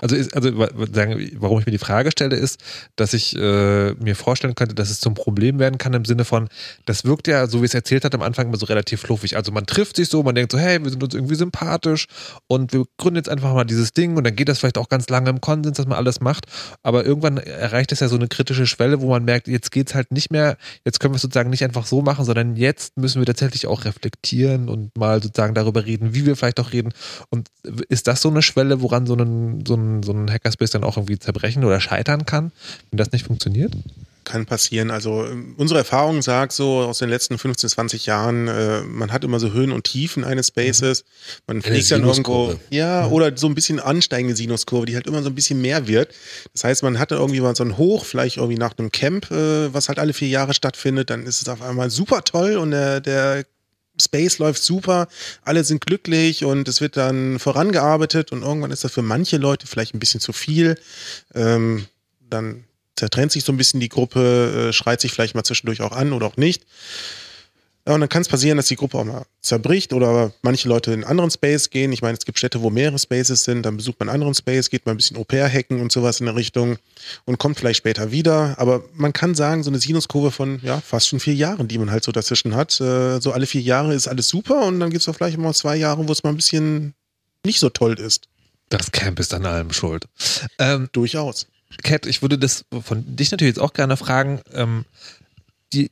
Also, 0.02 0.16
ist, 0.16 0.36
also 0.36 0.52
warum 0.56 1.60
ich 1.60 1.66
mir 1.66 1.72
die 1.72 1.78
Frage 1.78 2.12
stelle, 2.12 2.36
ist, 2.36 2.60
dass 2.96 3.14
ich 3.14 3.36
äh, 3.36 3.94
mir 3.94 4.16
vorstellen 4.16 4.56
könnte, 4.56 4.76
dass 4.76 4.90
es 4.90 5.00
zum 5.00 5.14
Problem 5.14 5.60
werden 5.60 5.78
kann 5.78 5.94
im 5.94 6.06
Sinne 6.06 6.26
von, 6.26 6.50
das 6.86 7.06
wirkt 7.06 7.28
ja, 7.28 7.48
so 7.48 7.62
wie 7.62 7.66
es 7.66 7.74
erzählt 7.74 8.06
hat, 8.06 8.14
am 8.14 8.22
Anfang 8.22 8.48
immer 8.48 8.58
so 8.58 8.66
relativ 8.66 9.02
fluffig. 9.02 9.36
Also 9.36 9.52
man 9.52 9.66
trifft 9.66 9.96
sich 9.96 10.10
so, 10.10 10.24
man 10.24 10.36
denkt 10.36 10.52
so, 10.52 10.60
hey, 10.60 10.82
wir 10.84 10.90
sind 10.90 11.04
uns 11.04 11.14
irgendwie 11.14 11.36
sympathisch 11.36 12.08
und 12.48 12.74
wir 12.74 12.86
gründen 12.98 13.18
jetzt 13.18 13.30
einfach 13.30 13.54
mal 13.54 13.66
dieses 13.66 13.94
Ding 13.94 14.18
und 14.18 14.24
dann 14.24 14.36
geht 14.36 14.50
das 14.50 14.60
vielleicht 14.60 14.78
auch 14.78 14.90
ganz 14.90 15.10
lange 15.10 15.30
im 15.30 15.42
Konsens, 15.42 15.78
dass 15.78 15.88
man 15.88 15.98
alles 15.98 16.22
macht. 16.22 16.46
Aber 16.84 17.06
irgendwann 17.06 17.38
erreicht 17.38 17.92
es 17.92 18.00
ja 18.02 18.08
so 18.08 18.16
eine 18.16 18.28
kritische 18.28 18.68
Schwelle, 18.68 19.02
wo 19.02 19.10
man 19.10 19.26
merkt, 19.26 19.48
jetzt 19.48 19.72
geht's 19.72 19.96
halt 19.96 20.12
nicht 20.12 20.32
mehr, 20.32 20.58
jetzt 20.86 20.91
können 21.00 21.14
wir 21.14 21.18
es 21.18 21.22
sozusagen 21.22 21.50
nicht 21.50 21.64
einfach 21.64 21.86
so 21.86 22.02
machen, 22.02 22.26
sondern 22.26 22.56
jetzt 22.56 22.98
müssen 22.98 23.20
wir 23.22 23.26
tatsächlich 23.26 23.68
auch 23.68 23.86
reflektieren 23.86 24.70
und 24.70 24.98
mal 24.98 25.22
sozusagen 25.22 25.54
darüber 25.54 25.86
reden, 25.86 26.14
wie 26.14 26.26
wir 26.26 26.36
vielleicht 26.36 26.60
auch 26.60 26.72
reden. 26.72 26.94
Und 27.30 27.50
ist 27.90 28.08
das 28.08 28.22
so 28.22 28.30
eine 28.30 28.42
Schwelle, 28.42 28.82
woran 28.82 29.06
so 29.06 29.16
ein, 29.16 29.64
so 29.66 29.76
ein, 29.76 30.04
so 30.04 30.12
ein 30.12 30.32
Hackerspace 30.32 30.72
dann 30.72 30.84
auch 30.84 30.98
irgendwie 30.98 31.20
zerbrechen 31.20 31.64
oder 31.64 31.80
scheitern 31.80 32.26
kann, 32.26 32.52
wenn 32.90 32.98
das 32.98 33.12
nicht 33.12 33.26
funktioniert? 33.26 33.74
Kann 34.24 34.46
passieren. 34.46 34.92
Also 34.92 35.26
ähm, 35.26 35.56
unsere 35.58 35.80
Erfahrung 35.80 36.22
sagt 36.22 36.54
so 36.54 36.80
aus 36.80 37.00
den 37.00 37.10
letzten 37.10 37.40
15, 37.40 37.70
20 37.70 38.06
Jahren, 38.06 38.48
äh, 38.48 38.82
man 38.82 39.12
hat 39.12 39.24
immer 39.24 39.40
so 39.40 39.52
Höhen 39.52 39.72
und 39.72 39.86
Tiefen 39.86 40.24
eines 40.24 40.50
Spaces. 40.50 41.06
Man 41.48 41.62
fliegt 41.62 41.90
dann 41.90 42.02
irgendwo, 42.04 42.50
Sinuskurve. 42.50 42.60
ja, 42.70 43.08
oder 43.08 43.36
so 43.36 43.48
ein 43.48 43.56
bisschen 43.56 43.80
ansteigende 43.80 44.36
Sinuskurve, 44.36 44.86
die 44.86 44.96
halt 44.96 45.08
immer 45.08 45.24
so 45.24 45.30
ein 45.30 45.36
bisschen 45.36 45.60
mehr 45.60 45.88
wird. 45.88 46.14
Das 46.54 46.64
heißt, 46.64 46.84
man 46.84 47.00
hatte 47.00 47.16
irgendwie 47.16 47.42
mal 47.42 47.56
so 47.56 47.64
ein 47.64 47.78
Hoch, 47.78 48.06
vielleicht 48.06 48.38
irgendwie 48.38 48.60
nach 48.60 48.78
einem 48.78 48.92
Camp, 48.92 49.32
äh, 49.32 49.74
was 49.74 49.88
halt 49.88 49.98
alle 49.98 50.14
vier 50.14 50.28
Jahre 50.28 50.54
stattfindet, 50.54 51.10
dann 51.10 51.26
ist 51.26 51.42
es 51.42 51.50
auf 51.50 51.62
einmal 51.62 51.90
super 51.90 52.24
toll 52.24 52.58
und 52.58 52.72
der, 52.72 53.02
der 53.02 53.46
Space 54.00 54.38
läuft 54.38 54.62
super, 54.62 55.08
alle 55.44 55.64
sind 55.64 55.86
glücklich 55.86 56.46
und 56.46 56.68
es 56.68 56.82
wird 56.82 56.98
dann 56.98 57.40
vorangearbeitet 57.40 58.32
und 58.32 58.44
irgendwann 58.44 58.72
ist 58.72 58.84
das 58.84 58.92
für 58.92 59.02
manche 59.02 59.38
Leute 59.38 59.68
vielleicht 59.68 59.94
ein 59.94 60.00
bisschen 60.00 60.20
zu 60.20 60.34
viel. 60.34 60.78
Ähm, 61.34 61.88
dann 62.30 62.64
zertrennt 63.02 63.32
sich 63.32 63.44
so 63.44 63.52
ein 63.52 63.58
bisschen 63.58 63.80
die 63.80 63.90
Gruppe, 63.90 64.68
äh, 64.70 64.74
schreit 64.74 65.02
sich 65.02 65.12
vielleicht 65.12 65.34
mal 65.34 65.44
zwischendurch 65.44 65.82
auch 65.82 65.92
an 65.92 66.14
oder 66.14 66.28
auch 66.28 66.38
nicht. 66.38 66.68
Ja, 67.88 67.96
und 67.96 68.02
dann 68.02 68.10
kann 68.10 68.22
es 68.22 68.28
passieren, 68.28 68.58
dass 68.58 68.68
die 68.68 68.76
Gruppe 68.76 69.00
auch 69.00 69.04
mal 69.04 69.26
zerbricht 69.42 69.92
oder 69.92 70.32
manche 70.44 70.70
Leute 70.70 70.92
in 70.92 70.98
einen 70.98 71.10
anderen 71.10 71.32
Space 71.32 71.72
gehen. 71.72 71.92
Ich 71.92 72.04
meine, 72.04 72.16
es 72.16 72.26
gibt 72.26 72.38
Städte, 72.38 72.62
wo 72.62 72.70
mehrere 72.70 73.00
Spaces 73.00 73.44
sind, 73.44 73.64
dann 73.64 73.78
besucht 73.78 74.00
man 74.00 74.08
einen 74.08 74.18
anderen 74.18 74.36
Space, 74.36 74.70
geht 74.70 74.86
mal 74.86 74.92
ein 74.92 74.98
bisschen 74.98 75.18
Au-pair-Hacken 75.18 75.82
und 75.82 75.92
sowas 75.92 76.20
in 76.20 76.28
der 76.28 76.36
Richtung 76.36 76.78
und 77.26 77.40
kommt 77.40 77.58
vielleicht 77.58 77.78
später 77.78 78.12
wieder. 78.12 78.54
Aber 78.60 78.84
man 78.94 79.14
kann 79.14 79.34
sagen, 79.34 79.64
so 79.64 79.72
eine 79.72 79.80
Sinuskurve 79.80 80.30
von 80.30 80.60
ja, 80.62 80.80
fast 80.80 81.08
schon 81.08 81.20
vier 81.20 81.34
Jahren, 81.34 81.68
die 81.68 81.80
man 81.80 81.90
halt 81.90 82.04
so 82.04 82.12
dazwischen 82.12 82.54
hat. 82.54 82.80
Äh, 82.80 83.20
so 83.20 83.32
alle 83.32 83.48
vier 83.48 83.62
Jahre 83.62 83.96
ist 83.96 84.08
alles 84.08 84.28
super 84.28 84.68
und 84.68 84.80
dann 84.80 84.92
gibt 84.92 85.02
es 85.02 85.10
auch 85.10 85.16
vielleicht 85.16 85.40
mal 85.40 85.56
zwei 85.56 85.76
Jahre, 85.76 86.08
wo 86.08 86.12
es 86.12 86.22
mal 86.22 86.30
ein 86.30 86.36
bisschen 86.36 86.94
nicht 87.44 87.60
so 87.60 87.70
toll 87.70 88.00
ist. 88.00 88.28
Das 88.70 88.92
Camp 88.92 89.20
ist 89.20 89.34
an 89.34 89.48
allem 89.48 89.74
schuld. 89.74 90.06
Ähm, 90.60 90.88
Durchaus. 90.92 91.48
Kat, 91.84 92.06
ich 92.06 92.22
würde 92.22 92.38
das 92.38 92.66
von 92.82 93.04
dich 93.16 93.32
natürlich 93.32 93.56
jetzt 93.56 93.64
auch 93.64 93.74
gerne 93.74 93.98
fragen. 93.98 94.42
Ähm, 94.54 94.86
die, 95.74 95.92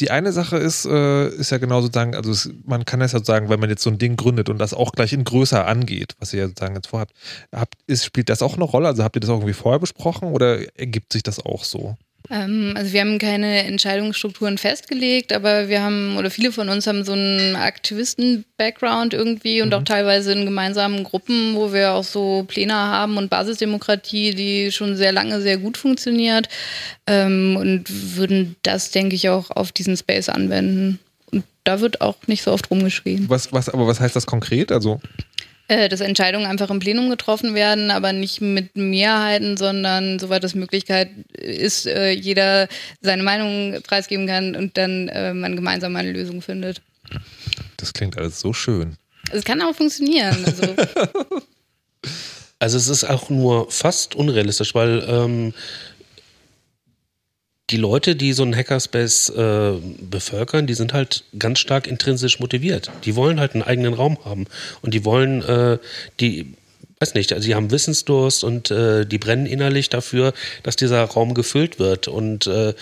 die 0.00 0.10
eine 0.10 0.32
Sache 0.32 0.56
ist, 0.56 0.86
äh, 0.86 1.28
ist 1.28 1.50
ja 1.50 1.58
genau 1.58 1.82
sozusagen, 1.82 2.14
also 2.14 2.30
es, 2.30 2.50
man 2.64 2.84
kann 2.84 3.00
das 3.00 3.12
ja 3.12 3.22
sagen, 3.22 3.48
wenn 3.48 3.60
man 3.60 3.70
jetzt 3.70 3.82
so 3.82 3.90
ein 3.90 3.98
Ding 3.98 4.16
gründet 4.16 4.48
und 4.48 4.58
das 4.58 4.74
auch 4.74 4.92
gleich 4.92 5.12
in 5.12 5.24
größer 5.24 5.66
angeht, 5.66 6.14
was 6.18 6.32
ihr 6.32 6.40
ja 6.40 6.48
sozusagen 6.48 6.74
jetzt 6.74 6.88
vorhabt, 6.88 7.12
habt, 7.52 7.74
ist, 7.86 8.04
spielt 8.04 8.28
das 8.28 8.42
auch 8.42 8.54
eine 8.54 8.64
Rolle? 8.64 8.88
Also 8.88 9.04
habt 9.04 9.16
ihr 9.16 9.20
das 9.20 9.30
auch 9.30 9.36
irgendwie 9.36 9.52
vorher 9.52 9.78
besprochen 9.78 10.28
oder 10.32 10.78
ergibt 10.78 11.12
sich 11.12 11.22
das 11.22 11.44
auch 11.44 11.64
so? 11.64 11.96
Ähm, 12.28 12.74
also 12.76 12.92
wir 12.92 13.00
haben 13.00 13.18
keine 13.18 13.64
Entscheidungsstrukturen 13.64 14.58
festgelegt, 14.58 15.32
aber 15.32 15.68
wir 15.68 15.82
haben, 15.82 16.16
oder 16.16 16.30
viele 16.30 16.52
von 16.52 16.68
uns 16.68 16.86
haben 16.86 17.04
so 17.04 17.12
einen 17.12 17.56
Aktivisten-Background 17.56 19.14
irgendwie 19.14 19.62
und 19.62 19.72
auch 19.74 19.82
teilweise 19.82 20.32
in 20.32 20.44
gemeinsamen 20.44 21.04
Gruppen, 21.04 21.54
wo 21.54 21.72
wir 21.72 21.92
auch 21.92 22.04
so 22.04 22.44
Pläne 22.46 22.74
haben 22.74 23.16
und 23.16 23.30
Basisdemokratie, 23.30 24.34
die 24.34 24.70
schon 24.72 24.96
sehr 24.96 25.12
lange 25.12 25.40
sehr 25.40 25.58
gut 25.58 25.78
funktioniert 25.78 26.48
ähm, 27.06 27.56
und 27.58 28.16
würden 28.16 28.56
das, 28.62 28.90
denke 28.90 29.14
ich, 29.16 29.28
auch 29.28 29.50
auf 29.50 29.72
diesen 29.72 29.96
Space 29.96 30.28
anwenden. 30.28 30.98
Und 31.32 31.44
da 31.64 31.80
wird 31.80 32.00
auch 32.00 32.16
nicht 32.26 32.42
so 32.42 32.52
oft 32.52 32.70
rumgeschrien. 32.70 33.28
Was, 33.28 33.52
was, 33.52 33.68
aber 33.68 33.86
was 33.86 34.00
heißt 34.00 34.16
das 34.16 34.26
konkret? 34.26 34.72
Also, 34.72 35.00
Äh, 35.70 35.88
dass 35.88 36.00
Entscheidungen 36.00 36.46
einfach 36.46 36.68
im 36.68 36.80
Plenum 36.80 37.10
getroffen 37.10 37.54
werden, 37.54 37.92
aber 37.92 38.12
nicht 38.12 38.40
mit 38.40 38.74
Mehrheiten, 38.76 39.56
sondern 39.56 40.18
soweit 40.18 40.42
das 40.42 40.56
Möglichkeit 40.56 41.10
ist, 41.32 41.86
äh, 41.86 42.10
jeder 42.10 42.66
seine 43.02 43.22
Meinung 43.22 43.80
preisgeben 43.82 44.26
kann 44.26 44.56
und 44.56 44.76
dann 44.76 45.06
äh, 45.06 45.32
man 45.32 45.54
gemeinsam 45.54 45.94
eine 45.94 46.10
Lösung 46.10 46.42
findet. 46.42 46.82
das 47.76 47.92
klingt 47.92 48.18
alles 48.18 48.40
so 48.40 48.52
schön. 48.52 48.96
Es 49.30 49.44
kann 49.44 49.62
auch 49.62 49.72
funktionieren. 49.72 50.44
Also, 50.44 50.74
Also 52.58 52.76
es 52.76 52.88
ist 52.88 53.04
auch 53.04 53.30
nur 53.30 53.70
fast 53.70 54.14
unrealistisch, 54.14 54.74
weil 54.74 55.02
ähm, 55.08 55.54
die 57.70 57.76
Leute, 57.76 58.16
die 58.16 58.32
so 58.32 58.42
einen 58.42 58.54
Hackerspace 58.54 59.30
äh, 59.30 59.72
bevölkern, 60.00 60.66
die 60.66 60.74
sind 60.74 60.92
halt 60.92 61.24
ganz 61.38 61.60
stark 61.60 61.86
intrinsisch 61.86 62.40
motiviert. 62.40 62.90
Die 63.04 63.16
wollen 63.16 63.38
halt 63.38 63.54
einen 63.54 63.62
eigenen 63.62 63.94
Raum 63.94 64.18
haben 64.24 64.46
und 64.82 64.92
die 64.94 65.04
wollen, 65.04 65.42
äh, 65.42 65.78
die 66.18 66.54
weiß 66.98 67.14
nicht, 67.14 67.32
also 67.32 67.46
die 67.46 67.54
haben 67.54 67.70
Wissensdurst 67.70 68.44
und 68.44 68.70
äh, 68.70 69.06
die 69.06 69.18
brennen 69.18 69.46
innerlich 69.46 69.88
dafür, 69.88 70.34
dass 70.62 70.76
dieser 70.76 71.02
Raum 71.02 71.32
gefüllt 71.32 71.78
wird 71.78 72.08
und 72.08 72.46
äh, 72.46 72.74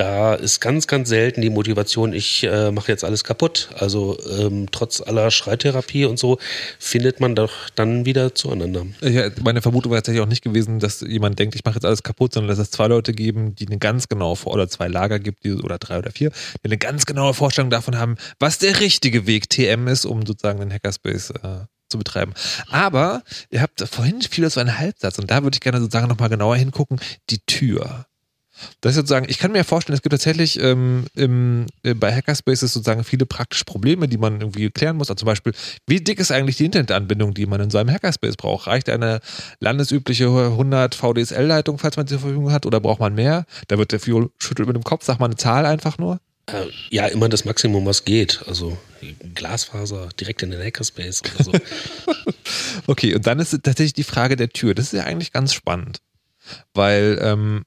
da 0.00 0.32
ist 0.32 0.60
ganz, 0.60 0.86
ganz 0.86 1.10
selten 1.10 1.42
die 1.42 1.50
Motivation, 1.50 2.14
ich 2.14 2.44
äh, 2.44 2.72
mache 2.72 2.90
jetzt 2.90 3.04
alles 3.04 3.22
kaputt. 3.22 3.68
Also 3.76 4.18
ähm, 4.30 4.68
trotz 4.72 5.02
aller 5.02 5.30
Schreitherapie 5.30 6.06
und 6.06 6.18
so 6.18 6.38
findet 6.78 7.20
man 7.20 7.34
doch 7.34 7.68
dann 7.74 8.06
wieder 8.06 8.34
zueinander. 8.34 8.86
Ja, 9.02 9.28
meine 9.42 9.60
Vermutung 9.60 9.92
wäre 9.92 10.00
tatsächlich 10.00 10.22
auch 10.22 10.28
nicht 10.28 10.42
gewesen, 10.42 10.78
dass 10.78 11.02
jemand 11.02 11.38
denkt, 11.38 11.54
ich 11.54 11.66
mache 11.66 11.74
jetzt 11.74 11.84
alles 11.84 12.02
kaputt, 12.02 12.32
sondern 12.32 12.48
dass 12.48 12.58
es 12.58 12.70
zwei 12.70 12.86
Leute 12.86 13.12
geben, 13.12 13.54
die 13.54 13.66
eine 13.66 13.76
ganz 13.76 14.08
genaue 14.08 14.30
oder 14.44 14.70
zwei 14.70 14.88
Lager 14.88 15.18
gibt, 15.18 15.44
die, 15.44 15.52
oder 15.52 15.76
drei 15.76 15.98
oder 15.98 16.12
vier, 16.12 16.30
die 16.30 16.64
eine 16.64 16.78
ganz 16.78 17.04
genaue 17.04 17.34
Vorstellung 17.34 17.68
davon 17.68 17.98
haben, 17.98 18.16
was 18.38 18.56
der 18.56 18.80
richtige 18.80 19.26
Weg 19.26 19.50
TM 19.50 19.86
ist, 19.86 20.06
um 20.06 20.24
sozusagen 20.24 20.60
den 20.60 20.72
Hackerspace 20.72 21.30
äh, 21.30 21.66
zu 21.90 21.98
betreiben. 21.98 22.32
Aber 22.70 23.22
ihr 23.50 23.60
habt 23.60 23.86
vorhin 23.86 24.22
viel 24.22 24.48
so 24.48 24.60
einen 24.60 24.78
Halbsatz 24.78 25.18
und 25.18 25.30
da 25.30 25.42
würde 25.42 25.56
ich 25.56 25.60
gerne 25.60 25.78
sozusagen 25.78 26.08
nochmal 26.08 26.30
genauer 26.30 26.56
hingucken, 26.56 27.00
die 27.28 27.40
Tür. 27.40 28.06
Das 28.80 28.92
ist 28.92 28.96
sozusagen, 28.96 29.26
ich 29.28 29.38
kann 29.38 29.52
mir 29.52 29.64
vorstellen, 29.64 29.94
es 29.94 30.02
gibt 30.02 30.12
tatsächlich 30.12 30.60
ähm, 30.60 31.06
im, 31.14 31.66
äh, 31.82 31.94
bei 31.94 32.14
Hackerspaces 32.14 32.72
sozusagen 32.72 33.04
viele 33.04 33.26
praktische 33.26 33.64
Probleme, 33.64 34.08
die 34.08 34.18
man 34.18 34.40
irgendwie 34.40 34.70
klären 34.70 34.96
muss. 34.96 35.08
Also 35.10 35.20
zum 35.20 35.26
Beispiel, 35.26 35.52
wie 35.86 36.00
dick 36.00 36.20
ist 36.20 36.30
eigentlich 36.30 36.56
die 36.56 36.66
Internetanbindung, 36.66 37.34
die 37.34 37.46
man 37.46 37.60
in 37.60 37.70
so 37.70 37.78
einem 37.78 37.90
Hackerspace 37.90 38.36
braucht? 38.36 38.66
Reicht 38.66 38.88
eine 38.88 39.20
landesübliche 39.60 40.26
100 40.26 40.94
VDSL-Leitung, 40.94 41.78
falls 41.78 41.96
man 41.96 42.06
sie 42.06 42.14
zur 42.14 42.20
Verfügung 42.20 42.52
hat, 42.52 42.66
oder 42.66 42.80
braucht 42.80 43.00
man 43.00 43.14
mehr? 43.14 43.44
Da 43.68 43.78
wird 43.78 43.92
der 43.92 44.00
Fuel 44.00 44.30
schüttelt 44.38 44.68
mit 44.68 44.76
dem 44.76 44.84
Kopf, 44.84 45.04
sagt 45.04 45.20
man 45.20 45.30
eine 45.30 45.36
Zahl 45.36 45.66
einfach 45.66 45.98
nur. 45.98 46.20
Äh, 46.46 46.66
ja, 46.90 47.06
immer 47.06 47.28
das 47.28 47.44
Maximum, 47.44 47.86
was 47.86 48.04
geht. 48.04 48.42
Also 48.46 48.76
Glasfaser 49.34 50.08
direkt 50.18 50.42
in 50.42 50.50
den 50.50 50.62
Hackerspace 50.62 51.22
oder 51.34 51.44
so. 51.44 51.52
Okay, 52.86 53.14
und 53.14 53.26
dann 53.26 53.38
ist 53.38 53.50
tatsächlich 53.50 53.92
die 53.92 54.04
Frage 54.04 54.36
der 54.36 54.50
Tür. 54.50 54.74
Das 54.74 54.86
ist 54.86 54.92
ja 54.92 55.04
eigentlich 55.04 55.32
ganz 55.32 55.52
spannend, 55.52 55.98
weil 56.74 57.18
ähm, 57.22 57.62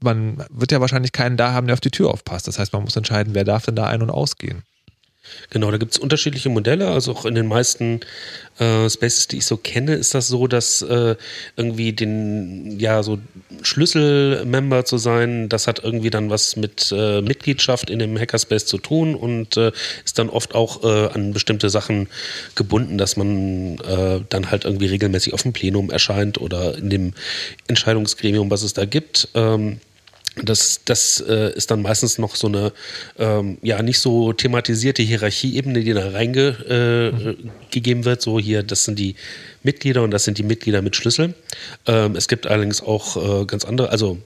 man 0.00 0.44
wird 0.50 0.72
ja 0.72 0.80
wahrscheinlich 0.80 1.12
keinen 1.12 1.36
da 1.36 1.52
haben, 1.52 1.66
der 1.66 1.74
auf 1.74 1.80
die 1.80 1.90
Tür 1.90 2.10
aufpasst. 2.10 2.48
Das 2.48 2.58
heißt, 2.58 2.72
man 2.72 2.82
muss 2.82 2.96
entscheiden, 2.96 3.34
wer 3.34 3.44
darf 3.44 3.64
denn 3.64 3.76
da 3.76 3.86
ein- 3.86 4.02
und 4.02 4.10
ausgehen. 4.10 4.62
Genau, 5.50 5.70
da 5.70 5.76
gibt 5.76 5.92
es 5.92 5.98
unterschiedliche 5.98 6.48
Modelle. 6.48 6.88
Also 6.88 7.12
auch 7.12 7.24
in 7.24 7.34
den 7.34 7.46
meisten 7.46 8.00
äh, 8.58 8.88
Spaces, 8.88 9.28
die 9.28 9.38
ich 9.38 9.46
so 9.46 9.56
kenne, 9.56 9.94
ist 9.94 10.14
das 10.14 10.28
so, 10.28 10.46
dass 10.46 10.82
äh, 10.82 11.16
irgendwie 11.56 11.92
den, 11.92 12.78
ja, 12.78 13.02
so 13.02 13.18
Schlüsselmember 13.62 14.84
zu 14.84 14.98
sein, 14.98 15.48
das 15.48 15.66
hat 15.66 15.82
irgendwie 15.82 16.10
dann 16.10 16.30
was 16.30 16.56
mit 16.56 16.92
äh, 16.96 17.20
Mitgliedschaft 17.20 17.90
in 17.90 17.98
dem 17.98 18.18
Hackerspace 18.18 18.66
zu 18.66 18.78
tun 18.78 19.14
und 19.14 19.56
äh, 19.56 19.72
ist 20.04 20.18
dann 20.18 20.30
oft 20.30 20.54
auch 20.54 20.84
äh, 20.84 21.08
an 21.12 21.32
bestimmte 21.32 21.70
Sachen 21.70 22.08
gebunden, 22.54 22.98
dass 22.98 23.16
man 23.16 23.78
äh, 23.78 24.20
dann 24.28 24.50
halt 24.50 24.64
irgendwie 24.64 24.86
regelmäßig 24.86 25.34
auf 25.34 25.42
dem 25.42 25.52
Plenum 25.52 25.90
erscheint 25.90 26.40
oder 26.40 26.76
in 26.76 26.90
dem 26.90 27.14
Entscheidungsgremium, 27.68 28.50
was 28.50 28.62
es 28.62 28.72
da 28.72 28.84
gibt. 28.84 29.28
Ähm, 29.34 29.80
das, 30.36 30.80
das 30.84 31.22
äh, 31.26 31.52
ist 31.54 31.70
dann 31.70 31.82
meistens 31.82 32.18
noch 32.18 32.36
so 32.36 32.46
eine 32.46 32.72
ähm, 33.18 33.58
ja 33.62 33.82
nicht 33.82 33.98
so 33.98 34.32
thematisierte 34.32 35.02
Hierarchieebene, 35.02 35.82
die 35.82 35.92
da 35.92 36.10
reingegeben 36.10 37.36
äh, 37.36 37.36
gegeben 37.70 38.04
wird. 38.04 38.22
So 38.22 38.38
hier, 38.38 38.62
das 38.62 38.84
sind 38.84 38.98
die 38.98 39.16
Mitglieder 39.62 40.02
und 40.02 40.10
das 40.12 40.24
sind 40.24 40.38
die 40.38 40.42
Mitglieder 40.42 40.82
mit 40.82 40.96
Schlüssel. 40.96 41.34
Ähm, 41.86 42.16
es 42.16 42.28
gibt 42.28 42.46
allerdings 42.46 42.80
auch 42.80 43.42
äh, 43.42 43.44
ganz 43.44 43.64
andere, 43.64 43.90
also 43.90 44.18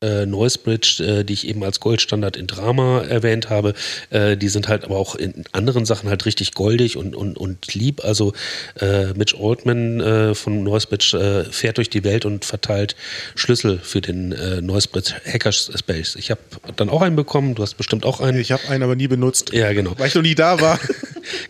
äh, 0.00 0.26
Noisebridge, 0.26 1.02
äh, 1.02 1.24
die 1.24 1.32
ich 1.32 1.48
eben 1.48 1.64
als 1.64 1.80
Goldstandard 1.80 2.36
in 2.36 2.46
Drama 2.46 3.02
erwähnt 3.02 3.50
habe, 3.50 3.74
äh, 4.10 4.36
die 4.36 4.48
sind 4.48 4.68
halt 4.68 4.84
aber 4.84 4.96
auch 4.96 5.14
in 5.16 5.44
anderen 5.52 5.84
Sachen 5.86 6.08
halt 6.08 6.24
richtig 6.24 6.54
goldig 6.54 6.96
und, 6.96 7.16
und, 7.16 7.36
und 7.36 7.74
lieb. 7.74 8.04
Also 8.04 8.32
äh, 8.80 9.06
Mitch 9.14 9.36
Altman 9.38 10.00
äh, 10.00 10.34
von 10.34 10.62
Noisebridge 10.62 11.18
äh, 11.18 11.52
fährt 11.52 11.78
durch 11.78 11.90
die 11.90 12.04
Welt 12.04 12.24
und 12.24 12.44
verteilt 12.44 12.94
Schlüssel 13.34 13.78
für 13.82 14.00
den 14.00 14.32
äh, 14.32 14.60
Noisebridge 14.60 15.14
Hackerspace. 15.26 16.16
Ich 16.16 16.30
habe 16.30 16.40
dann 16.76 16.90
auch 16.90 17.02
einen 17.02 17.16
bekommen, 17.16 17.54
du 17.54 17.62
hast 17.62 17.74
bestimmt 17.74 18.04
auch 18.04 18.20
einen. 18.20 18.38
Ich 18.38 18.52
habe 18.52 18.68
einen 18.68 18.82
aber 18.84 18.94
nie 18.94 19.08
benutzt, 19.08 19.52
Ja, 19.52 19.72
genau. 19.72 19.94
weil 19.98 20.08
ich 20.08 20.14
noch 20.14 20.22
nie 20.22 20.34
da 20.34 20.60
war. 20.60 20.78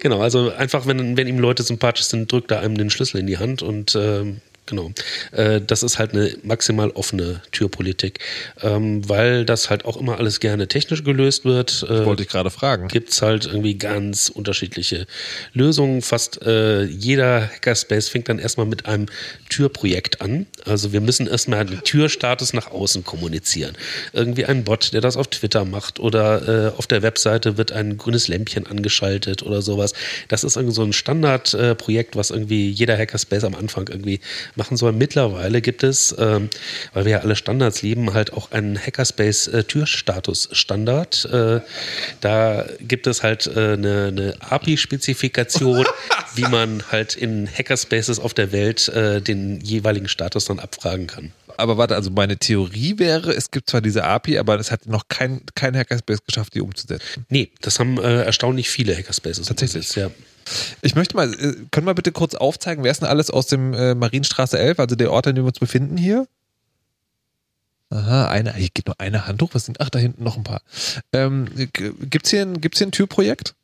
Genau, 0.00 0.20
also 0.20 0.50
einfach, 0.50 0.86
wenn, 0.86 1.16
wenn 1.16 1.28
ihm 1.28 1.38
Leute 1.38 1.62
sympathisch 1.62 2.06
sind, 2.06 2.30
drückt 2.32 2.50
er 2.50 2.60
einem 2.60 2.76
den 2.76 2.90
Schlüssel 2.90 3.18
in 3.20 3.26
die 3.28 3.38
Hand 3.38 3.62
und 3.62 3.94
ähm, 3.94 4.40
genau. 4.68 4.92
Äh, 5.32 5.60
das 5.60 5.82
ist 5.82 5.98
halt 5.98 6.12
eine 6.12 6.36
maximal 6.42 6.90
offene 6.90 7.42
Türpolitik, 7.52 8.20
ähm, 8.62 9.08
weil 9.08 9.44
das 9.44 9.70
halt 9.70 9.84
auch 9.84 9.96
immer 9.96 10.18
alles 10.18 10.40
gerne 10.40 10.68
technisch 10.68 11.04
gelöst 11.04 11.44
wird. 11.44 11.84
Äh, 11.88 12.04
Wollte 12.06 12.22
ich 12.22 12.28
gerade 12.28 12.50
fragen. 12.50 12.88
gibt 12.88 13.10
es 13.10 13.22
halt 13.22 13.46
irgendwie 13.46 13.74
ganz 13.76 14.28
unterschiedliche 14.28 15.06
Lösungen. 15.52 16.02
Fast 16.02 16.42
äh, 16.42 16.84
jeder 16.84 17.42
Hackerspace 17.42 18.08
fängt 18.08 18.28
dann 18.28 18.38
erstmal 18.38 18.66
mit 18.66 18.86
einem 18.86 19.06
Türprojekt 19.48 20.20
an. 20.20 20.46
Also 20.64 20.92
wir 20.92 21.00
müssen 21.00 21.26
erstmal 21.26 21.64
den 21.64 21.82
Türstatus 21.82 22.52
nach 22.52 22.70
außen 22.70 23.04
kommunizieren. 23.04 23.76
Irgendwie 24.12 24.44
ein 24.44 24.64
Bot, 24.64 24.92
der 24.92 25.00
das 25.00 25.16
auf 25.16 25.28
Twitter 25.28 25.64
macht 25.64 26.00
oder 26.00 26.74
auf 26.76 26.86
der 26.86 27.02
Webseite 27.02 27.56
wird 27.56 27.72
ein 27.72 27.96
grünes 27.96 28.28
Lämpchen 28.28 28.66
angeschaltet 28.66 29.42
oder 29.42 29.62
sowas. 29.62 29.94
Das 30.28 30.44
ist 30.44 30.56
irgendwie 30.56 30.74
so 30.74 30.82
ein 30.82 30.92
Standardprojekt, 30.92 31.78
Projekt, 31.78 32.16
was 32.16 32.30
irgendwie 32.30 32.70
jeder 32.70 32.96
Hackerspace 32.96 33.44
am 33.44 33.54
Anfang 33.54 33.88
irgendwie 33.88 34.20
machen 34.58 34.76
soll. 34.76 34.92
Mittlerweile 34.92 35.62
gibt 35.62 35.82
es, 35.82 36.14
ähm, 36.18 36.50
weil 36.92 37.04
wir 37.06 37.12
ja 37.12 37.18
alle 37.20 37.36
Standards 37.36 37.82
lieben, 37.82 38.12
halt 38.12 38.32
auch 38.32 38.52
einen 38.52 38.78
Hackerspace 38.78 39.48
äh. 39.48 39.64
Äh, 41.24 41.60
da 42.20 42.66
gibt 42.80 43.06
es 43.06 43.22
halt 43.22 43.46
äh, 43.46 43.72
eine, 43.72 44.08
eine 44.08 44.34
API-Spezifikation, 44.40 45.86
wie 46.34 46.42
man 46.42 46.82
halt 46.90 47.14
in 47.14 47.48
Hackerspaces 47.48 48.18
auf 48.18 48.34
der 48.34 48.52
Welt 48.52 48.88
äh, 48.88 49.22
den 49.22 49.60
jeweiligen 49.60 50.08
Status 50.08 50.44
dann 50.44 50.58
abfragen 50.58 51.06
kann. 51.06 51.32
Aber 51.56 51.76
warte, 51.76 51.96
also 51.96 52.10
meine 52.10 52.36
Theorie 52.36 52.98
wäre, 52.98 53.32
es 53.32 53.50
gibt 53.50 53.68
zwar 53.68 53.80
diese 53.80 54.04
API, 54.04 54.38
aber 54.38 54.60
es 54.60 54.70
hat 54.70 54.86
noch 54.86 55.08
kein, 55.08 55.40
kein 55.56 55.76
Hackerspace 55.76 56.24
geschafft, 56.24 56.54
die 56.54 56.60
umzusetzen. 56.60 57.26
Nee, 57.30 57.50
das 57.62 57.80
haben 57.80 57.98
äh, 57.98 58.22
erstaunlich 58.22 58.70
viele 58.70 58.96
Hackerspaces. 58.96 59.48
Tatsächlich? 59.48 59.94
Ja. 59.96 60.10
Ich 60.82 60.94
möchte 60.94 61.16
mal, 61.16 61.32
äh, 61.32 61.54
können 61.70 61.86
wir 61.86 61.94
bitte 61.94 62.12
kurz 62.12 62.34
aufzeigen, 62.34 62.84
wer 62.84 62.90
ist 62.90 63.02
denn 63.02 63.08
alles 63.08 63.30
aus 63.30 63.46
dem 63.46 63.74
äh, 63.74 63.94
Marienstraße 63.94 64.58
11, 64.58 64.78
also 64.80 64.96
der 64.96 65.12
Ort, 65.12 65.26
an 65.26 65.34
dem 65.34 65.44
wir 65.44 65.48
uns 65.48 65.58
befinden 65.58 65.96
hier? 65.96 66.26
Aha, 67.90 68.28
eine, 68.28 68.54
hier 68.54 68.68
geht 68.72 68.86
nur 68.86 69.00
eine 69.00 69.26
Hand 69.26 69.40
hoch. 69.40 69.50
Was 69.54 69.64
sind, 69.64 69.80
ach, 69.80 69.88
da 69.88 69.98
hinten 69.98 70.22
noch 70.22 70.36
ein 70.36 70.44
paar. 70.44 70.60
Ähm, 71.12 71.46
gibt's 71.72 72.30
hier 72.30 72.42
ein, 72.42 72.60
gibt's 72.60 72.78
hier 72.78 72.86
ein 72.86 72.92
Türprojekt? 72.92 73.54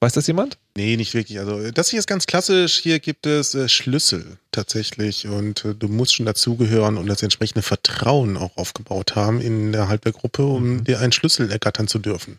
Weiß 0.00 0.12
das 0.12 0.26
jemand? 0.28 0.58
Nee, 0.76 0.96
nicht 0.96 1.14
wirklich. 1.14 1.40
Also 1.40 1.70
das 1.72 1.88
hier 1.88 1.98
ist 1.98 2.06
ganz 2.06 2.26
klassisch. 2.26 2.78
Hier 2.80 3.00
gibt 3.00 3.26
es 3.26 3.54
äh, 3.54 3.68
Schlüssel 3.68 4.38
tatsächlich 4.52 5.26
und 5.26 5.64
äh, 5.64 5.74
du 5.74 5.88
musst 5.88 6.14
schon 6.14 6.26
dazugehören 6.26 6.96
und 6.98 7.08
das 7.08 7.22
entsprechende 7.22 7.62
Vertrauen 7.62 8.36
auch 8.36 8.56
aufgebaut 8.56 9.16
haben 9.16 9.40
innerhalb 9.40 10.02
der 10.02 10.12
Gruppe, 10.12 10.44
um 10.44 10.84
dir 10.84 11.00
einen 11.00 11.12
Schlüssel 11.12 11.50
ergattern 11.50 11.88
zu 11.88 11.98
dürfen. 11.98 12.38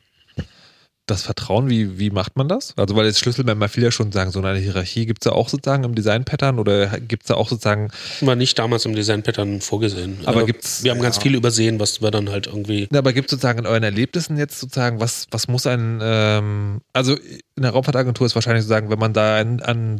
Das 1.09 1.23
Vertrauen, 1.23 1.69
wie, 1.69 1.97
wie 1.97 2.11
macht 2.11 2.35
man 2.37 2.47
das? 2.47 2.73
Also, 2.77 2.95
weil 2.95 3.05
jetzt 3.05 3.19
Schlüsselmember 3.19 3.67
viele 3.69 3.87
ja 3.87 3.91
schon 3.91 4.11
sagen, 4.11 4.31
so 4.31 4.39
eine 4.41 4.59
Hierarchie 4.59 5.05
gibt 5.05 5.23
es 5.23 5.29
da 5.29 5.35
auch 5.35 5.49
sozusagen 5.49 5.83
im 5.83 5.95
Design-Pattern 5.95 6.59
oder 6.59 6.99
gibt 6.99 7.23
es 7.23 7.27
da 7.27 7.33
auch 7.35 7.49
sozusagen, 7.49 7.89
War 8.21 8.35
nicht 8.35 8.59
damals 8.59 8.85
im 8.85 8.95
Design-Pattern 8.95 9.61
vorgesehen. 9.61 10.19
Aber 10.25 10.43
Äh, 10.43 10.45
gibt's- 10.45 10.83
Wir 10.83 10.91
haben 10.91 11.01
ganz 11.01 11.15
ja. 11.15 11.21
viel 11.23 11.35
übersehen, 11.35 11.79
was 11.79 12.01
wir 12.01 12.11
dann 12.11 12.29
halt 12.29 12.47
irgendwie. 12.47 12.87
Na, 12.91 12.99
aber 12.99 13.13
gibt 13.13 13.27
es 13.27 13.31
sozusagen 13.31 13.59
in 13.59 13.65
euren 13.65 13.83
Erlebnissen 13.83 14.37
jetzt 14.37 14.59
sozusagen, 14.59 14.99
was, 14.99 15.25
was 15.31 15.47
muss 15.47 15.65
ein, 15.65 15.99
ähm, 16.01 16.81
also 16.93 17.15
in 17.55 17.63
der 17.63 17.71
Raumfahrtagentur 17.71 18.27
ist 18.27 18.35
wahrscheinlich 18.35 18.63
sozusagen, 18.63 18.89
wenn 18.89 18.99
man 18.99 19.13
da 19.13 19.39
an, 19.39 19.59
an 19.61 19.99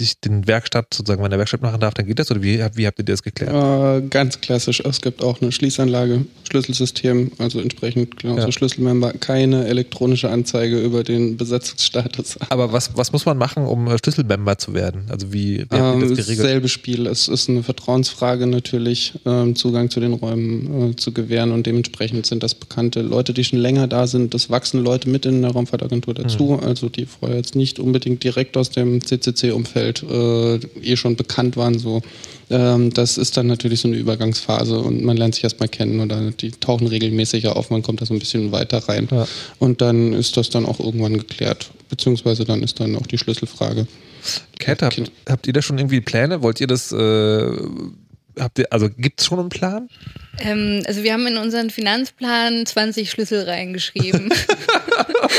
sich, 0.00 0.08
sich 0.08 0.20
den 0.20 0.46
Werkstatt 0.46 0.92
sozusagen 0.94 1.22
meine 1.22 1.38
Werkstatt 1.38 1.62
machen 1.62 1.80
darf, 1.80 1.94
dann 1.94 2.06
geht 2.06 2.18
das? 2.18 2.30
Oder 2.30 2.42
wie, 2.42 2.58
wie 2.74 2.86
habt 2.86 2.98
ihr 2.98 3.04
das 3.04 3.22
geklärt? 3.22 3.52
Äh, 4.04 4.06
ganz 4.08 4.40
klassisch. 4.40 4.80
Es 4.80 5.00
gibt 5.00 5.22
auch 5.22 5.40
eine 5.40 5.52
Schließanlage, 5.52 6.26
Schlüsselsystem, 6.48 7.32
also 7.38 7.60
entsprechend 7.60 8.16
genauso 8.18 8.42
Ja. 8.46 8.52
Schlüsselmember, 8.52 9.12
keine 9.12 9.66
elektronische 9.66 10.30
Anzeige 10.30 10.78
über 10.80 11.02
den 11.02 11.36
Besetzungsstatus. 11.36 12.38
Aber 12.50 12.72
was, 12.72 12.96
was 12.96 13.12
muss 13.12 13.26
man 13.26 13.38
machen, 13.38 13.64
um 13.64 13.86
äh, 13.88 13.96
Schlüsselmember 13.98 14.58
zu 14.58 14.74
werden? 14.74 15.06
Also 15.08 15.32
wie, 15.32 15.58
wie 15.58 15.66
habt 15.76 15.94
Ähm, 16.02 16.08
das 16.08 16.10
geregelt? 16.18 16.46
selbe 16.46 16.68
Spiel. 16.68 17.06
Es 17.06 17.28
ist 17.28 17.48
eine 17.48 17.62
Vertrauensfrage 17.62 18.46
natürlich, 18.46 19.14
ähm, 19.24 19.56
Zugang 19.56 19.90
zu 19.90 20.00
den 20.00 20.12
Räumen 20.12 20.90
äh, 20.92 20.96
zu 20.96 21.12
gewähren 21.12 21.52
und 21.52 21.66
dementsprechend 21.66 22.26
sind 22.26 22.42
das 22.42 22.54
bekannte 22.54 23.02
Leute, 23.02 23.32
die 23.32 23.44
schon 23.44 23.58
länger 23.58 23.86
da 23.88 24.06
sind. 24.06 24.34
Das 24.34 24.50
wachsen 24.50 24.82
Leute 24.82 25.08
mit 25.08 25.26
in 25.26 25.42
der 25.42 25.50
Raumfahrtagentur 25.52 26.14
dazu, 26.14 26.58
also 26.62 26.88
die 26.88 27.06
vorher 27.06 27.36
jetzt 27.38 27.54
nicht 27.54 27.78
unbedingt 27.78 28.22
direkt 28.24 28.56
aus 28.56 28.70
dem 28.70 29.02
CCC-Umfeld 29.02 29.85
äh, 29.88 30.56
eh 30.82 30.96
schon 30.96 31.16
bekannt 31.16 31.56
waren. 31.56 31.78
So, 31.78 32.02
ähm, 32.50 32.92
das 32.92 33.18
ist 33.18 33.36
dann 33.36 33.46
natürlich 33.46 33.80
so 33.80 33.88
eine 33.88 33.96
Übergangsphase 33.96 34.78
und 34.78 35.02
man 35.04 35.16
lernt 35.16 35.34
sich 35.34 35.44
erstmal 35.44 35.68
kennen 35.68 36.00
oder 36.00 36.30
die 36.30 36.50
tauchen 36.52 36.86
regelmäßig 36.86 37.48
auf, 37.48 37.70
man 37.70 37.82
kommt 37.82 38.00
da 38.00 38.06
so 38.06 38.14
ein 38.14 38.18
bisschen 38.20 38.52
weiter 38.52 38.78
rein 38.88 39.08
Ja. 39.10 39.26
und 39.58 39.80
dann 39.80 40.12
ist 40.12 40.36
das 40.36 40.50
dann 40.50 40.66
auch 40.66 40.78
irgendwann 40.80 41.18
geklärt, 41.18 41.70
beziehungsweise 41.88 42.44
dann 42.44 42.62
ist 42.62 42.78
dann 42.80 42.94
auch 42.96 43.06
die 43.06 43.18
Schlüsselfrage. 43.18 43.86
Cat, 44.58 44.82
habt, 44.82 44.94
Kind. 44.94 45.12
habt 45.28 45.46
ihr 45.46 45.52
da 45.52 45.62
schon 45.62 45.78
irgendwie 45.78 46.00
Pläne? 46.00 46.42
Wollt 46.42 46.60
ihr 46.60 46.66
das, 46.66 46.90
äh, 46.92 47.46
habt 48.38 48.58
ihr, 48.58 48.66
also 48.72 48.88
gibt 48.90 49.20
es 49.20 49.26
schon 49.26 49.38
einen 49.38 49.48
Plan? 49.48 49.88
Ähm, 50.38 50.82
also 50.86 51.02
wir 51.02 51.12
haben 51.12 51.26
in 51.26 51.36
unseren 51.38 51.70
Finanzplan 51.70 52.66
20 52.66 53.10
Schlüssel 53.10 53.42
reingeschrieben. 53.44 54.32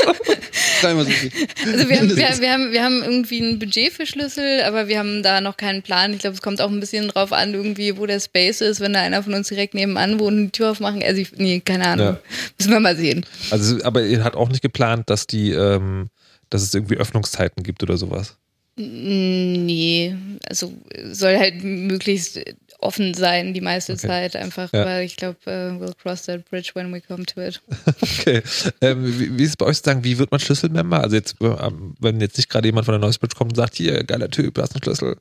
Dreimal 0.80 1.04
so 1.04 1.10
viel. 1.10 1.30
Also 1.66 1.88
wir 1.88 1.98
haben, 1.98 2.08
wir, 2.16 2.40
wir, 2.40 2.52
haben, 2.52 2.72
wir 2.72 2.84
haben 2.84 3.02
irgendwie 3.02 3.40
ein 3.40 3.58
Budget 3.58 3.92
für 3.92 4.06
Schlüssel, 4.06 4.62
aber 4.62 4.88
wir 4.88 4.98
haben 4.98 5.22
da 5.22 5.40
noch 5.40 5.56
keinen 5.56 5.82
Plan. 5.82 6.12
Ich 6.12 6.20
glaube, 6.20 6.34
es 6.34 6.42
kommt 6.42 6.60
auch 6.60 6.70
ein 6.70 6.80
bisschen 6.80 7.08
drauf 7.08 7.32
an, 7.32 7.54
irgendwie, 7.54 7.96
wo 7.96 8.06
der 8.06 8.20
Space 8.20 8.60
ist, 8.60 8.80
wenn 8.80 8.92
da 8.92 9.00
einer 9.00 9.22
von 9.22 9.34
uns 9.34 9.48
direkt 9.48 9.74
nebenan 9.74 10.18
wohnt 10.18 10.36
und 10.36 10.44
die 10.46 10.52
Tür 10.52 10.70
aufmachen. 10.70 11.02
Also 11.02 11.20
ich, 11.20 11.32
nee, 11.36 11.60
keine 11.60 11.86
Ahnung. 11.86 12.06
Ja. 12.06 12.20
Müssen 12.58 12.72
wir 12.72 12.80
mal 12.80 12.96
sehen. 12.96 13.24
Also, 13.50 13.82
aber 13.84 14.02
ihr 14.02 14.24
habt 14.24 14.36
auch 14.36 14.48
nicht 14.48 14.62
geplant, 14.62 15.10
dass 15.10 15.26
die, 15.26 15.52
ähm, 15.52 16.08
dass 16.50 16.62
es 16.62 16.74
irgendwie 16.74 16.96
Öffnungszeiten 16.96 17.62
gibt 17.62 17.82
oder 17.82 17.96
sowas. 17.96 18.36
Nee, 18.76 20.14
also 20.48 20.72
soll 21.10 21.36
halt 21.36 21.64
möglichst 21.64 22.40
offen 22.78 23.14
sein 23.14 23.54
die 23.54 23.60
meiste 23.60 23.92
Okay. 23.94 24.06
Zeit 24.06 24.36
einfach, 24.36 24.72
Ja. 24.72 24.84
weil 24.84 25.04
ich 25.04 25.16
glaube, 25.16 25.36
uh, 25.46 25.50
we'll 25.82 25.94
cross 26.00 26.22
that 26.22 26.48
bridge 26.48 26.70
when 26.74 26.92
we 26.92 27.00
come 27.00 27.24
to 27.26 27.40
it. 27.40 27.60
Okay. 28.00 28.42
Ähm, 28.80 29.18
wie, 29.18 29.38
wie 29.38 29.42
ist 29.42 29.50
es 29.50 29.56
bei 29.56 29.66
euch 29.66 29.76
sozusagen, 29.78 30.04
wie 30.04 30.18
wird 30.18 30.30
man 30.30 30.40
Schlüsselmember? 30.40 31.00
Also 31.02 31.16
jetzt, 31.16 31.36
ähm, 31.40 31.94
wenn 32.00 32.20
jetzt 32.20 32.36
nicht 32.36 32.48
gerade 32.48 32.68
jemand 32.68 32.84
von 32.84 32.92
der 32.92 33.00
Noisebridge 33.00 33.36
kommt 33.36 33.52
und 33.52 33.56
sagt, 33.56 33.74
hier, 33.76 34.04
geiler 34.04 34.30
Typ, 34.30 34.54
du 34.54 34.62
hast 34.62 34.74
einen 34.74 34.82
Schlüssel. 34.82 35.16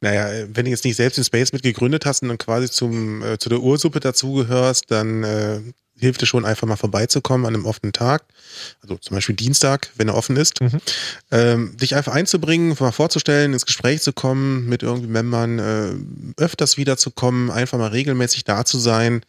Naja, 0.00 0.30
äh, 0.30 0.46
wenn 0.52 0.64
du 0.66 0.70
jetzt 0.70 0.84
nicht 0.84 0.96
selbst 0.96 1.16
den 1.16 1.24
Space 1.24 1.52
mit 1.52 1.62
gegründet 1.62 2.04
hast 2.06 2.22
und 2.22 2.28
dann 2.28 2.38
quasi 2.38 2.70
zum, 2.70 3.22
äh, 3.22 3.38
zu 3.38 3.48
der 3.48 3.60
Ursuppe 3.60 4.00
dazugehörst, 4.00 4.90
dann 4.90 5.22
äh, 5.24 5.60
hilft 5.98 6.22
es 6.22 6.28
schon 6.28 6.44
einfach 6.44 6.66
mal 6.66 6.76
vorbeizukommen 6.76 7.46
an 7.46 7.54
einem 7.54 7.64
offenen 7.64 7.92
Tag. 7.92 8.24
Also 8.82 8.96
zum 8.96 9.14
Beispiel 9.14 9.34
Dienstag, 9.34 9.90
wenn 9.96 10.08
er 10.08 10.14
offen 10.14 10.36
ist. 10.36 10.60
Mhm. 10.60 10.80
Ähm, 11.30 11.76
dich 11.76 11.94
einfach 11.94 12.12
einzubringen, 12.12 12.76
mal 12.78 12.92
vorzustellen, 12.92 13.52
ins 13.52 13.66
Gespräch 13.66 14.02
zu 14.02 14.12
kommen, 14.12 14.68
mit 14.68 14.82
irgendwie 14.82 15.08
Membern 15.08 15.58
äh, 15.58 16.42
öfters 16.42 16.76
wiederzukommen, 16.76 17.50
einfach 17.50 17.78
mal 17.78 17.88
regelmäßig 17.88 18.44
da 18.44 18.64
zu 18.64 18.78
sein. 18.78 19.22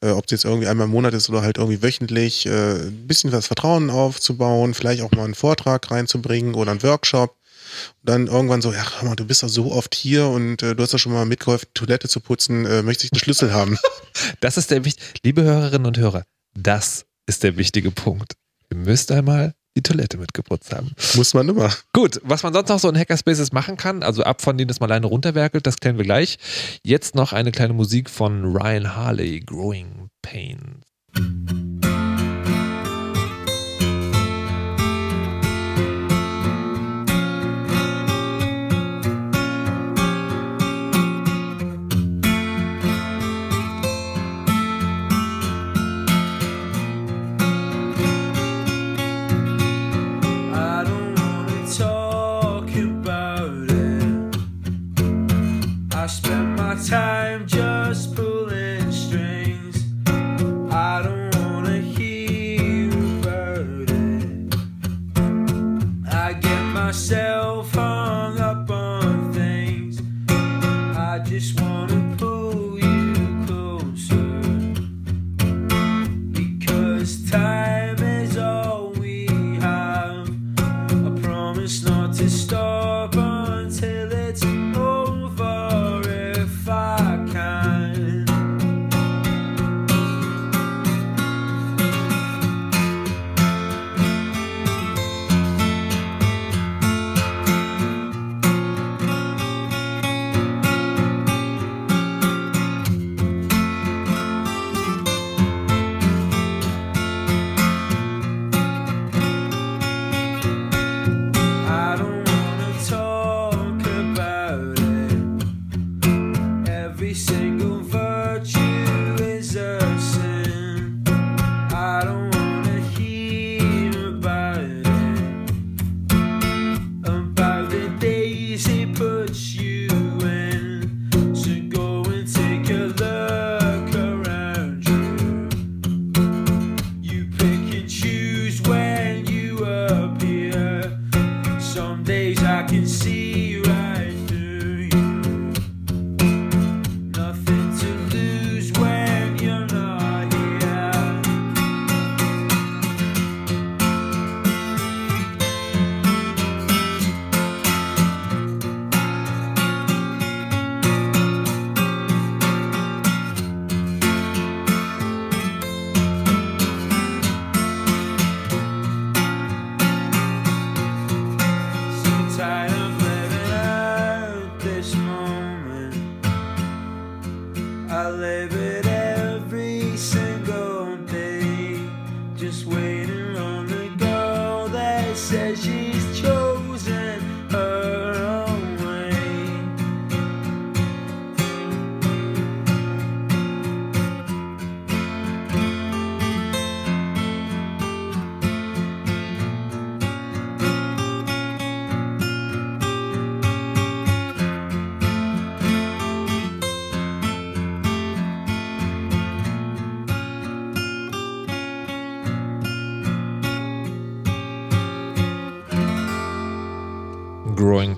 Äh, 0.00 0.10
Ob 0.10 0.26
es 0.26 0.30
jetzt 0.30 0.44
irgendwie 0.44 0.68
einmal 0.68 0.86
im 0.86 0.92
Monat 0.92 1.14
ist 1.14 1.28
oder 1.28 1.42
halt 1.42 1.58
irgendwie 1.58 1.82
wöchentlich, 1.82 2.46
äh, 2.46 2.74
ein 2.86 3.06
bisschen 3.06 3.32
was 3.32 3.46
Vertrauen 3.46 3.90
aufzubauen, 3.90 4.74
vielleicht 4.74 5.02
auch 5.02 5.12
mal 5.12 5.24
einen 5.24 5.34
Vortrag 5.34 5.90
reinzubringen 5.90 6.54
oder 6.54 6.70
einen 6.70 6.82
Workshop. 6.82 7.36
Und 8.00 8.08
dann 8.08 8.26
irgendwann 8.26 8.62
so, 8.62 8.72
ja, 8.72 8.84
hör 9.00 9.08
mal, 9.08 9.16
du 9.16 9.26
bist 9.26 9.42
doch 9.42 9.48
so 9.48 9.72
oft 9.72 9.94
hier 9.94 10.26
und 10.26 10.62
äh, 10.62 10.74
du 10.74 10.82
hast 10.82 10.94
doch 10.94 10.98
schon 10.98 11.12
mal 11.12 11.26
mitgeholfen, 11.26 11.68
die 11.70 11.80
Toilette 11.80 12.08
zu 12.08 12.20
putzen, 12.20 12.66
äh, 12.66 12.82
möchte 12.82 13.04
ich 13.04 13.12
einen 13.12 13.20
Schlüssel 13.20 13.52
haben. 13.52 13.78
Das 14.38 14.56
ist 14.56 14.70
der 14.70 14.84
wichtige, 14.84 15.04
liebe 15.24 15.42
Hörerinnen 15.42 15.86
und 15.86 15.98
Hörer, 15.98 16.24
das 16.56 17.04
ist 17.26 17.42
der 17.42 17.56
wichtige 17.56 17.90
Punkt. 17.90 18.34
Ihr 18.70 18.76
müsst 18.76 19.10
einmal 19.10 19.54
die 19.76 19.82
Toilette 19.82 20.18
mitgeputzt 20.18 20.72
haben. 20.72 20.92
Muss 21.14 21.34
man 21.34 21.48
immer. 21.48 21.72
Gut, 21.92 22.20
was 22.22 22.42
man 22.42 22.52
sonst 22.52 22.68
noch 22.68 22.78
so 22.78 22.88
in 22.88 22.98
Hackerspaces 22.98 23.52
machen 23.52 23.76
kann, 23.76 24.02
also 24.02 24.22
ab 24.22 24.40
von 24.40 24.56
denen 24.56 24.68
das 24.68 24.80
mal 24.80 24.86
alleine 24.86 25.06
runterwerkelt, 25.06 25.66
das 25.66 25.78
klären 25.78 25.96
wir 25.98 26.04
gleich. 26.04 26.38
Jetzt 26.82 27.14
noch 27.14 27.32
eine 27.32 27.50
kleine 27.50 27.72
Musik 27.72 28.08
von 28.08 28.44
Ryan 28.44 28.94
Harley, 28.94 29.40
Growing 29.40 30.08
Pains. 30.22 30.84
I 56.04 56.06
spend 56.06 56.56
my 56.56 56.74
time 56.74 57.46
just 57.46 58.14
pulling 58.14 58.92
strings. 58.92 59.84
I 60.70 61.00
don't 61.02 61.34
wanna 61.34 61.78
hear 61.78 62.90
about 63.20 63.88
it. 63.88 64.54
I 66.12 66.34
get 66.34 66.62
myself 66.74 67.63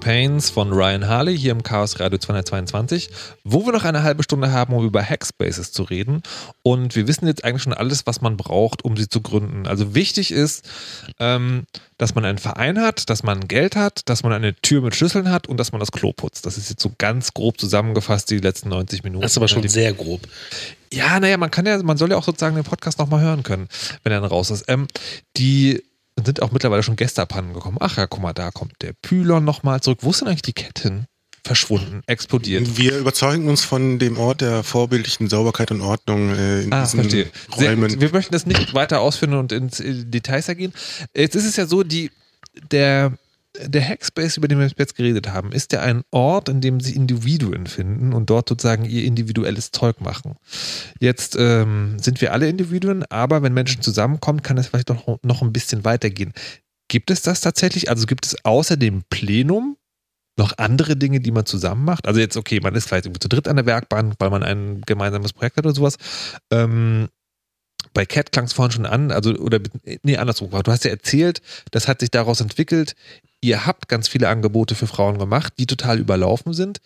Pains 0.06 0.50
von 0.50 0.72
Ryan 0.72 1.08
Harley 1.08 1.36
hier 1.36 1.50
im 1.50 1.64
Chaos 1.64 1.98
Radio 1.98 2.16
222, 2.16 3.10
wo 3.42 3.66
wir 3.66 3.72
noch 3.72 3.82
eine 3.82 4.04
halbe 4.04 4.22
Stunde 4.22 4.52
haben, 4.52 4.72
um 4.72 4.86
über 4.86 5.02
Hackspaces 5.02 5.72
zu 5.72 5.82
reden. 5.82 6.22
Und 6.62 6.94
wir 6.94 7.08
wissen 7.08 7.26
jetzt 7.26 7.42
eigentlich 7.42 7.64
schon 7.64 7.72
alles, 7.72 8.06
was 8.06 8.20
man 8.20 8.36
braucht, 8.36 8.84
um 8.84 8.96
sie 8.96 9.08
zu 9.08 9.20
gründen. 9.20 9.66
Also 9.66 9.96
wichtig 9.96 10.30
ist, 10.30 10.64
ähm, 11.18 11.64
dass 11.98 12.14
man 12.14 12.24
einen 12.24 12.38
Verein 12.38 12.80
hat, 12.80 13.10
dass 13.10 13.24
man 13.24 13.48
Geld 13.48 13.74
hat, 13.74 14.08
dass 14.08 14.22
man 14.22 14.32
eine 14.32 14.54
Tür 14.54 14.80
mit 14.80 14.94
Schlüsseln 14.94 15.28
hat 15.28 15.48
und 15.48 15.56
dass 15.56 15.72
man 15.72 15.80
das 15.80 15.90
Klo 15.90 16.12
putzt. 16.12 16.46
Das 16.46 16.56
ist 16.56 16.70
jetzt 16.70 16.82
so 16.82 16.92
ganz 16.98 17.34
grob 17.34 17.58
zusammengefasst, 17.58 18.30
die 18.30 18.38
letzten 18.38 18.68
90 18.68 19.02
Minuten. 19.02 19.22
Das 19.22 19.32
ist 19.32 19.38
aber 19.38 19.48
schon 19.48 19.66
sehr 19.66 19.92
grob. 19.92 20.20
ja, 20.92 21.18
naja, 21.18 21.36
man 21.36 21.50
kann 21.50 21.66
ja, 21.66 21.82
man 21.82 21.96
soll 21.96 22.12
ja 22.12 22.16
auch 22.16 22.22
sozusagen 22.22 22.54
den 22.54 22.62
Podcast 22.62 23.00
nochmal 23.00 23.22
hören 23.22 23.42
können, 23.42 23.66
wenn 24.04 24.12
er 24.12 24.20
dann 24.20 24.30
raus 24.30 24.52
ist. 24.52 24.66
Ähm, 24.68 24.86
die 25.36 25.82
sind 26.24 26.42
auch 26.42 26.50
mittlerweile 26.52 26.82
schon 26.82 26.96
Gäste 26.96 27.22
abhanden 27.22 27.52
gekommen. 27.52 27.76
Ach 27.80 27.96
ja, 27.98 28.06
guck 28.06 28.20
mal, 28.20 28.32
da 28.32 28.50
kommt 28.50 28.72
der 28.82 28.92
Pylon 29.02 29.44
nochmal 29.44 29.80
zurück. 29.80 29.98
Wo 30.02 30.10
ist 30.10 30.20
denn 30.20 30.28
eigentlich 30.28 30.42
die 30.42 30.52
Ketten? 30.52 31.06
Verschwunden, 31.44 32.02
explodiert. 32.08 32.76
Wir 32.76 32.98
überzeugen 32.98 33.48
uns 33.48 33.64
von 33.64 34.00
dem 34.00 34.18
Ort 34.18 34.40
der 34.40 34.64
vorbildlichen 34.64 35.28
Sauberkeit 35.28 35.70
und 35.70 35.80
Ordnung 35.80 36.30
äh, 36.34 36.62
in 36.62 36.72
Ah, 36.72 36.82
diesen 36.82 37.00
verstehe. 37.00 37.30
Sehr, 37.56 37.70
Räumen. 37.70 38.00
wir 38.00 38.10
möchten 38.10 38.32
das 38.32 38.46
nicht 38.46 38.74
weiter 38.74 39.00
ausführen 39.00 39.34
und 39.34 39.52
ins 39.52 39.78
äh, 39.78 40.04
Details 40.04 40.48
ergehen. 40.48 40.72
Jetzt 41.14 41.36
ist 41.36 41.44
es 41.44 41.54
ja 41.54 41.66
so, 41.66 41.84
die, 41.84 42.10
der, 42.72 43.12
der 43.64 43.86
Hackspace, 43.86 44.36
über 44.36 44.48
den 44.48 44.58
wir 44.58 44.68
jetzt 44.76 44.96
geredet 44.96 45.28
haben, 45.28 45.52
ist 45.52 45.72
ja 45.72 45.80
ein 45.80 46.02
Ort, 46.10 46.48
in 46.48 46.60
dem 46.60 46.80
sie 46.80 46.94
Individuen 46.94 47.66
finden 47.66 48.12
und 48.12 48.30
dort 48.30 48.48
sozusagen 48.48 48.84
ihr 48.84 49.04
individuelles 49.04 49.70
Zeug 49.70 50.00
machen. 50.00 50.34
Jetzt 51.00 51.36
ähm, 51.38 51.98
sind 51.98 52.20
wir 52.20 52.32
alle 52.32 52.48
Individuen, 52.48 53.04
aber 53.10 53.42
wenn 53.42 53.54
Menschen 53.54 53.82
zusammenkommen, 53.82 54.42
kann 54.42 54.58
es 54.58 54.68
vielleicht 54.68 54.88
noch, 54.88 55.18
noch 55.22 55.42
ein 55.42 55.52
bisschen 55.52 55.84
weitergehen. 55.84 56.32
Gibt 56.88 57.10
es 57.10 57.22
das 57.22 57.40
tatsächlich? 57.40 57.90
Also 57.90 58.06
gibt 58.06 58.26
es 58.26 58.44
außer 58.44 58.76
dem 58.76 59.02
Plenum 59.10 59.76
noch 60.38 60.52
andere 60.58 60.96
Dinge, 60.96 61.20
die 61.20 61.30
man 61.30 61.46
zusammen 61.46 61.84
macht? 61.84 62.06
Also 62.06 62.20
jetzt, 62.20 62.36
okay, 62.36 62.60
man 62.62 62.74
ist 62.74 62.86
vielleicht 62.86 63.06
irgendwie 63.06 63.20
zu 63.20 63.28
dritt 63.28 63.48
an 63.48 63.56
der 63.56 63.66
Werkbank, 63.66 64.14
weil 64.18 64.30
man 64.30 64.42
ein 64.42 64.82
gemeinsames 64.86 65.32
Projekt 65.32 65.56
hat 65.56 65.66
oder 65.66 65.74
sowas. 65.74 65.96
Ähm, 66.50 67.08
bei 67.96 68.04
Cat 68.04 68.30
klang 68.30 68.44
es 68.44 68.52
vorhin 68.52 68.72
schon 68.72 68.84
an, 68.84 69.10
also, 69.10 69.30
oder, 69.36 69.58
nee, 70.02 70.18
andersrum. 70.18 70.50
Du 70.50 70.70
hast 70.70 70.84
ja 70.84 70.90
erzählt, 70.90 71.40
das 71.70 71.88
hat 71.88 72.00
sich 72.00 72.10
daraus 72.10 72.42
entwickelt. 72.42 72.94
Ihr 73.40 73.64
habt 73.64 73.88
ganz 73.88 74.06
viele 74.06 74.28
Angebote 74.28 74.74
für 74.74 74.86
Frauen 74.86 75.16
gemacht, 75.18 75.54
die 75.58 75.64
total 75.64 75.98
überlaufen 75.98 76.52
sind. 76.52 76.82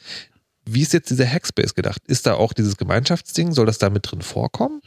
Wie 0.67 0.83
ist 0.83 0.93
jetzt 0.93 1.11
dieser 1.11 1.27
Hackspace 1.27 1.75
gedacht? 1.75 2.01
Ist 2.07 2.27
da 2.27 2.35
auch 2.35 2.53
dieses 2.53 2.77
Gemeinschaftsding? 2.77 3.51
Soll 3.51 3.67
das 3.67 3.79
da 3.79 3.91
mit 3.91 4.09
drin 4.09 4.23
vorkommen? 4.23 4.83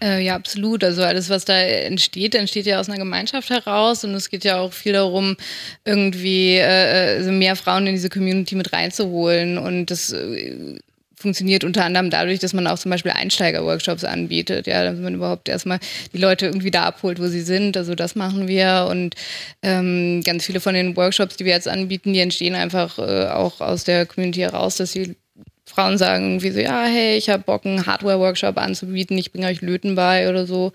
Äh, 0.00 0.24
ja, 0.24 0.36
absolut. 0.36 0.84
Also 0.84 1.02
alles, 1.02 1.30
was 1.30 1.44
da 1.44 1.58
entsteht, 1.58 2.36
entsteht 2.36 2.66
ja 2.66 2.78
aus 2.78 2.88
einer 2.88 2.98
Gemeinschaft 2.98 3.50
heraus 3.50 4.04
und 4.04 4.14
es 4.14 4.28
geht 4.28 4.44
ja 4.44 4.60
auch 4.60 4.72
viel 4.72 4.92
darum, 4.92 5.36
irgendwie 5.84 6.58
äh, 6.58 7.16
also 7.16 7.32
mehr 7.32 7.56
Frauen 7.56 7.88
in 7.88 7.94
diese 7.96 8.08
Community 8.08 8.54
mit 8.54 8.72
reinzuholen 8.72 9.58
und 9.58 9.86
das 9.86 10.12
äh, 10.12 10.78
funktioniert 11.26 11.64
unter 11.64 11.84
anderem 11.84 12.08
dadurch, 12.08 12.38
dass 12.38 12.52
man 12.52 12.68
auch 12.68 12.78
zum 12.78 12.92
Beispiel 12.92 13.10
Einsteiger-Workshops 13.10 14.04
anbietet, 14.04 14.68
ja, 14.68 14.84
dass 14.84 14.96
man 14.96 15.16
überhaupt 15.16 15.48
erstmal 15.48 15.80
die 16.12 16.18
Leute 16.18 16.46
irgendwie 16.46 16.70
da 16.70 16.84
abholt, 16.84 17.20
wo 17.20 17.26
sie 17.26 17.40
sind. 17.40 17.76
Also 17.76 17.96
das 17.96 18.14
machen 18.14 18.46
wir 18.46 18.86
und 18.88 19.16
ähm, 19.60 20.22
ganz 20.24 20.46
viele 20.46 20.60
von 20.60 20.74
den 20.74 20.96
Workshops, 20.96 21.36
die 21.36 21.44
wir 21.44 21.52
jetzt 21.52 21.66
anbieten, 21.66 22.12
die 22.12 22.20
entstehen 22.20 22.54
einfach 22.54 23.00
äh, 23.00 23.26
auch 23.26 23.60
aus 23.60 23.82
der 23.82 24.06
Community 24.06 24.38
heraus, 24.42 24.76
dass 24.76 24.92
sie 24.92 25.16
Frauen 25.64 25.98
sagen 25.98 26.26
irgendwie 26.26 26.52
so, 26.52 26.60
ja, 26.60 26.84
hey, 26.84 27.16
ich 27.16 27.28
habe 27.28 27.42
Bock, 27.42 27.66
einen 27.66 27.86
Hardware-Workshop 27.86 28.56
anzubieten, 28.56 29.18
ich 29.18 29.32
bringe 29.32 29.48
euch 29.48 29.62
Löten 29.62 29.96
bei 29.96 30.28
oder 30.28 30.46
so. 30.46 30.72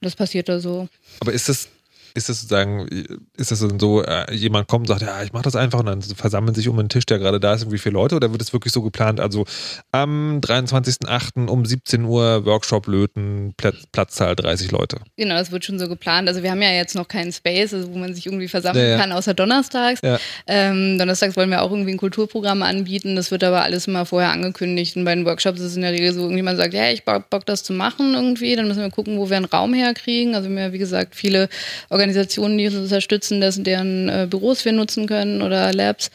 Das 0.00 0.16
passiert 0.16 0.48
da 0.48 0.58
so. 0.58 0.88
Aber 1.20 1.32
ist 1.32 1.48
das, 1.48 1.68
ist 2.14 2.28
das 2.28 2.40
sozusagen, 2.40 2.88
ist 3.36 3.50
das 3.50 3.60
dann 3.60 3.78
so, 3.78 4.02
äh, 4.02 4.32
jemand 4.34 4.68
kommt 4.68 4.88
und 4.88 4.98
sagt, 4.98 5.02
ja, 5.02 5.22
ich 5.22 5.32
mache 5.32 5.44
das 5.44 5.56
einfach 5.56 5.80
und 5.80 5.86
dann 5.86 6.02
versammeln 6.02 6.54
sich 6.54 6.68
um 6.68 6.76
den 6.76 6.88
Tisch, 6.88 7.06
der 7.06 7.18
gerade 7.18 7.40
da 7.40 7.54
ist, 7.54 7.62
irgendwie 7.62 7.78
viele 7.78 7.94
Leute 7.94 8.16
oder 8.16 8.30
wird 8.32 8.42
es 8.42 8.52
wirklich 8.52 8.72
so 8.72 8.82
geplant, 8.82 9.20
also 9.20 9.44
am 9.92 10.40
23.08. 10.40 11.48
um 11.48 11.64
17 11.64 12.04
Uhr 12.04 12.44
Workshop 12.44 12.86
löten, 12.86 13.54
Platz, 13.56 13.86
Platzzahl 13.92 14.36
30 14.36 14.70
Leute. 14.70 14.98
Genau, 15.16 15.34
das 15.34 15.50
wird 15.50 15.64
schon 15.64 15.78
so 15.78 15.88
geplant. 15.88 16.28
Also 16.28 16.42
wir 16.42 16.50
haben 16.50 16.62
ja 16.62 16.70
jetzt 16.70 16.94
noch 16.94 17.08
keinen 17.08 17.32
Space, 17.32 17.74
also 17.74 17.92
wo 17.92 17.98
man 17.98 18.14
sich 18.14 18.26
irgendwie 18.26 18.48
versammeln 18.48 18.84
Ja, 18.84 18.90
ja. 18.92 18.98
kann, 18.98 19.12
außer 19.12 19.34
donnerstags. 19.34 20.00
Ja. 20.02 20.18
Ähm, 20.46 20.98
donnerstags 20.98 21.36
wollen 21.36 21.50
wir 21.50 21.62
auch 21.62 21.70
irgendwie 21.70 21.92
ein 21.92 21.98
Kulturprogramm 21.98 22.62
anbieten. 22.62 23.16
Das 23.16 23.30
wird 23.30 23.44
aber 23.44 23.62
alles 23.62 23.86
immer 23.86 24.06
vorher 24.06 24.30
angekündigt. 24.30 24.96
Und 24.96 25.04
bei 25.04 25.14
den 25.14 25.24
Workshops 25.24 25.60
ist 25.60 25.66
es 25.66 25.76
in 25.76 25.82
der 25.82 25.92
Regel 25.92 26.12
so, 26.12 26.22
irgendjemand 26.22 26.58
sagt, 26.58 26.74
ja, 26.74 26.90
ich 26.90 27.02
hab 27.06 27.30
Bock, 27.30 27.46
das 27.46 27.62
zu 27.62 27.72
machen 27.72 28.14
irgendwie. 28.14 28.56
Dann 28.56 28.68
müssen 28.68 28.82
wir 28.82 28.90
gucken, 28.90 29.18
wo 29.18 29.28
wir 29.28 29.36
einen 29.36 29.46
Raum 29.46 29.74
herkriegen. 29.74 30.34
Also 30.34 30.48
wir 30.48 30.56
haben 30.56 30.68
ja, 30.68 30.72
wie 30.72 30.78
gesagt, 30.78 31.14
viele 31.14 31.48
Organisationen, 31.88 31.99
die 32.08 32.66
uns 32.66 32.76
unterstützen, 32.76 33.40
dass 33.40 33.62
deren 33.62 34.08
äh, 34.08 34.26
Büros 34.28 34.64
wir 34.64 34.72
nutzen 34.72 35.06
können 35.06 35.42
oder 35.42 35.72
Labs. 35.72 36.10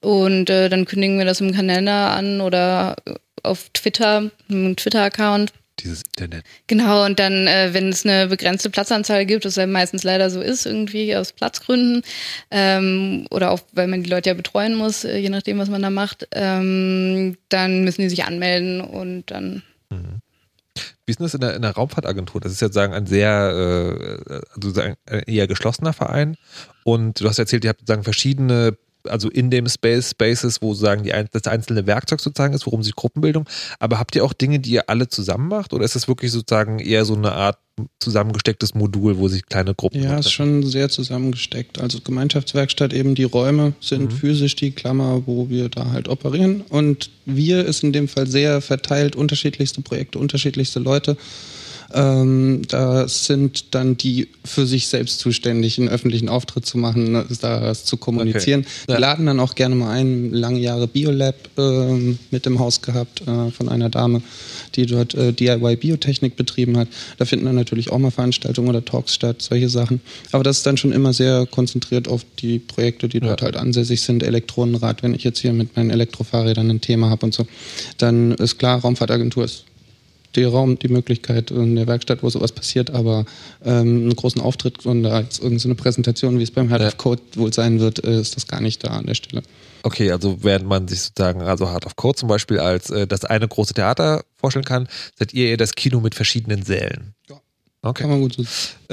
Und 0.00 0.50
äh, 0.50 0.68
dann 0.68 0.84
kündigen 0.84 1.18
wir 1.18 1.24
das 1.24 1.40
im 1.40 1.52
Kalender 1.52 2.12
an 2.12 2.40
oder 2.40 2.96
auf 3.42 3.68
Twitter, 3.70 4.30
einem 4.48 4.76
Twitter-Account. 4.76 5.52
Dieses 5.80 6.02
Internet. 6.02 6.44
Genau, 6.66 7.04
und 7.04 7.20
dann, 7.20 7.46
äh, 7.46 7.72
wenn 7.72 7.90
es 7.90 8.04
eine 8.04 8.26
begrenzte 8.26 8.68
Platzanzahl 8.68 9.26
gibt, 9.26 9.44
was 9.44 9.56
ja 9.56 9.66
meistens 9.66 10.02
leider 10.02 10.28
so 10.28 10.40
ist, 10.40 10.66
irgendwie 10.66 11.14
aus 11.14 11.32
Platzgründen, 11.32 12.02
ähm, 12.50 13.26
oder 13.30 13.52
auch, 13.52 13.60
weil 13.72 13.86
man 13.86 14.02
die 14.02 14.10
Leute 14.10 14.30
ja 14.30 14.34
betreuen 14.34 14.74
muss, 14.74 15.04
äh, 15.04 15.18
je 15.18 15.28
nachdem, 15.28 15.58
was 15.58 15.68
man 15.68 15.82
da 15.82 15.90
macht, 15.90 16.26
ähm, 16.32 17.36
dann 17.48 17.84
müssen 17.84 18.02
die 18.02 18.08
sich 18.08 18.24
anmelden 18.24 18.80
und 18.80 19.30
dann 19.30 19.62
Wie 19.90 20.27
ist 21.06 21.18
denn 21.18 21.24
das 21.24 21.34
in 21.34 21.40
der, 21.40 21.54
in 21.54 21.62
der 21.62 21.72
Raumfahrtagentur? 21.72 22.40
Das 22.40 22.52
ist 22.52 22.60
ja 22.60 22.68
sozusagen 22.68 22.92
ein 22.92 23.06
sehr, 23.06 24.18
äh, 24.28 24.40
also 24.54 24.80
ein 24.80 24.96
eher 25.26 25.46
geschlossener 25.46 25.92
Verein. 25.92 26.36
Und 26.84 27.20
du 27.20 27.28
hast 27.28 27.38
erzählt, 27.38 27.64
ihr 27.64 27.70
habt 27.70 27.80
sozusagen 27.80 28.04
verschiedene, 28.04 28.76
also 29.04 29.28
in 29.28 29.50
dem 29.50 29.68
Space, 29.68 30.10
Spaces, 30.10 30.62
wo 30.62 30.74
sozusagen 30.74 31.04
die, 31.04 31.12
das 31.32 31.46
einzelne 31.46 31.86
Werkzeug 31.86 32.20
sozusagen 32.20 32.54
ist, 32.54 32.66
worum 32.66 32.82
sich 32.82 32.94
Gruppenbildung. 32.94 33.48
Aber 33.78 33.98
habt 33.98 34.14
ihr 34.16 34.24
auch 34.24 34.32
Dinge, 34.32 34.60
die 34.60 34.70
ihr 34.70 34.88
alle 34.88 35.08
zusammen 35.08 35.48
macht? 35.48 35.72
Oder 35.72 35.84
ist 35.84 35.94
das 35.94 36.08
wirklich 36.08 36.32
sozusagen 36.32 36.78
eher 36.78 37.04
so 37.04 37.14
eine 37.14 37.32
Art 37.32 37.58
zusammengestecktes 38.00 38.74
Modul, 38.74 39.18
wo 39.18 39.28
sich 39.28 39.46
kleine 39.46 39.74
Gruppen 39.74 40.02
Ja, 40.02 40.18
ist 40.18 40.32
schon 40.32 40.64
sehr 40.64 40.88
zusammengesteckt. 40.88 41.80
Also 41.80 42.00
Gemeinschaftswerkstatt 42.00 42.92
eben 42.92 43.14
die 43.14 43.24
Räume 43.24 43.72
sind 43.80 44.12
physisch 44.12 44.56
die 44.56 44.72
Klammer, 44.72 45.22
wo 45.26 45.48
wir 45.48 45.68
da 45.68 45.92
halt 45.92 46.08
operieren. 46.08 46.62
Und 46.62 47.10
wir 47.24 47.64
ist 47.64 47.84
in 47.84 47.92
dem 47.92 48.08
Fall 48.08 48.26
sehr 48.26 48.60
verteilt, 48.60 49.14
unterschiedlichste 49.14 49.80
Projekte, 49.82 50.18
unterschiedlichste 50.18 50.80
Leute. 50.80 51.16
Ähm, 51.94 52.62
da 52.68 53.08
sind 53.08 53.74
dann 53.74 53.96
die 53.96 54.28
für 54.44 54.66
sich 54.66 54.88
selbst 54.88 55.20
zuständig, 55.20 55.78
einen 55.78 55.88
öffentlichen 55.88 56.28
Auftritt 56.28 56.66
zu 56.66 56.76
machen, 56.76 57.12
ne, 57.12 57.24
das 57.40 57.84
zu 57.84 57.96
kommunizieren. 57.96 58.66
Ja. 58.88 58.94
Wir 58.94 59.00
laden 59.00 59.26
dann 59.26 59.40
auch 59.40 59.54
gerne 59.54 59.74
mal 59.74 59.90
ein, 59.90 60.32
lange 60.32 60.58
Jahre 60.58 60.86
Biolab 60.86 61.36
ähm, 61.56 62.18
mit 62.30 62.46
im 62.46 62.58
Haus 62.58 62.82
gehabt 62.82 63.22
äh, 63.22 63.50
von 63.50 63.68
einer 63.68 63.88
Dame, 63.88 64.22
die 64.74 64.86
dort 64.86 65.14
äh, 65.14 65.32
DIY 65.32 65.76
Biotechnik 65.76 66.36
betrieben 66.36 66.76
hat. 66.76 66.88
Da 67.16 67.24
finden 67.24 67.46
dann 67.46 67.56
natürlich 67.56 67.90
auch 67.90 67.98
mal 67.98 68.10
Veranstaltungen 68.10 68.68
oder 68.68 68.84
Talks 68.84 69.14
statt, 69.14 69.40
solche 69.40 69.68
Sachen. 69.68 70.00
Aber 70.32 70.44
das 70.44 70.58
ist 70.58 70.66
dann 70.66 70.76
schon 70.76 70.92
immer 70.92 71.12
sehr 71.12 71.46
konzentriert 71.46 72.08
auf 72.08 72.24
die 72.38 72.58
Projekte, 72.58 73.08
die 73.08 73.20
dort 73.20 73.42
halt 73.42 73.56
ansässig 73.56 74.02
sind. 74.02 74.22
Elektronenrad, 74.22 75.02
wenn 75.02 75.14
ich 75.14 75.24
jetzt 75.24 75.38
hier 75.38 75.52
mit 75.52 75.76
meinen 75.76 75.90
Elektrofahrrädern 75.90 76.68
ein 76.70 76.80
Thema 76.80 77.08
habe 77.08 77.26
und 77.26 77.34
so, 77.34 77.46
dann 77.96 78.32
ist 78.32 78.58
klar, 78.58 78.80
Raumfahrtagentur 78.80 79.44
ist 79.44 79.64
der 80.34 80.48
Raum, 80.50 80.78
die 80.78 80.88
Möglichkeit 80.88 81.50
in 81.50 81.76
der 81.76 81.86
Werkstatt, 81.86 82.22
wo 82.22 82.30
sowas 82.30 82.52
passiert, 82.52 82.90
aber 82.90 83.24
ähm, 83.64 84.02
einen 84.02 84.16
großen 84.16 84.40
Auftritt 84.40 84.84
und 84.86 85.02
da 85.02 85.20
jetzt 85.20 85.42
irgendeine 85.42 85.74
Präsentation, 85.74 86.38
wie 86.38 86.42
es 86.42 86.50
beim 86.50 86.68
Heart 86.68 86.82
Ja. 86.82 86.88
of 86.88 86.96
Code 86.98 87.22
wohl 87.34 87.52
sein 87.52 87.80
wird, 87.80 88.04
äh, 88.04 88.20
ist 88.20 88.36
das 88.36 88.46
gar 88.46 88.60
nicht 88.60 88.84
da 88.84 88.88
an 88.88 89.06
der 89.06 89.14
Stelle. 89.14 89.42
Okay, 89.84 90.10
also 90.10 90.38
während 90.42 90.66
man 90.66 90.86
sich 90.88 91.00
sozusagen, 91.02 91.40
also 91.42 91.68
Heart 91.70 91.86
of 91.86 91.96
Code 91.96 92.16
zum 92.18 92.28
Beispiel 92.28 92.58
als 92.58 92.90
äh, 92.90 93.06
das 93.06 93.24
eine 93.24 93.48
große 93.48 93.74
Theater 93.74 94.24
vorstellen 94.36 94.64
kann, 94.64 94.88
seid 95.18 95.32
ihr 95.34 95.48
eher 95.48 95.56
das 95.56 95.74
Kino 95.74 96.00
mit 96.00 96.14
verschiedenen 96.14 96.62
Sälen. 96.62 97.14
Ja. 97.28 97.40
Okay. 97.80 98.02
Kann 98.02 98.10
man 98.10 98.20
gut 98.20 98.34
so 98.34 98.42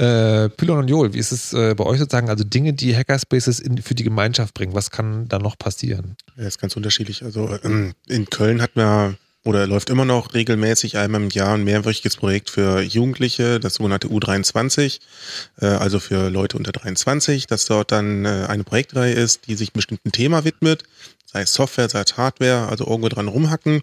Äh, 0.00 0.48
Pylon 0.50 0.78
und 0.78 0.88
Joel, 0.88 1.12
wie 1.12 1.18
ist 1.18 1.32
es 1.32 1.52
äh, 1.52 1.74
bei 1.74 1.84
euch 1.84 1.98
sozusagen? 1.98 2.30
Also 2.30 2.44
Dinge, 2.44 2.72
die 2.72 2.96
Hackerspaces 2.96 3.58
in, 3.58 3.78
für 3.82 3.96
die 3.96 4.04
Gemeinschaft 4.04 4.54
bringen. 4.54 4.74
Was 4.74 4.92
kann 4.92 5.26
da 5.26 5.40
noch 5.40 5.58
passieren? 5.58 6.16
Ja, 6.36 6.46
ist 6.46 6.60
ganz 6.60 6.76
unterschiedlich. 6.76 7.24
Also 7.24 7.58
ähm, 7.64 7.94
in 8.06 8.30
Köln 8.30 8.62
hat 8.62 8.76
man 8.76 9.16
oder 9.46 9.66
läuft 9.66 9.90
immer 9.90 10.04
noch 10.04 10.34
regelmäßig 10.34 10.98
einmal 10.98 11.22
im 11.22 11.30
Jahr 11.30 11.54
ein 11.54 11.62
mehrwöchiges 11.62 12.16
Projekt 12.16 12.50
für 12.50 12.80
Jugendliche, 12.82 13.60
das 13.60 13.74
sogenannte 13.74 14.08
U23, 14.08 14.98
äh, 15.60 15.66
also 15.66 16.00
für 16.00 16.30
Leute 16.30 16.56
unter 16.56 16.72
23, 16.72 17.46
dass 17.46 17.64
dort 17.66 17.92
dann 17.92 18.24
äh, 18.24 18.46
eine 18.48 18.64
Projektreihe 18.64 19.14
ist, 19.14 19.46
die 19.46 19.54
sich 19.54 19.68
einem 19.68 19.78
bestimmten 19.78 20.10
Thema 20.10 20.44
widmet, 20.44 20.82
sei 21.24 21.42
es 21.42 21.52
Software, 21.52 21.88
sei 21.88 22.00
es 22.00 22.16
Hardware, 22.16 22.68
also 22.68 22.86
irgendwo 22.86 23.08
dran 23.08 23.28
rumhacken, 23.28 23.82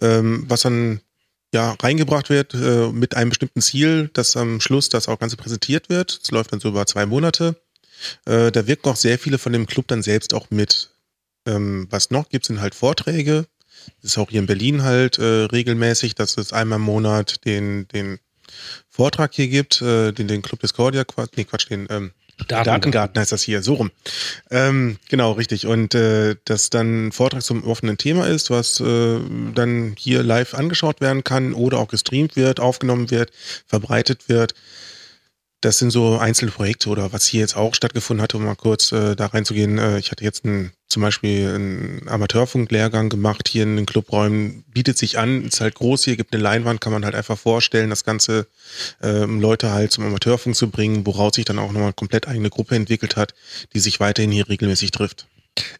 ähm, 0.00 0.44
was 0.48 0.62
dann 0.62 1.00
ja 1.52 1.72
reingebracht 1.72 2.30
wird 2.30 2.54
äh, 2.54 2.92
mit 2.92 3.16
einem 3.16 3.30
bestimmten 3.30 3.62
Ziel, 3.62 4.10
dass 4.12 4.36
am 4.36 4.60
Schluss 4.60 4.90
das 4.90 5.08
auch 5.08 5.18
Ganze 5.18 5.36
präsentiert 5.36 5.88
wird. 5.88 6.20
Das 6.22 6.30
läuft 6.30 6.52
dann 6.52 6.60
so 6.60 6.68
über 6.68 6.86
zwei 6.86 7.04
Monate. 7.04 7.56
Äh, 8.26 8.52
da 8.52 8.66
wirken 8.68 8.88
auch 8.88 8.96
sehr 8.96 9.18
viele 9.18 9.38
von 9.38 9.52
dem 9.52 9.66
Club 9.66 9.88
dann 9.88 10.02
selbst 10.02 10.34
auch 10.34 10.50
mit. 10.50 10.90
Ähm, 11.46 11.88
was 11.90 12.10
noch 12.10 12.28
gibt, 12.28 12.46
sind 12.46 12.60
halt 12.60 12.74
Vorträge. 12.74 13.46
Das 14.02 14.12
ist 14.12 14.18
auch 14.18 14.30
hier 14.30 14.40
in 14.40 14.46
Berlin 14.46 14.82
halt 14.82 15.18
äh, 15.18 15.44
regelmäßig, 15.44 16.14
dass 16.14 16.36
es 16.36 16.52
einmal 16.52 16.78
im 16.78 16.84
Monat 16.84 17.44
den, 17.44 17.88
den 17.88 18.18
Vortrag 18.88 19.34
hier 19.34 19.48
gibt, 19.48 19.82
äh, 19.82 20.12
den, 20.12 20.28
den 20.28 20.42
Club 20.42 20.60
Discordia, 20.60 21.04
Quatsch, 21.04 21.32
nee, 21.36 21.44
Quatsch, 21.44 21.68
den 21.70 21.86
ähm, 21.90 22.12
Datengarten 22.48 23.20
heißt 23.20 23.32
das 23.32 23.42
hier, 23.42 23.62
so 23.62 23.74
rum. 23.74 23.90
Ähm, 24.50 24.98
genau, 25.08 25.32
richtig. 25.32 25.66
Und 25.66 25.94
äh, 25.94 26.34
dass 26.44 26.68
dann 26.68 27.06
ein 27.06 27.12
Vortrag 27.12 27.42
zum 27.42 27.64
offenen 27.64 27.96
Thema 27.96 28.26
ist, 28.26 28.50
was 28.50 28.80
äh, 28.80 29.20
dann 29.54 29.94
hier 29.96 30.22
live 30.22 30.54
angeschaut 30.54 31.00
werden 31.00 31.22
kann 31.22 31.54
oder 31.54 31.78
auch 31.78 31.88
gestreamt 31.88 32.34
wird, 32.34 32.58
aufgenommen 32.58 33.10
wird, 33.10 33.30
verbreitet 33.66 34.28
wird. 34.28 34.54
Das 35.64 35.78
sind 35.78 35.92
so 35.92 36.18
einzelne 36.18 36.50
Projekte 36.50 36.90
oder 36.90 37.14
was 37.14 37.24
hier 37.24 37.40
jetzt 37.40 37.56
auch 37.56 37.74
stattgefunden 37.74 38.22
hat, 38.22 38.34
um 38.34 38.44
mal 38.44 38.54
kurz 38.54 38.92
äh, 38.92 39.16
da 39.16 39.24
reinzugehen. 39.24 39.78
Äh, 39.78 39.98
ich 39.98 40.10
hatte 40.10 40.22
jetzt 40.22 40.44
ein, 40.44 40.72
zum 40.88 41.00
Beispiel 41.00 41.48
einen 41.48 42.06
Amateurfunklehrgang 42.06 43.08
gemacht 43.08 43.48
hier 43.48 43.62
in 43.62 43.76
den 43.76 43.86
Clubräumen. 43.86 44.64
Bietet 44.68 44.98
sich 44.98 45.16
an, 45.16 45.42
ist 45.42 45.62
halt 45.62 45.74
groß 45.76 46.04
hier, 46.04 46.18
gibt 46.18 46.34
eine 46.34 46.42
Leinwand, 46.42 46.82
kann 46.82 46.92
man 46.92 47.06
halt 47.06 47.14
einfach 47.14 47.38
vorstellen, 47.38 47.88
das 47.88 48.04
Ganze 48.04 48.46
ähm, 49.02 49.40
Leute 49.40 49.70
halt 49.70 49.90
zum 49.90 50.04
Amateurfunk 50.04 50.54
zu 50.54 50.68
bringen, 50.68 51.06
woraus 51.06 51.36
sich 51.36 51.46
dann 51.46 51.58
auch 51.58 51.72
nochmal 51.72 51.94
komplett 51.94 52.28
eigene 52.28 52.50
Gruppe 52.50 52.74
entwickelt 52.74 53.16
hat, 53.16 53.32
die 53.72 53.80
sich 53.80 54.00
weiterhin 54.00 54.32
hier 54.32 54.46
regelmäßig 54.46 54.90
trifft. 54.90 55.26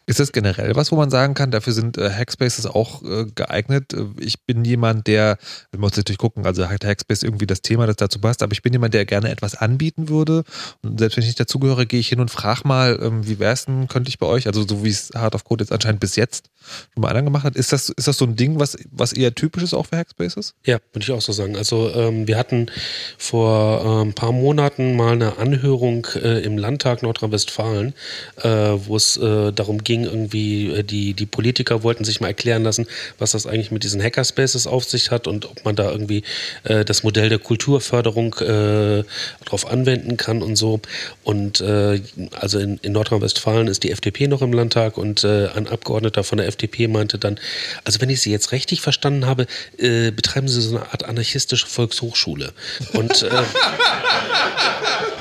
Ist 0.05 0.19
das 0.19 0.31
generell 0.31 0.75
was, 0.75 0.91
wo 0.91 0.95
man 0.95 1.09
sagen 1.09 1.33
kann, 1.33 1.51
dafür 1.51 1.73
sind 1.73 1.97
äh, 1.97 2.09
Hackspaces 2.09 2.65
auch 2.65 3.03
äh, 3.03 3.25
geeignet? 3.33 3.93
Äh, 3.93 4.05
Ich 4.19 4.41
bin 4.43 4.63
jemand, 4.63 5.07
der, 5.07 5.37
man 5.71 5.81
muss 5.81 5.97
natürlich 5.97 6.17
gucken, 6.17 6.45
also 6.45 6.69
hat 6.69 6.85
Hackspace 6.85 7.23
irgendwie 7.23 7.47
das 7.47 7.61
Thema, 7.61 7.87
das 7.87 7.97
dazu 7.97 8.19
passt, 8.19 8.43
aber 8.43 8.53
ich 8.53 8.61
bin 8.61 8.71
jemand, 8.71 8.93
der 8.93 9.05
gerne 9.05 9.29
etwas 9.29 9.55
anbieten 9.55 10.07
würde. 10.07 10.43
Und 10.81 10.99
selbst 10.99 11.17
wenn 11.17 11.23
ich 11.23 11.29
nicht 11.29 11.39
dazugehöre, 11.39 11.85
gehe 11.85 11.99
ich 11.99 12.07
hin 12.09 12.19
und 12.19 12.31
frage 12.31 12.67
mal, 12.67 12.99
ähm, 13.01 13.27
wie 13.27 13.39
wär's 13.39 13.65
denn, 13.65 13.87
könnte 13.87 14.09
ich 14.09 14.19
bei 14.19 14.27
euch, 14.27 14.47
also 14.47 14.65
so 14.67 14.83
wie 14.83 14.89
es 14.89 15.11
Hard 15.15 15.35
of 15.35 15.43
Code 15.43 15.63
jetzt 15.63 15.71
anscheinend 15.71 15.99
bis 15.99 16.15
jetzt 16.15 16.49
schon 16.93 17.01
mal 17.01 17.09
einer 17.09 17.23
gemacht 17.23 17.43
hat, 17.43 17.55
ist 17.55 17.71
das, 17.71 17.89
ist 17.89 18.07
das 18.07 18.17
so 18.17 18.25
ein 18.25 18.35
Ding, 18.35 18.59
was, 18.59 18.77
was 18.91 19.13
eher 19.13 19.33
typisch 19.35 19.63
ist 19.63 19.73
auch 19.73 19.87
für 19.87 19.97
Hackspaces? 19.97 20.53
Ja, 20.65 20.77
würde 20.93 21.03
ich 21.03 21.11
auch 21.11 21.21
so 21.21 21.31
sagen. 21.31 21.57
Also 21.57 21.91
ähm, 21.93 22.27
wir 22.27 22.37
hatten 22.37 22.67
vor 23.17 23.83
äh, 23.83 24.05
ein 24.05 24.13
paar 24.13 24.31
Monaten 24.31 24.95
mal 24.95 25.13
eine 25.13 25.37
Anhörung 25.37 26.07
äh, 26.15 26.39
im 26.43 26.57
Landtag 26.57 27.03
Nordrhein-Westfalen, 27.03 27.93
äh, 28.37 28.49
wo 28.49 28.95
es 28.95 29.17
äh, 29.17 29.51
darum 29.65 29.83
ging, 29.83 30.03
irgendwie 30.03 30.69
äh, 30.69 30.83
die, 30.83 31.13
die 31.13 31.25
Politiker 31.25 31.83
wollten 31.83 32.03
sich 32.03 32.21
mal 32.21 32.27
erklären 32.27 32.63
lassen, 32.63 32.87
was 33.17 33.31
das 33.31 33.47
eigentlich 33.47 33.71
mit 33.71 33.83
diesen 33.83 34.01
Hackerspaces 34.01 34.67
auf 34.67 34.83
sich 34.83 35.11
hat 35.11 35.27
und 35.27 35.45
ob 35.45 35.65
man 35.65 35.75
da 35.75 35.91
irgendwie 35.91 36.23
äh, 36.63 36.85
das 36.85 37.03
Modell 37.03 37.29
der 37.29 37.39
Kulturförderung 37.39 38.35
äh, 38.35 39.03
darauf 39.43 39.69
anwenden 39.69 40.17
kann 40.17 40.41
und 40.41 40.55
so. 40.55 40.79
Und 41.23 41.61
äh, 41.61 42.01
also 42.39 42.59
in, 42.59 42.77
in 42.81 42.93
Nordrhein-Westfalen 42.93 43.67
ist 43.67 43.83
die 43.83 43.91
FDP 43.91 44.27
noch 44.27 44.41
im 44.41 44.53
Landtag 44.53 44.97
und 44.97 45.23
äh, 45.23 45.47
ein 45.49 45.67
Abgeordneter 45.67 46.23
von 46.23 46.37
der 46.37 46.47
FDP 46.47 46.87
meinte 46.87 47.17
dann, 47.17 47.39
also 47.83 48.01
wenn 48.01 48.09
ich 48.09 48.21
Sie 48.21 48.31
jetzt 48.31 48.51
richtig 48.51 48.81
verstanden 48.81 49.25
habe, 49.25 49.47
äh, 49.77 50.11
betreiben 50.11 50.47
Sie 50.47 50.61
so 50.61 50.77
eine 50.77 50.91
Art 50.91 51.03
anarchistische 51.03 51.67
Volkshochschule. 51.67 52.53
Und 52.93 53.23
äh, 53.23 53.29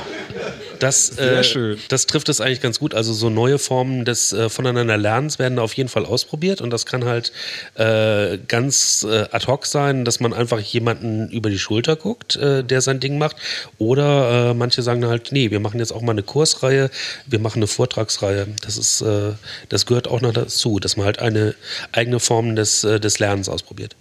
das, 0.79 1.11
äh, 1.19 1.77
das 1.89 2.07
trifft 2.07 2.29
es 2.29 2.41
eigentlich 2.41 2.61
ganz 2.61 2.79
gut. 2.79 2.95
Also 2.95 3.13
so 3.13 3.31
neue 3.31 3.59
Formen 3.59 4.05
des 4.05 4.33
äh, 4.33 4.49
Voneinanderlernens 4.49 5.39
werden 5.39 5.59
auf 5.59 5.75
jeden 5.75 5.89
Fall 5.89 6.05
ausprobiert 6.05 6.61
und 6.61 6.71
das 6.71 6.87
kann 6.87 7.05
halt 7.05 7.33
äh, 7.75 8.39
ganz 8.49 9.07
äh, 9.09 9.27
ad 9.31 9.47
hoc 9.47 9.67
sein, 9.67 10.05
dass 10.05 10.21
man 10.21 10.33
einfach 10.33 10.61
jemanden 10.61 11.29
über 11.31 11.51
die 11.51 11.59
Schulter 11.59 11.97
guckt, 11.97 12.37
äh, 12.37 12.63
der 12.63 12.81
sein 12.81 13.01
Ding 13.01 13.19
macht. 13.19 13.37
Oder 13.79 14.51
äh, 14.51 14.55
manche 14.55 14.83
sagen 14.83 15.07
halt, 15.07 15.33
nee, 15.33 15.51
wir 15.51 15.61
machen 15.61 15.79
jetzt 15.79 15.93
auch 15.93 16.03
mal 16.03 16.13
eine 16.13 16.23
Kursreihe, 16.23 16.91
wir 17.27 17.39
machen 17.39 17.59
eine 17.59 17.67
Vortragsreihe. 17.67 18.49
Das 18.63 18.77
ist, 18.77 19.01
äh, 19.01 19.33
das 19.69 19.87
gehört 19.87 20.09
auch 20.09 20.21
noch 20.21 20.33
dazu, 20.33 20.79
dass 20.79 20.97
man 20.97 21.07
halt 21.07 21.19
eine 21.19 21.55
eigene 21.93 22.21
Form 22.21 22.57
des, 22.57 22.83
des 22.83 23.19
Lernens 23.19 23.49
ausprobiert. 23.49 23.97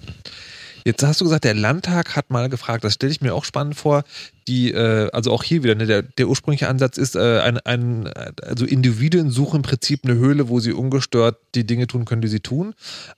Jetzt 0.85 1.03
hast 1.03 1.21
du 1.21 1.25
gesagt, 1.25 1.43
der 1.43 1.53
Landtag 1.53 2.15
hat 2.15 2.29
mal 2.29 2.49
gefragt, 2.49 2.83
das 2.83 2.95
stelle 2.95 3.11
ich 3.11 3.21
mir 3.21 3.33
auch 3.33 3.45
spannend 3.45 3.75
vor, 3.75 4.03
die, 4.47 4.71
äh, 4.71 5.09
also 5.11 5.31
auch 5.31 5.43
hier 5.43 5.63
wieder, 5.63 5.75
ne, 5.75 5.85
der, 5.85 6.01
der 6.01 6.27
ursprüngliche 6.27 6.67
Ansatz 6.67 6.97
ist, 6.97 7.15
äh, 7.15 7.39
ein, 7.39 7.57
ein, 7.59 8.07
also 8.41 8.65
Individuen 8.65 9.29
suchen 9.29 9.57
im 9.57 9.61
Prinzip 9.61 10.01
eine 10.03 10.15
Höhle, 10.15 10.49
wo 10.49 10.59
sie 10.59 10.73
ungestört 10.73 11.37
die 11.55 11.65
Dinge 11.65 11.87
tun 11.87 12.05
können, 12.05 12.21
die 12.21 12.27
sie 12.27 12.41
tun. 12.41 12.73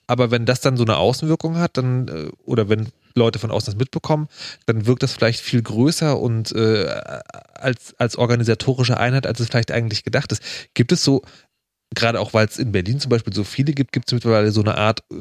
Aber 0.06 0.30
wenn 0.30 0.46
das 0.46 0.60
dann 0.60 0.76
so 0.76 0.84
eine 0.84 0.96
Außenwirkung 0.96 1.56
hat, 1.56 1.76
dann, 1.76 2.08
äh, 2.08 2.28
oder 2.44 2.68
wenn 2.68 2.88
Leute 3.14 3.38
von 3.38 3.50
außen 3.50 3.72
das 3.72 3.78
mitbekommen, 3.78 4.28
dann 4.66 4.86
wirkt 4.86 5.02
das 5.02 5.12
vielleicht 5.12 5.40
viel 5.40 5.62
größer 5.62 6.20
und 6.20 6.52
äh, 6.52 6.86
als, 7.54 7.94
als 7.98 8.16
organisatorische 8.16 8.98
Einheit, 8.98 9.26
als 9.26 9.40
es 9.40 9.48
vielleicht 9.48 9.72
eigentlich 9.72 10.04
gedacht 10.04 10.30
ist. 10.32 10.42
Gibt 10.74 10.92
es 10.92 11.02
so, 11.02 11.22
gerade 11.94 12.20
auch 12.20 12.34
weil 12.34 12.46
es 12.46 12.58
in 12.58 12.72
Berlin 12.72 13.00
zum 13.00 13.08
Beispiel 13.08 13.32
so 13.32 13.44
viele 13.44 13.72
gibt, 13.72 13.92
gibt 13.92 14.08
es 14.08 14.14
mittlerweile 14.14 14.52
so 14.52 14.60
eine 14.60 14.76
Art 14.76 15.00
äh, 15.10 15.16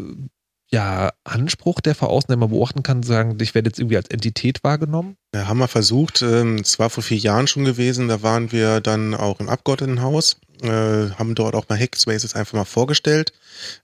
ja, 0.71 1.13
Anspruch, 1.23 1.79
der 1.79 1.95
von 1.95 2.09
außen, 2.09 2.37
man 2.37 2.49
beobachten 2.49 2.83
kann, 2.83 3.03
sagen, 3.03 3.37
ich 3.39 3.53
werde 3.55 3.69
jetzt 3.69 3.79
irgendwie 3.79 3.97
als 3.97 4.09
Entität 4.09 4.63
wahrgenommen? 4.63 5.15
Ja, 5.33 5.47
haben 5.47 5.59
wir 5.59 5.67
versucht. 5.67 6.21
Ähm, 6.21 6.57
Es 6.57 6.79
war 6.79 6.89
vor 6.89 7.03
vier 7.03 7.17
Jahren 7.17 7.47
schon 7.47 7.65
gewesen. 7.65 8.07
Da 8.07 8.23
waren 8.23 8.51
wir 8.51 8.81
dann 8.81 9.13
auch 9.13 9.39
im 9.39 9.49
Abgeordnetenhaus, 9.49 10.37
äh, 10.61 10.67
haben 10.67 11.35
dort 11.35 11.55
auch 11.55 11.69
mal 11.69 11.79
Hackspaces 11.79 12.35
einfach 12.35 12.53
mal 12.53 12.65
vorgestellt, 12.65 13.33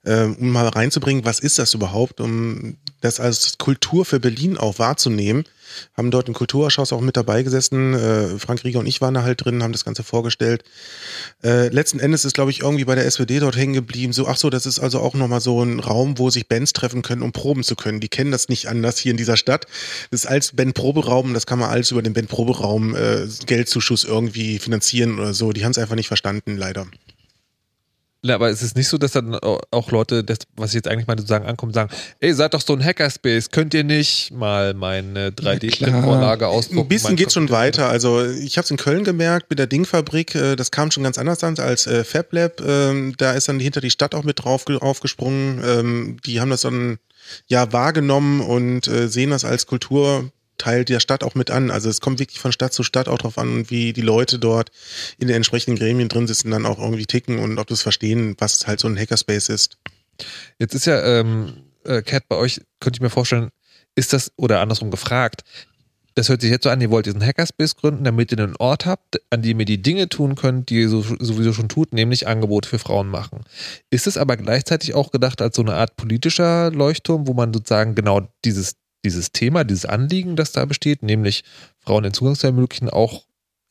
äh, 0.04 0.24
um 0.24 0.50
mal 0.50 0.66
reinzubringen, 0.68 1.24
was 1.24 1.38
ist 1.38 1.58
das 1.58 1.74
überhaupt, 1.74 2.20
um 2.20 2.76
das 3.00 3.20
als 3.20 3.58
Kultur 3.58 4.04
für 4.04 4.20
Berlin 4.20 4.58
auch 4.58 4.78
wahrzunehmen. 4.78 5.44
Haben 5.96 6.10
dort 6.10 6.28
im 6.28 6.34
Kulturausschuss 6.34 6.92
auch 6.92 7.00
mit 7.00 7.16
dabei 7.16 7.42
gesessen. 7.42 7.94
Äh, 7.94 8.38
Frank 8.38 8.64
Rieger 8.64 8.80
und 8.80 8.86
ich 8.86 9.00
waren 9.00 9.14
da 9.14 9.22
halt 9.22 9.44
drin, 9.44 9.62
haben 9.62 9.72
das 9.72 9.84
Ganze 9.84 10.02
vorgestellt. 10.02 10.64
Äh, 11.42 11.68
letzten 11.68 12.00
Endes 12.00 12.24
ist, 12.24 12.34
glaube 12.34 12.50
ich, 12.50 12.60
irgendwie 12.60 12.84
bei 12.84 12.94
der 12.94 13.06
SPD 13.06 13.38
dort 13.40 13.56
hängen 13.56 13.74
geblieben. 13.74 14.12
So, 14.12 14.26
ach 14.26 14.36
so, 14.36 14.50
das 14.50 14.66
ist 14.66 14.78
also 14.78 15.00
auch 15.00 15.14
nochmal 15.14 15.40
so 15.40 15.62
ein 15.62 15.80
Raum, 15.80 16.18
wo 16.18 16.30
sich 16.30 16.48
Bands 16.48 16.72
treffen 16.72 17.02
können, 17.02 17.22
um 17.22 17.32
proben 17.32 17.62
zu 17.62 17.76
können. 17.76 18.00
Die 18.00 18.08
kennen 18.08 18.30
das 18.30 18.48
nicht 18.48 18.68
anders 18.68 18.98
hier 18.98 19.10
in 19.10 19.16
dieser 19.16 19.36
Stadt. 19.36 19.66
Das 20.10 20.24
ist 20.24 20.26
als 20.26 20.52
Bandproberaum, 20.52 21.34
das 21.34 21.46
kann 21.46 21.58
man 21.58 21.70
alles 21.70 21.90
über 21.90 22.02
den 22.02 22.12
Bandproberaum 22.12 22.94
äh, 22.94 23.26
Geldzuschuss 23.46 24.04
irgendwie 24.04 24.58
finanzieren 24.58 25.18
oder 25.18 25.34
so. 25.34 25.52
Die 25.52 25.64
haben 25.64 25.72
es 25.72 25.78
einfach 25.78 25.96
nicht 25.96 26.08
verstanden, 26.08 26.56
leider. 26.56 26.86
Ja, 28.24 28.36
aber 28.36 28.50
es 28.50 28.62
ist 28.62 28.76
nicht 28.76 28.86
so, 28.86 28.98
dass 28.98 29.12
dann 29.12 29.34
auch 29.34 29.90
Leute, 29.90 30.22
das, 30.22 30.38
was 30.56 30.70
ich 30.70 30.74
jetzt 30.74 30.86
eigentlich 30.86 31.08
meine, 31.08 31.22
sagen, 31.22 31.44
ankommen 31.44 31.72
sagen, 31.72 31.92
ey, 32.20 32.32
seid 32.32 32.54
doch 32.54 32.60
so 32.60 32.72
ein 32.72 32.84
Hackerspace, 32.84 33.50
könnt 33.50 33.74
ihr 33.74 33.82
nicht 33.82 34.30
mal 34.30 34.74
meine 34.74 35.30
3D-Vorlage 35.30 36.46
ausdrucken? 36.46 36.82
Ein 36.82 36.88
bisschen 36.88 37.16
geht 37.16 37.32
schon 37.32 37.50
weiter. 37.50 37.88
Also 37.88 38.24
ich 38.24 38.58
habe 38.58 38.64
es 38.64 38.70
in 38.70 38.76
Köln 38.76 39.02
gemerkt 39.02 39.50
mit 39.50 39.58
der 39.58 39.66
Dingfabrik. 39.66 40.36
Äh, 40.36 40.54
das 40.54 40.70
kam 40.70 40.92
schon 40.92 41.02
ganz 41.02 41.18
anders 41.18 41.42
an 41.42 41.58
als 41.58 41.88
äh, 41.88 42.04
FabLab. 42.04 42.60
Ähm, 42.60 43.14
da 43.18 43.32
ist 43.32 43.48
dann 43.48 43.58
hinter 43.58 43.80
die 43.80 43.90
Stadt 43.90 44.14
auch 44.14 44.22
mit 44.22 44.44
drauf 44.44 44.66
aufgesprungen. 44.68 45.60
Ähm, 45.64 46.16
die 46.24 46.40
haben 46.40 46.50
das 46.50 46.60
dann 46.60 46.98
ja 47.48 47.72
wahrgenommen 47.72 48.40
und 48.40 48.86
äh, 48.86 49.08
sehen 49.08 49.30
das 49.30 49.44
als 49.44 49.66
Kulturteil 50.62 50.84
der 50.84 51.00
Stadt 51.00 51.24
auch 51.24 51.34
mit 51.34 51.50
an. 51.50 51.70
Also 51.70 51.88
es 51.88 52.00
kommt 52.00 52.18
wirklich 52.18 52.40
von 52.40 52.52
Stadt 52.52 52.72
zu 52.72 52.82
Stadt 52.82 53.08
auch 53.08 53.18
drauf 53.18 53.38
an, 53.38 53.68
wie 53.70 53.92
die 53.92 54.00
Leute 54.00 54.38
dort 54.38 54.70
in 55.18 55.28
den 55.28 55.36
entsprechenden 55.36 55.78
Gremien 55.78 56.08
drin 56.08 56.26
sitzen, 56.26 56.50
dann 56.50 56.66
auch 56.66 56.78
irgendwie 56.78 57.06
ticken 57.06 57.38
und 57.38 57.58
ob 57.58 57.66
das 57.66 57.82
verstehen, 57.82 58.36
was 58.38 58.66
halt 58.66 58.80
so 58.80 58.88
ein 58.88 58.98
Hackerspace 58.98 59.48
ist. 59.48 59.78
Jetzt 60.58 60.74
ist 60.74 60.86
ja, 60.86 61.02
ähm, 61.02 61.54
äh, 61.84 62.02
Cat, 62.02 62.28
bei 62.28 62.36
euch 62.36 62.60
könnte 62.80 62.98
ich 62.98 63.02
mir 63.02 63.10
vorstellen, 63.10 63.50
ist 63.94 64.12
das, 64.12 64.32
oder 64.36 64.60
andersrum 64.60 64.90
gefragt, 64.90 65.42
das 66.14 66.28
hört 66.28 66.42
sich 66.42 66.50
jetzt 66.50 66.64
so 66.64 66.70
an, 66.70 66.80
ihr 66.80 66.90
wollt 66.90 67.06
diesen 67.06 67.24
Hackerspace 67.24 67.74
gründen, 67.74 68.04
damit 68.04 68.30
ihr 68.32 68.38
einen 68.38 68.56
Ort 68.56 68.84
habt, 68.84 69.22
an 69.30 69.40
dem 69.40 69.58
ihr 69.60 69.66
die 69.66 69.80
Dinge 69.80 70.10
tun 70.10 70.34
könnt, 70.34 70.68
die 70.68 70.82
ihr 70.82 70.90
so, 70.90 71.00
sowieso 71.00 71.54
schon 71.54 71.70
tut, 71.70 71.94
nämlich 71.94 72.28
Angebote 72.28 72.68
für 72.68 72.78
Frauen 72.78 73.08
machen. 73.08 73.44
Ist 73.88 74.06
es 74.06 74.18
aber 74.18 74.36
gleichzeitig 74.36 74.94
auch 74.94 75.10
gedacht 75.10 75.40
als 75.40 75.56
so 75.56 75.62
eine 75.62 75.74
Art 75.74 75.96
politischer 75.96 76.70
Leuchtturm, 76.70 77.26
wo 77.26 77.32
man 77.32 77.54
sozusagen 77.54 77.94
genau 77.94 78.28
dieses, 78.44 78.76
dieses 79.04 79.32
Thema, 79.32 79.64
dieses 79.64 79.86
Anliegen, 79.86 80.36
das 80.36 80.52
da 80.52 80.64
besteht, 80.64 81.02
nämlich 81.02 81.44
Frauen 81.80 82.04
den 82.04 82.14
Zugang 82.14 82.36
zu 82.36 82.46
ermöglichen, 82.46 82.88
auch 82.88 83.24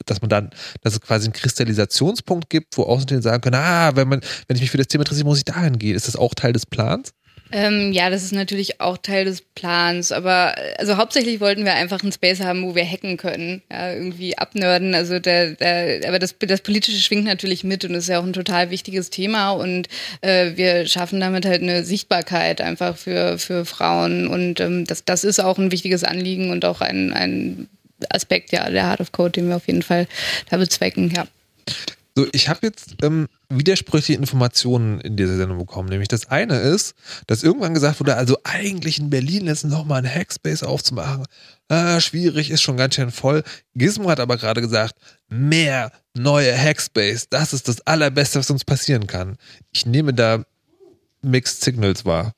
dass 0.05 0.21
man 0.21 0.29
dann, 0.29 0.49
dass 0.81 0.93
es 0.93 1.01
quasi 1.01 1.25
einen 1.25 1.33
Kristallisationspunkt 1.33 2.49
gibt, 2.49 2.75
wo 2.77 2.83
Außenstehende 2.83 3.21
sagen 3.21 3.41
können, 3.41 3.55
ah, 3.55 3.95
wenn 3.95 4.07
man, 4.07 4.21
wenn 4.47 4.55
ich 4.55 4.61
mich 4.61 4.71
für 4.71 4.77
das 4.77 4.87
Thema 4.87 5.03
interessiere, 5.03 5.27
muss 5.27 5.37
ich 5.37 5.45
dahin 5.45 5.77
gehen. 5.77 5.95
Ist 5.95 6.07
das 6.07 6.15
auch 6.15 6.33
Teil 6.33 6.53
des 6.53 6.65
Plans? 6.65 7.13
Ähm, 7.51 7.91
ja, 7.91 8.09
das 8.09 8.23
ist 8.23 8.33
natürlich 8.33 8.79
auch 8.79 8.97
Teil 8.97 9.25
des 9.25 9.41
Plans, 9.41 10.11
aber 10.11 10.55
also 10.77 10.97
hauptsächlich 10.97 11.39
wollten 11.39 11.65
wir 11.65 11.73
einfach 11.73 12.01
einen 12.01 12.11
Space 12.11 12.39
haben, 12.39 12.63
wo 12.63 12.75
wir 12.75 12.85
hacken 12.85 13.17
können, 13.17 13.61
ja, 13.71 13.93
irgendwie 13.93 14.37
abnörden. 14.37 14.95
Also 14.95 15.19
der, 15.19 15.51
der, 15.51 16.07
aber 16.07 16.19
das, 16.19 16.35
das 16.39 16.61
Politische 16.61 17.01
schwingt 17.01 17.25
natürlich 17.25 17.63
mit 17.63 17.83
und 17.85 17.93
ist 17.93 18.09
ja 18.09 18.19
auch 18.19 18.23
ein 18.23 18.33
total 18.33 18.69
wichtiges 18.69 19.09
Thema 19.09 19.51
und 19.51 19.87
äh, 20.21 20.51
wir 20.55 20.87
schaffen 20.87 21.19
damit 21.19 21.45
halt 21.45 21.61
eine 21.61 21.83
Sichtbarkeit 21.83 22.61
einfach 22.61 22.97
für, 22.97 23.37
für 23.37 23.65
Frauen 23.65 24.27
und 24.27 24.59
ähm, 24.59 24.85
das, 24.85 25.05
das 25.05 25.23
ist 25.23 25.39
auch 25.39 25.57
ein 25.57 25.71
wichtiges 25.71 26.03
Anliegen 26.03 26.51
und 26.51 26.65
auch 26.65 26.81
ein, 26.81 27.13
ein 27.13 27.67
Aspekt 28.09 28.51
ja 28.51 28.69
der 28.69 28.87
Heart 28.87 29.01
of 29.01 29.11
Code, 29.11 29.31
den 29.31 29.49
wir 29.49 29.57
auf 29.57 29.67
jeden 29.67 29.83
Fall 29.83 30.07
da 30.49 30.57
bezwecken, 30.57 31.11
ja. 31.15 31.25
So, 32.15 32.27
ich 32.33 32.49
habe 32.49 32.59
jetzt 32.63 32.95
ähm, 33.03 33.27
widersprüchliche 33.47 34.19
Informationen 34.19 34.99
in 34.99 35.15
dieser 35.15 35.37
Sendung 35.37 35.59
bekommen. 35.59 35.87
Nämlich 35.87 36.09
das 36.09 36.27
eine 36.29 36.59
ist, 36.59 36.93
dass 37.27 37.43
irgendwann 37.43 37.73
gesagt 37.73 38.01
wurde, 38.01 38.15
also 38.17 38.37
eigentlich 38.43 38.99
in 38.99 39.09
Berlin 39.09 39.47
jetzt 39.47 39.63
nochmal 39.63 39.99
einen 39.99 40.13
Hackspace 40.13 40.63
aufzumachen, 40.63 41.25
ah, 41.69 42.01
schwierig, 42.01 42.51
ist 42.51 42.61
schon 42.61 42.75
ganz 42.75 42.95
schön 42.95 43.11
voll. 43.11 43.43
Gizmo 43.75 44.09
hat 44.09 44.19
aber 44.19 44.35
gerade 44.35 44.59
gesagt, 44.61 44.95
mehr 45.29 45.91
neue 46.13 46.53
Hackspace, 46.57 47.29
das 47.29 47.53
ist 47.53 47.69
das 47.69 47.85
Allerbeste, 47.87 48.39
was 48.39 48.51
uns 48.51 48.65
passieren 48.65 49.07
kann. 49.07 49.37
Ich 49.71 49.85
nehme 49.85 50.13
da 50.13 50.43
Mixed 51.21 51.61
Signals 51.61 52.03
wahr. 52.03 52.33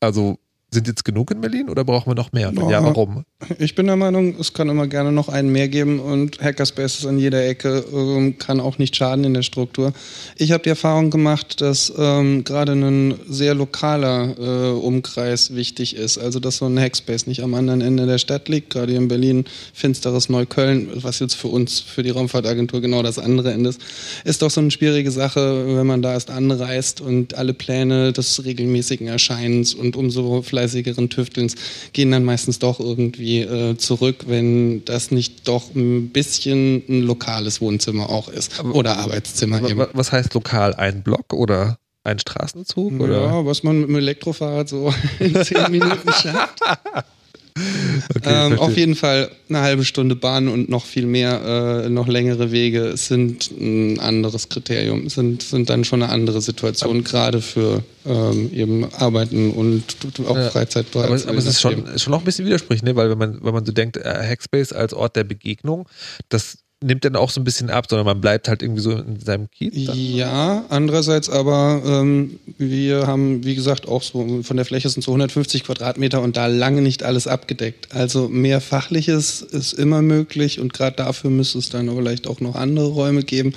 Also 0.00 0.38
sind 0.76 0.86
jetzt 0.88 1.04
genug 1.04 1.30
in 1.30 1.40
Berlin 1.40 1.70
oder 1.70 1.84
brauchen 1.84 2.10
wir 2.10 2.14
noch 2.14 2.32
mehr? 2.32 2.52
Boah. 2.52 2.70
ja, 2.70 2.84
warum? 2.84 3.24
Ich 3.58 3.74
bin 3.74 3.86
der 3.86 3.96
Meinung, 3.96 4.36
es 4.38 4.52
kann 4.52 4.68
immer 4.68 4.86
gerne 4.86 5.10
noch 5.10 5.28
einen 5.28 5.50
mehr 5.50 5.68
geben 5.68 6.00
und 6.00 6.40
Hackerspaces 6.40 7.06
an 7.06 7.18
jeder 7.18 7.46
Ecke 7.46 7.84
ähm, 7.92 8.38
kann 8.38 8.60
auch 8.60 8.76
nicht 8.78 8.94
schaden 8.94 9.24
in 9.24 9.32
der 9.32 9.42
Struktur. 9.42 9.94
Ich 10.36 10.52
habe 10.52 10.62
die 10.62 10.68
Erfahrung 10.68 11.10
gemacht, 11.10 11.60
dass 11.62 11.92
ähm, 11.96 12.44
gerade 12.44 12.72
ein 12.72 13.14
sehr 13.26 13.54
lokaler 13.54 14.36
äh, 14.38 14.72
Umkreis 14.72 15.54
wichtig 15.54 15.96
ist. 15.96 16.18
Also 16.18 16.40
dass 16.40 16.58
so 16.58 16.66
ein 16.66 16.78
Hackspace 16.78 17.26
nicht 17.26 17.42
am 17.42 17.54
anderen 17.54 17.80
Ende 17.80 18.06
der 18.06 18.18
Stadt 18.18 18.48
liegt, 18.48 18.70
gerade 18.70 18.92
hier 18.92 19.00
in 19.00 19.08
Berlin, 19.08 19.46
finsteres 19.72 20.28
Neukölln, 20.28 20.88
was 20.94 21.20
jetzt 21.20 21.34
für 21.34 21.48
uns, 21.48 21.80
für 21.80 22.02
die 22.02 22.10
Raumfahrtagentur 22.10 22.82
genau 22.82 23.02
das 23.02 23.18
andere 23.18 23.52
Ende 23.52 23.70
ist, 23.70 23.80
ist 24.24 24.42
doch 24.42 24.50
so 24.50 24.60
eine 24.60 24.70
schwierige 24.70 25.10
Sache, 25.10 25.76
wenn 25.76 25.86
man 25.86 26.02
da 26.02 26.12
erst 26.12 26.30
anreist 26.30 27.00
und 27.00 27.34
alle 27.34 27.54
Pläne 27.54 28.12
des 28.12 28.44
regelmäßigen 28.44 29.06
Erscheinens 29.06 29.72
und 29.72 29.96
umso 29.96 30.42
fleißigeren 30.66 31.08
Tüftelns 31.10 31.54
gehen 31.92 32.10
dann 32.10 32.24
meistens 32.24 32.58
doch 32.58 32.80
irgendwie 32.80 33.40
äh, 33.40 33.76
zurück, 33.76 34.24
wenn 34.26 34.84
das 34.84 35.10
nicht 35.10 35.46
doch 35.48 35.74
ein 35.74 36.10
bisschen 36.10 36.82
ein 36.88 37.02
lokales 37.02 37.60
Wohnzimmer 37.60 38.10
auch 38.10 38.28
ist 38.28 38.62
oder 38.64 38.96
Arbeitszimmer 38.98 39.62
eben. 39.68 39.78
Wa- 39.78 39.88
Was 39.92 40.12
heißt 40.12 40.34
lokal? 40.34 40.74
Ein 40.74 41.02
Block 41.02 41.32
oder 41.32 41.78
ein 42.04 42.18
Straßenzug? 42.18 43.00
Oder? 43.00 43.20
Ja, 43.22 43.46
was 43.46 43.62
man 43.62 43.80
mit 43.80 43.88
dem 43.88 43.96
Elektrofahrrad 43.96 44.68
so 44.68 44.92
in 45.20 45.34
zehn 45.44 45.70
Minuten 45.70 46.12
schafft. 46.12 46.60
ähm, 47.56 48.02
verstehe. 48.22 48.60
auf 48.60 48.76
jeden 48.76 48.94
Fall 48.94 49.30
eine 49.48 49.60
halbe 49.60 49.84
Stunde 49.84 50.16
Bahn 50.16 50.48
und 50.48 50.68
noch 50.68 50.84
viel 50.84 51.06
mehr, 51.06 51.84
äh, 51.84 51.88
noch 51.88 52.06
längere 52.08 52.50
Wege 52.52 52.96
sind 52.96 53.50
ein 53.50 53.98
anderes 54.00 54.48
Kriterium, 54.48 55.08
sind, 55.08 55.42
sind 55.42 55.70
dann 55.70 55.84
schon 55.84 56.02
eine 56.02 56.12
andere 56.12 56.40
Situation, 56.40 57.04
gerade 57.04 57.40
für 57.40 57.82
ähm, 58.04 58.50
eben 58.52 58.84
Arbeiten 58.94 59.50
und 59.52 59.82
auch 60.28 60.36
Ja. 60.36 60.50
Freizeit. 60.50 60.86
Aber, 60.94 61.10
es- 61.10 61.26
aber 61.26 61.38
es 61.38 61.46
ist 61.46 61.60
schon, 61.60 61.84
schon 61.98 62.10
noch 62.12 62.20
ein 62.20 62.24
bisschen 62.24 62.46
widersprüchlich, 62.46 62.82
ne? 62.84 62.94
weil 62.96 63.10
wenn 63.10 63.18
man, 63.18 63.38
wenn 63.42 63.54
man 63.54 63.64
so 63.64 63.72
denkt, 63.72 63.96
äh, 63.96 64.02
Hackspace 64.04 64.72
als 64.72 64.92
Ort 64.94 65.16
der 65.16 65.24
Begegnung, 65.24 65.88
das 66.28 66.58
nimmt 66.84 67.06
dann 67.06 67.16
auch 67.16 67.30
so 67.30 67.40
ein 67.40 67.44
bisschen 67.44 67.70
ab, 67.70 67.86
sondern 67.88 68.04
man 68.04 68.20
bleibt 68.20 68.48
halt 68.48 68.62
irgendwie 68.62 68.82
so 68.82 68.92
in 68.92 69.18
seinem 69.18 69.50
Kiez. 69.50 69.86
dann. 69.86 69.98
Ja, 69.98 70.64
andererseits 70.68 71.30
aber, 71.30 71.82
ähm, 71.86 72.38
wir 72.58 73.06
haben, 73.06 73.44
wie 73.44 73.54
gesagt, 73.54 73.88
auch 73.88 74.02
so 74.02 74.42
von 74.42 74.56
der 74.56 74.66
Fläche 74.66 74.90
sind 74.90 75.02
so 75.02 75.10
150 75.10 75.64
Quadratmeter 75.64 76.20
und 76.20 76.36
da 76.36 76.46
lange 76.46 76.82
nicht 76.82 77.02
alles 77.02 77.26
abgedeckt. 77.26 77.94
Also 77.94 78.28
mehr 78.28 78.60
Fachliches 78.60 79.40
ist 79.40 79.72
immer 79.72 80.02
möglich 80.02 80.60
und 80.60 80.74
gerade 80.74 80.96
dafür 80.96 81.30
müsste 81.30 81.58
es 81.58 81.70
dann 81.70 81.88
vielleicht 81.96 82.26
auch 82.26 82.40
noch 82.40 82.54
andere 82.54 82.88
Räume 82.88 83.22
geben, 83.22 83.54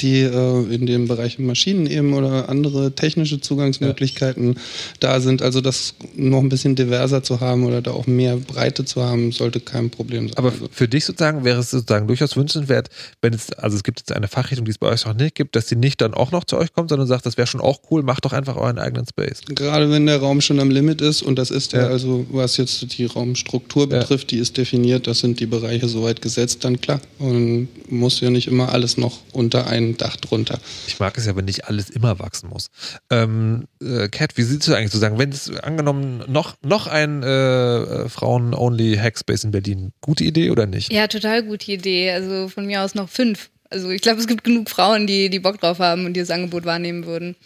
die 0.00 0.20
äh, 0.20 0.74
in 0.74 0.86
dem 0.86 1.08
Bereich 1.08 1.38
Maschinen 1.38 1.86
eben 1.86 2.14
oder 2.14 2.48
andere 2.48 2.92
technische 2.92 3.40
Zugangsmöglichkeiten 3.42 4.56
da 4.98 5.20
sind. 5.20 5.42
Also 5.42 5.60
das 5.60 5.94
noch 6.16 6.40
ein 6.40 6.48
bisschen 6.48 6.74
diverser 6.74 7.22
zu 7.22 7.40
haben 7.40 7.66
oder 7.66 7.82
da 7.82 7.90
auch 7.90 8.06
mehr 8.06 8.36
Breite 8.36 8.86
zu 8.86 9.02
haben, 9.02 9.30
sollte 9.30 9.60
kein 9.60 9.90
Problem 9.90 10.28
sein. 10.28 10.38
Aber 10.38 10.52
für 10.70 10.88
dich 10.88 11.04
sozusagen 11.04 11.44
wäre 11.44 11.60
es 11.60 11.70
sozusagen 11.70 12.06
durchaus 12.06 12.34
wünschenswert, 12.34 12.61
wenn 12.68 13.34
es, 13.34 13.52
also 13.52 13.76
es 13.76 13.82
gibt 13.84 14.00
jetzt 14.00 14.12
eine 14.12 14.28
Fachrichtung, 14.28 14.64
die 14.64 14.70
es 14.70 14.78
bei 14.78 14.88
euch 14.88 15.04
noch 15.04 15.14
nicht 15.14 15.34
gibt, 15.34 15.56
dass 15.56 15.68
sie 15.68 15.76
nicht 15.76 16.00
dann 16.00 16.14
auch 16.14 16.30
noch 16.32 16.44
zu 16.44 16.56
euch 16.58 16.72
kommt, 16.72 16.90
sondern 16.90 17.06
sagt, 17.08 17.26
das 17.26 17.36
wäre 17.36 17.46
schon 17.46 17.60
auch 17.60 17.80
cool, 17.90 18.02
macht 18.02 18.24
doch 18.24 18.32
einfach 18.32 18.56
euren 18.56 18.78
eigenen 18.78 19.06
Space. 19.06 19.40
Gerade 19.46 19.90
wenn 19.90 20.06
der 20.06 20.18
Raum 20.18 20.40
schon 20.40 20.60
am 20.60 20.70
Limit 20.70 21.00
ist, 21.00 21.22
und 21.22 21.36
das 21.38 21.50
ist 21.50 21.72
der, 21.72 21.82
Ja. 21.82 21.88
also 21.88 22.26
was 22.30 22.56
jetzt 22.56 22.96
die 22.98 23.06
Raumstruktur 23.06 23.88
betrifft, 23.88 24.30
die 24.30 24.38
ist 24.38 24.56
definiert, 24.56 25.06
das 25.06 25.20
sind 25.20 25.40
die 25.40 25.46
Bereiche 25.46 25.88
soweit 25.88 26.22
gesetzt, 26.22 26.64
dann 26.64 26.80
klar. 26.80 27.00
Und 27.18 27.68
muss 27.90 28.20
ja 28.20 28.30
nicht 28.30 28.46
immer 28.48 28.72
alles 28.72 28.96
noch 28.96 29.18
unter 29.32 29.66
ein 29.66 29.96
Dach 29.96 30.16
drunter. 30.16 30.58
Ich 30.86 30.98
mag 30.98 31.16
es 31.18 31.26
ja, 31.26 31.36
wenn 31.36 31.44
nicht 31.44 31.66
alles 31.66 31.90
immer 31.90 32.18
wachsen 32.18 32.48
muss. 32.48 32.68
Ähm, 33.10 33.64
äh, 33.82 34.08
Kat, 34.08 34.36
wie 34.36 34.42
siehst 34.42 34.66
du 34.68 34.74
eigentlich 34.74 34.90
sozusagen, 34.90 35.18
wenn 35.18 35.30
es 35.30 35.50
angenommen 35.50 36.22
noch, 36.28 36.54
noch 36.62 36.86
ein 36.86 37.22
äh, 37.22 38.08
Frauen-only 38.08 38.96
Hackspace 38.96 39.44
in 39.44 39.50
Berlin, 39.50 39.92
gute 40.00 40.24
Idee 40.24 40.50
oder 40.50 40.66
nicht? 40.66 40.92
Ja, 40.92 41.06
total 41.06 41.42
gute 41.42 41.72
Idee. 41.72 42.10
Also 42.12 42.48
von 42.52 42.66
mir 42.66 42.82
aus 42.82 42.94
noch 42.94 43.08
fünf. 43.08 43.50
Also 43.70 43.90
ich 43.90 44.02
glaube, 44.02 44.20
es 44.20 44.26
gibt 44.26 44.44
genug 44.44 44.68
Frauen, 44.68 45.06
die, 45.06 45.30
die 45.30 45.38
Bock 45.38 45.60
drauf 45.60 45.78
haben 45.78 46.04
und 46.06 46.12
dieses 46.14 46.30
Angebot 46.30 46.64
wahrnehmen 46.64 47.06
würden. 47.06 47.36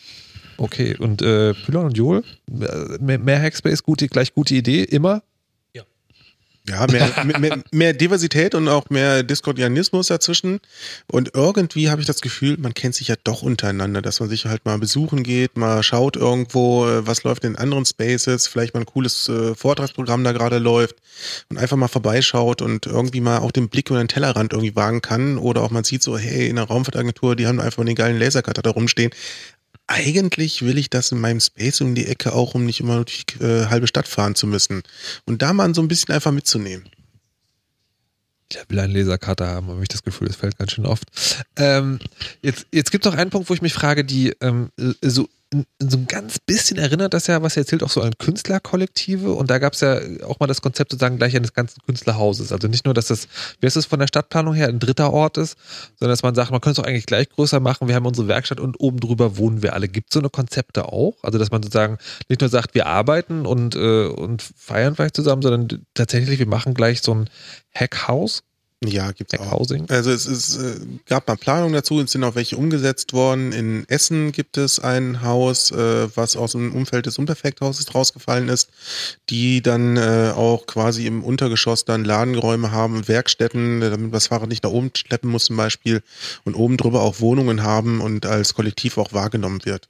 Okay, 0.59 0.97
und 0.99 1.23
äh, 1.23 1.55
Pylon 1.55 1.87
und 1.87 1.97
Joel? 1.97 2.23
Äh, 2.49 2.99
Mehr, 3.01 3.19
mehr 3.19 3.41
Hackspace, 3.41 3.83
gute, 3.83 4.09
gleich 4.09 4.35
gute 4.35 4.55
Idee, 4.55 4.83
immer? 4.85 5.23
Ja, 6.69 6.87
mehr, 6.91 7.13
mehr- 7.39 7.63
mehr, 7.71 7.93
Diversität 7.93 8.55
und 8.55 8.69
auch 8.69 8.91
mehr 8.91 9.23
Diskordianismus 9.23 10.09
dazwischen. 10.09 10.61
Und 11.11 11.31
irgendwie 11.35 11.91
habe 11.91 12.01
ich 12.01 12.07
das 12.07 12.21
Gefühl, 12.21 12.57
man 12.59 12.75
kennt 12.75 12.95
sich 12.95 13.09
ja 13.09 13.15
doch 13.25 13.43
untereinander, 13.43 14.03
dass 14.03 14.21
man 14.21 14.29
sich 14.29 14.47
halt 14.47 14.65
mal 14.65 14.79
besuchen 14.79 15.23
geht, 15.23 15.57
mal 15.57 15.83
schaut 15.83 16.17
irgendwo, 16.17 16.87
äh, 16.87 17.07
was 17.07 17.23
läuft 17.23 17.45
in 17.45 17.57
anderen 17.57 17.85
Spaces, 17.85 18.47
vielleicht 18.49 18.75
mal 18.75 18.81
ein 18.81 18.87
cooles 18.87 19.29
äh, 19.29 19.55
Vortragsprogramm 19.55 20.25
da 20.25 20.33
gerade 20.33 20.59
läuft 20.59 20.97
und 21.51 21.59
einfach 21.59 21.77
mal 21.77 21.89
vorbeischaut 21.89 22.63
und 22.63 22.87
irgendwie 22.87 23.21
mal 23.21 23.39
auch 23.39 23.53
den 23.53 23.69
Blick 23.69 23.91
über 23.91 23.99
den 23.99 24.09
Tellerrand 24.09 24.53
irgendwie 24.53 24.75
wagen 24.77 25.03
kann. 25.03 25.39
Oder 25.39 25.63
auch 25.63 25.71
man 25.71 25.85
sieht 25.85 26.03
so, 26.03 26.19
hey, 26.19 26.49
in 26.49 26.57
der 26.57 26.65
Raumfahrtagentur, 26.65 27.37
die 27.37 27.47
haben 27.47 27.61
einfach 27.61 27.85
den 27.85 27.95
geilen 27.95 28.19
Lasercutter 28.19 28.63
da 28.63 28.71
rumstehen. 28.71 29.11
Eigentlich 29.89 30.63
will 30.63 30.79
ich 30.79 30.91
das 30.91 31.13
in 31.13 31.21
meinem 31.21 31.41
Space 31.41 31.81
um 31.81 31.95
die 31.95 32.07
Ecke 32.07 32.33
auch, 32.33 32.55
um 32.55 32.65
nicht 32.65 32.81
immer 32.81 33.05
durch 33.05 33.25
die 33.27 33.45
äh, 33.45 33.67
halbe 33.67 33.87
Stadt 33.87 34.09
fahren 34.09 34.35
zu 34.35 34.47
müssen. 34.47 34.83
Und 35.27 35.43
da 35.43 35.53
mal 35.53 35.73
so 35.75 35.81
ein 35.81 35.89
bisschen 35.89 36.15
einfach 36.15 36.33
mitzunehmen. 36.33 36.89
Ich 38.49 38.59
will 38.69 38.79
einen 38.79 38.95
Lasercutter 38.95 39.47
haben, 39.49 39.69
habe 39.69 39.83
ich 39.83 39.89
das 39.89 40.05
Gefühl, 40.05 40.29
das 40.29 40.37
fällt 40.37 40.57
ganz 40.57 40.73
schön 40.73 40.87
oft. 40.87 41.05
Ähm, 41.57 41.99
jetzt 42.43 42.67
jetzt 42.73 42.93
gibt 42.93 43.05
es 43.05 43.13
noch 43.13 43.19
einen 43.19 43.31
Punkt, 43.31 43.51
wo 43.51 43.55
ich 43.55 43.63
mich 43.63 43.75
frage, 43.75 44.05
die 44.05 44.35
ähm, 44.41 44.71
so, 45.03 45.29
so 45.53 45.97
ein 45.97 46.07
ganz 46.07 46.39
bisschen 46.41 46.77
erinnert 46.77 47.15
das 47.15 47.29
ja, 47.29 47.41
was 47.41 47.57
ihr 47.57 47.61
erzählt, 47.61 47.85
auch 47.85 47.91
so 47.91 48.03
an 48.03 48.19
Künstlerkollektive. 48.19 49.33
Und 49.33 49.49
da 49.49 49.59
gab 49.59 49.75
es 49.75 49.81
ja 49.81 50.01
auch 50.25 50.41
mal 50.41 50.49
das 50.49 50.61
Konzept 50.61 50.91
sozusagen 50.91 51.19
gleich 51.19 51.37
eines 51.37 51.55
ganzen 51.55 51.81
Künstlerhauses. 51.83 52.51
Also 52.51 52.67
nicht 52.67 52.85
nur, 52.85 52.95
dass 52.95 53.07
das, 53.07 53.29
wie 53.61 53.67
ist 53.67 53.77
es 53.77 53.87
von 53.87 54.01
der 54.01 54.09
Stadtplanung 54.09 54.55
her, 54.55 54.69
ein 54.69 54.81
dritter 54.81 55.13
Ort 55.13 55.39
ist, 55.39 55.57
sondern 55.99 56.13
dass 56.13 56.25
man 56.25 56.35
sagt, 56.35 56.51
man 56.51 56.61
könnte 56.61 56.81
es 56.81 56.85
auch 56.85 56.89
eigentlich 56.89 57.07
gleich 57.07 57.29
größer 57.31 57.61
machen. 57.61 57.87
Wir 57.87 57.95
haben 57.95 58.07
unsere 58.07 58.27
Werkstatt 58.27 58.59
und 58.59 58.81
oben 58.81 58.99
drüber 58.99 59.37
wohnen 59.37 59.63
wir 59.63 59.75
alle. 59.75 59.89
Gibt 59.89 60.11
es 60.11 60.15
so 60.15 60.21
eine 60.21 60.31
Konzepte 60.31 60.87
auch? 60.87 61.15
Also, 61.23 61.39
dass 61.39 61.53
man 61.53 61.63
sozusagen 61.63 61.99
nicht 62.29 62.41
nur 62.41 62.51
sagt, 62.51 62.75
wir 62.75 62.87
arbeiten 62.87 63.47
und, 63.47 63.77
äh, 63.77 64.07
und 64.07 64.43
feiern 64.43 64.97
vielleicht 64.97 65.17
zusammen, 65.17 65.43
sondern 65.43 65.87
tatsächlich, 65.95 66.41
wir 66.41 66.47
machen 66.47 66.75
gleich 66.75 67.03
so 67.03 67.15
ein 67.15 67.31
Hackhaus. 67.73 68.43
Ja, 68.85 69.11
gibt's 69.13 69.33
auch. 69.35 69.53
Hackhousing. 69.53 69.89
Also 69.89 70.11
es 70.11 70.27
ist, 70.27 70.59
äh, 70.59 70.79
gab 71.07 71.27
mal 71.27 71.37
Planungen 71.37 71.73
dazu, 71.73 71.99
es 72.01 72.13
sind 72.13 72.23
auch 72.25 72.35
welche 72.35 72.59
umgesetzt 72.59 73.15
worden. 73.15 73.53
In 73.53 73.89
Essen 73.89 74.33
gibt 74.33 74.59
es 74.59 74.79
ein 74.79 75.23
Haus, 75.23 75.71
äh, 75.71 76.15
was 76.15 76.37
aus 76.37 76.53
dem 76.53 76.75
Umfeld 76.75 77.07
des 77.07 77.19
Unperfekthauses 77.19 77.95
rausgefallen 77.95 78.51
ist, 78.51 78.69
die 79.31 79.63
dann 79.63 79.97
äh, 79.97 80.33
auch 80.37 80.67
quasi 80.67 81.07
im 81.07 81.25
Untergeschoss 81.25 81.87
dann 81.87 82.05
Ladenräume 82.05 82.71
haben 82.71 82.97
und 82.97 83.09
Werkstätten, 83.09 83.81
damit 83.81 84.01
man 84.01 84.11
das 84.13 84.27
Fahrrad 84.27 84.51
nicht 84.51 84.65
nach 84.65 84.71
oben 84.71 84.91
schleppen 84.95 85.31
muss 85.31 85.47
zum 85.47 85.57
Beispiel 85.57 86.03
und 86.45 86.55
oben 86.55 86.77
drüber 86.77 87.01
auch 87.01 87.21
Wohnungen 87.21 87.63
haben 87.63 88.03
und 88.03 88.27
als 88.27 88.53
Kollektiv 88.53 88.99
auch 88.99 89.15
wahrgenommen 89.15 89.65
wird. 89.65 89.89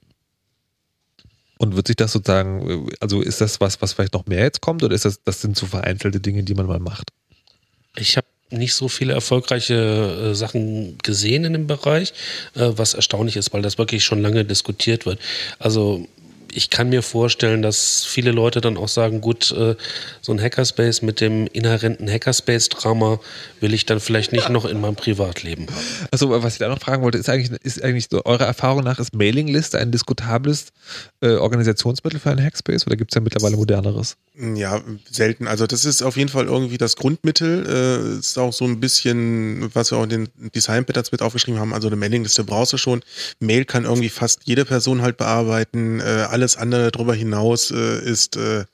Und 1.57 1.75
wird 1.75 1.87
sich 1.87 1.95
das 1.97 2.13
sozusagen, 2.13 2.89
also 3.01 3.21
ist 3.21 3.41
das 3.41 3.59
was, 3.59 3.81
was 3.81 3.93
vielleicht 3.93 4.13
noch 4.13 4.27
mehr 4.27 4.43
jetzt 4.43 4.61
kommt 4.61 4.83
oder 4.83 4.95
ist 4.95 5.05
das, 5.05 5.21
das 5.23 5.41
sind 5.41 5.57
so 5.57 5.65
vereinzelte 5.65 6.21
Dinge, 6.21 6.43
die 6.43 6.53
man 6.53 6.67
mal 6.67 6.79
macht? 6.79 7.11
Ich 7.95 8.15
habe 8.15 8.27
nicht 8.49 8.73
so 8.73 8.87
viele 8.87 9.13
erfolgreiche 9.13 10.31
äh, 10.31 10.35
Sachen 10.35 10.97
gesehen 11.03 11.43
in 11.43 11.53
dem 11.53 11.67
Bereich, 11.67 12.13
äh, 12.55 12.69
was 12.75 12.93
erstaunlich 12.93 13.35
ist, 13.35 13.53
weil 13.53 13.61
das 13.61 13.77
wirklich 13.77 14.03
schon 14.03 14.21
lange 14.21 14.45
diskutiert 14.45 15.05
wird. 15.05 15.19
Also 15.59 16.07
ich 16.51 16.69
kann 16.69 16.89
mir 16.89 17.01
vorstellen, 17.01 17.61
dass 17.61 18.05
viele 18.05 18.31
Leute 18.31 18.61
dann 18.61 18.77
auch 18.77 18.87
sagen, 18.87 19.21
gut, 19.21 19.51
äh, 19.51 19.75
so 20.21 20.31
ein 20.31 20.41
Hackerspace 20.41 21.01
mit 21.01 21.21
dem 21.21 21.47
inhärenten 21.47 22.09
Hackerspace-Drama 22.09 23.19
will 23.59 23.73
ich 23.73 23.85
dann 23.85 23.99
vielleicht 23.99 24.31
nicht 24.31 24.49
noch 24.49 24.65
in 24.65 24.81
meinem 24.81 24.95
Privatleben 24.95 25.67
haben. 25.67 26.07
Also, 26.11 26.29
was 26.29 26.53
ich 26.53 26.59
da 26.59 26.69
noch 26.69 26.79
fragen 26.79 27.03
wollte, 27.03 27.17
ist 27.17 27.29
eigentlich, 27.29 27.59
ist 27.63 27.83
eigentlich 27.83 28.07
so, 28.09 28.23
eurer 28.25 28.45
Erfahrung 28.45 28.83
nach, 28.83 28.99
ist 28.99 29.13
Mailingliste 29.13 29.77
ein 29.79 29.91
diskutables 29.91 30.67
äh, 31.21 31.35
Organisationsmittel 31.35 32.19
für 32.19 32.31
einen 32.31 32.43
Hackspace 32.43 32.85
oder 32.87 32.95
gibt 32.95 33.11
es 33.11 33.15
ja 33.15 33.21
mittlerweile 33.21 33.57
moderneres? 33.57 34.17
Ja, 34.39 34.81
selten. 35.09 35.47
Also 35.47 35.65
das 35.65 35.83
ist 35.83 36.03
auf 36.03 36.15
jeden 36.15 36.29
Fall 36.29 36.45
irgendwie 36.45 36.77
das 36.77 36.95
Grundmittel. 36.95 37.65
Äh, 37.65 38.19
ist 38.19 38.37
auch 38.37 38.53
so 38.53 38.65
ein 38.65 38.79
bisschen, 38.79 39.73
was 39.73 39.91
wir 39.91 39.97
auch 39.97 40.03
in 40.03 40.09
den 40.09 40.29
Design 40.53 40.85
Patterns 40.85 41.11
mit 41.11 41.23
aufgeschrieben 41.23 41.59
haben. 41.59 41.73
Also 41.73 41.87
eine 41.87 41.95
Mailingliste 41.95 42.43
brauchst 42.43 42.73
du 42.73 42.77
schon. 42.77 43.01
Mail 43.39 43.65
kann 43.65 43.85
irgendwie 43.85 44.09
fast 44.09 44.41
jede 44.45 44.63
Person 44.65 45.01
halt 45.01 45.17
bearbeiten. 45.17 45.99
Äh, 45.99 46.27
alles 46.37 46.55
andere 46.55 46.91
darüber 46.91 47.15
hinaus 47.15 47.71
äh, 47.71 47.99
ist 47.99 48.37
äh, 48.37 48.65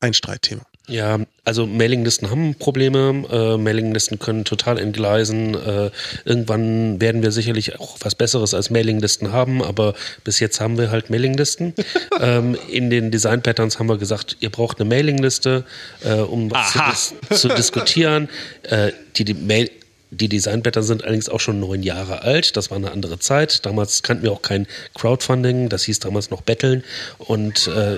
ein 0.00 0.12
Streitthema. 0.12 0.62
Ja, 0.88 1.20
also 1.44 1.64
Mailinglisten 1.64 2.28
haben 2.28 2.56
Probleme. 2.56 3.24
Äh, 3.30 3.56
Mailinglisten 3.56 4.18
können 4.18 4.44
total 4.44 4.80
entgleisen. 4.80 5.54
Äh, 5.54 5.90
irgendwann 6.24 7.00
werden 7.00 7.22
wir 7.22 7.30
sicherlich 7.30 7.78
auch 7.78 7.98
was 8.00 8.16
Besseres 8.16 8.52
als 8.52 8.70
Mailinglisten 8.70 9.30
haben, 9.30 9.62
aber 9.62 9.94
bis 10.24 10.40
jetzt 10.40 10.60
haben 10.60 10.78
wir 10.78 10.90
halt 10.90 11.08
Mailinglisten. 11.08 11.74
ähm, 12.20 12.58
in 12.68 12.90
den 12.90 13.12
Design 13.12 13.42
Patterns 13.42 13.78
haben 13.78 13.88
wir 13.88 13.96
gesagt, 13.96 14.38
ihr 14.40 14.50
braucht 14.50 14.80
eine 14.80 14.88
Mailingliste, 14.88 15.64
äh, 16.04 16.14
um 16.14 16.50
was 16.50 16.72
zu, 16.72 17.14
dis 17.30 17.40
zu 17.40 17.48
diskutieren. 17.48 18.28
Äh, 18.64 18.90
die, 19.14 19.24
die 19.24 19.34
Mail 19.34 19.70
Die 20.14 20.28
Designblätter 20.28 20.82
sind 20.82 21.04
allerdings 21.04 21.30
auch 21.30 21.40
schon 21.40 21.58
neun 21.58 21.82
Jahre 21.82 22.20
alt. 22.20 22.58
Das 22.58 22.70
war 22.70 22.76
eine 22.76 22.92
andere 22.92 23.18
Zeit. 23.18 23.64
Damals 23.64 24.02
kannten 24.02 24.24
wir 24.24 24.32
auch 24.32 24.42
kein 24.42 24.66
Crowdfunding. 24.94 25.70
Das 25.70 25.84
hieß 25.84 26.00
damals 26.00 26.30
noch 26.30 26.42
Betteln. 26.42 26.84
Und 27.16 27.66
äh, 27.68 27.96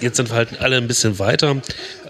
jetzt 0.00 0.18
sind 0.18 0.28
wir 0.28 0.36
halt 0.36 0.60
alle 0.60 0.76
ein 0.76 0.86
bisschen 0.86 1.18
weiter. 1.18 1.62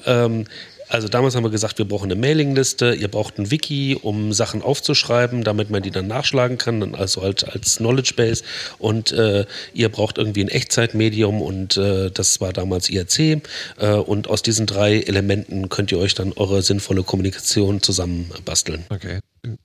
Ähm, 0.04 0.46
also 0.88 1.08
damals 1.08 1.34
haben 1.34 1.44
wir 1.44 1.50
gesagt, 1.50 1.78
wir 1.78 1.86
brauchen 1.86 2.10
eine 2.10 2.20
Mailingliste, 2.20 2.94
ihr 2.94 3.08
braucht 3.08 3.38
ein 3.38 3.50
Wiki, 3.50 3.98
um 4.00 4.32
Sachen 4.32 4.62
aufzuschreiben, 4.62 5.44
damit 5.44 5.70
man 5.70 5.82
die 5.82 5.90
dann 5.90 6.06
nachschlagen 6.06 6.58
kann, 6.58 6.94
also 6.94 7.22
halt 7.22 7.48
als 7.48 7.76
Knowledge 7.76 8.14
Base. 8.16 8.44
Und 8.78 9.12
äh, 9.12 9.46
ihr 9.74 9.88
braucht 9.88 10.18
irgendwie 10.18 10.42
ein 10.42 10.48
Echtzeitmedium 10.48 11.42
und 11.42 11.76
äh, 11.76 12.10
das 12.10 12.40
war 12.40 12.52
damals 12.52 12.88
IRC. 12.88 13.42
Äh, 13.78 13.92
und 13.94 14.28
aus 14.28 14.42
diesen 14.42 14.66
drei 14.66 15.00
Elementen 15.00 15.68
könnt 15.68 15.92
ihr 15.92 15.98
euch 15.98 16.14
dann 16.14 16.32
eure 16.32 16.62
sinnvolle 16.62 17.02
Kommunikation 17.02 17.82
zusammenbasteln. 17.82 18.84
Okay. 18.90 19.20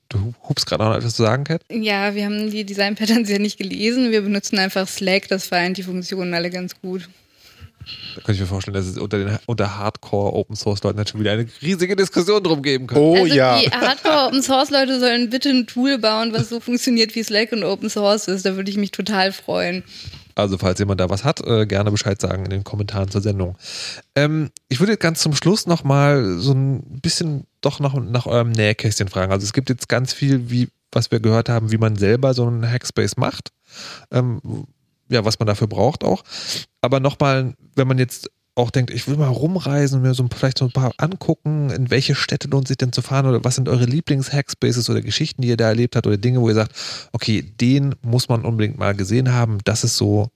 Du 0.08 0.34
hubst 0.48 0.66
gerade 0.66 0.84
noch 0.84 0.94
etwas 0.94 1.16
zu 1.16 1.22
sagen, 1.22 1.44
Kat? 1.44 1.62
Ja, 1.70 2.14
wir 2.14 2.24
haben 2.24 2.50
die 2.50 2.64
Design 2.64 2.94
Patterns 2.94 3.28
ja 3.28 3.38
nicht 3.38 3.58
gelesen. 3.58 4.12
Wir 4.12 4.22
benutzen 4.22 4.58
einfach 4.58 4.86
Slack, 4.86 5.28
das 5.28 5.46
vereint 5.46 5.76
die 5.76 5.82
Funktionen 5.82 6.34
alle 6.34 6.50
ganz 6.50 6.80
gut. 6.80 7.08
Da 8.14 8.20
könnte 8.22 8.32
ich 8.32 8.40
mir 8.40 8.46
vorstellen, 8.46 8.74
dass 8.74 8.86
es 8.86 8.98
unter, 8.98 9.18
den, 9.18 9.38
unter 9.46 9.78
Hardcore 9.78 10.34
Open 10.34 10.56
Source 10.56 10.82
Leuten 10.82 10.98
natürlich 10.98 11.24
wieder 11.24 11.32
eine 11.32 11.46
riesige 11.60 11.96
Diskussion 11.96 12.42
drum 12.42 12.62
geben 12.62 12.86
könnte. 12.86 13.02
Oh 13.02 13.16
also 13.16 13.34
ja. 13.34 13.58
die 13.58 13.70
Hardcore 13.70 14.26
Open 14.26 14.42
Source 14.42 14.70
Leute 14.70 15.00
sollen 15.00 15.30
bitte 15.30 15.50
ein 15.50 15.66
Tool 15.66 15.98
bauen, 15.98 16.32
was 16.32 16.48
so 16.48 16.60
funktioniert 16.60 17.14
wie 17.14 17.22
Slack 17.22 17.52
und 17.52 17.64
Open 17.64 17.90
Source 17.90 18.28
ist. 18.28 18.46
Da 18.46 18.56
würde 18.56 18.70
ich 18.70 18.76
mich 18.76 18.90
total 18.90 19.32
freuen. 19.32 19.84
Also, 20.34 20.58
falls 20.58 20.78
jemand 20.78 21.00
da 21.00 21.10
was 21.10 21.24
hat, 21.24 21.40
äh, 21.46 21.66
gerne 21.66 21.90
Bescheid 21.90 22.20
sagen 22.20 22.44
in 22.44 22.50
den 22.50 22.64
Kommentaren 22.64 23.10
zur 23.10 23.20
Sendung. 23.20 23.56
Ähm, 24.14 24.50
ich 24.68 24.80
würde 24.80 24.96
ganz 24.96 25.20
zum 25.20 25.34
Schluss 25.34 25.66
nochmal 25.66 26.38
so 26.38 26.52
ein 26.52 27.00
bisschen 27.00 27.44
doch 27.60 27.80
nach, 27.80 27.94
nach 27.94 28.26
eurem 28.26 28.50
Nähkästchen 28.50 29.08
fragen. 29.08 29.32
Also, 29.32 29.44
es 29.44 29.52
gibt 29.52 29.68
jetzt 29.68 29.88
ganz 29.88 30.12
viel, 30.12 30.50
wie, 30.50 30.68
was 30.90 31.10
wir 31.10 31.20
gehört 31.20 31.48
haben, 31.48 31.70
wie 31.70 31.78
man 31.78 31.96
selber 31.96 32.34
so 32.34 32.46
einen 32.46 32.68
Hackspace 32.68 33.16
macht. 33.16 33.50
Ähm, 34.10 34.40
ja, 35.12 35.24
was 35.24 35.38
man 35.38 35.46
dafür 35.46 35.66
braucht 35.66 36.04
auch. 36.04 36.22
Aber 36.80 37.00
nochmal, 37.00 37.54
wenn 37.76 37.88
man 37.88 37.98
jetzt 37.98 38.28
auch 38.54 38.70
denkt, 38.70 38.90
ich 38.90 39.08
will 39.08 39.16
mal 39.16 39.28
rumreisen 39.28 39.98
und 39.98 40.02
mir 40.02 40.14
so 40.14 40.26
vielleicht 40.34 40.58
so 40.58 40.66
ein 40.66 40.72
paar 40.72 40.92
angucken, 40.98 41.70
in 41.70 41.90
welche 41.90 42.14
Städte 42.14 42.48
lohnt 42.48 42.68
sich 42.68 42.76
denn 42.76 42.92
zu 42.92 43.00
fahren 43.00 43.26
oder 43.26 43.42
was 43.44 43.54
sind 43.54 43.68
eure 43.68 43.86
Lieblings-Hackspaces 43.86 44.90
oder 44.90 45.00
Geschichten, 45.00 45.40
die 45.42 45.48
ihr 45.48 45.56
da 45.56 45.68
erlebt 45.68 45.96
habt 45.96 46.06
oder 46.06 46.18
Dinge, 46.18 46.40
wo 46.40 46.48
ihr 46.48 46.54
sagt, 46.54 46.72
okay, 47.12 47.42
den 47.42 47.94
muss 48.02 48.28
man 48.28 48.44
unbedingt 48.44 48.78
mal 48.78 48.94
gesehen 48.94 49.32
haben. 49.32 49.58
Das 49.64 49.84
ist 49.84 49.96
so 49.96 50.28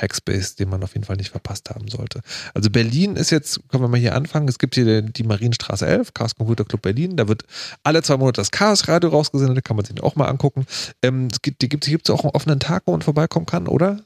Hackspace, 0.00 0.56
den 0.56 0.68
man 0.68 0.82
auf 0.82 0.94
jeden 0.94 1.04
Fall 1.04 1.16
nicht 1.16 1.30
verpasst 1.30 1.70
haben 1.70 1.88
sollte. 1.88 2.20
Also 2.52 2.70
Berlin 2.70 3.16
ist 3.16 3.30
jetzt, 3.30 3.60
können 3.68 3.82
wir 3.82 3.88
mal 3.88 4.00
hier 4.00 4.14
anfangen, 4.14 4.48
es 4.48 4.58
gibt 4.58 4.74
hier 4.74 5.02
die 5.02 5.22
Marienstraße 5.22 5.86
11, 5.86 6.14
Chaos 6.14 6.34
Computer 6.34 6.64
Club 6.64 6.82
Berlin, 6.82 7.16
da 7.16 7.28
wird 7.28 7.44
alle 7.82 8.02
zwei 8.02 8.16
Monate 8.16 8.40
das 8.40 8.50
Chaos 8.50 8.88
Radio 8.88 9.10
rausgesendet, 9.10 9.64
kann 9.64 9.76
man 9.76 9.84
sich 9.84 10.02
auch 10.02 10.16
mal 10.16 10.26
angucken. 10.26 10.66
Ähm, 11.02 11.28
es 11.30 11.42
gibt, 11.42 11.62
die 11.62 11.68
gibt 11.68 11.86
es 11.86 12.10
auch 12.10 12.24
einen 12.24 12.30
offenen 12.30 12.60
Tag, 12.60 12.82
wo 12.86 12.92
man 12.92 13.02
vorbeikommen 13.02 13.46
kann, 13.46 13.68
oder? 13.68 14.00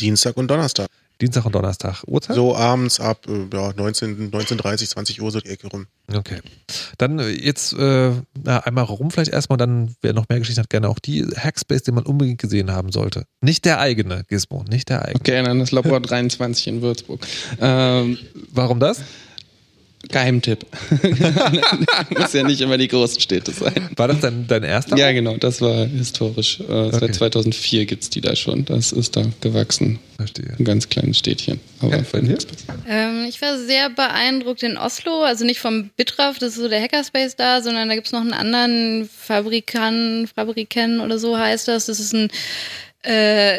Dienstag 0.00 0.36
und 0.36 0.48
Donnerstag. 0.48 0.88
Dienstag 1.22 1.46
und 1.46 1.54
Donnerstag. 1.54 2.02
Uhrzeit? 2.06 2.34
So 2.34 2.56
abends 2.56 2.98
ab 2.98 3.26
äh, 3.28 3.46
ja, 3.56 3.72
19, 3.72 4.32
19.30, 4.32 4.88
20 4.88 5.22
Uhr 5.22 5.30
so 5.30 5.40
die 5.40 5.50
Ecke 5.50 5.68
rum. 5.68 5.86
Okay. 6.12 6.40
Dann 6.98 7.20
äh, 7.20 7.28
jetzt 7.28 7.72
äh, 7.74 8.10
na, 8.42 8.58
einmal 8.58 8.84
rum 8.84 9.12
vielleicht 9.12 9.30
erstmal, 9.30 9.56
dann 9.56 9.94
wer 10.02 10.14
noch 10.14 10.28
mehr 10.28 10.40
Geschichten 10.40 10.60
hat, 10.60 10.68
gerne 10.68 10.88
auch 10.88 10.98
die 10.98 11.24
Hackspace, 11.24 11.84
den 11.84 11.94
man 11.94 12.04
unbedingt 12.04 12.40
gesehen 12.40 12.72
haben 12.72 12.90
sollte. 12.90 13.24
Nicht 13.40 13.64
der 13.64 13.78
eigene, 13.78 14.24
Gizmo, 14.28 14.64
nicht 14.68 14.88
der 14.88 15.02
eigene. 15.02 15.20
Okay, 15.20 15.42
dann 15.44 15.60
das 15.60 15.70
Labor 15.70 16.00
23 16.00 16.66
in 16.66 16.82
Würzburg. 16.82 17.20
Ähm, 17.60 18.18
Warum 18.50 18.80
das? 18.80 19.00
Geheimtipp. 20.08 20.66
Muss 22.18 22.32
ja 22.32 22.42
nicht 22.42 22.60
immer 22.60 22.76
die 22.76 22.88
großen 22.88 23.20
Städte 23.20 23.52
sein. 23.52 23.90
War 23.96 24.08
das 24.08 24.20
dein, 24.20 24.46
dein 24.46 24.62
erster? 24.64 24.96
Ja, 24.96 25.12
genau, 25.12 25.36
das 25.36 25.60
war 25.60 25.86
historisch. 25.86 26.60
Äh, 26.60 26.82
Okay. 26.92 26.98
Seit 27.00 27.14
2004 27.14 27.86
gibt 27.86 28.02
es 28.02 28.10
die 28.10 28.20
da 28.20 28.34
schon. 28.36 28.64
Das 28.64 28.92
ist 28.92 29.16
da 29.16 29.24
gewachsen. 29.40 29.98
Verstehe. 30.16 30.54
Ein 30.58 30.64
ganz 30.64 30.88
kleines 30.88 31.18
Städtchen. 31.18 31.60
Aber 31.80 31.96
Ja, 31.96 32.02
dir? 32.20 32.38
Ähm, 32.88 33.26
ich 33.28 33.40
war 33.40 33.58
sehr 33.58 33.88
beeindruckt 33.90 34.62
in 34.62 34.76
Oslo, 34.76 35.22
also 35.22 35.44
nicht 35.44 35.60
vom 35.60 35.90
Bitraf, 35.96 36.38
das 36.38 36.50
ist 36.50 36.56
so 36.56 36.68
der 36.68 36.80
Hackerspace 36.82 37.36
da, 37.36 37.62
sondern 37.62 37.88
da 37.88 37.94
gibt 37.94 38.06
es 38.08 38.12
noch 38.12 38.20
einen 38.20 38.32
anderen 38.34 39.08
Fabrikan, 39.08 40.28
Fabriken 40.34 41.00
oder 41.00 41.18
so 41.18 41.38
heißt 41.38 41.68
das. 41.68 41.86
Das 41.86 41.98
ist 42.00 42.12
ein 42.14 42.28
äh, 43.02 43.58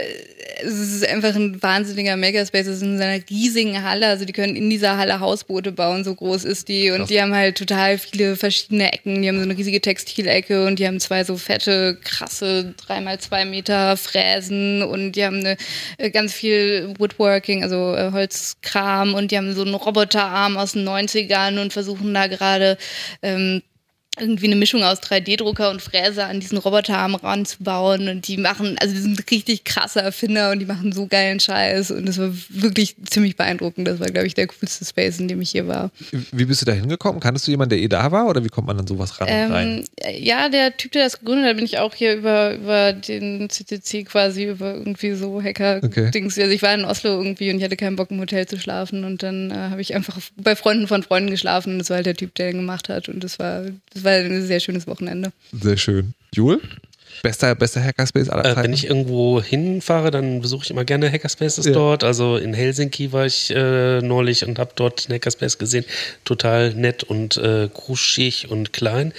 es 0.62 0.74
ist 0.74 1.08
einfach 1.08 1.36
ein 1.36 1.62
wahnsinniger 1.62 2.16
Makerspace. 2.16 2.68
Es 2.68 2.78
ist 2.78 2.84
in 2.84 2.98
seiner 2.98 3.22
riesigen 3.30 3.84
Halle. 3.84 4.08
Also 4.08 4.26
die 4.26 4.34
können 4.34 4.56
in 4.56 4.70
dieser 4.70 4.98
Halle 4.98 5.20
Hausboote 5.20 5.72
bauen, 5.72 6.04
so 6.04 6.16
groß 6.16 6.46
ist 6.46 6.68
die. 6.68 6.92
Und 6.92 7.00
Krass. 7.00 7.10
die 7.10 7.22
haben 7.22 7.34
halt 7.34 7.58
total 7.58 7.98
viele 7.98 8.36
verschiedene 8.36 8.92
Ecken. 8.94 9.22
Die 9.22 9.28
haben 9.28 9.38
so 9.38 9.44
eine 9.44 9.58
riesige 9.58 9.82
Textilecke 9.82 10.66
und 10.66 10.80
die 10.80 10.88
haben 10.88 11.00
zwei 11.00 11.24
so 11.24 11.38
fette, 11.38 11.98
krasse, 12.04 12.74
dreimal 12.78 13.20
zwei 13.20 13.46
Meter 13.46 13.98
Fräsen 13.98 14.84
und 14.84 15.14
die 15.14 15.26
haben 15.26 15.40
eine, 15.40 15.58
äh, 15.98 16.10
ganz 16.10 16.34
viel 16.34 16.94
Woodworking, 16.98 17.64
also 17.64 17.96
äh, 17.96 18.12
Holzkram 18.12 19.14
und 19.14 19.32
die 19.32 19.38
haben 19.38 19.54
so 19.54 19.64
einen 19.64 19.76
Roboterarm 19.76 20.58
aus 20.58 20.74
den 20.74 20.88
90ern 20.88 21.60
und 21.60 21.74
versuchen 21.74 22.14
da 22.14 22.28
gerade 22.28 22.78
ähm, 23.22 23.62
irgendwie 24.20 24.46
eine 24.46 24.56
Mischung 24.56 24.84
aus 24.84 25.02
3D-Drucker 25.02 25.72
und 25.72 25.82
Fräse 25.82 26.26
an 26.26 26.40
diesen 26.40 26.60
Roboterarm 26.60 27.16
ranzubauen 27.16 28.08
und 28.10 28.28
die 28.28 28.38
machen, 28.38 28.78
also 28.80 28.94
die 28.94 29.02
sind 29.02 29.32
richtig 29.32 29.64
krasse 29.64 30.02
Erfinder 30.02 30.52
und 30.52 30.60
die 30.60 30.66
machen 30.66 30.92
so 30.92 31.08
geilen 31.08 31.40
Scheiß 31.40 31.90
und 31.92 32.06
das 32.08 32.20
war 32.20 32.32
wirklich 32.50 32.96
ziemlich 33.10 33.36
beeindruckend. 33.36 33.88
Das 33.88 34.00
war, 34.00 34.08
glaube 34.08 34.28
ich, 34.28 34.36
der 34.36 34.48
coolste 34.48 34.86
Space, 34.86 35.20
in 35.20 35.28
dem 35.28 35.42
ich 35.42 35.50
hier 35.50 35.68
war. 35.68 35.90
Wie 36.32 36.46
bist 36.46 36.62
du 36.62 36.66
da 36.66 36.74
hingekommen? 36.74 37.20
Kanntest 37.22 37.48
du 37.48 37.52
jemanden, 37.52 37.72
der 37.72 37.80
eh 37.80 37.88
da 37.88 38.12
war 38.12 38.28
oder 38.28 38.44
wie 38.44 38.50
kommt 38.50 38.68
man 38.68 38.80
an 38.80 38.86
sowas 38.86 39.20
ran? 39.20 39.28
rein? 39.28 39.84
Ähm, 40.02 40.24
ja, 40.24 40.48
der 40.50 40.78
Typ, 40.78 40.92
der 40.92 41.06
das 41.06 41.20
gegründet 41.20 41.48
hat, 41.48 41.56
bin 41.56 41.66
ich 41.66 41.80
auch 41.80 41.96
hier 41.96 42.14
über, 42.14 42.54
über 42.54 42.94
den 42.94 43.50
CCC 43.50 44.04
quasi, 44.04 44.46
über 44.46 44.76
irgendwie 44.76 45.14
so 45.14 45.42
Hacker-Dings. 45.42 46.38
Also 46.38 46.52
ich 46.52 46.62
war 46.62 46.74
in 46.74 46.86
Oslo 46.86 47.10
irgendwie 47.10 47.50
und 47.50 47.58
ich 47.58 47.64
hatte 47.64 47.78
keinen 47.78 47.96
Bock 47.96 48.12
im 48.12 48.20
Hotel 48.20 48.46
zu 48.46 48.60
schlafen 48.60 49.06
und 49.06 49.24
dann 49.24 49.50
äh, 49.50 49.56
habe 49.56 49.82
ich 49.82 49.96
einfach 49.96 50.20
bei 50.38 50.56
Freunden 50.56 50.88
von 50.88 51.02
Freunden 51.02 51.32
geschlafen 51.32 51.74
und 51.74 51.80
das 51.80 51.90
war 51.90 51.98
halt 51.98 52.06
der 52.06 52.16
Typ, 52.16 52.36
der 52.36 52.52
den 52.52 52.58
gemacht 52.58 52.90
hat 52.90 53.10
und 53.10 53.24
das 53.24 53.40
war, 53.40 53.66
das 53.92 54.03
war 54.04 54.14
ein 54.14 54.46
sehr 54.46 54.60
schönes 54.60 54.88
Wochenende. 54.88 55.32
Sehr 55.52 55.78
schön. 55.78 56.14
Jule? 56.34 56.60
Bester, 57.24 57.56
bester 57.56 57.82
Hackerspace 57.82 58.28
aller 58.28 58.44
Äh, 58.44 58.50
Zeiten? 58.50 58.64
wenn 58.64 58.74
ich 58.74 58.86
irgendwo 58.86 59.42
hinfahre, 59.42 60.12
dann 60.12 60.42
besuche 60.42 60.66
ich 60.66 60.72
immer 60.72 60.84
gerne 60.84 61.10
Hackerspaces 61.10 61.66
Ja. 61.68 61.72
dort. 61.72 62.04
Also 62.04 62.36
in 62.36 62.54
Helsinki 62.54 63.14
war 63.14 63.26
ich 63.26 63.50
äh, 63.50 64.02
neulich 64.02 64.46
und 64.46 64.60
habe 64.60 64.72
dort 64.76 65.06
einen 65.08 65.16
Hackerspace 65.16 65.58
gesehen. 65.58 65.86
Total 66.26 66.74
nett 66.74 67.04
und 67.04 67.38
äh, 67.38 67.70
kruschig 67.74 68.52
und 68.52 68.74
klein. 68.74 69.14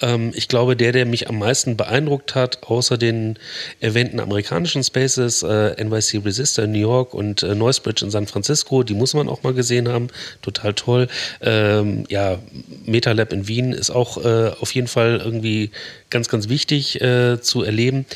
Ähm, 0.00 0.30
ich 0.36 0.46
glaube, 0.46 0.76
der, 0.76 0.92
der 0.92 1.04
mich 1.04 1.28
am 1.28 1.40
meisten 1.40 1.76
beeindruckt 1.76 2.36
hat, 2.36 2.62
außer 2.62 2.96
den 2.96 3.36
erwähnten 3.80 4.20
amerikanischen 4.20 4.84
Spaces, 4.84 5.42
äh, 5.42 5.74
NYC 5.84 6.24
Resistor 6.24 6.64
in 6.66 6.70
New 6.70 6.78
York 6.78 7.12
und 7.12 7.42
äh, 7.42 7.56
Noisebridge 7.56 8.04
in 8.04 8.12
San 8.12 8.28
Francisco, 8.28 8.84
die 8.84 8.94
muss 8.94 9.14
man 9.14 9.28
auch 9.28 9.42
mal 9.42 9.52
gesehen 9.52 9.88
haben. 9.88 10.10
Total 10.42 10.74
toll. 10.74 11.08
Ähm, 11.40 12.04
ja, 12.08 12.38
MetaLab 12.86 13.32
in 13.32 13.48
Wien 13.48 13.72
ist 13.72 13.90
auch 13.90 14.24
äh, 14.24 14.52
auf 14.60 14.72
jeden 14.76 14.86
Fall 14.86 15.20
irgendwie 15.24 15.72
ganz, 16.10 16.28
ganz 16.28 16.48
wichtig 16.48 17.00
äh, 17.00 17.40
zu 17.40 17.62
erleben. 17.62 18.06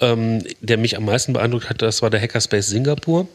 Ähm, 0.00 0.42
der 0.60 0.78
mich 0.78 0.96
am 0.96 1.04
meisten 1.04 1.32
beeindruckt 1.32 1.68
hat, 1.68 1.82
das 1.82 2.02
war 2.02 2.10
der 2.10 2.20
Hackerspace 2.20 2.68
Singapur. 2.68 3.28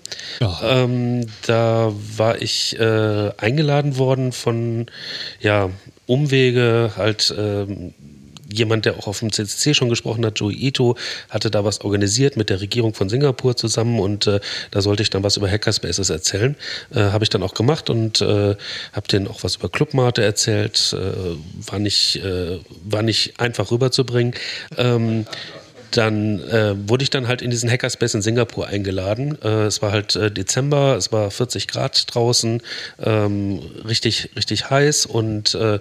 Ähm, 0.64 1.28
da 1.46 1.94
war 2.18 2.42
ich 2.42 2.80
äh, 2.80 3.32
eingeladen 3.38 3.98
worden 3.98 4.32
von 4.32 4.88
ja, 5.40 5.70
Umwege, 6.06 6.94
halt 6.96 7.34
ähm, 7.38 7.94
jemand, 8.52 8.86
der 8.86 8.98
auch 8.98 9.08
auf 9.08 9.20
dem 9.20 9.32
CCC 9.32 9.74
schon 9.74 9.90
gesprochen 9.90 10.26
hat, 10.26 10.40
Joey 10.40 10.56
Ito, 10.56 10.96
hatte 11.30 11.52
da 11.52 11.64
was 11.64 11.82
organisiert 11.82 12.38
mit 12.38 12.50
der 12.50 12.62
Regierung 12.62 12.94
von 12.94 13.10
Singapur 13.10 13.56
zusammen 13.56 14.00
und 14.00 14.28
äh, 14.28 14.40
da 14.72 14.82
sollte 14.82 15.04
ich 15.04 15.10
dann 15.10 15.24
was 15.24 15.38
über 15.38 15.50
Hackerspaces 15.50 16.10
erzählen. 16.10 16.56
Äh, 16.94 17.00
habe 17.00 17.24
ich 17.24 17.30
dann 17.30 17.44
auch 17.44 17.54
gemacht 17.54 17.90
und 17.90 18.22
äh, 18.22 18.56
habe 18.94 19.08
denen 19.12 19.28
auch 19.28 19.44
was 19.44 19.56
über 19.56 19.70
Clubmate 19.70 20.24
erzählt. 20.24 20.94
Äh, 20.94 21.70
war, 21.70 21.80
nicht, 21.80 22.18
äh, 22.18 22.60
war 22.84 23.02
nicht 23.02 23.40
einfach 23.40 23.72
rüberzubringen. 23.72 24.34
Ähm, 24.78 25.26
dann 25.98 26.40
äh, 26.50 26.76
wurde 26.88 27.02
ich 27.02 27.10
dann 27.10 27.28
halt 27.28 27.42
in 27.42 27.50
diesen 27.50 27.72
Hackerspace 27.72 28.14
in 28.14 28.22
Singapur 28.22 28.68
eingeladen. 28.68 29.36
Äh, 29.42 29.66
es 29.66 29.82
war 29.82 29.92
halt 29.92 30.16
äh, 30.16 30.30
Dezember, 30.30 30.96
es 30.96 31.12
war 31.12 31.32
40 31.32 31.68
Grad 31.68 32.14
draußen, 32.14 32.62
ähm, 33.04 33.60
richtig, 33.88 34.30
richtig 34.36 34.70
heiß 34.70 35.08
und 35.08 35.56
äh, 35.56 35.80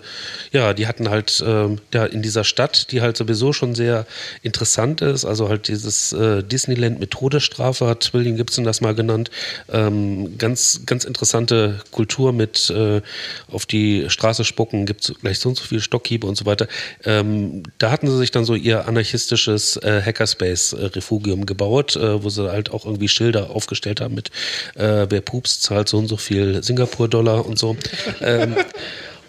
ja, 0.52 0.72
die 0.72 0.86
hatten 0.86 1.10
halt 1.10 1.44
ähm, 1.47 1.80
ja, 1.93 2.06
in 2.06 2.22
dieser 2.22 2.44
Stadt, 2.44 2.93
die 2.93 3.02
halt 3.02 3.18
sowieso 3.18 3.52
schon 3.52 3.74
sehr 3.74 4.06
interessant 4.43 5.02
ist, 5.02 5.26
also 5.26 5.51
halt 5.51 5.68
dieses 5.68 6.14
äh, 6.14 6.43
Disneyland 6.43 6.98
mit 6.98 7.10
Todesstrafe, 7.10 7.86
hat 7.86 8.14
William 8.14 8.36
Gibson 8.36 8.64
das 8.64 8.80
mal 8.80 8.94
genannt, 8.94 9.30
ähm, 9.70 10.38
ganz, 10.38 10.80
ganz 10.86 11.05
interessante 11.05 11.80
Kultur 11.90 12.32
mit 12.32 12.70
äh, 12.70 13.02
auf 13.51 13.66
die 13.66 14.09
Straße 14.09 14.44
spucken, 14.44 14.86
gibt 14.86 15.06
es 15.06 15.14
gleich 15.20 15.40
so 15.40 15.51
und 15.51 15.56
so 15.56 15.64
viele 15.64 15.82
Stockhiebe 15.82 16.26
und 16.26 16.38
so 16.38 16.47
weiter. 16.47 16.68
Ähm, 17.05 17.64
da 17.76 17.90
hatten 17.90 18.06
sie 18.09 18.16
sich 18.16 18.30
dann 18.30 18.47
so 18.47 18.55
ihr 18.55 18.88
anarchistisches 18.88 19.76
äh, 19.76 20.06
Hackerspace-Refugium 20.07 21.47
gebaut, 21.47 21.97
äh, 21.97 22.23
wo 22.23 22.31
sie 22.31 22.51
halt 22.51 22.70
auch 22.70 22.85
irgendwie 22.85 23.09
Schilder 23.09 23.51
aufgestellt 23.51 24.01
haben 24.01 24.15
mit 24.15 24.31
äh, 24.74 25.07
wer 25.09 25.20
pups, 25.20 25.61
zahlt 25.61 25.89
so 25.89 25.99
und 25.99 26.09
so 26.09 26.16
viel 26.16 26.62
Singapur-Dollar 26.62 27.45
und 27.45 27.59
so. 27.59 27.77
ähm, 28.20 28.57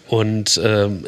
und 0.08 0.60
ähm, 0.62 1.04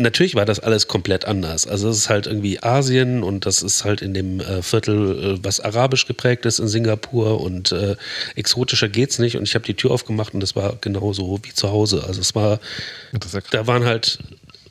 natürlich 0.00 0.34
war 0.34 0.44
das 0.44 0.60
alles 0.60 0.88
komplett 0.88 1.24
anders. 1.24 1.66
Also 1.66 1.88
es 1.88 1.98
ist 1.98 2.08
halt 2.08 2.26
irgendwie 2.26 2.62
Asien 2.62 3.22
und 3.22 3.46
das 3.46 3.62
ist 3.62 3.84
halt 3.84 4.02
in 4.02 4.14
dem 4.14 4.40
äh, 4.40 4.62
Viertel, 4.62 5.36
äh, 5.36 5.44
was 5.44 5.60
arabisch 5.60 6.06
geprägt 6.06 6.46
ist 6.46 6.58
in 6.58 6.68
Singapur 6.68 7.40
und 7.40 7.72
äh, 7.72 7.96
exotischer 8.34 8.88
geht's 8.88 9.18
nicht. 9.18 9.36
Und 9.36 9.44
ich 9.44 9.54
habe 9.54 9.64
die 9.64 9.74
Tür 9.74 9.92
aufgemacht 9.92 10.34
und 10.34 10.40
das 10.40 10.56
war 10.56 10.76
genauso 10.80 11.38
wie 11.42 11.52
zu 11.52 11.70
Hause. 11.70 12.04
Also 12.06 12.20
es 12.20 12.34
war, 12.34 12.60
ja 13.12 13.40
da 13.50 13.66
waren 13.66 13.84
halt 13.84 14.18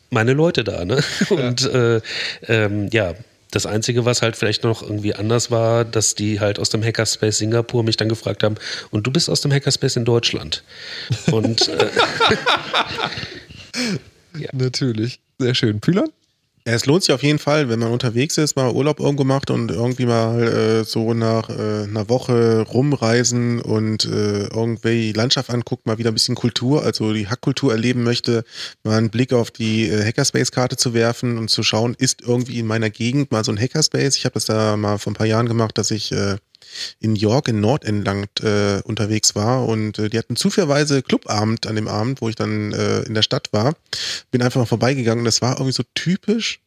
meine 0.09 0.33
Leute 0.33 0.63
da, 0.63 0.85
ne? 0.85 1.01
Und 1.29 1.65
äh, 1.71 2.01
ähm, 2.47 2.89
ja, 2.91 3.13
das 3.51 3.65
Einzige, 3.65 4.05
was 4.05 4.21
halt 4.21 4.35
vielleicht 4.35 4.63
noch 4.63 4.83
irgendwie 4.83 5.15
anders 5.15 5.49
war, 5.49 5.85
dass 5.85 6.15
die 6.15 6.39
halt 6.39 6.59
aus 6.59 6.69
dem 6.69 6.83
Hackerspace 6.83 7.39
Singapur 7.39 7.83
mich 7.83 7.97
dann 7.97 8.09
gefragt 8.09 8.43
haben, 8.43 8.55
und 8.91 9.07
du 9.07 9.11
bist 9.11 9.29
aus 9.29 9.41
dem 9.41 9.51
Hackerspace 9.51 9.95
in 9.95 10.05
Deutschland. 10.05 10.63
Und 11.31 11.67
äh, 11.67 11.89
Natürlich. 14.53 15.19
Sehr 15.39 15.55
schön. 15.55 15.79
Pylon? 15.79 16.09
Ja, 16.69 16.75
es 16.75 16.85
lohnt 16.85 17.01
sich 17.01 17.15
auf 17.15 17.23
jeden 17.23 17.39
Fall, 17.39 17.67
wenn 17.67 17.79
man 17.79 17.91
unterwegs 17.91 18.37
ist, 18.37 18.55
mal 18.55 18.71
Urlaub 18.71 18.99
irgendwo 18.99 19.23
macht 19.23 19.49
und 19.49 19.71
irgendwie 19.71 20.05
mal 20.05 20.39
äh, 20.43 20.83
so 20.83 21.15
nach 21.15 21.49
äh, 21.49 21.53
einer 21.85 22.09
Woche 22.09 22.61
rumreisen 22.61 23.59
und 23.59 24.05
äh, 24.05 24.43
irgendwie 24.43 25.11
Landschaft 25.11 25.49
anguckt, 25.49 25.87
mal 25.87 25.97
wieder 25.97 26.11
ein 26.11 26.13
bisschen 26.13 26.35
Kultur, 26.35 26.83
also 26.83 27.11
die 27.11 27.27
Hackkultur 27.27 27.71
erleben 27.71 28.03
möchte, 28.03 28.43
mal 28.83 28.99
einen 28.99 29.09
Blick 29.09 29.33
auf 29.33 29.49
die 29.49 29.89
äh, 29.89 30.05
Hackerspace-Karte 30.05 30.77
zu 30.77 30.93
werfen 30.93 31.39
und 31.39 31.49
zu 31.49 31.63
schauen, 31.63 31.95
ist 31.97 32.21
irgendwie 32.21 32.59
in 32.59 32.67
meiner 32.67 32.91
Gegend 32.91 33.31
mal 33.31 33.43
so 33.43 33.51
ein 33.51 33.59
Hackerspace. 33.59 34.15
Ich 34.17 34.25
habe 34.25 34.33
das 34.33 34.45
da 34.45 34.77
mal 34.77 34.99
vor 34.99 35.11
ein 35.11 35.15
paar 35.15 35.25
Jahren 35.25 35.47
gemacht, 35.47 35.75
dass 35.75 35.89
ich 35.89 36.11
äh, 36.11 36.35
in 36.99 37.15
York 37.15 37.47
in 37.47 37.59
Nordengland 37.59 38.41
äh, 38.41 38.81
unterwegs 38.83 39.35
war 39.35 39.67
und 39.67 39.99
äh, 39.99 40.09
die 40.09 40.17
hatten 40.17 40.35
zufälligerweise 40.35 41.01
Clubabend 41.01 41.67
an 41.67 41.75
dem 41.75 41.87
Abend, 41.87 42.21
wo 42.21 42.29
ich 42.29 42.35
dann 42.35 42.71
äh, 42.73 43.01
in 43.01 43.13
der 43.13 43.21
Stadt 43.21 43.51
war. 43.51 43.73
Bin 44.31 44.41
einfach 44.41 44.59
mal 44.59 44.65
vorbeigegangen 44.65 45.19
und 45.19 45.25
das 45.25 45.41
war 45.41 45.53
irgendwie 45.53 45.73
so 45.73 45.83
typisch 45.95 46.59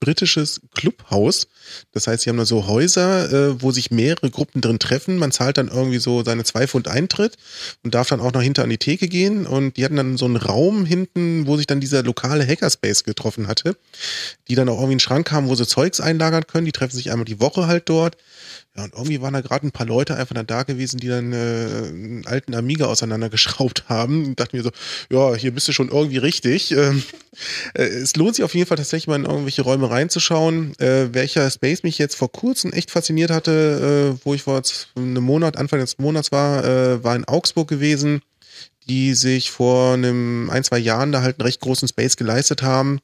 britisches 0.00 0.60
Clubhaus. 0.74 1.48
Das 1.92 2.06
heißt, 2.06 2.22
sie 2.22 2.30
haben 2.30 2.36
da 2.36 2.44
so 2.44 2.66
Häuser, 2.66 3.32
äh, 3.32 3.62
wo 3.62 3.70
sich 3.70 3.90
mehrere 3.90 4.30
Gruppen 4.30 4.60
drin 4.60 4.78
treffen. 4.78 5.16
Man 5.16 5.32
zahlt 5.32 5.58
dann 5.58 5.68
irgendwie 5.68 5.98
so 5.98 6.22
seine 6.22 6.44
zwei 6.44 6.66
Pfund 6.66 6.88
Eintritt 6.88 7.36
und 7.82 7.94
darf 7.94 8.08
dann 8.08 8.20
auch 8.20 8.32
noch 8.32 8.42
hinter 8.42 8.62
an 8.62 8.70
die 8.70 8.78
Theke 8.78 9.08
gehen. 9.08 9.46
Und 9.46 9.76
die 9.76 9.84
hatten 9.84 9.96
dann 9.96 10.16
so 10.16 10.26
einen 10.26 10.36
Raum 10.36 10.84
hinten, 10.84 11.46
wo 11.46 11.56
sich 11.56 11.66
dann 11.66 11.80
dieser 11.80 12.02
lokale 12.02 12.46
Hackerspace 12.46 13.04
getroffen 13.04 13.48
hatte, 13.48 13.76
die 14.48 14.54
dann 14.54 14.68
auch 14.68 14.76
irgendwie 14.76 14.92
einen 14.92 15.00
Schrank 15.00 15.32
haben, 15.32 15.48
wo 15.48 15.54
sie 15.54 15.66
Zeugs 15.66 16.00
einlagern 16.00 16.46
können. 16.46 16.66
Die 16.66 16.72
treffen 16.72 16.96
sich 16.96 17.10
einmal 17.10 17.24
die 17.24 17.40
Woche 17.40 17.66
halt 17.66 17.88
dort. 17.88 18.16
Ja, 18.76 18.84
und 18.84 18.92
irgendwie 18.92 19.22
waren 19.22 19.32
da 19.32 19.40
gerade 19.40 19.66
ein 19.66 19.72
paar 19.72 19.86
Leute 19.86 20.16
einfach 20.16 20.36
da 20.44 20.62
gewesen, 20.62 20.98
die 20.98 21.08
dann 21.08 21.32
äh, 21.32 21.36
einen 21.36 22.26
alten 22.26 22.54
Amiga 22.54 22.86
auseinandergeschraubt 22.86 23.84
haben. 23.88 24.26
Und 24.26 24.40
dachte 24.40 24.56
mir 24.56 24.62
so, 24.62 24.70
ja, 25.10 25.34
hier 25.34 25.52
bist 25.52 25.66
du 25.68 25.72
schon 25.72 25.88
irgendwie 25.88 26.18
richtig. 26.18 26.72
Ähm, 26.72 27.02
äh, 27.74 27.84
es 27.84 28.16
lohnt 28.16 28.34
sich 28.36 28.44
auf 28.44 28.54
jeden 28.54 28.66
Fall 28.66 28.76
tatsächlich 28.76 29.08
mal 29.08 29.16
in 29.16 29.24
irgendwelche 29.24 29.62
Räume 29.62 29.90
reinzuschauen. 29.90 30.78
Äh, 30.78 31.14
welcher 31.14 31.50
Space 31.50 31.84
mich 31.84 31.96
jetzt 31.96 32.16
vor 32.16 32.30
kurzem 32.30 32.72
echt 32.72 32.90
fasziniert 32.90 33.30
hatte, 33.30 34.14
äh, 34.14 34.24
wo 34.24 34.34
ich 34.34 34.42
vor 34.42 34.60
einem 34.94 35.24
Monat, 35.24 35.56
Anfang 35.56 35.80
des 35.80 35.98
Monats 35.98 36.30
war, 36.30 36.64
äh, 36.64 37.02
war 37.02 37.16
in 37.16 37.24
Augsburg 37.24 37.68
gewesen, 37.68 38.20
die 38.88 39.14
sich 39.14 39.50
vor 39.50 39.94
einem 39.94 40.50
ein, 40.50 40.64
zwei 40.64 40.78
Jahren 40.78 41.12
da 41.12 41.22
halt 41.22 41.40
einen 41.40 41.46
recht 41.46 41.60
großen 41.60 41.88
Space 41.88 42.16
geleistet 42.16 42.62
haben. 42.62 43.00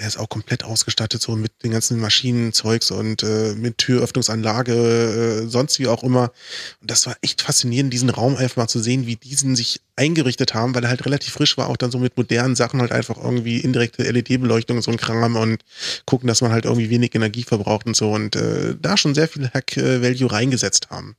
Der 0.00 0.06
ist 0.06 0.18
auch 0.18 0.30
komplett 0.30 0.64
ausgestattet, 0.64 1.20
so 1.20 1.36
mit 1.36 1.52
den 1.62 1.72
ganzen 1.72 2.00
Maschinenzeugs 2.00 2.90
und 2.90 3.22
äh, 3.22 3.54
mit 3.54 3.76
Türöffnungsanlage, 3.76 4.72
äh, 4.72 5.46
sonst 5.46 5.78
wie 5.78 5.88
auch 5.88 6.02
immer. 6.02 6.32
Und 6.80 6.90
das 6.90 7.06
war 7.06 7.16
echt 7.20 7.42
faszinierend, 7.42 7.92
diesen 7.92 8.08
Raum 8.08 8.36
einfach 8.36 8.56
mal 8.56 8.68
zu 8.68 8.80
sehen, 8.80 9.06
wie 9.06 9.16
diesen 9.16 9.56
sich 9.56 9.82
eingerichtet 9.96 10.54
haben, 10.54 10.74
weil 10.74 10.84
er 10.84 10.88
halt 10.88 11.04
relativ 11.04 11.34
frisch 11.34 11.58
war, 11.58 11.68
auch 11.68 11.76
dann 11.76 11.90
so 11.90 11.98
mit 11.98 12.16
modernen 12.16 12.56
Sachen 12.56 12.80
halt 12.80 12.92
einfach 12.92 13.18
irgendwie 13.18 13.58
indirekte 13.58 14.02
LED-Beleuchtung 14.10 14.78
und 14.78 14.82
so 14.82 14.90
ein 14.90 14.96
Kram 14.96 15.36
und 15.36 15.62
gucken, 16.06 16.28
dass 16.28 16.40
man 16.40 16.50
halt 16.50 16.64
irgendwie 16.64 16.88
wenig 16.88 17.14
Energie 17.14 17.42
verbraucht 17.42 17.84
und 17.84 17.94
so 17.94 18.10
und 18.10 18.36
äh, 18.36 18.76
da 18.80 18.96
schon 18.96 19.14
sehr 19.14 19.28
viel 19.28 19.50
Hack-Value 19.50 20.32
reingesetzt 20.32 20.88
haben. 20.88 21.14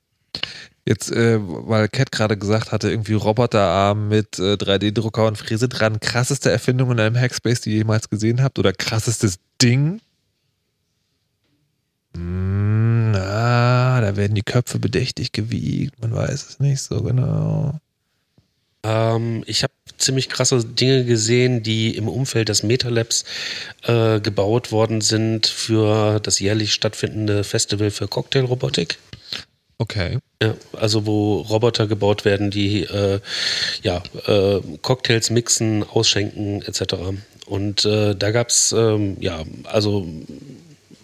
Jetzt, 0.86 1.12
äh, 1.12 1.38
weil 1.40 1.88
Cat 1.90 2.12
gerade 2.12 2.38
gesagt 2.38 2.72
hatte, 2.72 2.90
irgendwie 2.90 3.14
Roboterarm 3.14 4.08
mit 4.08 4.40
äh, 4.40 4.54
3D-Drucker 4.54 5.28
und 5.28 5.38
Fräse 5.38 5.70
dran. 5.70 6.00
Krasseste 6.00 6.50
Erfindung 6.50 6.92
in 6.92 7.00
einem 7.00 7.16
Hackspace, 7.16 7.62
die 7.62 7.72
ihr 7.72 7.78
jemals 7.78 8.10
gesehen 8.10 8.42
habt? 8.42 8.58
Oder 8.58 8.74
krassestes 8.74 9.38
Ding? 9.62 10.02
Hm, 12.16 13.12
na, 13.12 14.02
da 14.02 14.16
werden 14.16 14.34
die 14.34 14.42
Köpfe 14.42 14.80
bedächtig 14.80 15.32
gewiegt. 15.32 16.02
Man 16.02 16.14
weiß 16.14 16.50
es 16.50 16.60
nicht 16.60 16.82
so 16.82 17.04
genau. 17.04 17.80
Ähm, 18.84 19.44
ich 19.46 19.62
habe 19.62 19.74
ziemlich 19.98 20.30
krasse 20.30 20.64
Dinge 20.66 21.06
gesehen, 21.06 21.62
die 21.62 21.96
im 21.96 22.08
Umfeld 22.08 22.50
des 22.50 22.64
MetaLabs 22.64 23.26
äh, 23.84 24.20
gebaut 24.20 24.72
worden 24.72 25.02
sind 25.02 25.46
für 25.46 26.20
das 26.20 26.40
jährlich 26.40 26.74
stattfindende 26.74 27.44
Festival 27.44 27.92
für 27.92 28.08
Cocktailrobotik. 28.08 28.98
Okay. 29.78 30.18
Ja, 30.42 30.56
also 30.74 31.06
wo 31.06 31.42
Roboter 31.42 31.86
gebaut 31.86 32.26
werden, 32.26 32.50
die 32.50 32.82
äh, 32.82 33.20
ja, 33.84 34.02
äh, 34.26 34.60
Cocktails 34.82 35.30
mixen, 35.30 35.84
ausschenken 35.84 36.64
etc. 36.64 36.96
Und 37.46 37.86
äh, 37.86 38.16
da 38.16 38.32
gab 38.32 38.50
es, 38.50 38.72
ähm, 38.72 39.18
ja, 39.20 39.44
also 39.66 40.08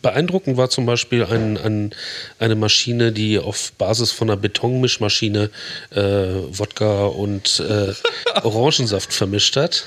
beeindruckend 0.01 0.57
war 0.57 0.71
zum 0.71 0.87
Beispiel 0.87 1.23
ein, 1.23 1.57
ein, 1.57 1.93
eine 2.39 2.55
Maschine, 2.55 3.11
die 3.11 3.37
auf 3.37 3.73
Basis 3.73 4.11
von 4.11 4.27
einer 4.27 4.37
Betonmischmaschine 4.37 5.51
äh, 5.91 5.99
Wodka 6.01 7.05
und 7.05 7.59
äh, 7.59 7.93
Orangensaft 8.43 9.13
vermischt 9.13 9.55
hat. 9.55 9.85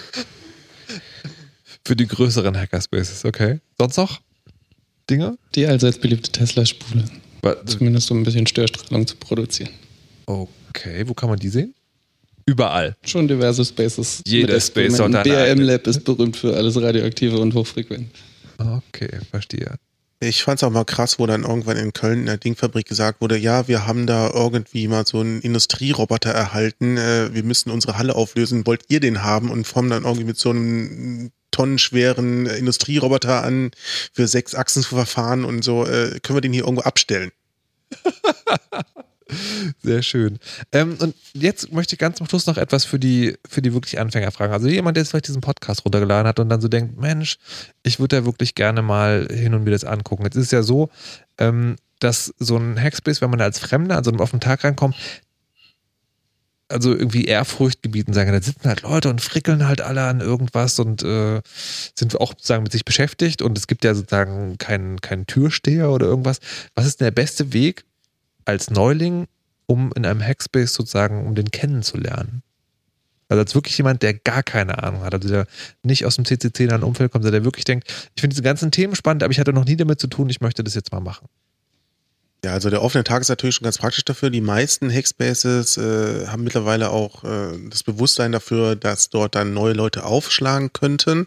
Für 1.85 1.97
die 1.97 2.07
größeren 2.07 2.57
Hackerspaces, 2.57 3.25
okay. 3.25 3.59
Sonst 3.79 3.97
noch 3.97 4.21
Dinge? 5.09 5.39
Die 5.57 5.67
allseits 5.67 5.99
beliebte 5.99 6.31
Tesla-Spule. 6.31 7.05
Zumindest 7.67 8.11
um 8.11 8.21
ein 8.21 8.25
bisschen 8.25 8.47
Störstrahlung 8.47 9.07
zu 9.07 9.17
produzieren. 9.17 9.71
Okay, 10.27 11.05
wo 11.07 11.15
kann 11.15 11.29
man 11.29 11.39
die 11.39 11.49
sehen? 11.49 11.75
Überall. 12.47 12.97
Schon 13.05 13.29
diverse 13.29 13.65
Spaces. 13.65 14.23
Jeder 14.27 14.61
Space 14.61 14.97
sollte 14.97 15.21
eine 15.21 15.55
DRM 15.55 15.61
Lab 15.61 15.87
ist 15.87 16.05
berühmt 16.05 16.37
für 16.37 16.57
alles 16.57 16.81
Radioaktive 16.81 17.39
und 17.39 17.55
hochfrequent. 17.55 18.09
Okay, 18.59 19.11
verstehe. 19.31 19.77
Ich 20.23 20.43
fand 20.43 20.59
es 20.59 20.65
auch 20.65 20.71
mal 20.71 20.85
krass, 20.85 21.19
wo 21.19 21.27
dann 21.27 21.45
irgendwann 21.45 21.79
in 21.79 21.95
Köln 21.95 22.21
in 22.21 22.27
der 22.27 22.37
Dingfabrik 22.37 22.87
gesagt 22.87 23.23
wurde, 23.23 23.39
ja, 23.39 23.69
wir 23.69 23.87
haben 23.87 24.07
da 24.07 24.31
irgendwie 24.35 24.87
mal 24.87 25.07
so 25.07 25.21
einen 25.21 25.41
Industrieroboter 25.41 26.31
erhalten, 26.31 26.99
äh, 26.99 27.33
wir 27.33 27.43
müssen 27.43 27.71
unsere 27.71 27.97
Halle 27.97 28.15
auflösen, 28.15 28.67
wollt 28.67 28.83
ihr 28.89 29.01
den 29.01 29.23
haben? 29.23 29.51
Und 29.51 29.67
formen 29.67 29.89
dann 29.89 30.05
irgendwie 30.05 30.25
mit 30.25 30.39
so 30.39 30.51
einem 30.51 31.31
tonnenschweren 31.51 32.47
Industrieroboter 32.47 33.43
an, 33.43 33.71
für 34.13 34.29
sechs 34.29 34.55
Achsen 34.55 34.83
zu 34.83 34.91
verfahren 34.91 35.45
und 35.45 35.65
so, 35.65 35.87
äh, 35.87 36.21
können 36.23 36.37
wir 36.37 36.41
den 36.41 36.53
hier 36.53 36.65
irgendwo 36.65 36.83
abstellen? 36.83 37.33
Sehr 39.83 40.03
schön. 40.03 40.39
Ähm, 40.73 40.97
und 41.01 41.15
jetzt 41.33 41.73
möchte 41.73 41.95
ich 41.95 41.99
ganz 41.99 42.19
zum 42.19 42.29
Schluss 42.29 42.47
noch 42.47 42.57
etwas 42.57 42.85
für 42.85 42.99
die, 42.99 43.37
für 43.49 43.63
die 43.63 43.73
wirklich 43.73 43.99
Anfänger 43.99 44.31
fragen. 44.33 44.53
Also 44.53 44.69
jemand, 44.69 44.97
der 44.97 45.03
jetzt 45.03 45.11
vielleicht 45.11 45.29
diesen 45.29 45.41
Podcast 45.41 45.85
runtergeladen 45.85 46.27
hat 46.27 46.41
und 46.41 46.49
dann 46.49 46.61
so 46.61 46.69
denkt, 46.69 47.01
Mensch, 47.01 47.39
ich 47.83 48.01
würde 48.01 48.17
da 48.17 48.25
wirklich 48.25 48.55
gerne 48.55 48.83
mal 48.83 49.29
hin 49.31 49.55
und 49.55 49.65
mir 49.65 49.71
das 49.71 49.85
angucken. 49.85 50.25
Jetzt 50.25 50.37
ist 50.37 50.47
es 50.47 50.51
ja 50.51 50.63
so, 50.63 50.91
ähm, 51.39 51.77
dass 52.01 52.35
so 52.39 52.57
ein 52.57 52.81
Hackspace, 52.81 53.21
wenn 53.21 53.31
man 53.31 53.39
da 53.39 53.45
als 53.45 53.59
Fremder 53.59 53.99
an 53.99 54.05
so 54.05 54.11
einem 54.11 54.21
offenen 54.21 54.41
Tag 54.41 54.65
reinkommt, 54.65 54.97
also 56.71 56.93
irgendwie 56.93 57.25
Ehrfurcht 57.25 57.83
gebieten 57.83 58.13
sagen. 58.13 58.33
Da 58.33 58.41
sitzen 58.41 58.69
halt 58.69 58.83
Leute 58.83 59.11
und 59.11 59.21
frickeln 59.21 59.67
halt 59.67 59.81
alle 59.81 60.03
an 60.03 60.21
irgendwas 60.21 60.79
und 60.79 61.03
äh, 61.03 61.41
sind 61.95 62.21
auch 62.21 62.31
sozusagen 62.31 62.63
mit 62.63 62.73
sich 62.73 62.85
beschäftigt 62.85 63.43
und 63.43 63.59
es 63.59 63.67
gibt 63.67 63.85
ja 63.85 63.95
sozusagen 63.95 64.59
keinen, 64.59 65.01
keinen 65.01 65.27
Türsteher 65.27 65.91
oder 65.91 66.07
irgendwas. 66.07 66.41
Was 66.75 66.87
ist 66.87 67.01
denn 67.01 67.07
der 67.07 67.13
beste 67.13 67.53
Weg 67.53 67.85
als 68.45 68.71
Neuling, 68.71 69.27
um 69.67 69.93
in 69.95 70.07
einem 70.07 70.21
Hackspace 70.21 70.75
sozusagen, 70.75 71.27
um 71.27 71.35
den 71.35 71.51
kennenzulernen? 71.51 72.43
Also 73.29 73.41
als 73.43 73.55
wirklich 73.55 73.79
jemand, 73.79 74.03
der 74.03 74.15
gar 74.15 74.43
keine 74.43 74.83
Ahnung 74.83 75.03
hat, 75.03 75.15
also 75.15 75.29
der 75.29 75.47
nicht 75.85 76.05
aus 76.05 76.17
dem 76.17 76.25
CCC 76.25 76.65
in 76.65 76.73
ein 76.73 76.83
Umfeld 76.83 77.13
kommt, 77.13 77.25
der 77.25 77.45
wirklich 77.45 77.65
denkt, 77.65 77.89
ich 78.17 78.21
finde 78.21 78.35
diese 78.35 78.43
ganzen 78.43 78.73
Themen 78.73 78.97
spannend, 78.97 79.23
aber 79.23 79.31
ich 79.31 79.39
hatte 79.39 79.53
noch 79.53 79.65
nie 79.65 79.77
damit 79.77 80.01
zu 80.01 80.09
tun, 80.09 80.29
ich 80.29 80.41
möchte 80.41 80.65
das 80.65 80.75
jetzt 80.75 80.91
mal 80.91 81.01
machen. 81.01 81.29
Ja, 82.43 82.53
also 82.53 82.71
der 82.71 82.83
offene 82.83 83.05
Tag 83.05 83.21
ist 83.21 83.29
natürlich 83.29 83.57
schon 83.57 83.65
ganz 83.65 83.77
praktisch 83.77 84.05
dafür. 84.05 84.31
Die 84.31 84.41
meisten 84.41 84.91
Hackspaces 84.91 85.77
äh, 85.77 86.27
haben 86.27 86.43
mittlerweile 86.43 86.91
auch 86.91 87.23
äh, 87.25 87.59
das 87.69 87.83
Bewusstsein 87.83 88.33
dafür, 88.33 88.77
dass 88.77 89.11
dort 89.11 89.35
dann 89.35 89.53
neue 89.53 89.75
Leute 89.75 90.05
aufschlagen 90.05 90.73
könnten 90.73 91.27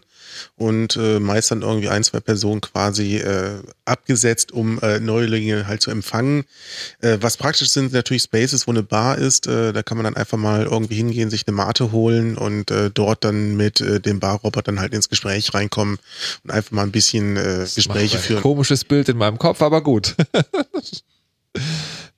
und 0.56 0.96
äh, 0.96 1.20
meist 1.20 1.50
dann 1.50 1.62
irgendwie 1.62 1.88
ein, 1.88 2.04
zwei 2.04 2.20
Personen 2.20 2.60
quasi 2.60 3.16
äh, 3.16 3.60
abgesetzt, 3.84 4.52
um 4.52 4.78
äh, 4.80 5.00
Neulinge 5.00 5.66
halt 5.66 5.82
zu 5.82 5.90
empfangen. 5.90 6.44
Äh, 7.00 7.18
was 7.20 7.36
praktisch 7.36 7.70
sind 7.70 7.92
natürlich 7.92 8.22
Spaces, 8.22 8.66
wo 8.66 8.70
eine 8.70 8.82
Bar 8.82 9.18
ist. 9.18 9.46
Äh, 9.46 9.72
da 9.72 9.82
kann 9.82 9.96
man 9.96 10.04
dann 10.04 10.16
einfach 10.16 10.38
mal 10.38 10.64
irgendwie 10.64 10.96
hingehen, 10.96 11.30
sich 11.30 11.46
eine 11.46 11.56
Mate 11.56 11.92
holen 11.92 12.36
und 12.36 12.70
äh, 12.70 12.90
dort 12.90 13.24
dann 13.24 13.56
mit 13.56 13.80
äh, 13.80 14.00
dem 14.00 14.20
Barrobotern 14.20 14.80
halt 14.80 14.94
ins 14.94 15.08
Gespräch 15.08 15.54
reinkommen 15.54 15.98
und 16.44 16.50
einfach 16.50 16.72
mal 16.72 16.82
ein 16.82 16.92
bisschen 16.92 17.36
äh, 17.36 17.66
Gespräche 17.74 18.18
führen. 18.18 18.42
Komisches 18.42 18.84
Bild 18.84 19.08
in 19.08 19.16
meinem 19.16 19.38
Kopf, 19.38 19.62
aber 19.62 19.82
gut. 19.82 20.14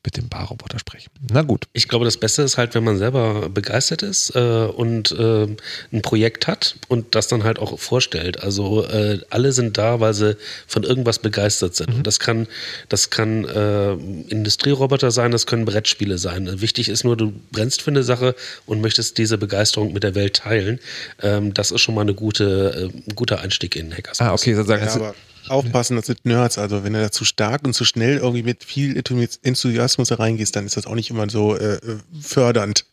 Mit 0.07 0.17
dem 0.17 0.29
Barroboter 0.29 0.77
widersprechen. 0.77 1.11
Na 1.31 1.43
gut. 1.43 1.67
Ich 1.73 1.89
glaube, 1.89 2.05
das 2.05 2.17
Beste 2.17 2.43
ist 2.43 2.59
halt, 2.59 2.75
wenn 2.75 2.85
man 2.85 2.99
selber 2.99 3.49
begeistert 3.49 4.03
ist 4.03 4.35
äh, 4.35 4.67
und 4.67 5.13
äh, 5.13 5.47
ein 5.93 6.03
Projekt 6.03 6.47
hat 6.47 6.77
und 6.89 7.15
das 7.15 7.29
dann 7.29 7.45
halt 7.45 7.59
auch 7.59 7.79
vorstellt. 7.79 8.43
Also 8.43 8.85
äh, 8.85 9.21
alle 9.31 9.53
sind 9.53 9.79
da, 9.79 10.01
weil 10.01 10.15
sie 10.15 10.37
von 10.67 10.83
irgendwas 10.83 11.19
begeistert 11.19 11.75
sind. 11.75 11.95
Und 11.95 12.07
das 12.07 12.21
kann, 12.21 12.47
das 12.89 13.11
kann 13.11 13.45
äh, 13.45 13.93
Industrieroboter 13.93 15.11
sein, 15.11 15.31
das 15.33 15.47
können 15.47 15.65
Brettspiele 15.65 16.19
sein. 16.19 16.61
Wichtig 16.61 16.89
ist 16.89 17.05
nur, 17.05 17.17
du 17.17 17.33
brennst 17.53 17.83
für 17.83 17.91
eine 17.91 18.03
Sache 18.03 18.35
und 18.67 18.81
möchtest 18.81 19.19
diese 19.19 19.39
Begeisterung 19.39 19.93
mit 19.93 20.03
der 20.03 20.15
Welt 20.15 20.37
teilen. 20.37 20.79
Ähm, 21.23 21.55
das 21.55 21.71
ist 21.71 21.81
schon 21.81 21.95
mal 21.95 22.03
eine 22.03 22.15
gute, 22.15 22.91
äh, 22.95 23.11
ein 23.11 23.15
guter 23.15 23.41
Einstieg 23.41 23.77
in 23.77 23.93
Hackerspace. 23.93 24.29
Ah, 24.29 24.35
okay, 24.35 24.55
sozusagen. 24.55 24.85
Ja, 24.85 24.95
aber 24.95 25.15
aufpassen, 25.51 25.97
das 25.97 26.07
sind 26.07 26.25
Nerds. 26.25 26.59
Also 26.59 26.85
wenn 26.85 26.93
du 26.93 27.01
da 27.01 27.11
zu 27.11 27.25
stark 27.25 27.65
und 27.65 27.75
zu 27.75 27.85
schnell 27.85 28.19
irgendwie 28.19 28.43
mit 28.43 28.65
viel 28.65 28.97
Enthusiasmus 28.97 30.09
da 30.09 30.17
reingehst, 30.17 30.57
dann 30.57 30.67
ist 30.67 30.77
das 30.77 30.87
auch 30.87 30.95
nicht 30.95 31.11
immer 31.11 31.29
so 31.29 31.57
äh, 31.57 31.79
fördernd. 32.21 32.87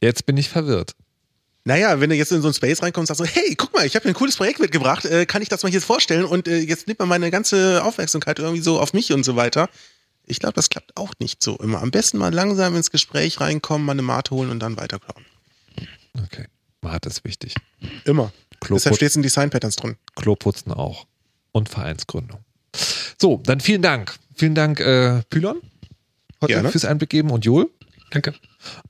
jetzt 0.00 0.26
bin 0.26 0.36
ich 0.36 0.48
verwirrt. 0.48 0.94
Naja, 1.64 2.00
wenn 2.00 2.08
du 2.08 2.16
jetzt 2.16 2.32
in 2.32 2.40
so 2.40 2.48
ein 2.48 2.54
Space 2.54 2.82
reinkommst 2.82 3.10
und 3.10 3.16
sagst 3.16 3.34
so, 3.34 3.40
hey, 3.40 3.54
guck 3.54 3.74
mal, 3.74 3.84
ich 3.84 3.94
habe 3.94 4.04
hier 4.04 4.12
ein 4.12 4.14
cooles 4.14 4.36
Projekt 4.36 4.58
mitgebracht, 4.58 5.04
äh, 5.04 5.26
kann 5.26 5.42
ich 5.42 5.50
das 5.50 5.62
mal 5.62 5.72
jetzt 5.72 5.84
vorstellen 5.84 6.24
und 6.24 6.48
äh, 6.48 6.58
jetzt 6.60 6.86
nimmt 6.86 6.98
man 6.98 7.08
meine 7.08 7.30
ganze 7.30 7.84
Aufmerksamkeit 7.84 8.38
irgendwie 8.38 8.62
so 8.62 8.80
auf 8.80 8.94
mich 8.94 9.12
und 9.12 9.22
so 9.22 9.36
weiter. 9.36 9.68
Ich 10.24 10.40
glaube, 10.40 10.54
das 10.54 10.70
klappt 10.70 10.96
auch 10.96 11.12
nicht 11.18 11.42
so 11.42 11.56
immer. 11.56 11.82
Am 11.82 11.90
besten 11.90 12.18
mal 12.18 12.32
langsam 12.32 12.74
ins 12.74 12.90
Gespräch 12.90 13.40
reinkommen, 13.40 13.84
mal 13.84 13.92
eine 13.92 14.02
Mate 14.02 14.30
holen 14.34 14.50
und 14.50 14.60
dann 14.60 14.76
weiterklauen. 14.78 15.24
Okay. 16.24 16.46
Mart 16.80 17.06
ist 17.06 17.24
wichtig. 17.24 17.54
Immer. 18.04 18.32
Klo 18.60 18.76
Deshalb 18.76 18.96
steht 18.96 19.10
es 19.10 19.16
in 19.16 19.22
Design 19.22 19.50
Patterns 19.50 19.76
drin. 19.76 19.96
Kloputzen 20.16 20.72
auch. 20.72 21.06
Und 21.52 21.68
Vereinsgründung. 21.68 22.40
So, 23.20 23.40
dann 23.44 23.60
vielen 23.60 23.82
Dank. 23.82 24.14
Vielen 24.34 24.54
Dank, 24.54 24.80
äh, 24.80 25.22
Pylon, 25.30 25.60
heute 26.40 26.52
Gerne. 26.52 26.70
fürs 26.70 26.84
Einblick 26.84 27.10
geben 27.10 27.30
und 27.30 27.44
Joel. 27.44 27.68
Danke. 28.10 28.34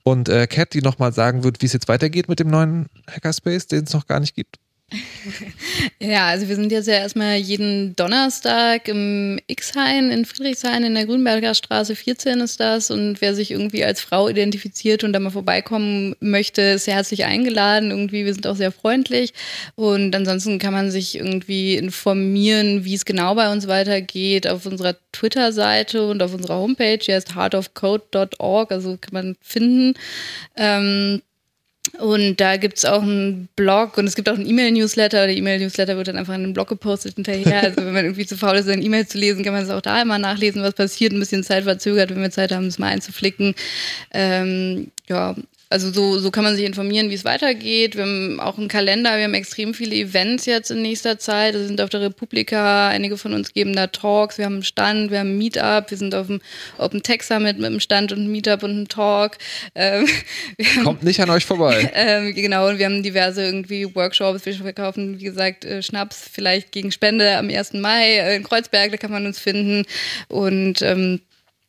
Und 0.02 0.28
äh, 0.28 0.46
Kat, 0.46 0.74
die 0.74 0.82
nochmal 0.82 1.12
sagen 1.12 1.42
wird, 1.42 1.62
wie 1.62 1.66
es 1.66 1.72
jetzt 1.72 1.88
weitergeht 1.88 2.28
mit 2.28 2.38
dem 2.38 2.48
neuen 2.48 2.86
Hackerspace, 3.10 3.66
den 3.66 3.84
es 3.84 3.92
noch 3.92 4.06
gar 4.06 4.20
nicht 4.20 4.34
gibt. 4.34 4.58
Ja, 6.00 6.28
also 6.28 6.48
wir 6.48 6.54
sind 6.54 6.72
jetzt 6.72 6.86
ja 6.86 6.94
erstmal 6.94 7.36
jeden 7.36 7.94
Donnerstag 7.96 8.88
im 8.88 9.38
X-Hain 9.46 10.10
in 10.10 10.24
Friedrichshain 10.24 10.84
in 10.84 10.94
der 10.94 11.06
Grünberger 11.06 11.54
Straße 11.54 11.96
14 11.96 12.40
ist 12.40 12.60
das. 12.60 12.90
Und 12.90 13.20
wer 13.20 13.34
sich 13.34 13.50
irgendwie 13.50 13.84
als 13.84 14.00
Frau 14.00 14.28
identifiziert 14.28 15.04
und 15.04 15.12
da 15.12 15.18
mal 15.18 15.30
vorbeikommen 15.30 16.14
möchte, 16.20 16.62
ist 16.62 16.86
herzlich 16.86 17.24
eingeladen. 17.24 17.90
Irgendwie, 17.90 18.24
wir 18.24 18.32
sind 18.32 18.46
auch 18.46 18.56
sehr 18.56 18.72
freundlich. 18.72 19.34
Und 19.74 20.14
ansonsten 20.14 20.58
kann 20.58 20.72
man 20.72 20.90
sich 20.90 21.16
irgendwie 21.16 21.76
informieren, 21.76 22.84
wie 22.84 22.94
es 22.94 23.04
genau 23.04 23.34
bei 23.34 23.50
uns 23.52 23.66
weitergeht, 23.68 24.46
auf 24.46 24.66
unserer 24.66 24.96
Twitter-Seite 25.12 26.08
und 26.08 26.22
auf 26.22 26.32
unserer 26.32 26.56
Homepage. 26.56 26.98
Die 26.98 27.12
heißt 27.12 27.34
heartofcode.org, 27.34 28.72
also 28.72 28.96
kann 29.00 29.12
man 29.12 29.36
finden. 29.42 29.94
Ähm, 30.56 31.22
und 31.98 32.36
da 32.40 32.56
gibt's 32.56 32.84
auch 32.84 33.02
einen 33.02 33.48
Blog 33.56 33.98
und 33.98 34.06
es 34.06 34.14
gibt 34.14 34.28
auch 34.28 34.34
einen 34.34 34.48
E-Mail-Newsletter. 34.48 35.26
Der 35.26 35.36
E-Mail-Newsletter 35.36 35.96
wird 35.96 36.08
dann 36.08 36.16
einfach 36.16 36.34
in 36.34 36.42
den 36.42 36.52
Blog 36.52 36.68
gepostet 36.68 37.14
hinterher. 37.14 37.62
Also 37.68 37.84
wenn 37.84 37.92
man 37.92 38.04
irgendwie 38.04 38.26
zu 38.26 38.36
faul 38.36 38.56
ist, 38.56 38.66
seine 38.66 38.82
E-Mail 38.82 39.06
zu 39.06 39.18
lesen, 39.18 39.44
kann 39.44 39.52
man 39.52 39.62
es 39.62 39.70
auch 39.70 39.80
da 39.80 40.00
immer 40.00 40.18
nachlesen, 40.18 40.62
was 40.62 40.74
passiert. 40.74 41.12
Ein 41.12 41.18
bisschen 41.18 41.42
Zeit 41.42 41.64
verzögert, 41.64 42.10
wenn 42.10 42.20
wir 42.20 42.30
Zeit 42.30 42.52
haben, 42.52 42.66
das 42.66 42.78
mal 42.78 42.88
einzuflicken. 42.88 43.54
Ähm, 44.12 44.90
ja, 45.08 45.34
also 45.70 45.90
so, 45.90 46.18
so 46.18 46.30
kann 46.30 46.44
man 46.44 46.56
sich 46.56 46.64
informieren, 46.64 47.10
wie 47.10 47.14
es 47.14 47.24
weitergeht. 47.24 47.94
Wir 47.94 48.04
haben 48.04 48.40
auch 48.40 48.56
einen 48.56 48.68
Kalender, 48.68 49.16
wir 49.16 49.24
haben 49.24 49.34
extrem 49.34 49.74
viele 49.74 49.96
Events 49.96 50.46
jetzt 50.46 50.70
in 50.70 50.80
nächster 50.80 51.18
Zeit. 51.18 51.54
Wir 51.54 51.66
sind 51.66 51.80
auf 51.80 51.90
der 51.90 52.00
Republika, 52.00 52.88
einige 52.88 53.18
von 53.18 53.34
uns 53.34 53.52
geben 53.52 53.74
da 53.74 53.86
Talks, 53.86 54.38
wir 54.38 54.46
haben 54.46 54.54
einen 54.54 54.64
Stand, 54.64 55.10
wir 55.10 55.18
haben 55.18 55.32
ein 55.32 55.38
Meetup, 55.38 55.90
wir 55.90 55.98
sind 55.98 56.14
auf 56.14 56.28
dem 56.28 56.40
Open 56.78 57.02
Tech 57.02 57.22
Summit 57.22 57.58
mit 57.58 57.66
einem 57.66 57.80
Stand 57.80 58.12
und 58.12 58.20
einem 58.20 58.32
Meetup 58.32 58.62
und 58.62 58.70
einem 58.70 58.88
Talk. 58.88 59.36
Ähm, 59.74 60.06
haben 60.76 60.84
Kommt 60.84 61.02
nicht 61.02 61.20
an 61.20 61.28
euch 61.28 61.44
vorbei. 61.44 61.90
ähm, 61.94 62.34
genau, 62.34 62.68
und 62.68 62.78
wir 62.78 62.86
haben 62.86 63.02
diverse 63.02 63.44
irgendwie 63.44 63.94
Workshops. 63.94 64.46
Wir 64.46 64.54
verkaufen, 64.54 65.20
wie 65.20 65.24
gesagt, 65.24 65.66
äh, 65.66 65.82
Schnaps 65.82 66.28
vielleicht 66.32 66.72
gegen 66.72 66.92
Spende 66.92 67.36
am 67.36 67.50
1. 67.50 67.74
Mai 67.74 68.16
äh, 68.16 68.36
in 68.36 68.42
Kreuzberg, 68.42 68.90
da 68.90 68.96
kann 68.96 69.10
man 69.10 69.26
uns 69.26 69.38
finden. 69.38 69.84
Und 70.28 70.80
ähm, 70.80 71.20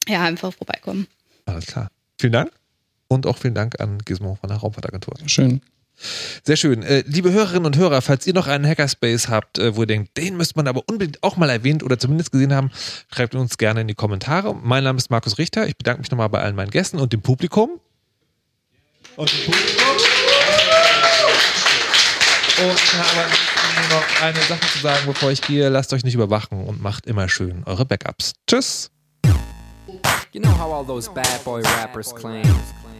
ja, 0.07 0.23
einfach 0.23 0.53
vorbeikommen. 0.53 1.07
Alles 1.45 1.65
klar. 1.67 1.89
Vielen 2.17 2.33
Dank. 2.33 2.58
Und 3.09 3.25
auch 3.25 3.37
vielen 3.37 3.55
Dank 3.55 3.81
an 3.81 3.97
Gizmo 4.05 4.35
von 4.39 4.49
der 4.49 4.59
Raumfahrtagentur. 4.59 5.15
Schön. 5.25 5.61
Sehr 6.43 6.55
schön. 6.55 6.83
Äh, 6.83 7.03
liebe 7.07 7.31
Hörerinnen 7.31 7.65
und 7.65 7.75
Hörer, 7.75 8.01
falls 8.01 8.25
ihr 8.25 8.33
noch 8.33 8.47
einen 8.47 8.65
Hackerspace 8.65 9.27
habt, 9.27 9.57
äh, 9.57 9.75
wo 9.75 9.81
ihr 9.81 9.87
denkt, 9.87 10.15
den 10.15 10.37
müsste 10.37 10.53
man 10.55 10.67
aber 10.67 10.83
unbedingt 10.87 11.21
auch 11.23 11.35
mal 11.35 11.49
erwähnt 11.49 11.83
oder 11.83 11.99
zumindest 11.99 12.31
gesehen 12.31 12.53
haben, 12.53 12.71
schreibt 13.13 13.35
uns 13.35 13.57
gerne 13.57 13.81
in 13.81 13.87
die 13.87 13.95
Kommentare. 13.95 14.55
Mein 14.55 14.83
Name 14.85 14.97
ist 14.97 15.09
Markus 15.09 15.37
Richter. 15.39 15.67
Ich 15.67 15.75
bedanke 15.75 16.01
mich 16.01 16.11
nochmal 16.11 16.29
bei 16.29 16.39
allen 16.39 16.55
meinen 16.55 16.71
Gästen 16.71 16.99
und 16.99 17.11
dem 17.11 17.21
Publikum. 17.21 17.81
Und 19.17 19.31
dem 19.31 19.51
Publikum. 19.51 19.85
Und 22.61 22.75
ich 22.75 22.93
habe 22.93 23.29
nur 23.79 23.99
noch 23.99 24.21
eine 24.21 24.39
Sache 24.41 24.73
zu 24.73 24.79
sagen, 24.79 25.05
bevor 25.05 25.31
ich 25.31 25.41
gehe. 25.41 25.69
Lasst 25.69 25.91
euch 25.93 26.03
nicht 26.03 26.13
überwachen 26.13 26.63
und 26.63 26.81
macht 26.81 27.07
immer 27.07 27.27
schön 27.27 27.63
eure 27.65 27.85
Backups. 27.85 28.33
Tschüss. 28.47 28.91
You 30.31 30.41
know 30.41 30.51
how 30.51 30.71
all 30.71 30.85
those 30.85 31.09
bad 31.09 31.43
boy 31.43 31.61
rappers 31.61 32.13
claim 32.13 32.43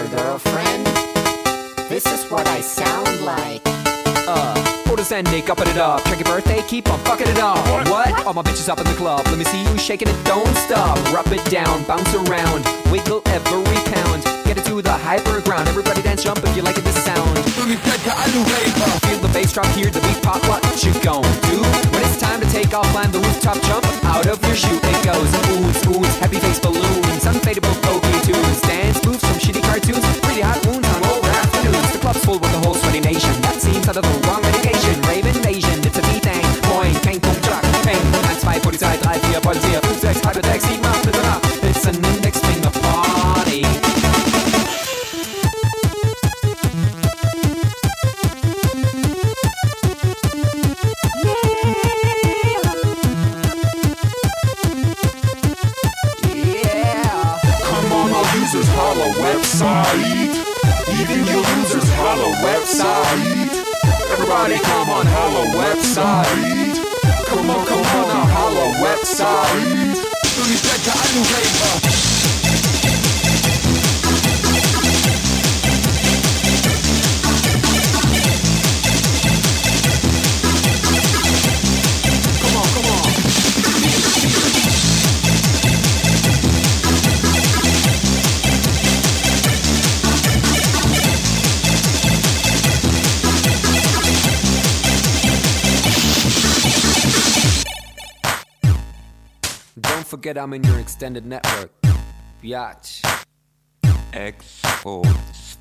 My 0.00 0.08
future 0.08 0.16
girlfriend. 0.16 0.86
This 1.88 2.06
is 2.06 2.30
what 2.30 2.46
I 2.46 2.60
sound 2.60 3.20
like. 3.22 3.62
Uh, 4.28 4.54
photos 4.84 5.12
and 5.12 5.30
Nick 5.30 5.50
upping 5.50 5.68
it 5.68 5.76
up. 5.76 6.04
Check 6.04 6.20
your 6.20 6.24
birthday, 6.24 6.62
keep 6.68 6.88
on 6.90 6.98
fucking 7.00 7.28
it 7.28 7.38
up. 7.38 7.58
What? 7.88 8.26
All 8.26 8.34
my 8.34 8.42
bitches 8.42 8.68
up 8.68 8.78
in 8.78 8.84
the 8.84 8.94
club. 8.94 9.26
Let 9.26 9.38
me 9.38 9.44
see 9.44 9.62
you 9.62 9.78
shaking 9.78 10.08
it, 10.08 10.24
don't 10.24 10.54
stop. 10.56 10.96
Rub 11.12 11.26
it 11.28 11.44
down, 11.50 11.84
bounce 11.84 12.14
around, 12.14 12.64
wiggle 12.90 13.22
every 13.26 13.80
pound. 13.92 14.24
Get 14.44 14.58
it 14.58 14.64
to 14.66 14.82
the 14.82 14.92
hyper 14.92 15.40
ground. 15.40 15.68
Everybody 15.68 16.02
dance, 16.02 16.22
jump 16.22 16.38
if 16.44 16.56
you 16.56 16.62
like 16.62 16.78
it, 16.78 16.84
this 16.84 17.02
sound. 17.04 17.38
Feel 17.38 19.18
the 19.18 19.30
bass 19.32 19.52
drop, 19.52 19.66
hear 19.76 19.90
the 19.90 20.00
beat 20.00 20.22
pop. 20.22 20.42
What 20.48 20.62
you 20.84 20.92
gon' 21.02 21.22
do? 21.42 21.89
time 22.20 22.40
to 22.40 22.48
take 22.52 22.74
off, 22.76 22.84
climb 22.92 23.10
the 23.10 23.18
rooftop, 23.18 23.56
jump 23.64 23.84
out 24.04 24.26
of 24.28 24.36
your 24.44 24.54
shoe. 24.54 24.76
It 24.76 24.98
goes 25.00 25.32
oohs, 25.48 25.80
oohs, 25.88 26.14
happy 26.20 26.36
face 26.36 26.60
balloons, 26.60 27.24
unfadable 27.24 27.72
pokey 27.80 28.12
tunes, 28.28 28.60
dance 28.60 29.00
moves 29.06 29.24
from 29.24 29.40
shitty 29.40 29.64
cartoons, 29.64 30.04
pretty 30.20 30.44
hot 30.44 30.60
wounds 30.66 30.86
on 30.92 31.02
over 31.08 31.28
afternoons. 31.40 31.92
The 31.92 31.98
club's 31.98 32.22
full 32.24 32.38
with 32.38 32.52
the 32.52 32.60
whole 32.60 32.74
sweaty 32.74 33.00
nation. 33.00 33.32
That 33.40 33.56
seems 33.56 33.88
out 33.88 33.96
of 33.96 34.04
the 34.04 34.14
wrong 34.28 34.42
medication. 34.42 35.00
Rave 35.08 35.26
invasion, 35.32 35.80
it's 35.80 35.96
a 35.96 36.02
V-Thang, 36.02 36.44
Moin, 36.68 36.92
Kang, 37.00 37.20
Pum, 37.24 37.36
Jack, 37.40 37.64
Peng, 37.88 38.04
1, 38.12 38.60
2, 38.60 38.68
Polizei, 38.68 39.00
3, 39.00 39.40
4, 39.40 39.40
Polizei, 39.40 39.80
5, 39.80 39.96
6, 39.96 40.20
7, 40.20 40.44
8, 40.44 40.82
9, 40.82 41.29
website. 59.30 60.34
Even 61.00 61.24
you 61.24 61.36
losers 61.36 61.88
holla 62.00 62.30
website. 62.46 63.52
Everybody 64.12 64.58
come 64.58 64.90
on 64.90 65.06
holla 65.06 65.44
website. 65.62 66.76
Come 67.26 67.50
on, 67.50 67.64
come 67.66 67.78
on, 67.78 68.28
holla 68.34 68.66
website. 68.84 69.94
Do 70.34 70.50
you 70.50 70.58
check 70.58 70.80
the? 70.82 72.09
Forget 100.10 100.36
I'm 100.36 100.52
in 100.52 100.64
your 100.64 100.80
extended 100.80 101.24
network. 101.24 101.70
Biatch. 102.42 103.00
Expo 104.12 105.04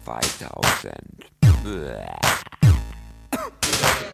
2000. 0.03 0.91
Blah. 1.61 2.39